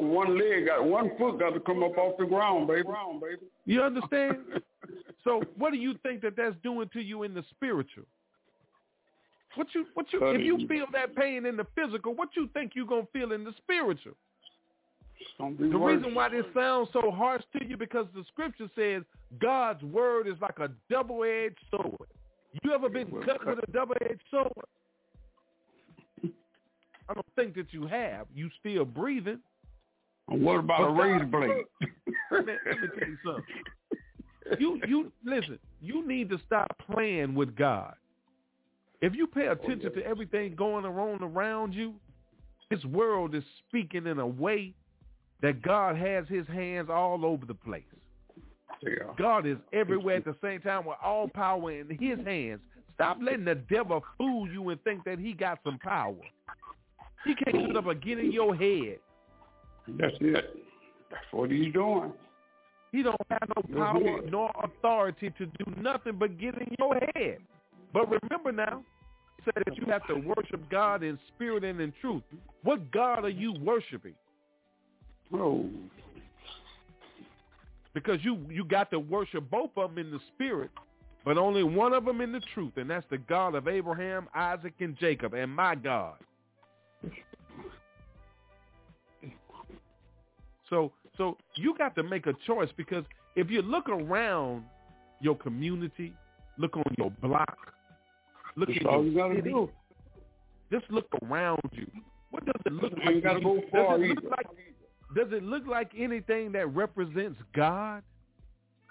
one 0.00 0.38
leg 0.38 0.66
got 0.66 0.84
one 0.84 1.10
foot 1.18 1.38
got 1.38 1.50
to 1.50 1.60
come 1.60 1.82
up 1.82 1.96
off 1.98 2.16
the 2.18 2.24
ground, 2.24 2.68
baby. 2.68 2.88
You 3.66 3.82
understand? 3.82 4.38
so 5.24 5.42
what 5.56 5.72
do 5.72 5.78
you 5.78 5.94
think 6.02 6.22
that 6.22 6.36
that's 6.36 6.56
doing 6.62 6.88
to 6.92 7.00
you 7.00 7.22
in 7.24 7.34
the 7.34 7.44
spiritual? 7.50 8.04
What 9.54 9.68
you, 9.74 9.86
what 9.94 10.06
you, 10.12 10.24
if 10.26 10.42
you 10.42 10.66
feel 10.68 10.86
that 10.92 11.16
pain 11.16 11.46
in 11.46 11.56
the 11.56 11.66
physical, 11.74 12.14
what 12.14 12.28
you 12.36 12.48
think 12.54 12.72
you 12.74 12.86
going 12.86 13.06
to 13.06 13.12
feel 13.12 13.32
in 13.32 13.44
the 13.44 13.52
spiritual? 13.56 14.14
The 15.38 15.78
worse. 15.78 15.96
reason 15.96 16.14
why 16.14 16.28
this 16.28 16.44
sounds 16.54 16.88
so 16.92 17.10
harsh 17.10 17.42
to 17.56 17.64
you 17.64 17.76
because 17.76 18.06
the 18.14 18.24
scripture 18.32 18.68
says 18.74 19.02
God's 19.40 19.82
word 19.82 20.26
is 20.26 20.34
like 20.40 20.58
a 20.58 20.70
double-edged 20.90 21.58
sword. 21.70 22.08
You 22.62 22.72
ever 22.72 22.88
been 22.88 23.10
cut 23.24 23.46
with 23.46 23.58
a 23.62 23.72
double-edged 23.72 24.22
sword? 24.30 24.52
I 27.08 27.14
don't 27.14 27.26
think 27.36 27.54
that 27.54 27.72
you 27.72 27.86
have. 27.86 28.26
You 28.34 28.50
still 28.60 28.84
breathing. 28.84 29.38
And 30.28 30.42
what 30.42 30.58
about 30.58 30.80
a 30.80 30.86
But 30.86 30.94
God- 30.94 31.02
razor 31.02 31.26
blade? 31.26 31.64
Let 32.30 32.44
me, 32.44 32.52
let 32.66 32.80
me 32.80 32.88
tell 32.98 33.08
you 33.08 33.18
something. 33.24 33.44
You 34.58 34.80
you 34.86 35.12
listen. 35.24 35.58
You 35.80 36.06
need 36.06 36.28
to 36.30 36.38
stop 36.46 36.70
playing 36.90 37.34
with 37.34 37.54
God. 37.56 37.94
If 39.00 39.14
you 39.14 39.26
pay 39.26 39.48
oh, 39.48 39.52
attention 39.52 39.92
to 39.94 40.04
everything 40.04 40.54
going 40.54 40.84
on 40.84 41.22
around 41.22 41.74
you, 41.74 41.94
this 42.70 42.84
world 42.84 43.34
is 43.34 43.44
speaking 43.66 44.06
in 44.06 44.18
a 44.18 44.26
way 44.26 44.74
that 45.42 45.62
God 45.62 45.96
has 45.96 46.26
his 46.28 46.46
hands 46.48 46.88
all 46.90 47.24
over 47.24 47.46
the 47.46 47.54
place. 47.54 47.82
yeah. 48.82 48.90
God 49.16 49.46
is 49.46 49.56
everywhere 49.72 50.16
at 50.16 50.24
the 50.24 50.36
same 50.42 50.60
time 50.60 50.84
with 50.84 50.96
all 51.02 51.28
power 51.28 51.70
in 51.72 51.88
his 51.98 52.18
hands. 52.26 52.60
Stop 52.94 53.18
letting 53.22 53.44
the 53.44 53.54
devil 53.54 54.02
fool 54.16 54.48
you 54.50 54.68
and 54.70 54.82
think 54.82 55.04
that 55.04 55.18
he 55.18 55.32
got 55.32 55.60
some 55.64 55.78
power. 55.78 56.16
He 57.24 57.34
can't 57.34 57.66
sit 57.66 57.76
up 57.76 57.86
and 57.86 58.02
get 58.02 58.18
in 58.18 58.32
your 58.32 58.54
head. 58.54 58.98
That's 59.86 60.16
it. 60.20 60.56
That's 61.10 61.24
what 61.30 61.50
he's 61.50 61.72
doing. 61.72 62.12
He 62.92 63.02
don't 63.02 63.20
have 63.30 63.48
no 63.56 63.78
power 63.78 64.20
nor 64.28 64.50
authority 64.62 65.30
to 65.38 65.46
do 65.46 65.80
nothing 65.80 66.14
but 66.18 66.38
get 66.38 66.54
in 66.54 66.74
your 66.78 66.98
head. 67.14 67.38
But 67.92 68.08
remember 68.22 68.52
now, 68.52 68.82
he 69.36 69.42
said 69.44 69.62
that 69.66 69.76
you 69.76 69.86
have 69.86 70.06
to 70.08 70.14
worship 70.14 70.68
God 70.70 71.02
in 71.02 71.18
spirit 71.34 71.64
and 71.64 71.80
in 71.80 71.92
truth. 72.00 72.22
What 72.62 72.90
God 72.90 73.24
are 73.24 73.30
you 73.30 73.54
worshiping? 73.60 74.14
Oh, 75.32 75.68
Because 77.94 78.18
you 78.22 78.38
you 78.50 78.64
got 78.64 78.90
to 78.92 78.98
worship 78.98 79.50
both 79.50 79.70
of 79.76 79.90
them 79.94 79.98
in 79.98 80.10
the 80.10 80.20
spirit, 80.34 80.70
but 81.24 81.36
only 81.36 81.62
one 81.64 81.92
of 81.92 82.04
them 82.04 82.20
in 82.20 82.32
the 82.32 82.40
truth, 82.54 82.72
and 82.76 82.88
that's 82.88 83.06
the 83.10 83.18
God 83.18 83.54
of 83.54 83.68
Abraham, 83.68 84.28
Isaac, 84.34 84.74
and 84.80 84.96
Jacob, 84.98 85.34
and 85.34 85.54
my 85.54 85.74
God. 85.74 86.14
So 90.70 90.92
so 91.16 91.36
you 91.56 91.74
got 91.76 91.94
to 91.96 92.02
make 92.02 92.26
a 92.26 92.34
choice 92.46 92.68
because 92.76 93.04
if 93.36 93.50
you 93.50 93.62
look 93.62 93.88
around 93.88 94.64
your 95.20 95.36
community, 95.36 96.12
look 96.58 96.76
on 96.76 96.84
your 96.96 97.10
block, 97.22 97.56
look 98.56 98.68
that's 98.68 98.80
in 98.80 98.86
all 98.86 99.02
your 99.02 99.12
you 99.12 99.16
gotta 99.18 99.34
city, 99.36 99.50
do. 99.50 99.70
just 100.72 100.84
look 100.90 101.06
around 101.24 101.60
you. 101.72 101.86
What 102.30 102.44
does 102.44 102.60
it 102.66 102.72
look 102.72 102.92
You 102.92 103.04
like? 103.04 103.14
ain't 103.16 103.24
gotta 103.24 103.38
to 103.40 103.44
go 103.44 103.60
far 103.72 103.98
does 103.98 104.04
it 104.04 104.08
look 104.10 104.18
either. 104.24 104.30
like 104.30 104.46
does 105.18 105.32
it 105.32 105.42
look 105.42 105.66
like 105.66 105.90
anything 105.98 106.52
that 106.52 106.68
represents 106.68 107.38
God? 107.52 108.04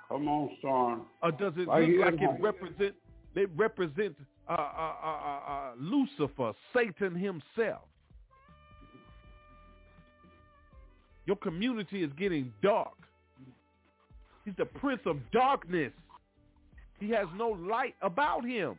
Come 0.09 0.27
on, 0.27 0.49
son. 0.61 1.01
or 1.23 1.31
does 1.31 1.53
it 1.57 1.67
Right 1.69 1.87
look 1.87 2.05
like 2.05 2.21
it 2.21 2.41
represent 2.41 2.95
it 3.35 3.49
represents 3.55 4.19
uh, 4.49 4.53
uh, 4.53 4.55
uh, 4.55 5.07
uh, 5.07 5.51
uh, 5.51 5.71
Lucifer, 5.79 6.53
Satan 6.75 7.15
himself? 7.15 7.83
Your 11.25 11.37
community 11.37 12.03
is 12.03 12.11
getting 12.17 12.51
dark. 12.61 12.97
He's 14.43 14.55
the 14.57 14.65
prince 14.65 15.01
of 15.05 15.17
darkness. 15.31 15.91
He 16.99 17.09
has 17.11 17.27
no 17.37 17.49
light 17.49 17.95
about 18.01 18.43
him. 18.45 18.75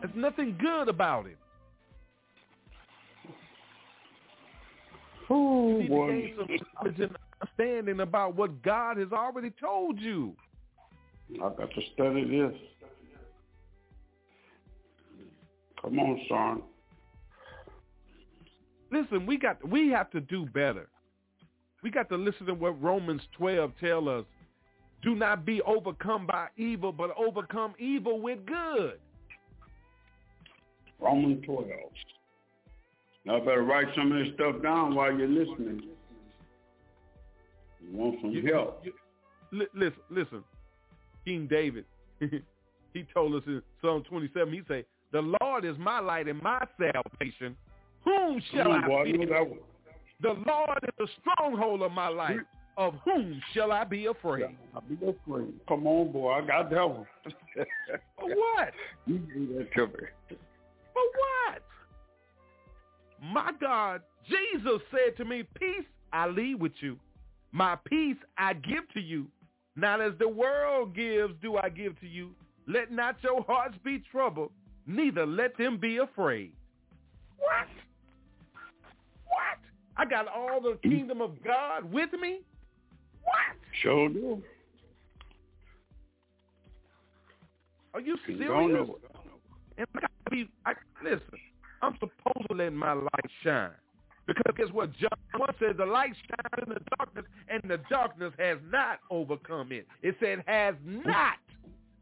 There's 0.00 0.14
nothing 0.14 0.56
good 0.60 0.88
about 0.88 1.26
him. 1.26 1.36
You 5.30 5.36
Oh, 5.36 5.78
need 5.78 5.86
to 5.86 5.88
boy. 5.88 6.08
gain 6.08 6.34
some 6.36 6.46
knowledge 6.74 7.00
and 7.00 7.16
understanding 7.40 8.00
about 8.00 8.34
what 8.34 8.62
God 8.62 8.96
has 8.96 9.12
already 9.12 9.50
told 9.60 9.98
you. 10.00 10.34
I 11.36 11.48
got 11.50 11.70
to 11.72 11.80
study 11.94 12.24
this. 12.28 12.54
Come 15.80 15.98
on, 15.98 16.20
son. 16.28 16.62
Listen, 18.90 19.24
we 19.24 19.38
got 19.38 19.66
we 19.66 19.88
have 19.90 20.10
to 20.10 20.20
do 20.20 20.44
better. 20.46 20.88
We 21.82 21.90
got 21.90 22.08
to 22.10 22.16
listen 22.16 22.46
to 22.46 22.54
what 22.54 22.80
Romans 22.82 23.22
12 23.38 23.72
tell 23.80 24.08
us. 24.08 24.24
Do 25.02 25.14
not 25.14 25.46
be 25.46 25.62
overcome 25.62 26.26
by 26.26 26.48
evil, 26.58 26.92
but 26.92 27.10
overcome 27.16 27.74
evil 27.78 28.20
with 28.20 28.44
good. 28.44 28.98
Romans 31.00 31.42
12. 31.46 31.64
Now 33.24 33.36
I 33.36 33.40
better 33.40 33.62
write 33.62 33.86
some 33.94 34.12
of 34.12 34.18
this 34.24 34.34
stuff 34.34 34.62
down 34.62 34.94
while 34.94 35.12
you're 35.12 35.28
listening. 35.28 35.82
You 37.80 37.96
want 37.96 38.20
some 38.20 38.30
You- 38.30 38.52
help? 38.52 38.84
you- 38.84 38.94
li- 39.52 39.66
listen, 39.74 40.00
listen. 40.10 40.44
King 41.24 41.46
David, 41.46 41.84
he 42.20 43.04
told 43.12 43.34
us 43.34 43.42
in 43.46 43.62
Psalm 43.82 44.02
27, 44.04 44.52
he 44.52 44.62
say, 44.68 44.84
the 45.12 45.34
Lord 45.42 45.64
is 45.64 45.76
my 45.78 45.98
light 45.98 46.28
and 46.28 46.40
my 46.42 46.60
salvation. 46.78 47.56
Whom 48.04 48.40
shall 48.52 48.70
on, 48.72 48.84
I 48.84 48.86
boy. 48.86 49.04
Fear? 49.04 49.46
The 50.22 50.28
Lord 50.46 50.78
is 50.84 50.94
the 50.98 51.08
stronghold 51.20 51.82
of 51.82 51.92
my 51.92 52.08
life. 52.08 52.38
Of 52.76 52.94
whom 53.04 53.42
shall 53.52 53.72
I 53.72 53.84
be 53.84 54.06
afraid? 54.06 54.44
I'll 54.74 54.80
be 54.82 54.94
afraid. 54.94 55.52
Come 55.68 55.86
on, 55.86 56.12
boy. 56.12 56.30
I 56.32 56.40
got 56.46 56.70
that 56.70 56.88
one. 56.88 57.06
For 58.18 58.28
what? 58.28 58.72
you 59.06 59.18
do 59.18 59.58
that 59.58 59.72
to 59.74 59.86
me. 59.88 59.94
For 60.94 61.02
what? 61.02 61.62
My 63.22 63.50
God, 63.60 64.02
Jesus 64.28 64.80
said 64.90 65.16
to 65.18 65.24
me, 65.24 65.44
peace 65.58 65.84
I 66.12 66.26
leave 66.26 66.60
with 66.60 66.72
you. 66.80 66.98
My 67.52 67.76
peace 67.84 68.16
I 68.38 68.54
give 68.54 68.88
to 68.94 69.00
you. 69.00 69.26
Not 69.76 70.00
as 70.00 70.12
the 70.18 70.28
world 70.28 70.94
gives 70.94 71.34
do 71.40 71.56
I 71.56 71.68
give 71.68 71.98
to 72.00 72.06
you. 72.06 72.30
Let 72.66 72.92
not 72.92 73.16
your 73.22 73.42
hearts 73.44 73.76
be 73.84 74.02
troubled, 74.10 74.50
neither 74.86 75.26
let 75.26 75.56
them 75.56 75.78
be 75.78 75.98
afraid. 75.98 76.52
What? 77.38 77.66
What? 79.26 79.58
I 79.96 80.04
got 80.04 80.28
all 80.28 80.60
the 80.60 80.78
kingdom 80.88 81.20
of 81.20 81.42
God 81.42 81.90
with 81.90 82.10
me? 82.20 82.40
What? 83.22 83.56
Sure 83.82 84.08
do. 84.08 84.42
Are 87.92 88.00
you 88.00 88.16
Don't 88.16 88.26
serious? 88.26 88.88
know. 88.88 88.98
And 89.78 89.86
I 89.96 90.00
gotta 90.00 90.30
be, 90.30 90.48
I, 90.64 90.74
listen, 91.02 91.20
I'm 91.82 91.94
supposed 91.94 92.48
to 92.50 92.56
let 92.56 92.72
my 92.72 92.92
light 92.92 93.30
shine. 93.42 93.70
Because 94.26 94.54
guess 94.56 94.68
what? 94.72 94.92
John 94.98 95.10
1 95.36 95.54
says 95.58 95.74
the 95.76 95.86
light 95.86 96.12
shines 96.14 96.66
in 96.68 96.74
the 96.74 96.80
darkness, 96.98 97.24
and 97.48 97.62
the 97.68 97.80
darkness 97.90 98.32
has 98.38 98.58
not 98.70 99.00
overcome 99.10 99.72
it. 99.72 99.86
It 100.02 100.14
said 100.20 100.44
has 100.46 100.74
not 100.84 101.38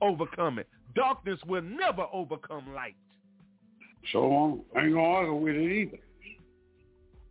overcome 0.02 0.58
it. 0.58 0.68
Darkness 0.94 1.38
will 1.46 1.62
never 1.62 2.06
overcome 2.12 2.74
light. 2.74 2.96
So. 4.12 4.64
I 4.76 4.80
ain't 4.84 4.94
gonna 4.94 5.06
argue 5.06 5.34
with 5.34 5.54
it 5.54 5.70
either. 5.72 5.98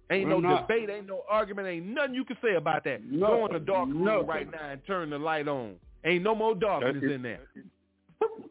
Ain't 0.09 0.29
Will 0.29 0.41
no 0.41 0.49
not. 0.49 0.67
debate, 0.67 0.89
ain't 0.89 1.07
no 1.07 1.23
argument, 1.29 1.67
ain't 1.67 1.85
nothing 1.87 2.13
you 2.13 2.23
can 2.23 2.37
say 2.41 2.55
about 2.55 2.85
that. 2.85 3.03
No, 3.03 3.27
Go 3.27 3.45
in 3.47 3.53
the 3.53 3.59
dark 3.59 3.89
room 3.89 4.05
nothing. 4.05 4.25
right 4.27 4.49
now 4.49 4.69
and 4.71 4.81
turn 4.87 5.09
the 5.09 5.17
light 5.19 5.47
on. 5.49 5.73
Ain't 6.05 6.23
no 6.23 6.33
more 6.33 6.55
darkness 6.55 7.03
it. 7.03 7.11
in 7.11 7.21
there. 7.21 7.41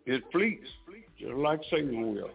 It 0.05 0.23
fleets, 0.31 0.67
just 1.19 1.33
like 1.35 1.61
Satan 1.71 2.15
will. 2.15 2.31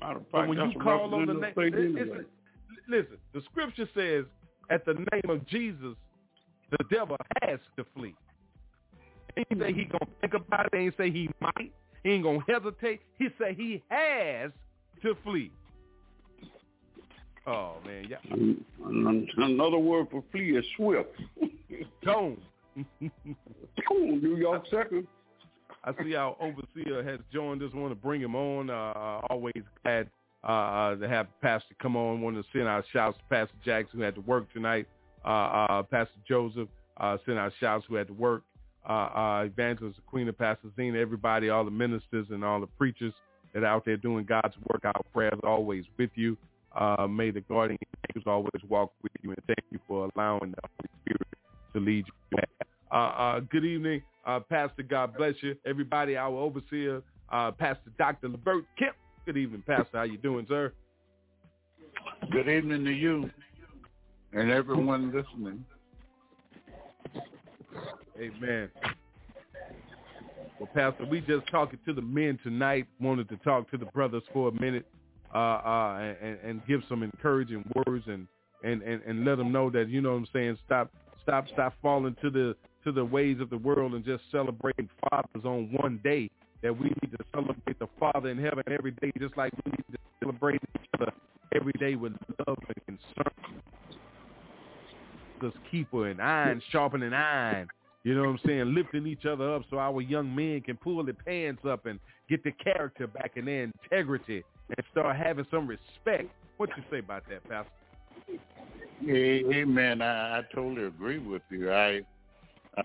Matter 0.00 0.16
of 0.18 0.30
But 0.32 0.38
fact, 0.38 0.48
when 0.48 0.70
you 0.70 0.78
call 0.80 1.14
on 1.14 1.26
the 1.26 1.34
name, 1.34 1.52
anyway. 1.56 2.18
listen, 2.88 3.16
the 3.34 3.40
scripture 3.50 3.88
says 3.94 4.24
at 4.70 4.84
the 4.84 4.94
name 4.94 5.28
of 5.28 5.46
Jesus, 5.46 5.94
the 6.70 6.84
devil 6.90 7.16
has 7.42 7.58
to 7.76 7.84
flee. 7.94 8.14
He 9.36 9.44
ain't 9.50 9.60
say 9.60 9.72
he 9.72 9.84
gonna 9.84 10.06
think 10.20 10.34
about 10.34 10.66
it. 10.66 10.74
He 10.74 10.84
ain't 10.84 10.96
say 10.96 11.10
he 11.10 11.28
might. 11.40 11.72
He 12.04 12.10
ain't 12.10 12.24
gonna 12.24 12.40
hesitate. 12.48 13.00
He 13.18 13.28
say 13.38 13.54
he 13.54 13.82
has 13.88 14.50
to 15.02 15.14
flee. 15.24 15.50
Oh 17.46 17.74
man, 17.84 18.06
yeah, 18.08 18.16
An- 18.30 18.64
an- 18.84 19.28
Another 19.36 19.78
word 19.78 20.06
for 20.10 20.22
flee 20.30 20.56
is 20.56 20.64
swift. 20.76 21.08
don't. 22.02 22.38
Come 22.76 23.96
on, 23.96 24.22
New 24.22 24.36
York 24.36 24.64
second. 24.70 25.06
I 25.84 25.92
see 26.02 26.14
our 26.14 26.36
overseer 26.40 27.02
has 27.02 27.20
joined 27.32 27.62
us. 27.62 27.72
Want 27.74 27.90
to 27.90 27.96
bring 27.96 28.20
him 28.20 28.36
on. 28.36 28.70
Uh, 28.70 29.20
always 29.30 29.62
glad 29.82 30.08
uh, 30.44 30.94
to 30.96 31.08
have 31.08 31.26
Pastor 31.40 31.74
come 31.80 31.96
on. 31.96 32.20
Want 32.20 32.36
to 32.36 32.44
send 32.52 32.68
our 32.68 32.84
shouts 32.92 33.18
to 33.18 33.24
Pastor 33.34 33.54
Jackson 33.64 33.98
who 33.98 34.04
had 34.04 34.14
to 34.14 34.20
work 34.20 34.52
tonight. 34.52 34.86
Uh, 35.24 35.28
uh, 35.28 35.82
Pastor 35.82 36.14
Joseph 36.26 36.68
uh, 36.98 37.16
send 37.26 37.38
our 37.38 37.52
shouts 37.60 37.84
who 37.88 37.96
had 37.96 38.06
to 38.08 38.12
work. 38.12 38.42
Uh, 38.88 38.92
uh, 38.92 39.42
Evangelist 39.46 40.00
Queen 40.06 40.28
of 40.28 40.36
Pastor 40.36 40.68
Zena, 40.76 40.98
everybody, 40.98 41.48
all 41.50 41.64
the 41.64 41.70
ministers 41.70 42.26
and 42.30 42.44
all 42.44 42.60
the 42.60 42.66
preachers 42.66 43.14
that 43.54 43.62
are 43.62 43.66
out 43.66 43.84
there 43.84 43.96
doing 43.96 44.24
God's 44.24 44.54
work. 44.70 44.84
Our 44.84 45.02
prayers 45.12 45.38
always 45.44 45.84
with 45.98 46.10
you. 46.14 46.36
Uh, 46.74 47.06
may 47.06 47.30
the 47.30 47.42
guardian 47.42 47.78
angels 48.08 48.24
always 48.26 48.62
walk 48.68 48.92
with 49.02 49.12
you, 49.22 49.30
and 49.30 49.38
thank 49.46 49.64
you 49.70 49.78
for 49.86 50.10
allowing 50.16 50.50
the 50.50 50.56
Holy 50.62 50.90
Spirit 51.04 51.28
to 51.74 51.80
lead 51.80 52.06
you. 52.06 52.38
Uh, 52.90 52.94
uh, 52.94 53.40
good 53.40 53.64
evening, 53.64 54.02
uh, 54.24 54.40
Pastor. 54.40 54.82
God 54.82 55.16
bless 55.16 55.34
you. 55.40 55.56
Everybody, 55.66 56.16
our 56.16 56.36
overseer, 56.36 57.02
uh, 57.30 57.50
Pastor 57.52 57.90
Dr. 57.98 58.28
Levert 58.28 58.64
Kemp. 58.78 58.96
Good 59.26 59.36
evening, 59.36 59.62
Pastor. 59.66 59.98
How 59.98 60.02
you 60.02 60.18
doing, 60.18 60.46
sir? 60.48 60.72
Good 62.30 62.48
evening 62.48 62.84
to 62.84 62.90
you 62.90 63.30
and 64.32 64.50
everyone 64.50 65.12
listening. 65.12 65.64
Amen. 68.18 68.70
Well, 70.58 70.68
Pastor, 70.74 71.06
we 71.06 71.20
just 71.20 71.50
talking 71.50 71.78
to 71.86 71.92
the 71.92 72.02
men 72.02 72.38
tonight. 72.42 72.86
Wanted 73.00 73.28
to 73.30 73.36
talk 73.38 73.70
to 73.70 73.78
the 73.78 73.86
brothers 73.86 74.22
for 74.32 74.48
a 74.48 74.60
minute 74.60 74.86
uh, 75.34 75.38
uh, 75.38 76.14
and, 76.22 76.38
and 76.44 76.66
give 76.66 76.82
some 76.88 77.02
encouraging 77.02 77.64
words 77.86 78.04
and, 78.06 78.26
and, 78.62 78.82
and, 78.82 79.02
and 79.02 79.24
let 79.24 79.38
them 79.38 79.50
know 79.50 79.70
that 79.70 79.88
you 79.88 80.00
know 80.00 80.12
what 80.12 80.18
I'm 80.18 80.28
saying. 80.32 80.58
Stop, 80.64 80.90
stop, 81.22 81.46
stop 81.52 81.74
falling 81.82 82.16
to 82.22 82.30
the 82.30 82.56
to 82.84 82.92
the 82.92 83.04
ways 83.04 83.38
of 83.40 83.50
the 83.50 83.58
world 83.58 83.94
and 83.94 84.04
just 84.04 84.22
celebrating 84.30 84.88
fathers 85.08 85.44
on 85.44 85.68
one 85.80 86.00
day. 86.02 86.30
That 86.62 86.78
we 86.78 86.84
need 86.84 87.10
to 87.10 87.24
celebrate 87.34 87.78
the 87.80 87.88
Father 87.98 88.28
in 88.28 88.38
heaven 88.38 88.62
every 88.70 88.92
day, 88.92 89.10
just 89.18 89.36
like 89.36 89.52
we 89.64 89.72
need 89.72 89.84
to 89.90 89.98
celebrate 90.20 90.60
each 90.62 90.88
other 90.94 91.12
every 91.54 91.72
day 91.80 91.96
with 91.96 92.12
love 92.46 92.56
and 92.68 92.86
concern. 92.86 93.32
Us 95.44 95.52
keeper 95.72 96.06
and 96.06 96.22
iron 96.22 96.62
sharpening 96.70 97.12
iron. 97.12 97.66
You 98.04 98.14
know 98.14 98.22
what 98.22 98.28
I'm 98.28 98.40
saying? 98.46 98.74
Lifting 98.74 99.06
each 99.06 99.26
other 99.26 99.54
up 99.54 99.62
so 99.70 99.78
our 99.78 100.00
young 100.00 100.32
men 100.34 100.60
can 100.60 100.76
pull 100.76 101.04
their 101.04 101.14
pants 101.14 101.62
up 101.68 101.86
and 101.86 101.98
get 102.28 102.44
their 102.44 102.54
character 102.62 103.06
back 103.06 103.32
and 103.36 103.48
their 103.48 103.64
integrity 103.64 104.44
and 104.68 104.86
start 104.92 105.16
having 105.16 105.46
some 105.50 105.66
respect. 105.66 106.30
What 106.58 106.70
you 106.76 106.82
say 106.90 106.98
about 107.00 107.24
that, 107.28 107.42
Pastor? 107.48 107.70
Amen. 109.08 110.00
I, 110.00 110.38
I 110.38 110.42
totally 110.54 110.86
agree 110.86 111.18
with 111.18 111.42
you. 111.50 111.72
I 111.72 112.02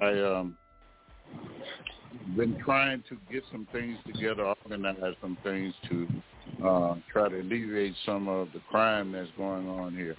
I 0.01 0.19
um 0.21 0.57
been 2.35 2.57
trying 2.63 3.03
to 3.09 3.17
get 3.31 3.43
some 3.51 3.67
things 3.71 3.97
together, 4.05 4.43
organize 4.43 5.15
some 5.21 5.37
things 5.43 5.73
to 5.89 6.07
uh, 6.65 6.95
try 7.11 7.29
to 7.29 7.39
alleviate 7.39 7.93
some 8.05 8.27
of 8.27 8.49
the 8.53 8.59
crime 8.69 9.11
that's 9.11 9.29
going 9.37 9.67
on 9.69 9.95
here 9.95 10.15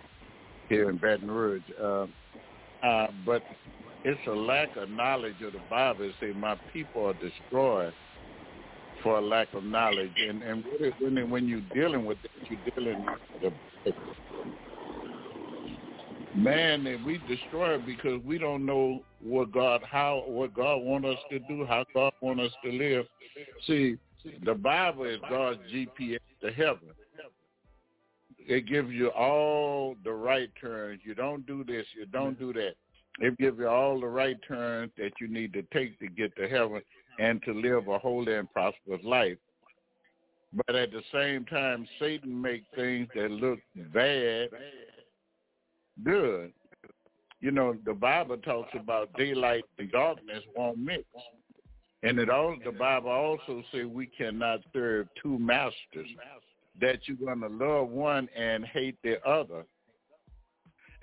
here 0.68 0.90
in 0.90 0.96
Baton 0.96 1.30
Rouge. 1.30 1.62
Uh, 1.80 2.06
uh, 2.82 3.08
but 3.26 3.42
it's 4.04 4.20
a 4.26 4.30
lack 4.30 4.76
of 4.76 4.88
knowledge 4.90 5.40
of 5.44 5.52
the 5.52 5.60
Bible. 5.68 6.10
Say 6.20 6.32
my 6.32 6.56
people 6.72 7.06
are 7.06 7.14
destroyed 7.14 7.92
for 9.02 9.18
a 9.18 9.20
lack 9.20 9.52
of 9.54 9.64
knowledge. 9.64 10.12
And 10.28 10.42
and 10.42 10.64
when 11.00 11.30
when 11.30 11.48
you're 11.48 11.60
dealing 11.74 12.04
with 12.04 12.18
that, 12.22 12.50
you're 12.50 12.60
dealing 12.74 13.04
with 13.42 13.52
the 13.84 13.92
man 16.34 16.84
that 16.84 17.02
we 17.04 17.20
destroy 17.28 17.78
because 17.78 18.22
we 18.24 18.38
don't 18.38 18.64
know 18.64 19.02
what 19.22 19.52
God 19.52 19.82
how 19.88 20.24
what 20.26 20.54
God 20.54 20.76
want 20.78 21.04
us 21.04 21.18
to 21.30 21.38
do, 21.40 21.64
how 21.66 21.84
God 21.94 22.12
want 22.20 22.40
us 22.40 22.52
to 22.64 22.70
live. 22.70 23.06
See, 23.66 23.96
the 24.44 24.54
Bible 24.54 25.04
is 25.04 25.18
God's 25.28 25.58
GPS 25.72 26.18
to 26.42 26.50
heaven. 26.50 26.90
It 28.38 28.66
gives 28.66 28.90
you 28.90 29.08
all 29.08 29.96
the 30.04 30.12
right 30.12 30.50
turns. 30.60 31.00
You 31.04 31.14
don't 31.14 31.46
do 31.46 31.64
this, 31.64 31.86
you 31.96 32.06
don't 32.06 32.38
do 32.38 32.52
that. 32.54 32.74
It 33.20 33.36
gives 33.38 33.58
you 33.58 33.68
all 33.68 34.00
the 34.00 34.06
right 34.06 34.36
turns 34.46 34.92
that 34.96 35.12
you 35.20 35.28
need 35.28 35.52
to 35.52 35.62
take 35.72 35.98
to 35.98 36.08
get 36.08 36.34
to 36.36 36.48
heaven 36.48 36.80
and 37.18 37.42
to 37.42 37.52
live 37.52 37.88
a 37.88 37.98
holy 37.98 38.34
and 38.34 38.50
prosperous 38.52 39.02
life. 39.04 39.36
But 40.66 40.76
at 40.76 40.92
the 40.92 41.02
same 41.12 41.44
time, 41.44 41.86
Satan 41.98 42.40
make 42.40 42.62
things 42.74 43.08
that 43.14 43.30
look 43.30 43.58
bad 43.92 44.48
good. 46.04 46.52
You 47.40 47.52
know, 47.52 47.76
the 47.84 47.94
Bible 47.94 48.36
talks 48.38 48.70
about 48.74 49.12
daylight 49.14 49.64
and 49.78 49.90
darkness 49.92 50.42
won't 50.56 50.78
mix. 50.78 51.04
And 52.02 52.18
it 52.18 52.30
all 52.30 52.56
the 52.64 52.72
Bible 52.72 53.10
also 53.10 53.62
say 53.72 53.84
we 53.84 54.06
cannot 54.06 54.60
serve 54.72 55.08
two 55.20 55.38
masters. 55.38 56.08
That 56.80 57.00
you're 57.06 57.16
gonna 57.16 57.48
love 57.48 57.88
one 57.88 58.28
and 58.36 58.64
hate 58.64 58.96
the 59.02 59.24
other. 59.26 59.64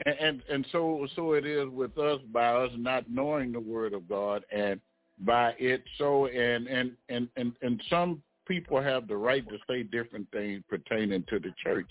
And, 0.05 0.15
and 0.19 0.43
and 0.49 0.67
so 0.72 1.07
so 1.15 1.34
it 1.34 1.45
is 1.45 1.69
with 1.69 1.97
us 1.97 2.22
by 2.31 2.47
us 2.47 2.72
not 2.77 3.09
knowing 3.09 3.51
the 3.51 3.59
word 3.59 3.93
of 3.93 4.07
God 4.07 4.43
and 4.51 4.80
by 5.19 5.53
it 5.57 5.84
so 5.97 6.27
and 6.27 6.67
and 6.67 6.91
and 7.09 7.30
and, 7.38 7.53
and 7.61 7.81
some 7.89 8.22
people 8.45 8.81
have 8.81 9.07
the 9.07 9.17
right 9.17 9.47
to 9.49 9.57
say 9.69 9.84
different 9.84 10.30
things 10.31 10.63
pertaining 10.69 11.23
to 11.30 11.39
the 11.39 11.53
church 11.63 11.89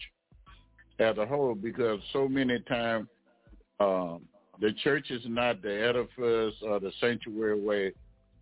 as 0.98 1.18
a 1.18 1.26
whole 1.26 1.54
because 1.54 2.00
so 2.12 2.28
many 2.28 2.60
times 2.60 3.08
um, 3.80 4.22
the 4.60 4.72
church 4.84 5.10
is 5.10 5.22
not 5.26 5.62
the 5.62 5.72
edifice 5.72 6.54
or 6.62 6.78
the 6.80 6.92
sanctuary 7.00 7.60
where 7.60 7.92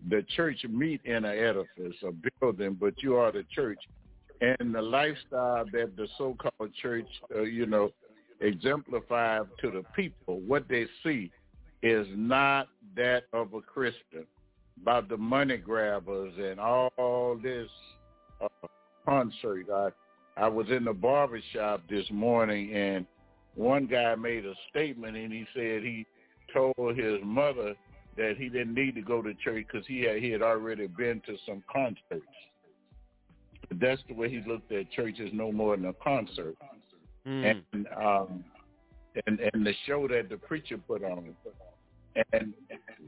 the 0.09 0.23
church 0.37 0.65
meet 0.69 1.01
in 1.05 1.24
an 1.24 1.39
edifice, 1.39 1.97
a 2.07 2.12
building, 2.41 2.77
but 2.79 2.95
you 3.03 3.16
are 3.16 3.33
the 3.33 3.45
church. 3.55 3.79
And 4.41 4.74
the 4.74 4.83
lifestyle 4.83 5.65
that 5.73 5.97
the 5.97 6.09
so-called 6.19 6.74
church, 6.81 7.07
uh, 7.35 7.43
you 7.43 7.66
know, 7.66 7.91
exemplified 8.41 9.43
to 9.61 9.70
the 9.70 9.85
people, 9.95 10.41
what 10.41 10.69
they 10.69 10.87
see 11.05 11.31
is 11.83 12.07
not 12.15 12.69
that 12.97 13.24
of 13.33 13.55
a 13.55 13.61
Christian, 13.61 14.27
about 14.81 15.09
the 15.09 15.16
money 15.16 15.57
grabbers 15.57 16.33
and 16.37 16.59
all 16.59 17.39
this 17.41 17.69
uh, 18.41 18.66
concert. 19.07 19.66
I 19.73 19.91
I 20.36 20.48
was 20.48 20.66
in 20.70 20.84
the 20.84 20.92
barber 20.92 21.40
shop 21.52 21.82
this 21.88 22.06
morning 22.10 22.72
and 22.74 23.06
one 23.54 23.86
guy 23.86 24.14
made 24.14 24.46
a 24.46 24.54
statement 24.70 25.16
and 25.16 25.32
he 25.32 25.46
said 25.54 25.82
he 25.82 26.06
told 26.52 26.96
his 26.96 27.18
mother 27.22 27.74
that 28.16 28.34
he 28.38 28.48
didn't 28.48 28.74
need 28.74 28.94
to 28.94 29.02
go 29.02 29.22
to 29.22 29.34
church 29.34 29.66
because 29.70 29.86
he 29.86 30.02
had 30.02 30.16
he 30.16 30.30
had 30.30 30.42
already 30.42 30.86
been 30.86 31.20
to 31.26 31.36
some 31.46 31.62
concerts. 31.70 32.26
But 33.68 33.80
That's 33.80 34.02
the 34.09 34.14
way 34.14 34.30
he 34.30 34.42
looked 34.46 34.70
at 34.72 34.90
church 34.92 35.16
as 35.20 35.30
no 35.32 35.52
more 35.52 35.76
than 35.76 35.86
a 35.86 35.92
concert. 35.94 36.56
Mm. 37.26 37.62
And 37.72 37.86
um 37.96 38.44
and 39.26 39.40
and 39.40 39.66
the 39.66 39.74
show 39.86 40.09
that 40.09 40.28
the 40.28 40.36
preacher 40.36 40.78
put 40.78 41.04
on. 41.04 41.34
And 42.32 42.52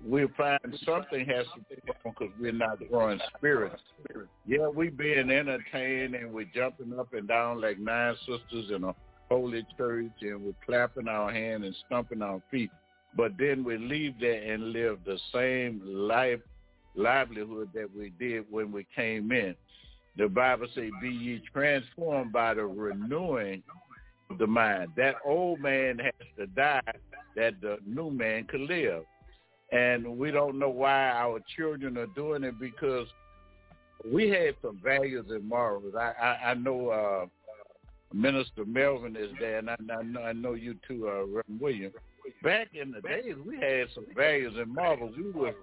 we 0.07 0.27
find 0.37 0.61
something 0.85 1.25
has 1.27 1.47
to 1.55 1.61
be 1.69 1.77
wrong 1.87 2.15
because 2.19 2.35
we're 2.41 2.53
not 2.53 2.79
growing 2.91 3.21
spirits. 3.37 3.83
Yeah, 4.47 4.69
we 4.69 4.91
being 4.91 5.31
entertained 5.31 6.15
and 6.15 6.33
we're 6.33 6.51
jumping 6.55 6.99
up 6.99 7.13
and 7.13 7.27
down 7.27 7.61
like 7.61 7.79
nine 7.79 8.15
sisters 8.21 8.71
in 8.75 8.85
a 8.85 8.95
holy 9.31 9.67
church 9.77 10.13
and 10.21 10.43
we're 10.43 10.53
clapping 10.65 11.09
our 11.09 11.33
hands 11.33 11.65
and 11.65 11.77
stomping 11.87 12.23
our 12.23 12.43
feet. 12.51 12.71
But 13.17 13.33
then 13.39 13.65
we 13.65 13.79
leave 13.79 14.15
there 14.21 14.53
and 14.53 14.73
live 14.73 14.99
the 15.05 15.19
same 15.33 15.81
life 15.85 16.41
livelihood 16.97 17.71
that 17.75 17.89
we 17.97 18.13
did 18.19 18.45
when 18.51 18.71
we 18.71 18.87
came 18.95 19.33
in. 19.33 19.55
The 20.17 20.29
Bible 20.29 20.69
says, 20.75 20.91
be 21.03 21.11
ye 21.11 21.43
transformed 21.53 22.33
by 22.33 22.55
the 22.55 22.65
renewing 22.65 23.63
of 24.31 24.39
the 24.39 24.47
mind. 24.47 24.93
That 24.97 25.17
old 25.25 25.61
man 25.61 25.99
has 25.99 26.13
to 26.39 26.47
die 26.47 26.81
that 27.37 27.61
the 27.61 27.79
new 27.87 28.11
man 28.11 28.45
could 28.45 28.63
live. 28.63 29.03
And 29.73 30.19
we 30.19 30.31
don't 30.31 30.59
know 30.59 30.69
why 30.69 31.11
our 31.11 31.41
children 31.57 31.99
are 31.99 32.07
doing 32.07 32.45
it 32.45 32.59
because 32.61 33.07
we 34.13 34.29
had 34.29 34.55
some 34.63 34.79
values 34.83 35.27
and 35.31 35.49
morals. 35.49 35.95
I, 35.99 36.13
I, 36.21 36.51
I 36.51 36.55
know 36.55 36.89
uh, 36.91 37.27
Minister 38.13 38.65
Melvin 38.65 39.17
is 39.17 39.31
there, 39.41 39.59
and 39.59 39.71
I, 39.71 39.75
I, 39.75 40.03
know, 40.03 40.23
I 40.23 40.33
know 40.33 40.55
you 40.55 40.77
too, 40.87 41.09
uh, 41.09 41.25
Reverend 41.27 41.61
William. 41.61 41.93
Back 42.43 42.69
in 42.81 42.93
the 42.93 43.01
days, 43.01 43.35
we 43.47 43.57
had 43.57 43.89
some 43.95 44.07
values 44.17 44.55
and 44.57 44.73
morals. 44.73 45.15
We 45.17 45.31
were 45.33 45.55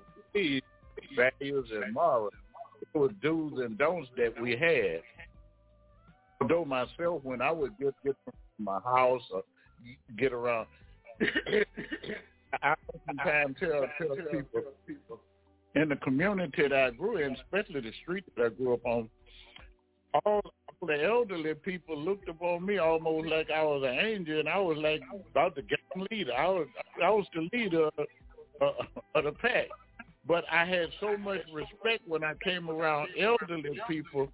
values 1.15 1.69
and 1.71 1.93
morals. 1.93 2.33
It 2.81 2.97
was 2.97 3.11
do's 3.21 3.53
and 3.63 3.77
don'ts 3.77 4.09
that 4.17 4.39
we 4.41 4.51
had. 4.51 5.01
Although 6.41 6.65
myself, 6.65 7.23
when 7.23 7.41
I 7.41 7.51
would 7.51 7.77
get 7.77 7.93
get 8.03 8.15
from 8.25 8.33
my 8.59 8.79
house 8.83 9.21
or 9.31 9.43
get 10.17 10.33
around, 10.33 10.67
I 12.63 12.75
sometimes 13.05 13.55
tell 13.59 13.85
tell 13.97 14.15
people 14.15 15.19
in 15.75 15.89
the 15.89 15.95
community 15.97 16.67
that 16.67 16.73
I 16.73 16.89
grew 16.91 17.17
in, 17.17 17.35
especially 17.35 17.81
the 17.81 17.93
street 18.03 18.25
that 18.35 18.45
I 18.45 18.49
grew 18.49 18.73
up 18.73 18.85
on, 18.85 19.09
all 20.25 20.41
the 20.85 21.03
elderly 21.03 21.53
people 21.53 21.97
looked 21.97 22.27
upon 22.27 22.65
me 22.65 22.77
almost 22.77 23.27
like 23.27 23.49
I 23.51 23.63
was 23.63 23.83
an 23.85 24.05
angel, 24.05 24.39
and 24.39 24.49
I 24.49 24.57
was 24.57 24.77
like 24.77 25.01
about 25.29 25.55
the 25.55 25.61
gang 25.61 26.07
leader. 26.11 26.33
I 26.33 26.47
was 26.47 26.67
I 27.03 27.09
was 27.09 27.25
the 27.33 27.49
leader 27.53 27.85
of, 27.85 28.07
uh, 28.61 28.71
of 29.15 29.23
the 29.23 29.31
pack. 29.31 29.67
But 30.27 30.43
I 30.51 30.65
had 30.65 30.89
so 30.99 31.17
much 31.17 31.41
respect 31.51 32.07
when 32.07 32.23
I 32.23 32.33
came 32.43 32.69
around 32.69 33.09
elderly 33.19 33.79
people. 33.87 34.31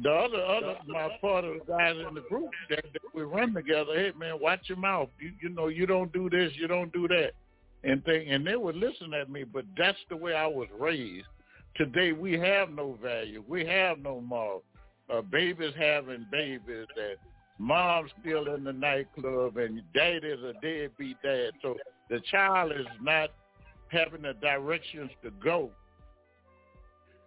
The 0.00 0.10
other, 0.10 0.42
other, 0.42 0.76
my 0.86 1.08
part 1.20 1.44
of 1.44 1.54
the 1.54 1.64
guys 1.66 1.96
in 2.08 2.14
the 2.14 2.22
group 2.22 2.48
that, 2.70 2.82
that 2.92 3.02
we 3.14 3.22
run 3.22 3.52
together. 3.52 3.92
Hey 3.94 4.12
man, 4.18 4.40
watch 4.40 4.60
your 4.64 4.78
mouth. 4.78 5.10
You, 5.20 5.32
you 5.42 5.50
know, 5.50 5.68
you 5.68 5.86
don't 5.86 6.12
do 6.12 6.30
this, 6.30 6.50
you 6.56 6.66
don't 6.66 6.92
do 6.92 7.06
that, 7.08 7.32
and 7.84 8.02
thing. 8.04 8.30
And 8.30 8.46
they 8.46 8.56
would 8.56 8.76
listen 8.76 9.12
at 9.12 9.28
me, 9.28 9.44
but 9.44 9.64
that's 9.76 9.98
the 10.08 10.16
way 10.16 10.34
I 10.34 10.46
was 10.46 10.68
raised. 10.78 11.26
Today 11.76 12.12
we 12.12 12.38
have 12.38 12.70
no 12.70 12.98
value. 13.02 13.44
We 13.46 13.66
have 13.66 13.98
no 13.98 14.20
moral. 14.20 14.62
Uh, 15.12 15.20
babies 15.20 15.74
having 15.78 16.26
babies 16.30 16.86
that 16.96 17.16
mom's 17.58 18.10
still 18.20 18.54
in 18.54 18.64
the 18.64 18.72
nightclub 18.72 19.56
and 19.58 19.82
daddy's 19.94 20.38
a 20.42 20.54
deadbeat 20.62 21.20
dad. 21.22 21.50
So 21.60 21.76
the 22.08 22.20
child 22.30 22.72
is 22.72 22.86
not 23.00 23.30
having 23.88 24.22
the 24.22 24.32
directions 24.34 25.10
to 25.22 25.30
go. 25.42 25.70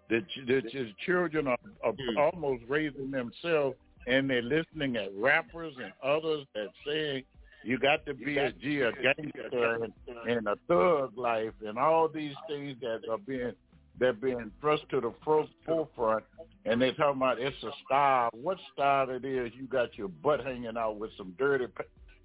The, 0.09 0.21
the, 0.45 0.61
the 0.61 0.93
children 1.05 1.47
are, 1.47 1.57
are 1.83 1.93
mm. 1.93 2.31
almost 2.33 2.63
raising 2.67 3.11
themselves 3.11 3.75
and 4.07 4.29
they're 4.29 4.41
listening 4.41 4.97
at 4.97 5.09
rappers 5.15 5.73
and 5.81 5.91
others 6.03 6.45
that 6.53 6.67
saying 6.85 7.23
you 7.63 7.79
got 7.79 8.05
to 8.05 8.13
be 8.13 8.37
a 8.37 8.51
G, 8.51 8.81
a 8.81 8.91
gangster 8.91 9.83
and, 9.83 9.93
and 10.29 10.47
a 10.47 10.55
thug 10.67 11.17
life 11.17 11.53
and 11.65 11.79
all 11.79 12.07
these 12.07 12.35
things 12.47 12.77
that 12.81 13.01
are 13.09 13.17
being 13.17 13.53
they're 13.97 14.13
being 14.13 14.51
thrust 14.59 14.83
to 14.91 14.99
the 14.99 15.13
forefront 15.23 16.23
and 16.65 16.81
they're 16.81 16.93
talking 16.93 17.21
about 17.21 17.39
it's 17.39 17.63
a 17.63 17.71
style. 17.85 18.29
What 18.33 18.57
style 18.73 19.09
it 19.09 19.23
is? 19.23 19.51
You 19.55 19.67
got 19.67 19.97
your 19.97 20.09
butt 20.09 20.43
hanging 20.43 20.77
out 20.77 20.97
with 20.97 21.11
some 21.17 21.33
dirty, 21.37 21.67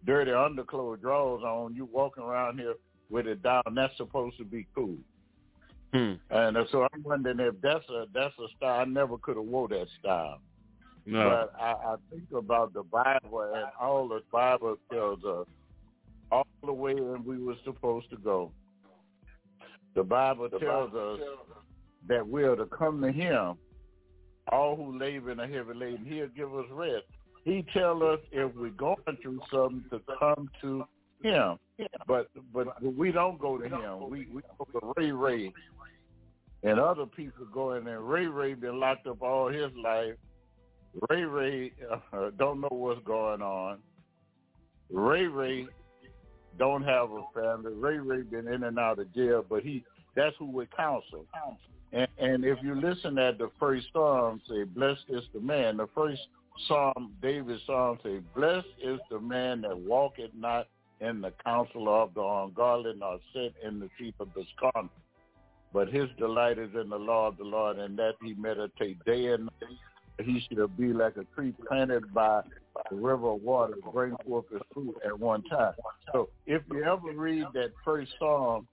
dirty 0.05 0.33
underclothes 0.33 1.01
drawers 1.01 1.43
on. 1.43 1.75
You 1.75 1.89
walking 1.93 2.25
around 2.25 2.59
here 2.59 2.75
with 3.11 3.27
it 3.27 3.43
down. 3.43 3.63
That's 3.75 3.97
supposed 3.97 4.39
to 4.39 4.45
be 4.45 4.67
cool. 4.75 4.97
Hmm. 5.93 6.13
And 6.31 6.57
so 6.71 6.87
I'm 6.93 7.03
wondering 7.03 7.41
if 7.41 7.55
that's 7.63 7.89
a 7.89 8.07
that's 8.15 8.35
a 8.39 8.47
style. 8.57 8.81
I 8.81 8.85
never 8.85 9.19
could 9.19 9.37
have 9.37 9.47
wore 9.47 9.69
that 9.69 9.87
style. 9.99 10.39
No. 11.07 11.29
But 11.29 11.61
I, 11.61 11.73
I 11.73 11.97
think 12.11 12.25
about 12.37 12.73
the 12.75 12.83
Bible 12.85 13.53
and 13.55 13.67
all 13.81 14.07
the 14.07 14.23
Bible 14.31 14.77
tells 14.93 15.25
us 15.25 15.47
all 16.31 16.47
the 16.65 16.73
way 16.73 16.93
and 16.93 17.25
we 17.25 17.43
were 17.43 17.57
supposed 17.65 18.09
to 18.11 18.17
go. 18.17 18.53
The 19.97 20.05
Bible 20.05 20.49
tells 20.49 20.95
us 20.95 21.21
that 22.09 22.27
we 22.27 22.45
are 22.45 22.55
to 22.55 22.67
come 22.67 23.01
to 23.03 23.11
Him, 23.11 23.57
all 24.53 24.77
who 24.77 24.97
labor 24.97 25.31
and 25.31 25.41
are 25.41 25.49
heavy 25.49 25.75
laden. 25.75 26.05
He'll 26.05 26.29
give 26.29 26.55
us 26.55 26.67
rest. 26.71 27.07
He 27.45 27.65
tells 27.73 28.03
us 28.03 28.21
if 28.31 28.55
we're 28.55 28.69
going 28.71 28.97
through 29.23 29.41
something 29.51 29.85
to 29.91 30.01
come 30.19 30.49
to 30.61 30.85
him. 31.23 31.57
But 32.07 32.29
but 32.53 32.83
we 32.83 33.13
don't 33.13 33.39
go 33.41 33.59
to 33.59 33.65
him. 33.65 34.11
We 34.11 34.27
we 34.33 34.43
go 34.59 34.81
to 34.81 34.93
Ray 34.97 35.13
Ray. 35.13 35.53
And 36.63 36.79
other 36.79 37.07
people 37.07 37.47
go 37.53 37.73
in 37.75 37.85
there. 37.85 38.01
Ray 38.01 38.27
Ray 38.27 38.55
been 38.55 38.79
locked 38.79 39.07
up 39.07 39.23
all 39.23 39.49
his 39.49 39.71
life. 39.83 40.15
Ray 41.09 41.25
Ray 41.25 41.73
uh, 41.91 42.31
don't 42.39 42.61
know 42.61 42.69
what's 42.71 43.03
going 43.05 43.43
on. 43.43 43.79
Ray 44.91 45.27
Ray 45.27 45.67
don't 46.59 46.83
have 46.83 47.11
a 47.11 47.23
family. 47.35 47.73
Ray 47.73 47.99
Ray 47.99 48.23
been 48.23 48.49
in 48.49 48.65
and 48.65 48.79
out 48.79 48.99
of 48.99 49.13
jail, 49.15 49.45
but 49.49 49.63
he 49.63 49.85
that's 50.15 50.35
who 50.39 50.47
we 50.47 50.67
counsel. 50.77 51.25
And, 51.93 52.09
and 52.19 52.45
if 52.45 52.59
you 52.63 52.75
listen 52.75 53.19
at 53.19 53.39
the 53.39 53.51
first 53.59 53.87
psalm, 53.93 54.41
say, 54.49 54.65
"Blessed 54.65 55.05
is 55.09 55.23
the 55.33 55.41
man." 55.41 55.77
The 55.77 55.87
first 55.95 56.21
psalm, 56.67 57.15
David's 57.23 57.63
psalm, 57.67 57.99
say, 58.03 58.19
"Blessed 58.35 58.67
is 58.83 58.99
the 59.11 59.21
man 59.21 59.63
that 59.63 59.79
walketh 59.79 60.35
not 60.35 60.67
in 61.01 61.21
the 61.21 61.33
counsel 61.45 61.89
of 61.89 62.13
the 62.15 62.23
ungodly, 62.23 62.93
nor 62.99 63.19
sit 63.33 63.55
in 63.67 63.81
the 63.81 63.89
seat 63.99 64.15
of 64.21 64.29
the 64.35 64.45
scornful. 64.57 64.91
But 65.73 65.89
his 65.89 66.09
delight 66.19 66.59
is 66.59 66.71
in 66.75 66.89
the 66.89 66.99
law 66.99 67.29
of 67.29 67.37
the 67.37 67.45
Lord, 67.45 67.79
and 67.79 67.99
that 67.99 68.15
he 68.23 68.35
meditate 68.35 69.05
day 69.05 69.27
and 69.29 69.45
night. 69.45 69.79
He 70.25 70.43
shall 70.53 70.69
be 70.69 70.93
like 70.93 71.17
a 71.17 71.25
tree 71.35 71.55
planted 71.67 72.13
by 72.13 72.43
the 72.91 72.97
river 72.97 73.31
of 73.31 73.43
water, 73.43 73.75
bring 73.93 74.15
forth 74.27 74.45
his 74.53 74.61
fruit 74.75 74.97
at 75.05 75.19
one 75.19 75.43
time. 75.45 75.73
So 76.13 76.29
if 76.47 76.63
you 76.71 76.85
ever 76.85 77.13
read 77.13 77.47
that 77.55 77.73
first 77.85 78.13
psalm, 78.19 78.67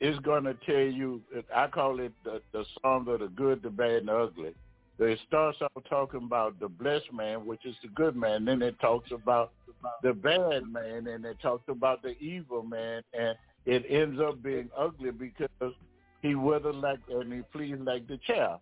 it's 0.00 0.18
going 0.20 0.44
to 0.44 0.54
tell 0.66 0.76
you, 0.76 1.20
I 1.54 1.66
call 1.66 2.00
it 2.00 2.12
the, 2.24 2.40
the 2.52 2.64
psalm 2.80 3.08
of 3.08 3.20
the 3.20 3.28
good, 3.28 3.62
the 3.62 3.70
bad, 3.70 3.90
and 3.90 4.08
the 4.08 4.16
ugly. 4.16 4.54
It 4.98 5.18
starts 5.26 5.58
out 5.60 5.84
talking 5.88 6.22
about 6.24 6.58
the 6.60 6.68
blessed 6.68 7.12
man, 7.12 7.44
which 7.44 7.66
is 7.66 7.74
the 7.82 7.88
good 7.88 8.14
man. 8.16 8.44
Then 8.44 8.62
it 8.62 8.78
talks 8.80 9.10
about 9.10 9.52
the 10.02 10.12
bad 10.12 10.68
man, 10.70 11.08
and 11.08 11.24
it 11.24 11.36
talks 11.42 11.64
about 11.68 12.02
the 12.02 12.16
evil 12.18 12.62
man, 12.62 13.02
and 13.12 13.36
it 13.66 13.84
ends 13.88 14.20
up 14.20 14.42
being 14.42 14.70
ugly 14.76 15.10
because 15.10 15.74
he 16.24 16.34
withered 16.34 16.76
like 16.76 17.00
and 17.10 17.30
he 17.30 17.42
flees 17.52 17.76
like 17.80 18.08
the 18.08 18.18
chaff. 18.26 18.60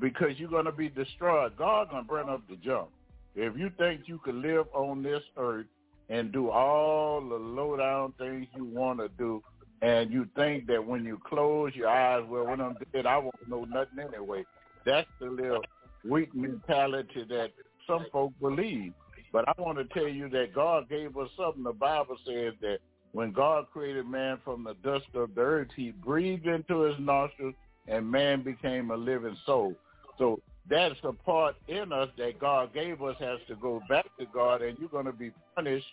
Because 0.00 0.38
you're 0.38 0.48
going 0.48 0.64
to 0.64 0.72
be 0.72 0.88
destroyed. 0.88 1.56
God's 1.56 1.90
going 1.90 2.04
to 2.04 2.08
burn 2.08 2.28
up 2.28 2.42
the 2.48 2.54
junk. 2.54 2.90
If 3.34 3.58
you 3.58 3.72
think 3.78 4.02
you 4.06 4.18
can 4.18 4.40
live 4.40 4.66
on 4.72 5.02
this 5.02 5.22
earth 5.36 5.66
and 6.08 6.30
do 6.30 6.50
all 6.50 7.20
the 7.20 7.34
low 7.34 7.76
down 7.76 8.12
things 8.16 8.46
you 8.54 8.64
want 8.64 9.00
to 9.00 9.08
do, 9.18 9.42
and 9.82 10.12
you 10.12 10.28
think 10.36 10.68
that 10.68 10.84
when 10.84 11.04
you 11.04 11.20
close 11.28 11.72
your 11.74 11.88
eyes, 11.88 12.22
well, 12.28 12.46
when 12.46 12.60
I'm 12.60 12.76
dead, 12.92 13.06
I 13.06 13.18
won't 13.18 13.48
know 13.48 13.64
nothing 13.64 13.98
anyway. 13.98 14.44
That's 14.86 15.08
the 15.20 15.26
little 15.26 15.64
weak 16.08 16.32
mentality 16.32 17.24
that 17.28 17.50
some 17.88 18.06
folk 18.12 18.32
believe. 18.40 18.92
But 19.32 19.48
I 19.48 19.52
want 19.60 19.78
to 19.78 19.84
tell 19.92 20.08
you 20.08 20.28
that 20.30 20.54
God 20.54 20.88
gave 20.88 21.16
us 21.16 21.28
something. 21.36 21.64
The 21.64 21.72
Bible 21.72 22.16
says 22.24 22.54
that 22.60 22.78
when 23.12 23.32
God 23.32 23.66
created 23.72 24.06
man 24.06 24.38
from 24.44 24.64
the 24.64 24.74
dust 24.84 25.06
of 25.14 25.34
the 25.34 25.40
earth, 25.40 25.68
he 25.74 25.90
breathed 25.90 26.46
into 26.46 26.82
his 26.82 26.96
nostrils 26.98 27.54
and 27.86 28.08
man 28.08 28.42
became 28.42 28.90
a 28.90 28.96
living 28.96 29.36
soul. 29.46 29.74
So 30.18 30.40
that's 30.68 30.94
the 31.02 31.12
part 31.12 31.56
in 31.68 31.92
us 31.92 32.08
that 32.18 32.38
God 32.38 32.74
gave 32.74 33.02
us 33.02 33.16
has 33.20 33.38
to 33.48 33.56
go 33.56 33.80
back 33.88 34.04
to 34.18 34.26
God 34.32 34.62
and 34.62 34.76
you're 34.78 34.88
going 34.88 35.06
to 35.06 35.12
be 35.12 35.32
punished 35.54 35.86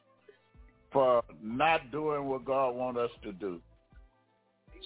for 0.92 1.24
not 1.42 1.92
doing 1.92 2.26
what 2.26 2.46
God 2.46 2.72
wants 2.76 3.00
us 3.00 3.12
to 3.24 3.32
do. 3.32 3.60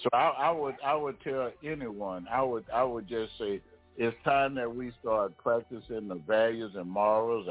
So 0.02 0.08
I, 0.12 0.28
I 0.38 0.50
would 0.50 0.76
I 0.84 0.94
would 0.94 1.20
tell 1.20 1.50
anyone 1.64 2.26
I 2.32 2.42
would 2.42 2.64
I 2.72 2.82
would 2.84 3.08
just 3.08 3.32
say 3.38 3.60
it's 3.96 4.16
time 4.24 4.54
that 4.54 4.74
we 4.74 4.92
start 5.00 5.36
practicing 5.36 6.08
the 6.08 6.20
values 6.26 6.72
and 6.74 6.88
morals. 6.88 7.48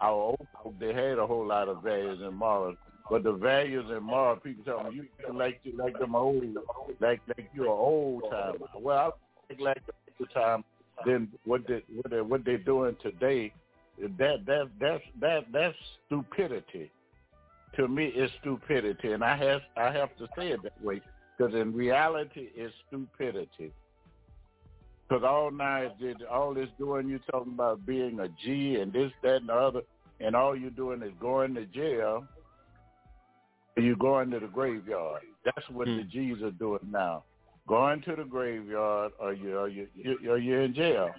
Our 0.00 0.10
old 0.10 0.48
they 0.78 0.94
had 0.94 1.18
a 1.18 1.26
whole 1.26 1.46
lot 1.46 1.68
of 1.68 1.82
values 1.82 2.20
and 2.22 2.36
morals, 2.36 2.76
but 3.10 3.22
the 3.22 3.32
values 3.32 3.86
and 3.90 4.02
morals, 4.04 4.40
people 4.44 4.64
tell 4.64 4.90
me 4.90 4.96
you 4.96 5.34
like 5.34 5.60
you 5.64 5.72
like 5.76 5.98
them 5.98 6.14
old, 6.14 6.44
like 7.00 7.20
like 7.28 7.50
you're 7.54 7.66
an 7.66 7.70
old 7.72 8.22
timer. 8.30 8.58
Well, 8.78 9.16
I 9.44 9.48
think 9.48 9.60
like 9.60 9.82
the 10.18 10.26
time. 10.26 10.64
Then 11.06 11.28
what 11.44 11.66
they 11.68 11.82
what 11.94 12.10
they 12.10 12.20
what 12.20 12.44
they're 12.44 12.58
doing 12.58 12.96
today, 13.02 13.52
that 14.18 14.44
that 14.46 14.70
that's 14.80 15.04
that 15.20 15.44
that's 15.52 15.76
stupidity. 16.06 16.90
to 17.76 17.88
me 17.88 18.06
is 18.06 18.30
stupidity, 18.40 19.12
and 19.12 19.22
I 19.24 19.36
have 19.36 19.60
I 19.76 19.92
have 19.92 20.16
to 20.18 20.26
say 20.36 20.48
it 20.48 20.62
that 20.62 20.82
way 20.82 21.00
because 21.36 21.54
in 21.54 21.72
reality 21.72 22.48
it's 22.54 22.74
stupidity. 22.88 23.72
Because 25.08 25.24
all 25.24 25.50
night, 25.50 25.92
all 26.30 26.52
this 26.52 26.68
doing, 26.78 27.08
you 27.08 27.18
talking 27.30 27.54
about 27.54 27.86
being 27.86 28.20
a 28.20 28.28
G 28.44 28.76
and 28.76 28.92
this, 28.92 29.10
that, 29.22 29.36
and 29.36 29.48
the 29.48 29.54
other, 29.54 29.80
and 30.20 30.36
all 30.36 30.54
you're 30.54 30.68
doing 30.68 31.02
is 31.02 31.12
going 31.18 31.54
to 31.54 31.64
jail. 31.64 32.26
You're 33.78 33.96
going 33.96 34.30
to 34.30 34.40
the 34.40 34.46
graveyard. 34.46 35.22
That's 35.44 35.68
what 35.70 35.86
the 35.86 36.02
Hmm. 36.02 36.08
G's 36.10 36.42
are 36.42 36.50
doing 36.50 36.80
now. 36.90 37.24
Going 37.66 38.00
to 38.02 38.16
the 38.16 38.24
graveyard, 38.24 39.12
or 39.18 39.32
you, 39.32 39.58
or 39.58 39.68
you, 39.68 39.88
you, 39.94 40.30
or 40.30 40.38
you're 40.38 40.62
in 40.62 40.74
jail. 40.74 41.14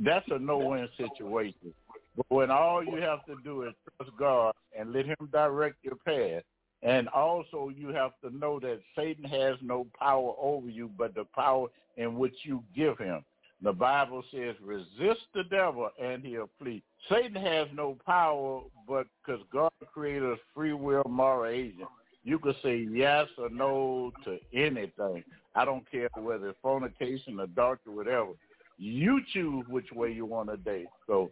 That's 0.00 0.26
a 0.30 0.38
no-win 0.38 0.88
situation. 0.96 1.74
But 2.16 2.26
when 2.28 2.50
all 2.50 2.82
you 2.82 2.96
have 2.96 3.24
to 3.26 3.36
do 3.44 3.62
is 3.62 3.74
trust 3.96 4.16
God 4.18 4.54
and 4.76 4.92
let 4.92 5.06
Him 5.06 5.16
direct 5.32 5.76
your 5.82 5.96
path, 5.96 6.42
and 6.82 7.08
also 7.08 7.70
you 7.74 7.88
have 7.88 8.12
to 8.22 8.36
know 8.36 8.58
that 8.60 8.80
Satan 8.96 9.24
has 9.24 9.56
no 9.62 9.86
power 9.98 10.34
over 10.40 10.68
you, 10.68 10.90
but 10.96 11.14
the 11.14 11.24
power 11.24 11.68
in 11.96 12.16
which 12.16 12.34
you 12.42 12.62
give 12.74 12.98
him. 12.98 13.24
The 13.62 13.72
Bible 13.72 14.22
says, 14.30 14.54
resist 14.62 15.22
the 15.34 15.44
devil 15.44 15.88
and 16.02 16.22
he'll 16.24 16.50
flee. 16.58 16.82
Satan 17.10 17.42
has 17.42 17.68
no 17.74 17.96
power, 18.04 18.60
but 18.86 19.06
because 19.24 19.40
God 19.52 19.72
created 19.92 20.24
a 20.24 20.36
free 20.54 20.74
will 20.74 21.04
moral 21.08 21.50
agent, 21.50 21.88
you 22.22 22.38
could 22.38 22.56
say 22.62 22.86
yes 22.90 23.26
or 23.38 23.48
no 23.48 24.12
to 24.24 24.38
anything. 24.52 25.24
I 25.54 25.64
don't 25.64 25.90
care 25.90 26.08
whether 26.16 26.50
it's 26.50 26.58
fornication, 26.60 27.40
adultery, 27.40 27.94
whatever. 27.94 28.32
You 28.78 29.20
choose 29.32 29.64
which 29.68 29.90
way 29.92 30.12
you 30.12 30.26
want 30.26 30.50
to 30.50 30.58
date. 30.58 30.88
So 31.06 31.30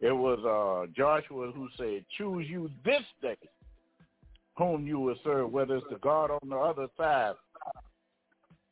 it 0.00 0.12
was 0.12 0.38
uh, 0.44 0.92
Joshua 0.96 1.50
who 1.50 1.68
said, 1.76 2.04
choose 2.16 2.46
you 2.48 2.70
this 2.84 3.02
day 3.20 3.36
whom 4.56 4.86
you 4.86 5.00
will 5.00 5.16
serve, 5.24 5.50
whether 5.50 5.76
it's 5.76 5.86
the 5.90 5.98
God 5.98 6.30
on 6.30 6.48
the 6.48 6.56
other 6.56 6.86
side 6.96 7.34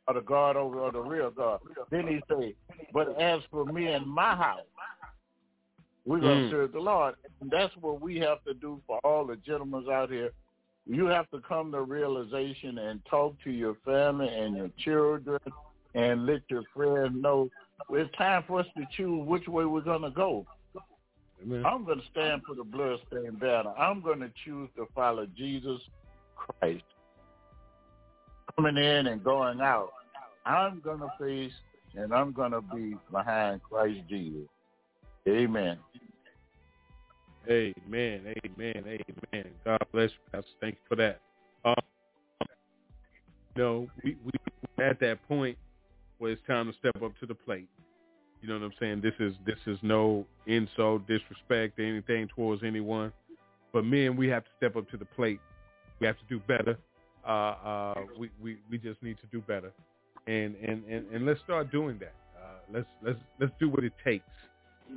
or 0.09 0.15
the 0.15 0.21
God 0.21 0.57
over 0.57 0.81
or 0.81 0.93
the 0.93 1.01
real 1.01 1.31
God. 1.31 1.61
Then 1.91 2.07
he 2.09 2.21
say, 2.29 2.55
but 2.93 3.21
as 3.21 3.41
for 3.51 3.65
me 3.65 3.89
and 3.89 4.07
my 4.07 4.35
house, 4.35 4.67
we're 6.05 6.21
going 6.21 6.41
to 6.41 6.47
Mm. 6.47 6.51
serve 6.51 6.73
the 6.73 6.81
Lord. 6.81 7.15
And 7.41 7.51
that's 7.51 7.77
what 7.77 8.01
we 8.01 8.19
have 8.19 8.43
to 8.45 8.55
do 8.55 8.83
for 8.87 8.99
all 9.05 9.25
the 9.25 9.37
gentlemen 9.37 9.89
out 9.91 10.11
here. 10.11 10.33
You 10.85 11.07
have 11.07 11.31
to 11.31 11.41
come 11.41 11.71
to 11.73 11.83
realization 11.83 12.79
and 12.79 13.05
talk 13.07 13.41
to 13.45 13.51
your 13.53 13.77
family 13.85 14.29
and 14.29 14.57
your 14.57 14.71
children 14.79 15.39
and 15.95 16.27
let 16.27 16.43
your 16.51 16.65
friends 16.75 17.15
know 17.15 17.49
it's 17.91 18.15
time 18.17 18.43
for 18.47 18.61
us 18.61 18.67
to 18.77 18.85
choose 18.97 19.27
which 19.27 19.47
way 19.47 19.65
we're 19.65 19.81
going 19.81 20.03
to 20.03 20.11
go. 20.11 20.47
Amen. 21.43 21.65
I'm 21.65 21.85
going 21.85 22.01
to 22.01 22.07
stand 22.11 22.43
for 22.47 22.55
the 22.55 22.65
bloodstained 22.65 23.39
banner. 23.41 23.73
I'm 23.79 24.01
going 24.01 24.21
to 24.21 24.31
choose 24.45 24.71
to 24.77 24.87
follow 24.95 25.27
Jesus 25.37 25.81
Christ. 26.37 26.85
Coming 28.57 28.77
in 28.77 29.07
and 29.07 29.25
going 29.25 29.61
out, 29.61 29.91
I'm 30.45 30.81
going 30.81 31.01
to 31.01 31.09
face 31.19 31.53
and 31.95 32.13
I'm 32.13 32.33
going 32.33 32.53
to 32.53 32.61
be 32.61 32.97
behind 33.11 33.63
Christ 33.63 34.01
Jesus. 34.09 34.49
Amen. 35.29 35.79
Amen. 37.49 38.35
Amen. 38.45 38.85
Amen. 38.87 39.45
God 39.65 39.79
bless 39.93 40.11
you, 40.11 40.17
Pastor. 40.33 40.51
Thank 40.61 40.75
you 40.75 40.81
for 40.89 40.97
that. 40.97 41.21
Um, 41.65 41.75
we 44.03 44.17
we 44.25 44.33
at 44.83 45.01
that 45.01 45.27
point 45.29 45.59
where 46.19 46.33
it's 46.33 46.43
time 46.47 46.71
to 46.71 46.79
step 46.79 47.03
up 47.03 47.13
to 47.21 47.27
the 47.27 47.35
plate. 47.35 47.69
You 48.41 48.49
know 48.49 48.55
what 48.55 48.65
I'm 48.65 48.73
saying? 48.81 49.01
This 49.03 49.15
is 49.19 49.35
this 49.45 49.59
is 49.67 49.79
no 49.83 50.27
insult, 50.47 51.07
disrespect, 51.07 51.79
anything 51.79 52.29
towards 52.35 52.63
anyone. 52.63 53.13
But 53.73 53.85
men, 53.85 54.17
we 54.17 54.29
have 54.29 54.45
to 54.45 54.51
step 54.57 54.77
up 54.77 54.89
to 54.91 54.97
the 54.97 55.05
plate. 55.05 55.41
We 56.01 56.07
have 56.07 56.17
to 56.19 56.25
do 56.29 56.41
better. 56.47 56.77
Uh, 57.27 57.31
uh, 57.31 57.95
we, 58.19 58.31
we 58.43 58.59
we 58.71 58.79
just 58.79 59.03
need 59.03 59.17
to 59.19 59.27
do 59.31 59.41
better, 59.43 59.73
and 60.27 60.57
and 60.57 60.85
and, 60.85 61.07
and 61.13 61.27
let's 61.27 61.41
start 61.41 61.71
doing 61.71 61.99
that. 62.01 62.15
Uh, 62.37 62.59
let's 62.73 62.87
let's 63.05 63.19
let's 63.41 63.53
do 63.61 63.69
what 63.69 63.85
it 63.85 63.93
takes. 64.05 64.25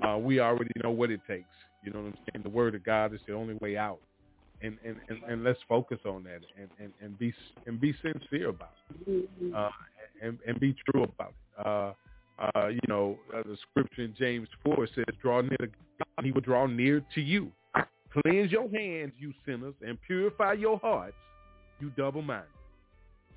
Uh, 0.06 0.18
we 0.18 0.40
already 0.40 0.72
know 0.84 0.92
what 0.92 1.12
it 1.12 1.22
takes. 1.28 1.46
You 1.84 1.92
know 1.92 2.00
what 2.00 2.08
I'm 2.08 2.18
saying? 2.34 2.44
The 2.44 2.50
word 2.50 2.74
of 2.76 2.84
God 2.84 3.14
is 3.14 3.20
the 3.28 3.34
only 3.34 3.54
way 3.56 3.78
out, 3.78 4.00
and 4.62 4.78
and, 4.84 4.96
and, 5.10 5.20
and 5.28 5.44
let's 5.44 5.60
focus 5.70 6.00
on 6.06 6.24
that 6.24 6.42
and, 6.60 6.70
and, 6.80 6.92
and 7.02 7.20
be 7.20 7.34
and 7.68 7.80
be 7.80 7.94
sincere 8.02 8.50
about 8.50 8.74
it, 9.06 9.30
uh, 9.56 9.70
and 10.22 10.40
and 10.48 10.60
be 10.60 10.76
true 10.90 11.04
about 11.04 11.30
it. 11.30 11.66
Uh, 11.66 11.94
uh, 12.56 12.68
you 12.68 12.82
know, 12.88 13.18
uh, 13.36 13.44
the 13.44 13.58
scripture 13.70 14.02
in 14.02 14.16
James 14.18 14.48
four 14.64 14.88
says, 14.96 15.06
"Draw 15.22 15.42
near 15.42 15.58
to 15.58 15.68
God, 15.68 16.26
He 16.26 16.32
will 16.32 16.42
draw 16.42 16.66
near 16.66 17.02
to 17.14 17.22
you. 17.22 17.52
Cleanse 18.24 18.52
your 18.52 18.70
hands, 18.70 19.12
you 19.20 19.34
sinners, 19.46 19.74
and 19.86 19.98
purify 20.08 20.54
your 20.54 20.80
hearts, 20.80 21.16
you 21.80 21.92
double-minded." 21.98 22.48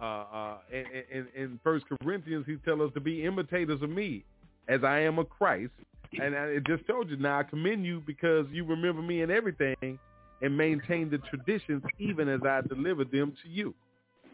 Uh, 0.00 0.04
uh, 0.04 0.56
and, 0.72 0.86
and, 1.12 1.26
in 1.34 1.60
First 1.64 1.84
Corinthians, 2.02 2.44
he 2.46 2.56
tells 2.64 2.80
us 2.80 2.90
to 2.94 3.00
be 3.00 3.24
imitators 3.24 3.82
of 3.82 3.90
me, 3.90 4.24
as 4.68 4.84
I 4.84 5.00
am 5.00 5.18
of 5.18 5.28
Christ. 5.28 5.72
And 6.20 6.36
I 6.36 6.58
just 6.66 6.86
told 6.86 7.10
you 7.10 7.16
now, 7.16 7.40
I 7.40 7.42
commend 7.42 7.84
you 7.84 8.02
because 8.06 8.46
you 8.52 8.64
remember 8.64 9.02
me 9.02 9.22
in 9.22 9.30
everything 9.30 9.98
and 10.40 10.56
maintain 10.56 11.10
the 11.10 11.18
traditions 11.18 11.82
even 11.98 12.28
as 12.28 12.40
I 12.48 12.60
delivered 12.62 13.10
them 13.10 13.34
to 13.42 13.48
you. 13.48 13.74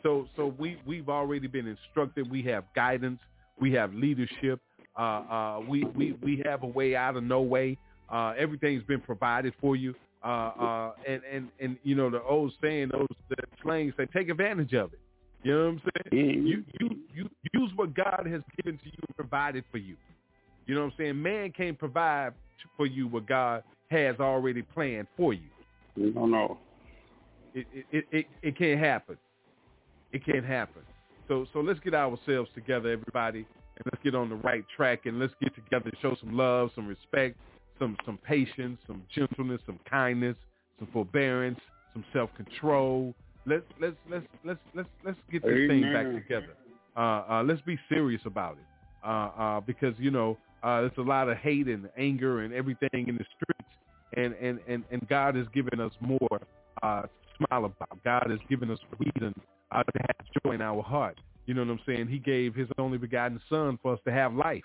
So, 0.03 0.29
so 0.37 0.55
we 0.59 0.77
we've 0.87 1.09
already 1.09 1.47
been 1.47 1.67
instructed. 1.67 2.31
We 2.31 2.43
have 2.43 2.65
guidance. 2.75 3.21
We 3.59 3.73
have 3.73 3.95
leadership. 3.95 4.61
Uh, 4.99 5.03
uh, 5.03 5.61
we 5.67 5.85
we 5.85 6.13
we 6.23 6.43
have 6.45 6.63
a 6.63 6.67
way 6.67 6.95
out 6.95 7.17
of 7.17 7.25
no 7.25 7.41
way. 7.41 7.79
Uh, 8.13 8.35
everything's 8.39 8.85
been 8.85 9.01
provided 9.01 9.55
for 9.61 9.77
you. 9.77 9.95
Uh, 10.25 10.29
uh, 10.29 10.93
and 11.07 11.21
and 11.31 11.49
and 11.61 11.77
you 11.83 11.95
know 11.95 12.09
the 12.09 12.23
old 12.23 12.51
saying, 12.63 12.89
those 12.93 13.07
the 13.29 13.37
slang 13.63 13.93
say, 13.97 14.07
take 14.07 14.31
advantage 14.31 14.73
of 14.73 14.93
it. 14.95 15.01
You 15.43 15.53
know 15.53 15.65
what 15.67 15.69
I'm 15.69 15.83
saying? 16.13 16.47
You 16.47 16.65
you 16.81 16.97
you 17.15 17.29
use 17.53 17.71
what 17.77 17.95
God 17.95 18.27
has 18.31 18.41
given 18.57 18.79
to 18.79 18.87
you 18.87 18.99
and 19.07 19.17
provided 19.17 19.65
for 19.71 19.77
you. 19.77 19.97
You 20.67 20.75
know 20.75 20.81
what 20.81 20.93
I'm 20.93 20.95
saying? 20.97 21.21
Man 21.21 21.53
can't 21.53 21.79
provide 21.79 22.33
for 22.75 22.87
you 22.87 23.07
what 23.07 23.27
God 23.27 23.63
has 23.91 24.17
already 24.19 24.63
planned 24.63 25.07
for 25.15 25.35
you. 25.35 25.51
No, 25.95 26.25
no. 26.25 26.59
It 27.55 27.67
it 27.75 27.85
it, 27.93 28.05
it, 28.11 28.27
it 28.43 28.59
can't 28.59 28.81
happen. 28.81 29.19
It 30.13 30.25
can't 30.25 30.45
happen. 30.45 30.83
So 31.29 31.47
so 31.53 31.61
let's 31.61 31.81
get 31.81 31.93
ourselves 31.93 32.49
together, 32.55 32.91
everybody, 32.91 33.41
and 33.41 33.85
let's 33.93 34.03
get 34.03 34.15
on 34.15 34.31
the 34.31 34.37
right 34.37 34.65
track 34.75 35.05
and 35.05 35.19
let's 35.19 35.35
get 35.43 35.55
together 35.55 35.91
and 35.91 35.97
show 36.01 36.17
some 36.19 36.35
love, 36.35 36.71
some 36.75 36.87
respect, 36.87 37.37
some 37.79 37.97
some 38.05 38.19
patience, 38.19 38.79
some 38.87 39.03
gentleness, 39.15 39.61
some 39.67 39.79
kindness, 39.89 40.37
some 40.79 40.89
forbearance, 40.93 41.59
some 41.93 42.05
self 42.13 42.31
control. 42.37 43.15
Let's 43.47 43.65
let's 43.81 43.97
let's 44.11 44.27
let's 44.45 44.61
let's 44.75 44.89
let's 45.05 45.19
get 45.31 45.43
this 45.43 45.69
thing 45.69 45.83
back 45.93 46.07
together. 46.07 46.55
Uh, 46.97 47.25
uh, 47.29 47.43
let's 47.47 47.61
be 47.63 47.79
serious 47.89 48.23
about 48.25 48.53
it. 48.53 48.65
Uh, 49.05 49.31
uh, 49.39 49.61
because 49.61 49.95
you 49.99 50.11
know 50.11 50.39
uh, 50.63 50.81
there's 50.81 50.93
a 50.99 51.03
lot 51.03 51.29
of 51.29 51.37
hate 51.39 51.67
and 51.67 51.89
anger 51.99 52.41
and 52.41 52.55
everything 52.55 53.09
in 53.09 53.17
the 53.17 53.25
streets, 53.37 53.75
and 54.17 54.35
and 54.35 54.61
and, 54.67 54.85
and 54.91 55.07
God 55.09 55.35
has 55.35 55.47
given 55.53 55.81
us 55.81 55.93
more 56.01 56.41
uh, 56.83 57.03
to 57.03 57.09
smile 57.37 57.67
about. 57.67 58.03
God 58.05 58.27
has 58.31 58.39
given 58.49 58.71
us 58.71 58.79
reason 58.99 59.35
uh, 59.73 59.83
to 59.83 59.99
have 59.99 60.43
joy 60.43 60.53
in 60.55 60.63
our 60.63 60.83
heart. 60.83 61.21
You 61.47 61.53
know 61.53 61.63
what 61.63 61.71
I'm 61.73 61.81
saying? 61.87 62.09
He 62.09 62.19
gave 62.19 62.55
His 62.55 62.69
only 62.79 62.97
begotten 62.97 63.41
Son 63.51 63.79
for 63.83 63.93
us 63.93 64.01
to 64.07 64.13
have 64.13 64.33
life. 64.33 64.63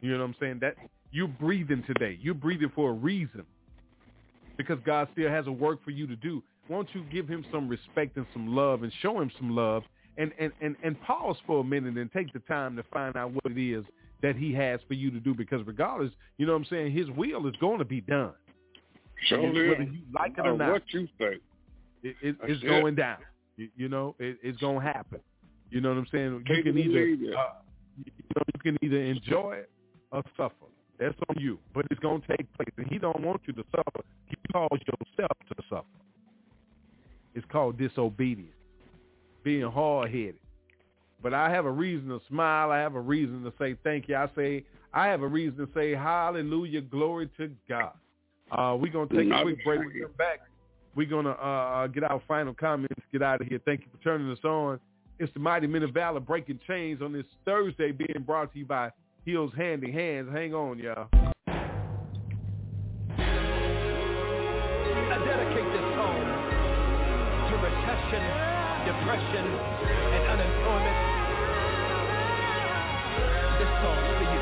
You 0.00 0.12
know 0.12 0.18
what 0.18 0.24
I'm 0.26 0.34
saying? 0.38 0.58
That 0.60 0.74
you're 1.10 1.28
breathing 1.28 1.82
today. 1.86 2.18
You're 2.20 2.34
breathing 2.34 2.70
for 2.74 2.90
a 2.90 2.94
reason, 2.94 3.44
because 4.56 4.78
God 4.84 5.08
still 5.12 5.30
has 5.30 5.46
a 5.46 5.52
work 5.52 5.82
for 5.84 5.90
you 5.90 6.06
to 6.06 6.16
do. 6.16 6.42
Won't 6.68 6.88
you 6.94 7.04
give 7.10 7.28
Him 7.28 7.44
some 7.50 7.68
respect 7.68 8.16
and 8.16 8.26
some 8.32 8.54
love 8.54 8.82
and 8.82 8.92
show 9.00 9.20
Him 9.20 9.30
some 9.38 9.54
love 9.54 9.82
and, 10.18 10.32
and, 10.38 10.52
and, 10.60 10.76
and 10.82 11.00
pause 11.02 11.36
for 11.46 11.60
a 11.60 11.64
minute 11.64 11.96
and 11.96 12.12
take 12.12 12.32
the 12.32 12.40
time 12.40 12.76
to 12.76 12.82
find 12.92 13.16
out 13.16 13.32
what 13.32 13.46
it 13.46 13.58
is 13.58 13.84
that 14.20 14.36
he 14.36 14.52
has 14.52 14.80
for 14.88 14.94
you 14.94 15.10
to 15.12 15.20
do 15.20 15.32
because 15.32 15.64
regardless, 15.66 16.10
you 16.36 16.46
know 16.46 16.52
what 16.52 16.58
I'm 16.58 16.64
saying, 16.66 16.92
his 16.92 17.08
will 17.10 17.46
is 17.46 17.54
going 17.60 17.78
to 17.78 17.84
be 17.84 18.00
done. 18.00 18.32
Show 19.26 19.40
Whether 19.40 19.82
you 19.82 20.00
like 20.12 20.34
it 20.36 20.46
or 20.46 20.56
not, 20.56 20.72
what 20.72 20.82
you 20.88 21.08
think. 21.18 21.40
it, 22.02 22.16
it, 22.20 22.36
it's 22.42 22.62
it. 22.62 22.66
going 22.66 22.96
down. 22.96 23.18
You, 23.56 23.68
you 23.76 23.88
know, 23.88 24.14
it, 24.18 24.38
it's 24.42 24.58
going 24.58 24.80
to 24.80 24.84
happen. 24.84 25.20
You 25.70 25.80
know 25.80 25.90
what 25.90 25.98
I'm 25.98 26.06
saying? 26.10 26.44
You 26.48 26.62
can 26.62 26.78
either, 26.78 27.00
uh, 27.36 27.44
you 27.96 28.12
know, 28.36 28.42
you 28.54 28.60
can 28.62 28.78
either 28.82 29.02
enjoy 29.02 29.56
it 29.56 29.70
or 30.10 30.22
suffer. 30.36 30.54
That's 30.98 31.14
on 31.28 31.36
you, 31.38 31.58
but 31.74 31.86
it's 31.90 32.00
going 32.00 32.20
to 32.22 32.26
take 32.28 32.52
place. 32.54 32.68
And 32.76 32.86
he 32.88 32.98
don't 32.98 33.20
want 33.22 33.42
you 33.46 33.52
to 33.54 33.64
suffer. 33.70 34.04
He 34.26 34.36
calls 34.52 34.78
yourself 34.80 35.36
to 35.48 35.62
suffer. 35.68 35.84
It's 37.34 37.46
called 37.52 37.78
disobedience, 37.78 38.50
being 39.44 39.70
hard-headed. 39.70 40.38
But 41.22 41.34
I 41.34 41.50
have 41.50 41.66
a 41.66 41.70
reason 41.70 42.08
to 42.08 42.20
smile. 42.28 42.70
I 42.70 42.78
have 42.78 42.94
a 42.94 43.00
reason 43.00 43.42
to 43.44 43.52
say 43.58 43.76
thank 43.84 44.08
you. 44.08 44.16
I 44.16 44.28
say 44.36 44.64
I 44.92 45.06
have 45.08 45.22
a 45.22 45.26
reason 45.26 45.66
to 45.66 45.68
say 45.74 45.92
hallelujah, 45.92 46.80
glory 46.80 47.28
to 47.36 47.50
God. 47.68 47.92
Uh, 48.50 48.76
we're 48.80 48.92
gonna 48.92 49.08
take 49.08 49.30
a 49.30 49.42
quick 49.42 49.64
break. 49.64 49.80
thank 49.80 49.92
We 49.92 49.98
you. 50.00 50.06
come 50.06 50.14
back. 50.16 50.40
We're 50.94 51.08
gonna 51.08 51.30
uh, 51.30 51.86
get 51.88 52.04
our 52.04 52.22
final 52.26 52.54
comments. 52.54 52.94
Get 53.12 53.22
out 53.22 53.40
of 53.40 53.46
here. 53.48 53.60
Thank 53.64 53.80
you 53.80 53.86
for 53.96 54.02
turning 54.02 54.30
us 54.30 54.38
on. 54.44 54.78
It's 55.18 55.32
the 55.34 55.40
Mighty 55.40 55.66
Men 55.66 55.82
of 55.82 55.90
Valor 55.90 56.20
breaking 56.20 56.60
chains 56.66 57.02
on 57.02 57.12
this 57.12 57.26
Thursday, 57.44 57.90
being 57.90 58.22
brought 58.24 58.52
to 58.52 58.58
you 58.60 58.64
by 58.66 58.90
Heels 59.28 59.52
Handy 59.54 59.92
Hands. 59.92 60.26
Hang 60.32 60.54
on, 60.54 60.78
y'all. 60.78 61.08
I 61.12 61.26
dedicate 65.22 65.68
this 65.70 65.84
song 65.94 66.38
addiction, 68.08 68.24
depression, 68.88 69.46
and 70.16 70.22
unemployment, 70.32 70.98
this 73.58 73.72
song's 73.84 74.08
for 74.16 74.26
you. 74.32 74.40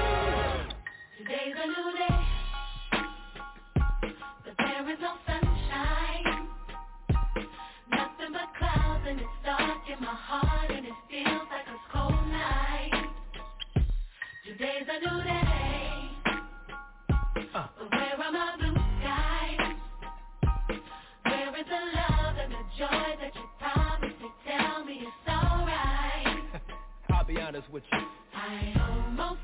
Today's 1.19 1.57
a 1.59 1.67
new 1.67 1.89
day, 1.99 2.19
but 4.45 4.55
there 4.57 4.87
is 4.93 4.99
no 5.01 5.13
sunshine. 5.27 6.47
Nothing 7.91 8.33
but 8.33 8.49
clouds 8.57 9.05
and 9.09 9.19
it's 9.19 9.39
dark 9.45 9.83
in 9.93 10.01
my 10.01 10.15
heart 10.15 10.71
and 10.71 10.87
it 10.87 10.95
feels 11.11 11.49
like 11.51 11.67
a 11.67 11.79
cold 11.93 12.29
night. 12.31 12.86
Today's 14.59 14.89
a 14.89 14.99
new 15.01 15.23
day, 15.23 16.11
Uh. 17.55 17.67
where 17.91 18.17
are 18.23 18.33
my 18.33 18.57
blue 18.59 18.75
skies? 19.01 19.77
Where 21.25 21.57
is 21.61 21.67
the 21.67 21.83
love 21.95 22.37
and 22.39 22.53
the 22.53 22.65
joy 22.79 23.17
that 23.21 23.35
you 23.35 23.43
promised 23.59 24.19
me? 24.23 24.29
Tell 24.47 24.83
me 24.87 25.01
it's 25.03 25.29
alright. 25.29 26.45
I'll 27.11 27.25
be 27.27 27.39
honest 27.39 27.69
with 27.71 27.83
you. 27.93 27.99
I 28.35 28.73
almost 28.81 29.41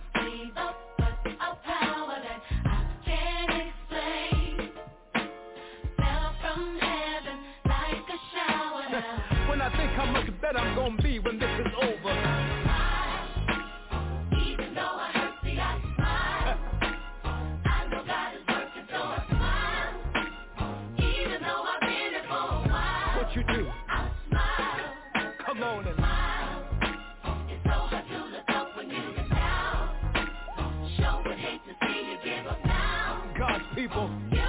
people. 33.83 34.07
Now 34.07 34.47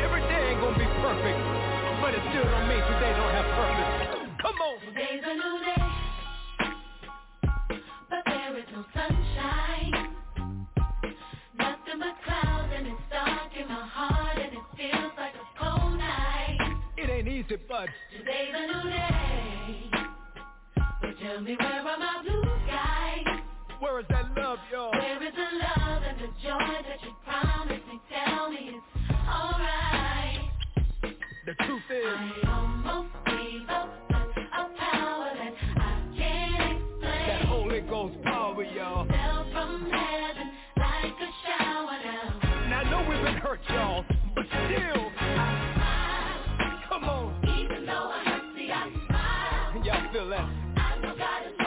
every 0.00 0.22
day 0.32 0.42
ain't 0.48 0.60
gonna 0.62 0.78
be 0.78 0.88
perfect, 1.04 1.40
but 2.00 2.14
it 2.14 2.22
still 2.30 2.44
don't 2.44 2.68
mean 2.68 2.80
today 2.80 3.12
don't 3.20 3.32
have 3.36 3.44
purpose. 3.52 4.09
gotta 51.18 51.59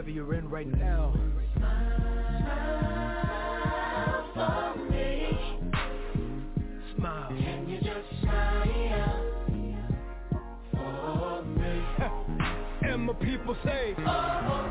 Whatever 0.00 0.14
you're 0.16 0.32
in 0.32 0.48
right 0.48 0.66
now, 0.66 1.12
Smile 4.32 4.74
for 4.74 4.74
me. 4.90 5.36
smile. 6.96 7.28
Can 7.28 7.68
you 7.68 7.80
just 7.80 8.22
smile 8.22 9.34
for 10.72 11.42
me? 11.44 11.82
And 12.90 13.02
my 13.02 13.12
people 13.12 13.54
say, 13.62 13.94
Oh, 13.98 14.02
oh, 14.06 14.69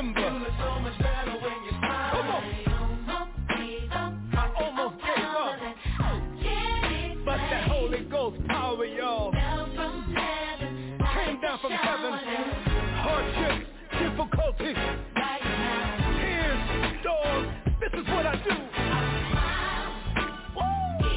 remember, 0.00 0.48
so 0.58 0.80
much 0.80 0.98
better 0.98 1.32
when 1.32 1.64
you 1.64 1.70
smile. 1.78 2.10
Come 2.12 2.28
on. 2.30 2.42
I 2.72 2.74
almost 2.80 3.36
gave 3.48 3.90
up. 3.92 4.12
almost 4.58 4.96
gave 5.04 5.24
up, 5.24 5.58
I 6.00 6.22
can't 6.42 7.24
but 7.24 7.36
that. 7.36 7.68
Holy 7.68 8.04
Ghost 8.04 8.40
power, 8.48 8.84
y'all, 8.86 9.30
Fell 9.32 9.68
from 9.74 10.14
heaven, 10.14 10.98
came 11.14 11.40
down 11.42 11.58
from 11.60 11.72
heaven. 11.72 12.12
Hardships, 13.04 13.66
difficulties, 13.92 14.76
right 15.16 15.44
now. 15.44 16.16
tears, 16.16 16.60
storms. 17.02 17.48
This 17.80 17.92
is 18.00 18.06
what 18.08 18.24
I 18.26 18.36
do. 18.36 18.56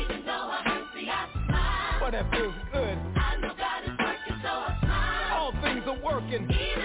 Even 0.04 0.26
though 0.26 0.50
I 0.52 0.62
hurt, 0.66 0.84
see, 0.94 1.08
I 1.10 1.28
smile. 1.48 2.00
But 2.02 2.12
that 2.12 2.30
feels 2.32 2.54
good. 2.74 2.98
I 3.16 3.38
know 3.40 3.54
God 3.56 3.84
is 3.86 3.96
working, 3.98 4.38
so 4.44 4.50
I 4.50 4.78
smile. 4.82 5.40
All 5.40 5.52
things 5.64 5.84
are 5.88 6.00
working. 6.04 6.44
Even 6.52 6.83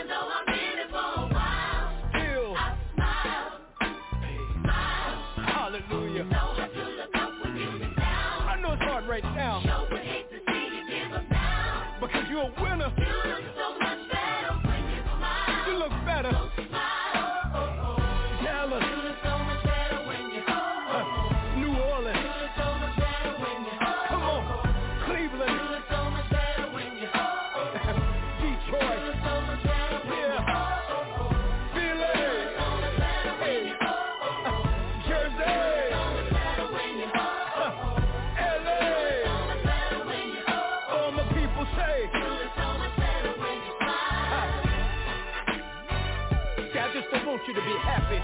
be 47.69 47.75
happy, 47.85 48.19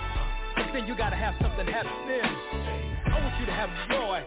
but 0.56 0.72
then 0.72 0.86
you 0.86 0.96
gotta 0.96 1.16
have 1.16 1.34
something 1.42 1.66
happening. 1.66 2.24
I 3.04 3.20
want 3.20 3.38
you 3.38 3.44
to 3.44 3.52
have 3.52 3.68
joy, 3.90 4.24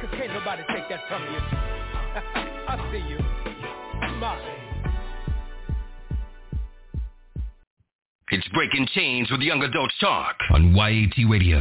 cause 0.00 0.08
can't 0.16 0.32
nobody 0.32 0.62
take 0.72 0.88
that 0.88 1.00
from 1.08 1.22
you. 1.24 1.38
I 2.68 2.88
see 2.90 3.04
you. 3.06 3.18
Smile. 4.16 4.40
It's 8.30 8.48
Breaking 8.48 8.88
Chains 8.94 9.30
with 9.30 9.40
Young 9.40 9.62
Adults 9.62 9.94
Talk 10.00 10.36
on 10.50 10.74
YAT 10.74 11.28
Radio. 11.28 11.58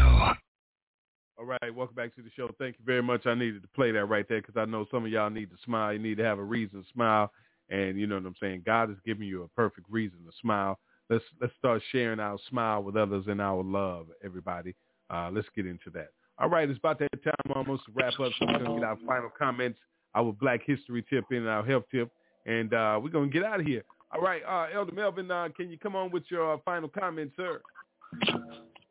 All 1.38 1.46
right, 1.46 1.76
welcome 1.76 1.96
back 1.96 2.16
to 2.16 2.22
the 2.22 2.32
show. 2.34 2.50
Thank 2.58 2.78
you 2.80 2.86
very 2.86 3.04
much. 3.04 3.26
I 3.26 3.36
needed 3.36 3.62
to 3.62 3.68
play 3.76 3.92
that 3.92 4.06
right 4.06 4.26
there 4.30 4.40
because 4.42 4.56
I 4.56 4.64
know 4.64 4.86
some 4.90 5.04
of 5.04 5.12
y'all 5.12 5.30
need 5.30 5.52
to 5.52 5.58
smile. 5.66 5.92
You 5.92 6.00
need 6.00 6.18
to 6.18 6.24
have 6.24 6.40
a 6.40 6.44
reason 6.44 6.82
to 6.82 6.90
smile. 6.94 7.30
And 7.70 8.00
you 8.00 8.08
know 8.08 8.16
what 8.16 8.26
I'm 8.26 8.36
saying? 8.40 8.64
God 8.66 8.90
is 8.90 8.98
giving 9.06 9.28
you 9.28 9.44
a 9.44 9.50
perfect 9.50 9.88
reason 9.90 10.20
to 10.26 10.32
smile. 10.42 10.80
Let's 11.10 11.24
let's 11.40 11.54
start 11.60 11.82
sharing 11.92 12.20
our 12.20 12.38
smile 12.50 12.84
with 12.84 12.96
others 12.96 13.26
and 13.28 13.42
our 13.42 13.64
love, 13.64 14.08
everybody. 14.24 14.76
Uh, 15.10 15.30
let's 15.32 15.48
get 15.56 15.68
into 15.68 15.90
that. 15.94 16.10
All 16.40 16.50
right, 16.50 16.70
it's 16.70 16.80
about 16.80 17.00
that 17.00 17.24
time 17.24 17.56
almost 17.56 17.86
to 17.86 17.92
wrap 17.94 18.14
up. 18.20 18.32
So 18.40 18.46
we're 18.48 18.60
gonna 18.60 18.80
get 18.80 18.84
our 18.84 18.98
final 19.06 19.30
comments, 19.38 19.80
our 20.16 20.34
Black 20.34 20.62
History 20.66 21.06
tip, 21.10 21.26
and 21.30 21.48
our 21.48 21.64
health 21.64 21.84
tip, 21.92 22.10
and 22.46 22.74
uh, 22.74 23.00
we're 23.02 23.10
gonna 23.10 23.28
get 23.28 23.44
out 23.44 23.60
of 23.60 23.66
here. 23.66 23.84
All 24.14 24.22
right, 24.22 24.42
uh, 24.48 24.68
Elder 24.74 24.94
Melvin, 24.94 25.30
uh, 25.30 25.50
can 25.56 25.70
you 25.70 25.78
come 25.78 25.96
on 25.96 26.10
with 26.12 26.24
your 26.30 26.54
uh, 26.54 26.58
final 26.66 26.90
comments, 26.90 27.36
sir? 27.36 27.62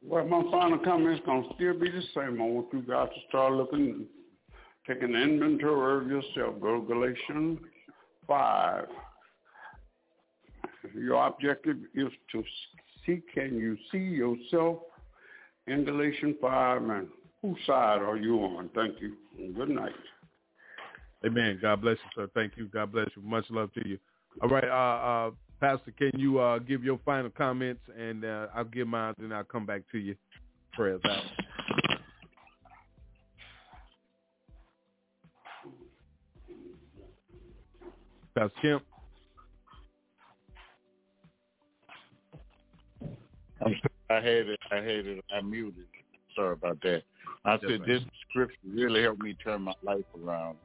Well, 0.07 0.27
my 0.27 0.43
final 0.51 0.79
comment 0.79 1.19
is 1.19 1.25
to 1.25 1.43
still 1.55 1.79
be 1.79 1.91
the 1.91 2.03
same. 2.15 2.41
I 2.41 2.45
want 2.45 2.67
you 2.73 2.83
guys 2.83 3.09
to 3.15 3.21
start 3.29 3.55
looking, 3.55 4.07
taking 4.87 5.15
inventory 5.15 6.05
of 6.05 6.11
yourself. 6.11 6.61
Go 6.61 6.81
Galatians 6.83 7.59
5. 8.29 8.87
Your 10.95 11.27
objective 11.27 11.77
is 11.95 12.09
to 12.33 12.45
see, 13.05 13.23
can 13.33 13.57
you 13.57 13.77
see 13.91 13.99
yourself 13.99 14.79
in 15.67 15.85
Galatians 15.85 16.37
5? 16.41 16.83
And 16.83 17.09
whose 17.43 17.59
side 17.67 18.03
are 18.03 18.17
you 18.17 18.37
on? 18.41 18.71
Thank 18.75 19.01
you. 19.01 19.17
Good 19.55 19.71
night. 19.71 19.93
Amen. 21.25 21.59
God 21.61 21.81
bless 21.81 21.97
you, 21.97 22.11
sir. 22.23 22.31
Thank 22.35 22.57
you. 22.57 22.67
God 22.67 22.93
bless 22.93 23.09
you. 23.17 23.23
Much 23.23 23.45
love 23.51 23.73
to 23.75 23.89
you. 23.89 23.99
All 24.43 24.49
right, 24.49 24.65
uh, 24.65 25.29
uh, 25.29 25.31
Pastor, 25.61 25.93
can 25.97 26.11
you 26.19 26.39
uh, 26.39 26.59
give 26.59 26.83
your 26.83 26.99
final 27.05 27.31
comments, 27.31 27.81
and 27.97 28.25
uh, 28.25 28.49
I'll 28.55 28.65
give 28.65 28.89
mine, 28.89 29.15
and 29.19 29.33
I'll 29.33 29.45
come 29.45 29.65
back 29.65 29.83
to 29.93 29.99
you. 29.99 30.17
Prayers 30.73 31.01
out. 31.05 31.23
Pastor 38.37 38.51
Kemp. 38.61 38.83
Had 44.25 44.49
it. 44.49 44.61
I 44.71 44.77
had 44.77 45.07
it. 45.07 45.25
I 45.33 45.41
muted. 45.41 45.87
Sorry 46.35 46.53
about 46.53 46.81
that. 46.83 47.03
I 47.45 47.59
said 47.61 47.83
this 47.87 48.03
scripture 48.29 48.57
really 48.67 49.03
helped 49.03 49.23
me 49.23 49.35
turn 49.35 49.63
my 49.63 49.75
life 49.83 50.05
around, 50.21 50.57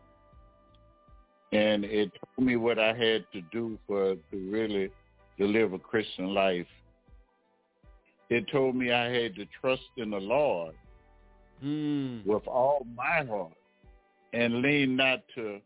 and 1.51 1.85
it 1.85 2.11
told 2.35 2.47
me 2.47 2.55
what 2.55 2.79
I 2.79 2.93
had 2.93 3.25
to 3.33 3.41
do 3.51 3.77
for 3.85 4.15
to 4.15 4.51
really 4.51 4.89
to 5.37 5.45
live 5.45 5.73
a 5.73 5.79
Christian 5.79 6.33
life. 6.33 6.67
It 8.29 8.45
told 8.51 8.75
me 8.75 8.91
I 8.91 9.09
had 9.09 9.35
to 9.35 9.45
trust 9.61 9.83
in 9.97 10.11
the 10.11 10.19
Lord 10.19 10.75
Mm. 11.63 12.25
with 12.25 12.47
all 12.47 12.85
my 12.95 13.23
heart 13.25 13.51
and 14.31 14.61
lean 14.61 14.95
not 14.95 15.19
to 15.35 15.59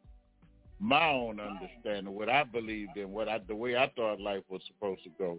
my 0.79 1.07
own 1.07 1.39
understanding, 1.39 2.13
what 2.13 2.29
I 2.29 2.43
believed 2.43 2.97
in, 2.97 3.11
what 3.11 3.29
I 3.29 3.37
the 3.47 3.55
way 3.55 3.77
I 3.77 3.89
thought 3.95 4.19
life 4.19 4.43
was 4.49 4.61
supposed 4.67 5.03
to 5.03 5.09
go. 5.19 5.37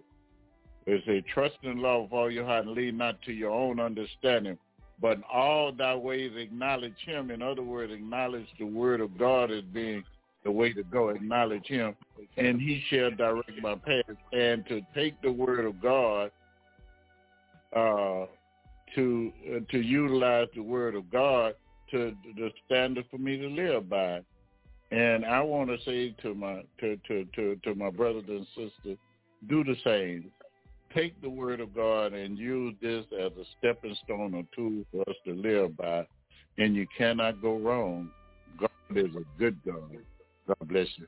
It 0.86 1.02
said, 1.06 1.24
trust 1.32 1.56
in 1.62 1.78
love 1.78 2.02
with 2.02 2.12
all 2.12 2.30
your 2.30 2.44
heart 2.44 2.66
and 2.66 2.74
lead 2.74 2.96
not 2.96 3.20
to 3.22 3.32
your 3.32 3.50
own 3.50 3.80
understanding, 3.80 4.58
but 5.00 5.16
in 5.16 5.24
all 5.32 5.72
thy 5.72 5.94
ways 5.94 6.32
acknowledge 6.36 6.98
him. 7.06 7.30
In 7.30 7.40
other 7.40 7.62
words, 7.62 7.92
acknowledge 7.92 8.46
the 8.58 8.66
word 8.66 9.00
of 9.00 9.16
God 9.18 9.50
as 9.50 9.64
being 9.72 10.04
the 10.44 10.50
way 10.50 10.72
to 10.74 10.82
go. 10.82 11.08
Acknowledge 11.08 11.66
him, 11.66 11.96
and 12.36 12.60
he 12.60 12.84
shall 12.90 13.10
direct 13.10 13.50
my 13.62 13.76
path. 13.76 14.16
And 14.32 14.66
to 14.66 14.82
take 14.94 15.20
the 15.22 15.32
word 15.32 15.64
of 15.64 15.80
God 15.80 16.30
uh, 17.74 18.26
to 18.94 19.32
uh, 19.50 19.60
to 19.70 19.80
utilize 19.80 20.48
the 20.54 20.62
word 20.62 20.94
of 20.94 21.10
God 21.10 21.54
to 21.90 22.14
the 22.36 22.50
standard 22.66 23.06
for 23.10 23.18
me 23.18 23.38
to 23.38 23.48
live 23.48 23.88
by. 23.88 24.20
And 24.90 25.24
I 25.24 25.40
want 25.40 25.70
to 25.70 25.78
say 25.84 26.14
to 26.22 26.34
my 26.34 26.62
to, 26.80 26.96
to, 27.08 27.24
to, 27.36 27.56
to 27.64 27.74
my 27.74 27.90
brothers 27.90 28.24
and 28.28 28.46
sisters, 28.48 28.98
do 29.48 29.64
the 29.64 29.76
same. 29.82 30.30
Take 30.94 31.20
the 31.20 31.28
word 31.28 31.60
of 31.60 31.74
God 31.74 32.12
and 32.12 32.38
use 32.38 32.74
this 32.80 33.04
as 33.18 33.32
a 33.32 33.44
stepping 33.58 33.96
stone 34.04 34.34
or 34.34 34.44
tool 34.54 34.84
for 34.92 35.02
us 35.10 35.16
to 35.26 35.34
live 35.34 35.76
by, 35.76 36.06
and 36.58 36.76
you 36.76 36.86
cannot 36.96 37.42
go 37.42 37.58
wrong. 37.58 38.10
God 38.60 38.70
is 38.96 39.14
a 39.16 39.38
good 39.38 39.58
God. 39.66 39.98
God 40.46 40.68
bless 40.68 40.86
you. 40.96 41.06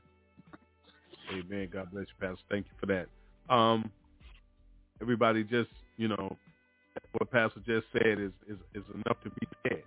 Amen. 1.31 1.69
God 1.71 1.91
bless 1.91 2.05
you, 2.07 2.27
Pastor. 2.27 2.43
Thank 2.49 2.65
you 2.65 2.73
for 2.79 2.85
that. 2.87 3.53
Um, 3.53 3.89
everybody, 5.01 5.43
just 5.43 5.69
you 5.97 6.09
know, 6.09 6.37
what 7.13 7.31
Pastor 7.31 7.61
just 7.65 7.87
said 7.93 8.19
is 8.19 8.31
is, 8.49 8.57
is 8.73 8.83
enough 8.93 9.17
to 9.23 9.29
be 9.29 9.47
said. 9.63 9.83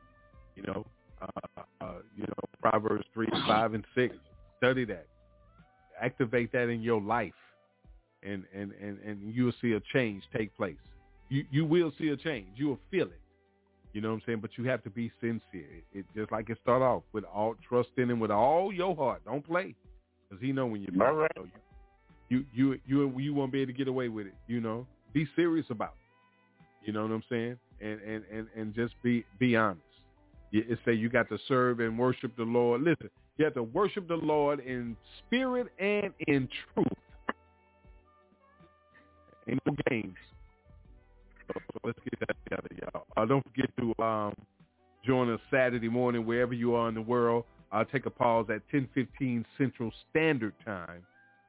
You 0.57 0.63
know, 0.63 0.87
uh, 1.21 1.63
uh, 1.81 1.93
you 2.17 2.23
know, 2.23 2.35
Proverbs 2.61 3.05
three, 3.13 3.29
five, 3.47 3.75
and 3.75 3.85
six. 3.95 4.17
Study 4.59 4.85
that. 4.87 5.07
Activate 6.01 6.53
that 6.53 6.69
in 6.69 6.83
your 6.83 7.01
life, 7.01 7.33
and 8.23 8.45
and 8.55 8.73
and 8.81 8.99
and 9.01 9.35
you 9.35 9.45
will 9.47 9.55
see 9.61 9.73
a 9.73 9.81
change 9.93 10.23
take 10.37 10.55
place. 10.57 10.77
You 11.29 11.45
you 11.51 11.65
will 11.65 11.93
see 11.99 12.09
a 12.09 12.17
change. 12.17 12.49
You 12.57 12.69
will 12.69 12.81
feel 12.91 13.07
it. 13.07 13.21
You 13.93 14.01
know 14.01 14.09
what 14.11 14.15
I'm 14.17 14.23
saying? 14.27 14.41
But 14.41 14.51
you 14.57 14.65
have 14.65 14.83
to 14.85 14.91
be 14.91 15.11
sincere. 15.21 15.41
It, 15.93 15.99
it 16.01 16.07
just 16.15 16.31
like 16.31 16.49
it 16.51 16.59
start 16.63 16.81
off 16.83 17.03
with 17.13 17.25
all 17.25 17.57
trust 17.69 17.89
in 17.97 18.09
him 18.11 18.21
with 18.21 18.31
all 18.31 18.73
your 18.73 18.95
heart. 18.95 19.23
Don't 19.25 19.45
play, 19.45 19.75
because 20.29 20.41
he 20.45 20.53
know 20.53 20.67
when 20.67 20.83
you're 20.83 21.07
All 21.09 21.15
right. 21.15 21.31
so 21.37 21.47
you 22.29 22.45
you 22.55 22.79
you 22.87 23.19
you 23.19 23.35
won't 23.35 23.53
be 23.53 23.61
able 23.63 23.73
to 23.73 23.79
get 23.79 23.89
away 23.89 24.09
with 24.09 24.27
it. 24.27 24.35
You 24.47 24.61
know, 24.61 24.87
be 25.13 25.27
serious 25.35 25.67
about 25.71 25.95
it. 25.95 26.87
You 26.87 26.93
know 26.93 27.03
what 27.03 27.11
I'm 27.13 27.25
saying? 27.29 27.59
And 27.81 28.01
and 28.03 28.25
and 28.33 28.47
and 28.57 28.75
just 28.75 28.95
be 29.03 29.25
be 29.39 29.57
honest. 29.57 29.83
You- 30.51 30.65
It 30.69 30.79
say 30.85 30.93
you 30.95 31.09
got 31.09 31.29
to 31.31 31.39
serve 31.49 31.81
and 31.81 31.99
worship 31.99 32.37
the 32.37 32.43
Lord. 32.45 32.83
Listen, 32.83 33.11
you 33.39 33.45
have 33.45 33.55
to 33.55 33.63
worship 33.63 34.07
the 34.09 34.17
Lord 34.17 34.61
in 34.61 34.97
spirit 35.27 35.69
and 35.79 36.13
in 36.29 36.49
truth. 36.75 36.87
Ain't 39.51 39.61
no 39.67 39.75
games. 39.91 40.17
So, 41.49 41.61
so 41.73 41.81
let's 41.85 41.99
get 42.05 42.21
that 42.21 42.37
together, 42.45 42.69
y'all. 42.81 43.07
Uh, 43.17 43.27
don't 43.27 43.45
forget 43.45 43.71
to 43.79 44.03
um, 44.03 44.35
join 45.05 45.31
us 45.31 45.41
Saturday 45.51 45.89
morning 45.89 46.25
wherever 46.25 46.55
you 46.55 46.75
are 46.75 46.89
in 46.89 46.95
the 46.95 47.03
world. 47.03 47.45
I'll 47.73 47.85
take 47.85 48.07
a 48.07 48.11
pause 48.11 48.47
at 48.51 48.63
10:15 48.73 49.45
Central 49.59 49.93
Standard 50.11 50.55
Time 50.65 51.03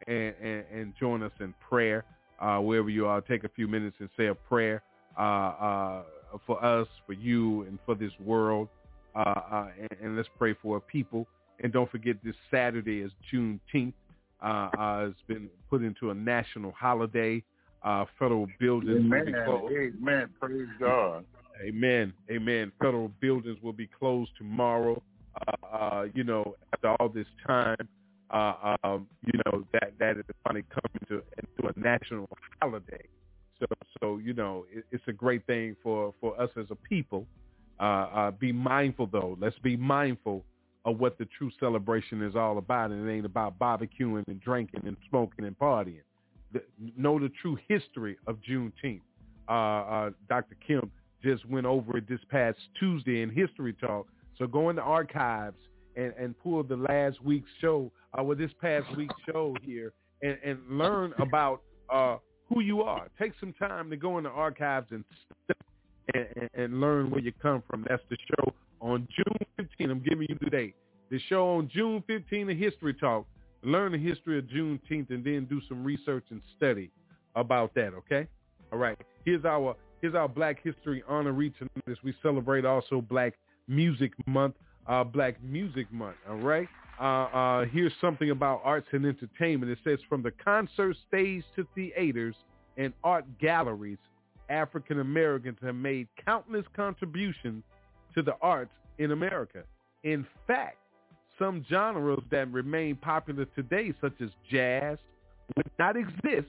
and, 0.07 0.34
and, 0.41 0.65
and 0.73 0.94
join 0.99 1.23
us 1.23 1.32
in 1.40 1.53
prayer 1.68 2.06
uh, 2.40 2.57
wherever 2.60 2.90
you 2.90 3.06
are. 3.06 3.22
Take 3.22 3.44
a 3.44 3.49
few 3.49 3.68
minutes 3.68 3.98
and 3.99 4.10
say 4.18 4.28
a 4.28 4.36
prayer 4.36 4.82
uh, 5.18 5.22
uh, 5.22 6.03
for 6.45 6.64
us, 6.64 6.88
for 7.06 7.14
you, 7.14 7.64
and 7.64 7.78
for 7.86 7.95
this 7.95 8.11
world. 8.19 8.68
Uh, 9.15 9.19
uh, 9.19 9.68
and, 9.80 9.90
and 10.02 10.18
let's 10.18 10.30
pray 10.38 10.56
for 10.61 10.76
our 10.76 10.82
people. 10.82 11.28
And 11.60 11.72
don't 11.72 11.90
forget 11.91 12.15
this 12.23 12.36
Saturday 12.49 13.02
is 13.02 13.11
Juneteenth. 13.32 13.94
Uh, 14.41 14.69
uh, 14.78 15.07
it's 15.10 15.19
been 15.28 15.49
put 15.69 15.84
into 15.84 16.10
a 16.10 16.14
national 16.14 16.72
holiday. 16.72 17.44
Uh, 17.84 18.06
federal 18.20 18.48
buildings 18.60 19.10
will 19.10 19.26
be 19.26 19.32
Amen. 19.32 19.45
closed. 19.45 19.74
Amen. 19.74 20.30
Praise 20.40 20.68
God. 20.80 21.26
Amen. 21.64 22.14
Amen. 22.30 22.72
Federal 22.80 23.10
buildings 23.20 23.58
will 23.62 23.74
be 23.74 23.88
closed 23.88 24.32
tomorrow. 24.38 25.02
Uh, 25.48 25.66
uh, 25.66 26.06
you 26.14 26.24
know, 26.24 26.56
after 26.74 26.95
all 26.99 27.10
this 27.10 27.28
time, 27.45 27.88
uh, 28.30 28.76
um, 28.84 29.08
you 29.26 29.40
know 29.45 29.64
that 29.74 29.94
that 29.99 30.18
is 30.18 30.24
finally 30.44 30.66
coming 30.70 31.06
to 31.08 31.24
into 31.38 31.74
a 31.74 31.80
national 31.80 32.30
holiday. 32.62 33.06
So, 33.60 33.66
so 33.99 34.18
you 34.18 34.34
know, 34.34 34.66
it, 34.72 34.86
it's 34.91 35.03
a 35.08 35.14
great 35.14 35.45
thing 35.48 35.76
for 35.82 36.14
for 36.22 36.40
us 36.40 36.49
as 36.58 36.66
a 36.70 36.76
people. 36.76 37.26
Uh, 37.80 37.84
uh, 37.84 38.32
be 38.32 38.52
mindful, 38.52 39.08
though. 39.12 39.38
Let's 39.40 39.58
be 39.60 39.76
mindful 39.76 40.45
of 40.86 40.99
what 40.99 41.18
the 41.18 41.26
true 41.38 41.52
celebration 41.60 42.22
is 42.22 42.36
all 42.36 42.58
about, 42.58 42.91
and 42.91 43.08
it 43.08 43.12
ain't 43.12 43.26
about 43.26 43.58
barbecuing 43.58 44.24
and 44.28 44.40
drinking 44.40 44.82
and 44.86 44.95
smoking 45.10 45.45
and 45.45 45.58
partying. 45.58 46.02
The, 46.53 46.61
know 46.98 47.19
the 47.19 47.32
true 47.41 47.57
history 47.68 48.18
of 48.28 48.38
Juneteenth. 48.41 49.02
Uh, 49.48 49.52
uh, 49.52 50.10
Dr. 50.30 50.56
Kim 50.65 50.91
just 51.23 51.45
went 51.49 51.65
over 51.65 51.98
it 51.98 52.07
this 52.07 52.19
past 52.30 52.57
Tuesday 52.80 53.22
in 53.22 53.30
History 53.30 53.73
Talk. 53.73 54.07
So 54.38 54.48
go 54.48 54.69
in 54.69 54.76
the 54.76 54.82
archives 54.82 55.57
and, 55.95 56.14
and 56.19 56.38
pull 56.40 56.64
the 56.64 56.78
last 56.78 57.22
week's 57.23 57.49
show, 57.60 57.91
uh, 58.18 58.23
this 58.34 58.52
past 58.60 58.86
week's 58.98 59.15
show 59.32 59.56
here, 59.61 59.94
and, 60.22 60.38
and 60.44 60.60
learn 60.69 61.14
about 61.19 61.61
uh, 61.91 62.18
who 62.49 62.61
you 62.61 62.82
are. 62.82 63.07
Take 63.19 63.34
some 63.40 63.53
time 63.53 63.90
to 63.90 63.98
go 63.98 64.18
in 64.18 64.23
the 64.23 64.30
archives 64.30 64.88
and 64.91 65.03
and, 66.14 66.26
and, 66.36 66.49
and 66.53 66.82
learn 66.82 67.10
where 67.10 67.22
you 67.22 67.32
come 67.41 67.64
from. 67.69 67.86
That's 67.88 68.03
the 68.10 68.18
show 68.28 68.53
on 68.80 69.07
June 69.15 69.48
15. 69.57 69.91
I'm 69.91 69.99
giving 69.99 70.28
you 70.30 70.38
the 70.41 70.49
date. 70.49 70.76
The 71.10 71.19
show 71.30 71.57
on 71.57 71.69
June 71.73 72.03
15, 72.07 72.48
the 72.48 72.56
History 72.56 72.94
Talk. 72.94 73.26
Learn 73.63 73.91
the 73.91 73.97
history 73.97 74.39
of 74.39 74.45
Juneteenth 74.45 75.09
and 75.09 75.23
then 75.23 75.45
do 75.49 75.61
some 75.67 75.83
research 75.83 76.25
and 76.29 76.41
study 76.57 76.89
about 77.35 77.73
that. 77.75 77.93
Okay. 77.93 78.27
All 78.71 78.79
right. 78.79 78.97
Here's 79.25 79.45
our 79.45 79.75
here's 80.01 80.15
our 80.15 80.27
Black 80.27 80.57
History 80.63 81.03
honoree 81.09 81.55
tonight 81.57 81.83
as 81.88 81.97
we 82.03 82.13
celebrate 82.21 82.65
also 82.65 83.01
Black 83.01 83.35
Music 83.67 84.11
Month. 84.25 84.55
Uh, 84.88 85.03
Black 85.03 85.41
Music 85.43 85.91
Month. 85.91 86.15
All 86.27 86.38
right. 86.38 86.67
Uh, 86.99 87.03
uh, 87.03 87.65
here's 87.65 87.93
something 88.01 88.31
about 88.31 88.61
arts 88.63 88.88
and 88.91 89.05
entertainment. 89.05 89.71
It 89.71 89.79
says 89.83 89.99
from 90.09 90.21
the 90.21 90.31
concert 90.31 90.95
stage 91.07 91.43
to 91.55 91.67
theaters 91.75 92.35
and 92.77 92.93
art 93.03 93.25
galleries, 93.39 93.97
African 94.49 94.99
Americans 94.99 95.57
have 95.61 95.75
made 95.75 96.07
countless 96.23 96.65
contributions 96.75 97.63
to 98.15 98.21
the 98.21 98.35
arts 98.41 98.71
in 98.97 99.11
America. 99.11 99.63
In 100.03 100.25
fact, 100.45 100.77
some 101.41 101.65
genres 101.68 102.22
that 102.30 102.51
remain 102.51 102.95
popular 102.95 103.45
today, 103.55 103.91
such 103.99 104.13
as 104.22 104.30
jazz, 104.49 104.99
would 105.57 105.72
not 105.80 105.97
exist 105.97 106.47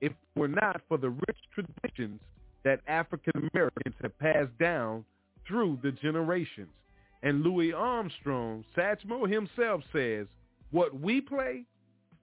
if 0.00 0.10
it 0.10 0.16
were 0.34 0.48
not 0.48 0.80
for 0.88 0.98
the 0.98 1.10
rich 1.10 1.38
traditions 1.54 2.20
that 2.64 2.80
African 2.88 3.48
Americans 3.54 3.94
have 4.02 4.18
passed 4.18 4.56
down 4.58 5.04
through 5.46 5.78
the 5.84 5.92
generations. 5.92 6.70
And 7.22 7.42
Louis 7.42 7.72
Armstrong, 7.72 8.64
Satchmo 8.76 9.32
himself 9.32 9.82
says, 9.92 10.26
what 10.72 10.98
we 10.98 11.20
play 11.20 11.64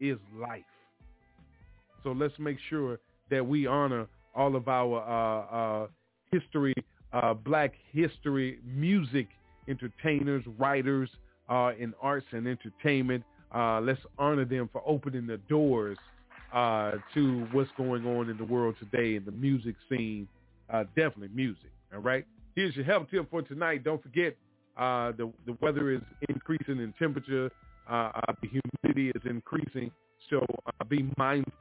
is 0.02 0.18
life. 0.38 0.64
So 2.04 2.12
let's 2.12 2.38
make 2.38 2.58
sure 2.70 3.00
that 3.30 3.46
we 3.46 3.66
honor 3.66 4.08
all 4.36 4.58
of 4.58 4.68
our 4.68 5.00
uh, 5.00 5.56
uh, 5.56 5.88
history, 6.34 6.74
uh, 7.14 7.34
black 7.34 7.74
history, 7.94 8.60
music 8.66 9.28
entertainers, 9.70 10.44
writers 10.58 11.10
uh, 11.50 11.72
in 11.80 11.94
arts 12.02 12.26
and 12.32 12.48
entertainment. 12.48 13.24
Uh, 13.54 13.82
let's 13.82 14.00
honor 14.18 14.46
them 14.46 14.70
for 14.72 14.82
opening 14.86 15.26
the 15.26 15.38
doors 15.50 15.98
uh, 16.54 16.92
to 17.14 17.48
what's 17.52 17.72
going 17.78 18.06
on 18.06 18.30
in 18.30 18.38
the 18.38 18.44
world 18.44 18.76
today 18.80 19.16
in 19.16 19.26
the 19.26 19.32
music 19.32 19.76
scene. 19.90 20.28
definitely 20.96 21.30
music. 21.34 21.72
All 21.94 22.00
right. 22.00 22.26
Here's 22.56 22.76
your 22.76 22.86
health 22.86 23.08
tip 23.10 23.30
for 23.30 23.42
tonight. 23.42 23.84
Don't 23.84 24.02
forget 24.02 24.36
the 24.78 25.32
the 25.46 25.58
weather 25.62 25.92
is 25.92 26.02
increasing 26.30 26.80
in 26.80 26.94
temperature. 27.00 27.50
the 27.88 28.48
humidity 28.48 29.12
is 29.16 29.22
increasing. 29.26 29.92
So 30.30 30.46
be 30.88 31.10
mindful 31.18 31.54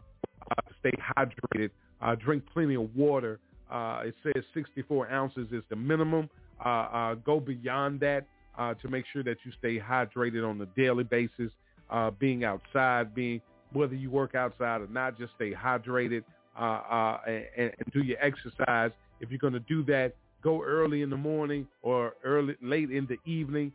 stay 0.81 0.93
hydrated. 1.17 1.71
Uh, 2.01 2.15
drink 2.15 2.45
plenty 2.53 2.77
of 2.77 2.95
water. 2.95 3.39
Uh, 3.71 4.03
it 4.05 4.15
says 4.23 4.43
64 4.55 5.11
ounces 5.11 5.49
is 5.53 5.63
the 5.69 5.77
minimum. 5.77 6.29
Uh, 6.65 6.69
uh 6.69 7.15
go 7.15 7.39
beyond 7.39 8.01
that 8.01 8.27
uh, 8.59 8.75
to 8.75 8.89
make 8.89 9.05
sure 9.13 9.23
that 9.23 9.39
you 9.45 9.53
stay 9.59 9.79
hydrated 9.79 10.49
on 10.49 10.61
a 10.61 10.67
daily 10.79 11.05
basis. 11.05 11.51
Uh, 11.91 12.11
being 12.11 12.45
outside, 12.45 13.15
being 13.15 13.41
whether 13.73 13.95
you 13.95 14.11
work 14.11 14.35
outside 14.35 14.83
or 14.83 14.89
not, 14.89 15.19
just 15.19 15.33
stay 15.37 15.53
hydrated 15.53 16.23
and, 16.59 17.47
and, 17.57 17.73
do 17.95 18.03
your 18.03 18.19
exercise. 18.23 18.91
If 19.21 19.31
you're 19.31 19.39
going 19.39 19.55
to 19.55 19.61
do 19.61 19.83
that, 19.85 20.15
go 20.43 20.63
early 20.63 21.01
in 21.01 21.09
the 21.09 21.17
morning 21.17 21.67
or 21.81 22.15
early 22.25 22.57
late 22.61 22.91
in 22.91 23.07
the 23.07 23.17
evening 23.31 23.73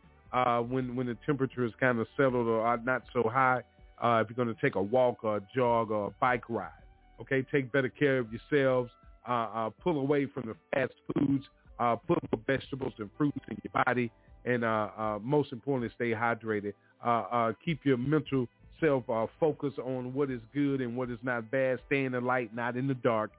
when 0.68 0.94
when 0.94 1.08
the 1.08 1.16
temperature 1.26 1.64
is 1.64 1.72
kind 1.80 1.98
of 1.98 2.06
settled 2.16 2.46
or 2.46 2.76
not 2.84 3.02
so 3.12 3.28
high. 3.28 3.62
if 4.00 4.28
you're 4.28 4.36
going 4.36 4.54
to 4.54 4.60
take 4.60 4.76
a 4.76 4.82
walk 4.82 5.24
or 5.24 5.38
a 5.38 5.42
jog 5.52 5.90
or 5.90 6.08
a 6.08 6.10
bike 6.20 6.48
ride. 6.48 6.70
Okay, 7.20 7.44
take 7.50 7.72
better 7.72 7.88
care 7.88 8.18
of 8.18 8.28
yourselves. 8.32 8.90
Uh, 9.26 9.48
uh, 9.54 9.70
pull 9.82 9.98
away 9.98 10.26
from 10.26 10.44
the 10.46 10.56
fast 10.72 10.92
foods. 11.14 11.44
Uh, 11.78 11.96
put 11.96 12.18
more 12.30 12.42
vegetables 12.46 12.92
and 12.98 13.10
fruits 13.18 13.38
in 13.48 13.56
your 13.64 13.84
body, 13.84 14.10
and 14.44 14.64
uh, 14.64 14.88
uh, 14.96 15.18
most 15.22 15.52
importantly, 15.52 15.90
stay 15.94 16.10
hydrated. 16.10 16.74
Uh, 17.04 17.52
keep 17.64 17.84
your 17.84 17.96
mental 17.96 18.46
self 18.80 19.04
focused 19.38 19.78
on 19.78 20.12
what 20.14 20.30
is 20.30 20.40
good 20.52 20.80
and 20.80 20.96
what 20.96 21.10
is 21.10 21.18
not 21.22 21.50
bad. 21.50 21.78
Stay 21.86 22.04
in 22.04 22.12
the 22.12 22.20
light, 22.20 22.54
not 22.54 22.76
in 22.76 22.86
the 22.86 22.94
dark. 22.94 23.30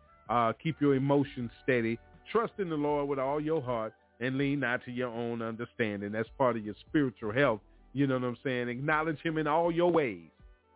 keep 0.62 0.80
your 0.80 0.96
emotions 0.96 1.52
steady. 1.64 1.98
Trust 2.32 2.54
in 2.58 2.70
the 2.70 2.76
Lord 2.76 3.08
with 3.08 3.20
all 3.20 3.40
your 3.40 3.62
heart, 3.62 3.94
and 4.20 4.38
lean 4.38 4.62
not 4.62 4.84
to 4.86 4.92
your 4.92 5.10
own 5.10 5.42
understanding. 5.42 6.12
That's 6.12 6.30
part 6.38 6.58
of 6.58 6.66
your 6.66 6.76
spiritual 6.90 7.34
health. 7.34 7.62
You 7.94 8.08
know 8.08 8.16
what 8.16 8.24
I'm 8.24 8.38
saying? 8.44 8.70
Acknowledge 8.70 9.20
Him 9.22 9.38
in 9.38 9.48
all 9.48 9.72
your 9.72 9.92
ways 9.92 10.30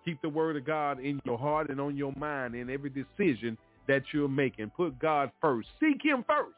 Keep 0.06 0.22
the 0.22 0.30
word 0.30 0.56
of 0.56 0.66
God 0.66 1.00
in 1.00 1.22
your 1.26 1.38
heart 1.38 1.70
and 1.70 1.80
on 1.80 1.96
your 1.96 2.14
mind 2.16 2.56
in 2.56 2.70
every 2.70 2.90
decision 2.90 3.58
that 3.88 4.04
you're 4.14 4.30
making. 4.30 4.72
Put 4.76 4.98
God 5.00 5.32
first. 5.42 5.68
Seek 5.80 6.02
him 6.04 6.24
first. 6.28 6.56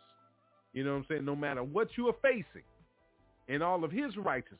You 0.73 0.83
know 0.83 0.91
what 0.91 0.99
I'm 0.99 1.05
saying? 1.09 1.25
No 1.25 1.35
matter 1.35 1.63
what 1.63 1.89
you 1.97 2.07
are 2.07 2.15
facing 2.21 2.63
and 3.51 3.61
all 3.61 3.83
of 3.83 3.91
his 3.91 4.15
righteousness 4.17 4.59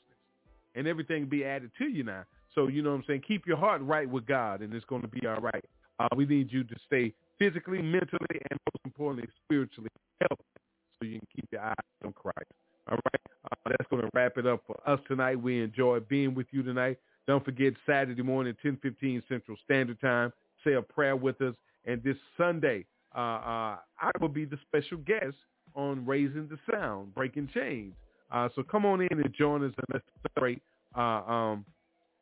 and 0.76 0.88
everything 0.88 1.26
be 1.26 1.46
added 1.46 1.72
to 1.78 1.86
you 1.86 2.04
now. 2.04 2.24
So, 2.54 2.68
you 2.68 2.82
know 2.82 2.92
what 2.92 2.98
I'm 2.98 3.04
saying? 3.08 3.24
Keep 3.28 3.48
your 3.48 3.58
heart 3.58 3.82
right 3.82 4.10
with 4.10 4.26
God 4.26 4.62
and 4.62 4.74
it's 4.74 4.86
going 4.86 5.02
to 5.02 5.08
be 5.08 5.26
all 5.26 5.40
right. 5.40 5.64
Uh, 6.00 6.08
we 6.16 6.26
need 6.26 6.52
you 6.52 6.64
to 6.64 6.76
stay 6.86 7.14
physically, 7.40 7.82
mentally, 7.82 8.40
and 8.50 8.60
most 8.68 8.86
importantly, 8.86 9.30
spiritually 9.46 9.90
healthy 10.20 10.44
so 11.00 11.08
you 11.08 11.20
can 11.20 11.28
keep 11.36 11.46
your 11.52 11.62
eyes 11.62 11.76
on 12.06 12.14
Christ. 12.14 12.52
All 12.90 12.98
right. 12.98 13.22
Uh, 13.46 13.70
that's 13.70 13.90
going 13.90 14.02
to 14.02 14.10
wrap 14.14 14.38
it 14.38 14.46
up 14.46 14.64
for 14.68 14.78
us 14.88 15.00
tonight. 15.08 15.42
We 15.42 15.62
enjoy 15.62 16.00
being 16.02 16.34
with 16.34 16.48
you 16.52 16.64
tonight. 16.64 16.98
Don't 17.28 17.44
forget 17.46 17.74
Saturday 17.86 18.22
morning, 18.22 18.56
10:15 18.64 19.24
Central 19.30 19.58
Standard 19.64 20.02
Time. 20.02 20.34
Say 20.64 20.74
a 20.74 20.82
prayer 20.82 21.16
with 21.16 21.42
us. 21.42 21.56
And 21.86 22.04
this 22.04 22.18
Sunday, 22.38 22.86
uh, 23.16 23.20
uh, 23.20 23.78
I 24.00 24.12
will 24.20 24.30
be 24.30 24.46
the 24.46 24.58
special 24.68 24.98
guest 24.98 25.36
on 25.76 26.06
Raising 26.06 26.48
the 26.48 26.60
Sound, 26.72 27.14
Breaking 27.16 27.48
Chains. 27.54 27.94
Uh, 28.32 28.50
so 28.56 28.64
come 28.64 28.86
on 28.86 29.02
in 29.02 29.08
and 29.12 29.34
join 29.34 29.64
us 29.64 29.74
and 29.78 29.86
let's 29.94 30.06
celebrate 30.34 30.62
uh, 30.96 31.22
um, 31.32 31.66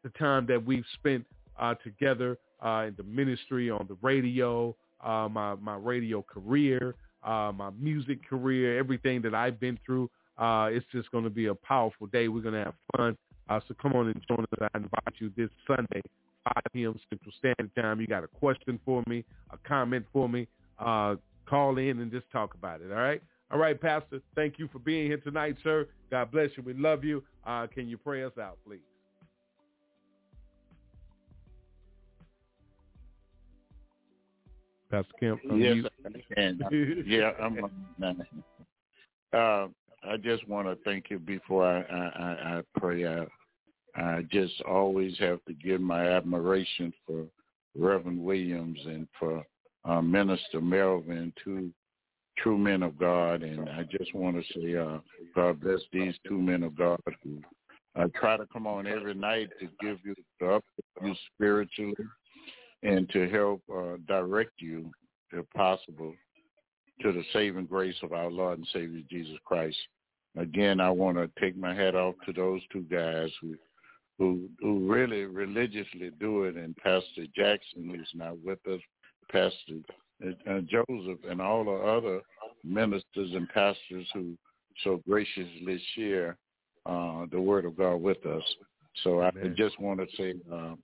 the 0.03 0.10
time 0.18 0.45
that 0.48 0.64
we've 0.64 0.86
spent 0.94 1.26
uh, 1.60 1.76
together 1.84 2.38
uh, 2.65 2.86
in 2.88 2.95
the 2.98 3.03
ministry, 3.03 3.69
on 3.69 3.86
the 3.88 3.98
radio, 4.02 4.76
my, 5.03 5.56
my 5.56 5.76
radio 5.76 6.22
career, 6.22 6.95
my 7.23 7.69
music 7.80 8.27
career, 8.27 8.77
everything 8.77 9.22
that 9.22 9.36
I've 9.36 9.60
been 9.60 9.77
through. 9.86 10.10
it's 10.40 10.86
just 10.91 11.11
going 11.11 11.23
to 11.23 11.30
be 11.30 11.48
a 11.48 11.56
powerful 11.56 12.07
day. 12.07 12.27
We're 12.27 12.41
going 12.41 12.56
to 12.56 12.64
have 12.65 12.76
fun. 12.98 13.18
Uh, 13.49 13.60
so 13.68 13.73
come 13.81 13.94
on 13.94 14.07
and 14.07 14.22
join 14.27 14.41
us. 14.41 14.69
I 14.73 14.77
invite 14.77 15.15
you 15.18 15.31
this 15.36 15.49
Sunday, 15.65 16.02
5 16.44 16.64
p.m. 16.72 16.99
Central 17.10 17.34
Standard 17.40 17.76
Time. 17.76 17.99
You 17.99 18.07
got 18.07 18.23
a 18.23 18.27
question 18.27 18.80
for 18.86 19.03
me, 19.07 19.26
a 19.52 19.57
comment 19.68 20.06
for 20.14 20.30
me, 20.30 20.48
uh, 20.77 21.15
call 21.48 21.77
in 21.80 21.99
and 21.99 22.11
just 22.11 22.30
talk 22.31 22.53
about 22.53 22.81
it, 22.81 22.91
all 22.91 22.99
right? 22.99 23.22
All 23.51 23.57
right, 23.57 23.80
Pastor, 23.80 24.21
thank 24.35 24.59
you 24.59 24.67
for 24.71 24.80
being 24.80 25.07
here 25.07 25.17
tonight, 25.17 25.55
sir. 25.63 25.88
God 26.11 26.31
bless 26.31 26.49
you. 26.55 26.63
We 26.63 26.73
love 26.73 27.03
you. 27.03 27.23
Uh, 27.45 27.65
can 27.67 27.88
you 27.88 27.97
pray 27.97 28.23
us 28.23 28.38
out, 28.39 28.57
please? 28.65 28.80
Pastor 34.91 35.13
Kemp. 35.19 35.39
Yes, 35.55 35.77
yeah, 37.05 37.31
I'm. 37.39 37.59
Uh, 39.31 39.67
I 40.03 40.17
just 40.17 40.47
want 40.47 40.67
to 40.67 40.77
thank 40.84 41.09
you 41.09 41.19
before 41.19 41.65
I, 41.65 41.81
I, 41.81 42.57
I 42.57 42.61
pray 42.77 43.05
out. 43.05 43.30
I 43.95 44.23
just 44.31 44.61
always 44.61 45.17
have 45.19 45.43
to 45.45 45.53
give 45.53 45.81
my 45.81 46.07
admiration 46.07 46.93
for 47.05 47.26
Reverend 47.77 48.23
Williams 48.23 48.80
and 48.85 49.07
for 49.19 49.43
uh, 49.85 50.01
Minister 50.01 50.61
Melvin, 50.61 51.34
two 51.43 51.71
true 52.41 52.57
men 52.57 52.84
of 52.84 52.98
God. 52.98 53.44
And 53.44 53.70
I 53.70 53.84
just 53.84 54.14
want 54.14 54.38
to 54.38 54.53
say, 54.53 54.76
uh, 54.76 54.99
God 55.36 55.61
bless 55.61 55.82
these 55.91 56.16
two 56.28 56.38
men 56.38 56.64
of 56.64 56.78
God 56.78 56.99
who 57.24 57.41
uh, 57.95 58.07
try 58.20 58.38
to 58.38 58.45
come 58.52 58.68
on 58.68 58.88
every 58.88 59.14
night 59.14 59.49
to 59.60 59.68
give 59.82 59.98
you 60.03 60.16
to 60.40 60.56
up 60.56 60.64
you 61.02 61.14
spiritually 61.34 61.95
and 62.84 63.10
to 63.10 63.30
help 63.30 63.61
uh, 63.74 63.98
direct 64.07 64.53
you, 64.60 64.90
if 65.32 65.45
possible, 65.52 66.14
to 67.02 67.11
the 67.11 67.24
saving 67.34 67.66
grace 67.66 67.95
of 68.03 68.14
our 68.14 68.30
Lord 68.30 68.60
and 68.60 68.68
Savior 68.74 69.02
Jesus 69.10 69.38
Christ. 69.45 69.78
Again, 70.38 70.80
I 70.80 70.90
want 70.90 71.18
to 71.18 71.30
take 71.40 71.57
my 71.57 71.74
hat 71.74 71.95
off 71.95 72.16
to 72.26 72.34
those 72.34 72.61
two 72.72 72.84
guys 72.84 73.30
who 73.41 73.56
who 74.18 74.49
who 74.60 74.91
really 74.91 75.24
religiously 75.24 76.11
do 76.20 76.44
it, 76.44 76.56
and 76.56 76.76
Pastor 76.78 77.26
Jackson, 77.36 77.90
who's 77.90 78.11
not 78.14 78.38
with 78.44 78.60
us, 78.68 78.82
Pastor 79.32 79.80
uh, 80.26 80.60
Joseph, 80.62 81.20
and 81.30 81.41
all 81.41 81.64
the 81.64 81.72
other 81.72 82.22
ministers 82.64 83.32
and 83.34 83.48
pastors 83.50 84.08
who 84.14 84.38
so 84.84 85.02
graciously 85.08 85.82
share 85.96 86.38
uh, 86.86 87.26
the 87.32 87.40
Word 87.40 87.66
of 87.66 87.78
God 87.78 87.96
with 87.96 88.26
us. 88.26 88.44
So 89.04 89.22
I 89.22 89.30
Amen. 89.30 89.56
just 89.58 89.80
want 89.80 90.00
to 90.00 90.08
say, 90.18 90.34
uh, 90.52 90.76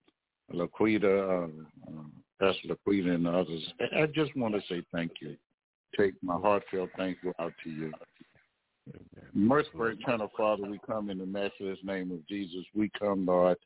Laquita, 0.54 1.44
uh, 1.44 1.48
uh, 1.88 2.04
Pastor 2.40 2.76
Laquita, 2.76 3.16
and 3.16 3.28
others, 3.28 3.66
I 3.98 4.06
just 4.08 4.36
want 4.36 4.54
to 4.56 4.62
say 4.70 4.84
thank 4.94 5.12
you. 5.22 5.36
Take 5.98 6.14
my 6.22 6.36
heartfelt 6.36 6.90
thank 6.98 7.18
you 7.24 7.34
out 7.40 7.54
to 7.64 7.70
you. 7.70 7.92
Merciful 9.34 9.88
eternal 9.88 10.32
Father, 10.38 10.64
we 10.64 10.80
come 10.86 11.10
in 11.10 11.18
the 11.18 11.26
matchless 11.26 11.80
name 11.84 12.12
of 12.12 12.26
Jesus. 12.28 12.64
We 12.74 12.90
come, 12.98 13.26
Lord, 13.26 13.58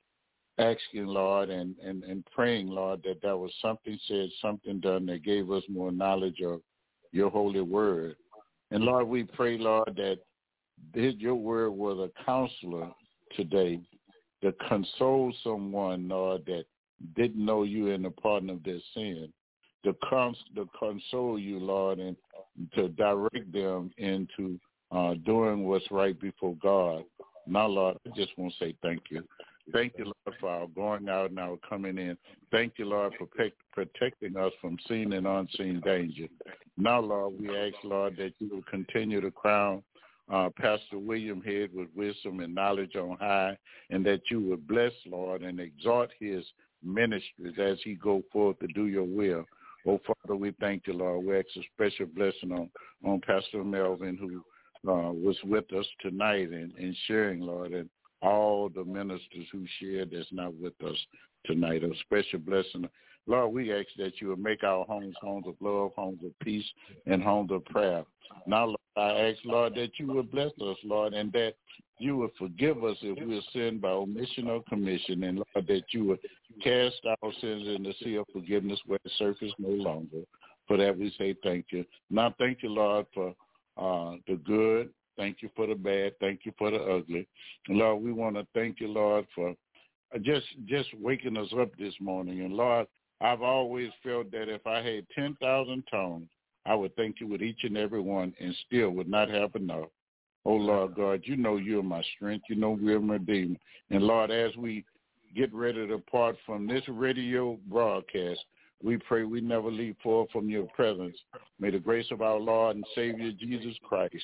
asking, 0.59 1.05
Lord, 1.05 1.49
and, 1.49 1.75
and, 1.83 2.03
and 2.03 2.25
praying, 2.33 2.67
Lord, 2.67 3.01
that 3.03 3.21
there 3.21 3.37
was 3.37 3.51
something 3.61 3.97
said, 4.07 4.29
something 4.41 4.79
done 4.79 5.05
that 5.07 5.23
gave 5.23 5.49
us 5.51 5.63
more 5.69 5.91
knowledge 5.91 6.41
of 6.41 6.61
your 7.11 7.29
holy 7.29 7.61
word. 7.61 8.15
And 8.71 8.83
Lord, 8.83 9.07
we 9.07 9.23
pray, 9.23 9.57
Lord, 9.57 9.95
that 9.95 10.19
your 10.93 11.35
word 11.35 11.71
was 11.71 11.97
a 11.97 12.25
counselor 12.25 12.91
today 13.35 13.79
to 14.41 14.53
console 14.67 15.33
someone, 15.43 16.07
Lord, 16.07 16.45
that 16.45 16.65
didn't 17.15 17.43
know 17.43 17.63
you 17.63 17.87
in 17.87 18.03
the 18.03 18.09
pardon 18.11 18.49
of 18.49 18.63
their 18.63 18.79
sin, 18.93 19.31
to, 19.83 19.95
cons- 20.07 20.37
to 20.55 20.67
console 20.77 21.39
you, 21.39 21.59
Lord, 21.59 21.99
and 21.99 22.15
to 22.75 22.89
direct 22.89 23.51
them 23.51 23.91
into 23.97 24.59
uh, 24.91 25.13
doing 25.25 25.65
what's 25.65 25.89
right 25.91 26.19
before 26.19 26.55
God. 26.61 27.03
Now, 27.47 27.67
Lord, 27.67 27.97
I 28.05 28.09
just 28.15 28.37
want 28.37 28.53
to 28.59 28.65
say 28.65 28.75
thank 28.81 29.03
you. 29.09 29.23
Thank 29.71 29.93
you, 29.97 30.05
Lord, 30.05 30.39
for 30.39 30.49
our 30.49 30.67
going 30.67 31.09
out 31.09 31.29
and 31.29 31.39
our 31.39 31.57
coming 31.67 31.97
in. 31.97 32.17
Thank 32.51 32.73
you, 32.77 32.85
Lord, 32.85 33.13
for 33.17 33.25
pe- 33.25 33.51
protecting 33.71 34.37
us 34.37 34.51
from 34.61 34.77
seen 34.87 35.13
and 35.13 35.27
unseen 35.27 35.81
danger. 35.85 36.27
Now, 36.77 36.99
Lord, 36.99 37.33
we 37.39 37.55
ask, 37.55 37.75
Lord, 37.83 38.17
that 38.17 38.33
you 38.39 38.49
will 38.49 38.63
continue 38.63 39.21
to 39.21 39.31
crown 39.31 39.83
uh, 40.31 40.49
Pastor 40.55 40.99
William 40.99 41.41
Head 41.41 41.69
with 41.73 41.87
wisdom 41.95 42.39
and 42.39 42.53
knowledge 42.53 42.95
on 42.95 43.17
high, 43.19 43.57
and 43.89 44.05
that 44.05 44.21
you 44.29 44.39
would 44.41 44.67
bless, 44.67 44.93
Lord, 45.05 45.41
and 45.41 45.59
exhort 45.59 46.11
his 46.19 46.45
ministries 46.83 47.55
as 47.59 47.77
he 47.83 47.95
go 47.95 48.23
forth 48.31 48.59
to 48.59 48.67
do 48.67 48.87
your 48.87 49.03
will. 49.03 49.45
Oh, 49.87 49.99
Father, 50.05 50.35
we 50.35 50.53
thank 50.59 50.87
you, 50.87 50.93
Lord. 50.93 51.25
We 51.25 51.37
ask 51.37 51.47
a 51.57 51.61
special 51.73 52.05
blessing 52.05 52.51
on, 52.51 52.69
on 53.03 53.21
Pastor 53.21 53.63
Melvin, 53.63 54.17
who 54.17 54.43
uh, 54.89 55.11
was 55.11 55.37
with 55.43 55.71
us 55.73 55.85
tonight 56.01 56.49
and, 56.49 56.73
and 56.77 56.95
sharing, 57.07 57.41
Lord, 57.41 57.71
and 57.71 57.89
all 58.21 58.69
the 58.69 58.83
ministers 58.83 59.47
who 59.51 59.65
shared 59.79 60.11
that's 60.11 60.27
not 60.31 60.53
with 60.55 60.73
us 60.83 60.97
tonight. 61.45 61.83
A 61.83 61.89
special 62.01 62.39
blessing. 62.39 62.89
Lord, 63.27 63.53
we 63.53 63.71
ask 63.71 63.87
that 63.97 64.19
you 64.19 64.29
would 64.29 64.39
make 64.39 64.63
our 64.63 64.85
homes 64.85 65.15
homes 65.21 65.45
of 65.47 65.55
love, 65.59 65.91
homes 65.95 66.19
of 66.25 66.37
peace, 66.39 66.65
and 67.05 67.21
homes 67.21 67.51
of 67.51 67.63
prayer. 67.65 68.03
Now, 68.47 68.65
Lord, 68.65 68.77
I 68.97 69.29
ask, 69.29 69.39
Lord, 69.45 69.75
that 69.75 69.91
you 69.97 70.07
would 70.07 70.31
bless 70.31 70.51
us, 70.61 70.77
Lord, 70.83 71.13
and 71.13 71.31
that 71.33 71.53
you 71.99 72.17
would 72.17 72.31
forgive 72.39 72.83
us 72.83 72.97
if 73.01 73.25
we 73.25 73.37
are 73.37 73.41
sinned 73.53 73.81
by 73.81 73.89
omission 73.89 74.47
or 74.47 74.63
commission, 74.63 75.23
and 75.23 75.37
Lord, 75.37 75.67
that 75.67 75.83
you 75.91 76.05
would 76.05 76.19
cast 76.63 76.99
our 77.05 77.31
sins 77.39 77.67
in 77.67 77.83
the 77.83 77.93
sea 78.03 78.15
of 78.15 78.25
forgiveness 78.33 78.79
where 78.85 78.99
the 79.03 79.11
surface 79.17 79.53
no 79.59 79.69
longer. 79.69 80.23
For 80.67 80.77
that 80.77 80.97
we 80.97 81.13
say 81.17 81.35
thank 81.43 81.67
you. 81.69 81.83
Now, 82.09 82.33
thank 82.37 82.61
you, 82.61 82.69
Lord, 82.69 83.07
for 83.13 83.29
uh, 83.77 84.17
the 84.27 84.35
good. 84.35 84.89
Thank 85.19 85.41
you 85.41 85.49
for 85.53 85.67
the 85.67 85.75
bad. 85.75 86.13
Thank 86.21 86.45
you 86.45 86.53
for 86.57 86.71
the 86.71 86.77
ugly. 86.77 87.27
Lord, 87.67 88.01
we 88.01 88.13
want 88.13 88.37
to 88.37 88.47
thank 88.53 88.79
you, 88.79 88.87
Lord, 88.87 89.25
for 89.35 89.53
just 90.21 90.45
just 90.65 90.87
waking 90.97 91.35
us 91.35 91.49
up 91.59 91.75
this 91.77 91.93
morning. 91.99 92.39
And 92.39 92.53
Lord, 92.53 92.87
I've 93.19 93.41
always 93.41 93.89
felt 94.01 94.31
that 94.31 94.47
if 94.47 94.65
I 94.65 94.81
had 94.81 95.05
10,000 95.13 95.83
tongues, 95.91 96.29
I 96.65 96.73
would 96.73 96.95
thank 96.95 97.19
you 97.19 97.27
with 97.27 97.41
each 97.41 97.63
and 97.63 97.77
every 97.77 97.99
one 97.99 98.33
and 98.39 98.55
still 98.65 98.91
would 98.91 99.09
not 99.09 99.29
have 99.29 99.53
enough. 99.55 99.89
Oh, 100.45 100.53
Lord 100.53 100.95
God, 100.95 101.21
you 101.25 101.35
know 101.35 101.57
you're 101.57 101.83
my 101.83 102.01
strength. 102.15 102.45
You 102.49 102.55
know 102.55 102.77
we're 102.79 103.01
my 103.01 103.15
redeemer. 103.15 103.57
And 103.89 104.03
Lord, 104.03 104.31
as 104.31 104.55
we 104.55 104.85
get 105.35 105.53
ready 105.53 105.85
to 105.85 105.97
part 105.97 106.37
from 106.45 106.65
this 106.65 106.83
radio 106.87 107.57
broadcast, 107.69 108.39
we 108.83 108.97
pray 108.97 109.23
we 109.23 109.41
never 109.41 109.69
leave 109.69 109.95
far 110.01 110.25
from 110.31 110.49
your 110.49 110.65
presence. 110.67 111.17
May 111.59 111.71
the 111.71 111.79
grace 111.79 112.07
of 112.11 112.21
our 112.21 112.39
Lord 112.39 112.77
and 112.77 112.85
Savior 112.95 113.31
Jesus 113.37 113.75
Christ, 113.83 114.15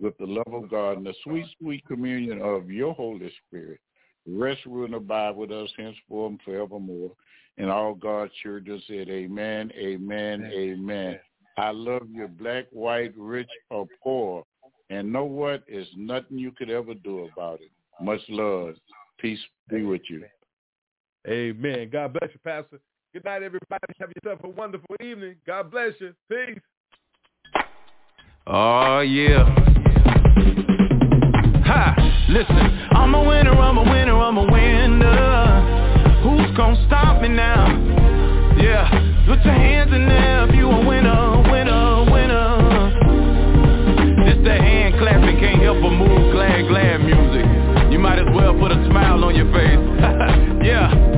with 0.00 0.16
the 0.18 0.26
love 0.26 0.52
of 0.52 0.68
God 0.68 0.96
and 0.96 1.06
the 1.06 1.14
sweet, 1.22 1.46
sweet 1.60 1.86
communion 1.86 2.42
of 2.42 2.70
your 2.70 2.92
Holy 2.94 3.32
Spirit, 3.46 3.78
rest, 4.26 4.66
rule, 4.66 4.86
and 4.86 4.94
abide 4.94 5.36
with 5.36 5.52
us 5.52 5.70
henceforth 5.76 6.30
and 6.32 6.40
forevermore. 6.44 7.12
And 7.58 7.70
all 7.70 7.94
God's 7.94 8.32
children 8.42 8.82
said, 8.88 9.08
amen, 9.08 9.70
amen, 9.76 10.44
amen. 10.44 10.52
amen. 10.52 11.20
I 11.58 11.70
love 11.70 12.06
you, 12.10 12.26
black, 12.26 12.66
white, 12.70 13.12
rich, 13.16 13.50
or 13.70 13.86
poor. 14.02 14.44
And 14.88 15.12
know 15.12 15.24
what? 15.24 15.64
There's 15.68 15.86
nothing 15.96 16.38
you 16.38 16.52
could 16.52 16.70
ever 16.70 16.94
do 16.94 17.28
about 17.32 17.60
it. 17.60 17.70
Much 18.00 18.20
love. 18.28 18.74
Peace 19.18 19.38
be 19.68 19.84
with 19.84 20.02
you. 20.08 20.24
Amen. 21.28 21.90
God 21.92 22.14
bless 22.14 22.30
you, 22.32 22.40
Pastor. 22.42 22.80
Good 23.12 23.24
night, 23.24 23.42
everybody. 23.42 23.82
Have 23.98 24.12
yourself 24.14 24.38
a 24.44 24.48
wonderful 24.48 24.94
evening. 25.02 25.34
God 25.44 25.68
bless 25.68 25.94
you. 25.98 26.14
Peace. 26.28 26.60
Oh, 28.46 29.00
yeah. 29.00 29.44
Ha! 31.66 31.94
Listen, 32.28 32.88
I'm 32.92 33.12
a 33.16 33.24
winner, 33.24 33.50
I'm 33.50 33.78
a 33.78 33.82
winner, 33.82 34.14
I'm 34.14 34.38
a 34.38 34.44
winner. 34.44 36.20
Who's 36.22 36.56
gonna 36.56 36.86
stop 36.86 37.20
me 37.20 37.28
now? 37.28 37.66
Yeah, 38.56 38.86
put 39.26 39.44
your 39.44 39.54
hands 39.54 39.92
in 39.92 40.06
there 40.06 40.48
if 40.48 40.54
you 40.54 40.70
a 40.70 40.86
winner, 40.86 41.42
winner, 41.50 42.12
winner. 42.12 42.94
This 44.24 44.38
the 44.44 44.54
hand 44.54 44.94
clapping, 45.00 45.36
can't 45.40 45.60
help 45.60 45.82
but 45.82 45.90
move, 45.90 46.32
glad, 46.32 46.68
glad 46.68 46.98
music. 46.98 47.90
You 47.90 47.98
might 47.98 48.20
as 48.20 48.28
well 48.32 48.54
put 48.54 48.70
a 48.70 48.86
smile 48.86 49.24
on 49.24 49.34
your 49.34 49.50
face. 49.50 49.82
yeah, 50.64 51.09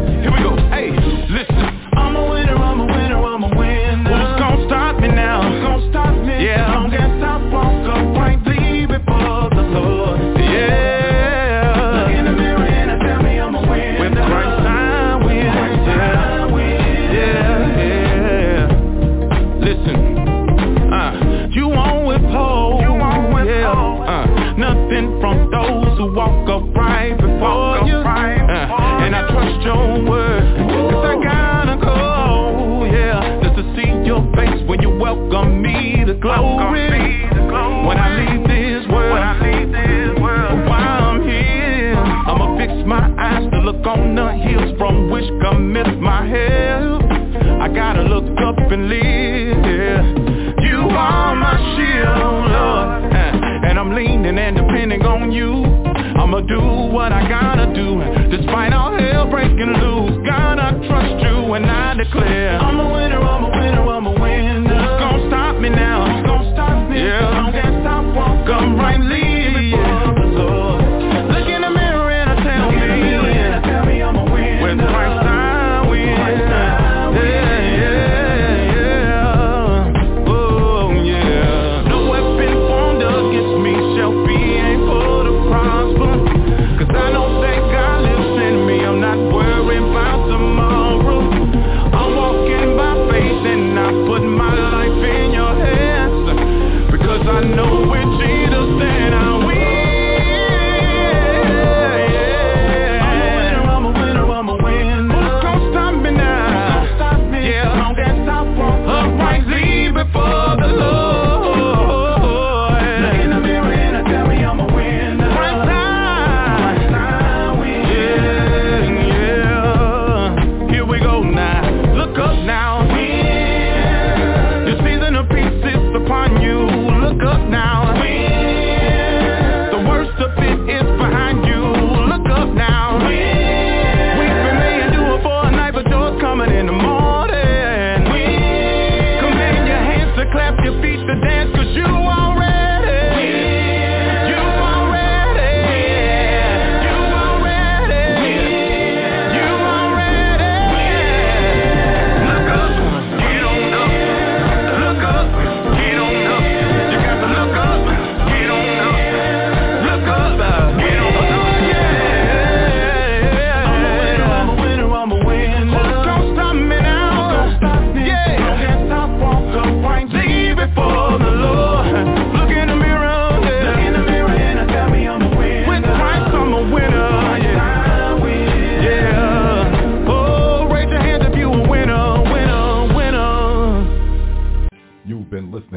and 48.73 48.89
live, 48.89 50.65
You 50.65 50.79
are 50.97 51.37
my 51.37 51.57
shield, 51.77 52.49
Lord 52.49 53.13
uh, 53.13 53.69
And 53.69 53.79
I'm 53.79 53.95
leaning 53.95 54.39
and 54.39 54.57
depending 54.57 55.03
on 55.03 55.31
you. 55.31 55.65
I'ma 56.17 56.41
do 56.41 56.95
what 56.95 57.13
I 57.13 57.29
gotta 57.29 57.67
do 57.75 58.01
Despite 58.35 58.73
all 58.73 58.97
hell 58.97 59.29
breaking 59.29 59.75
loose 59.77 60.27
Gotta 60.27 60.81
trust 60.89 61.23
you 61.23 61.53
and 61.53 61.67
I 61.67 61.95
declare. 61.95 62.59
I'm 62.59 62.81
a 62.81 62.93
winner, 62.93 63.12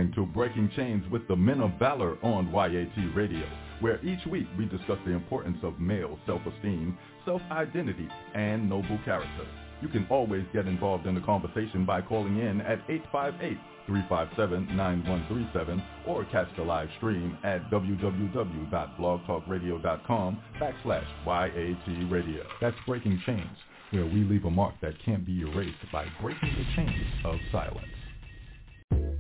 listening 0.05 0.25
to 0.25 0.33
Breaking 0.33 0.69
Chains 0.75 1.03
with 1.11 1.27
the 1.27 1.35
Men 1.35 1.61
of 1.61 1.71
Valor 1.79 2.17
on 2.21 2.51
YAT 2.51 3.15
Radio, 3.15 3.47
where 3.79 3.99
each 4.05 4.23
week 4.27 4.45
we 4.57 4.65
discuss 4.65 4.99
the 5.05 5.11
importance 5.11 5.57
of 5.63 5.79
male 5.79 6.19
self-esteem, 6.25 6.97
self-identity, 7.25 8.07
and 8.33 8.69
noble 8.69 8.99
character. 9.05 9.47
You 9.81 9.87
can 9.89 10.07
always 10.09 10.45
get 10.53 10.67
involved 10.67 11.05
in 11.07 11.15
the 11.15 11.21
conversation 11.21 11.85
by 11.85 12.01
calling 12.01 12.37
in 12.37 12.61
at 12.61 12.79
858-357-9137 13.87 15.83
or 16.07 16.23
catch 16.25 16.47
the 16.55 16.63
live 16.63 16.89
stream 16.97 17.37
at 17.43 17.69
www.blogtalkradio.com 17.71 20.39
backslash 20.61 21.07
YAT 21.25 22.11
Radio. 22.11 22.43
That's 22.61 22.77
Breaking 22.87 23.19
Chains, 23.25 23.57
where 23.91 24.05
we 24.05 24.23
leave 24.23 24.45
a 24.45 24.51
mark 24.51 24.75
that 24.81 24.93
can't 25.03 25.25
be 25.25 25.41
erased 25.41 25.91
by 25.91 26.05
breaking 26.21 26.55
the 26.57 26.65
chains 26.75 27.05
of 27.25 27.35
silence. 27.51 27.94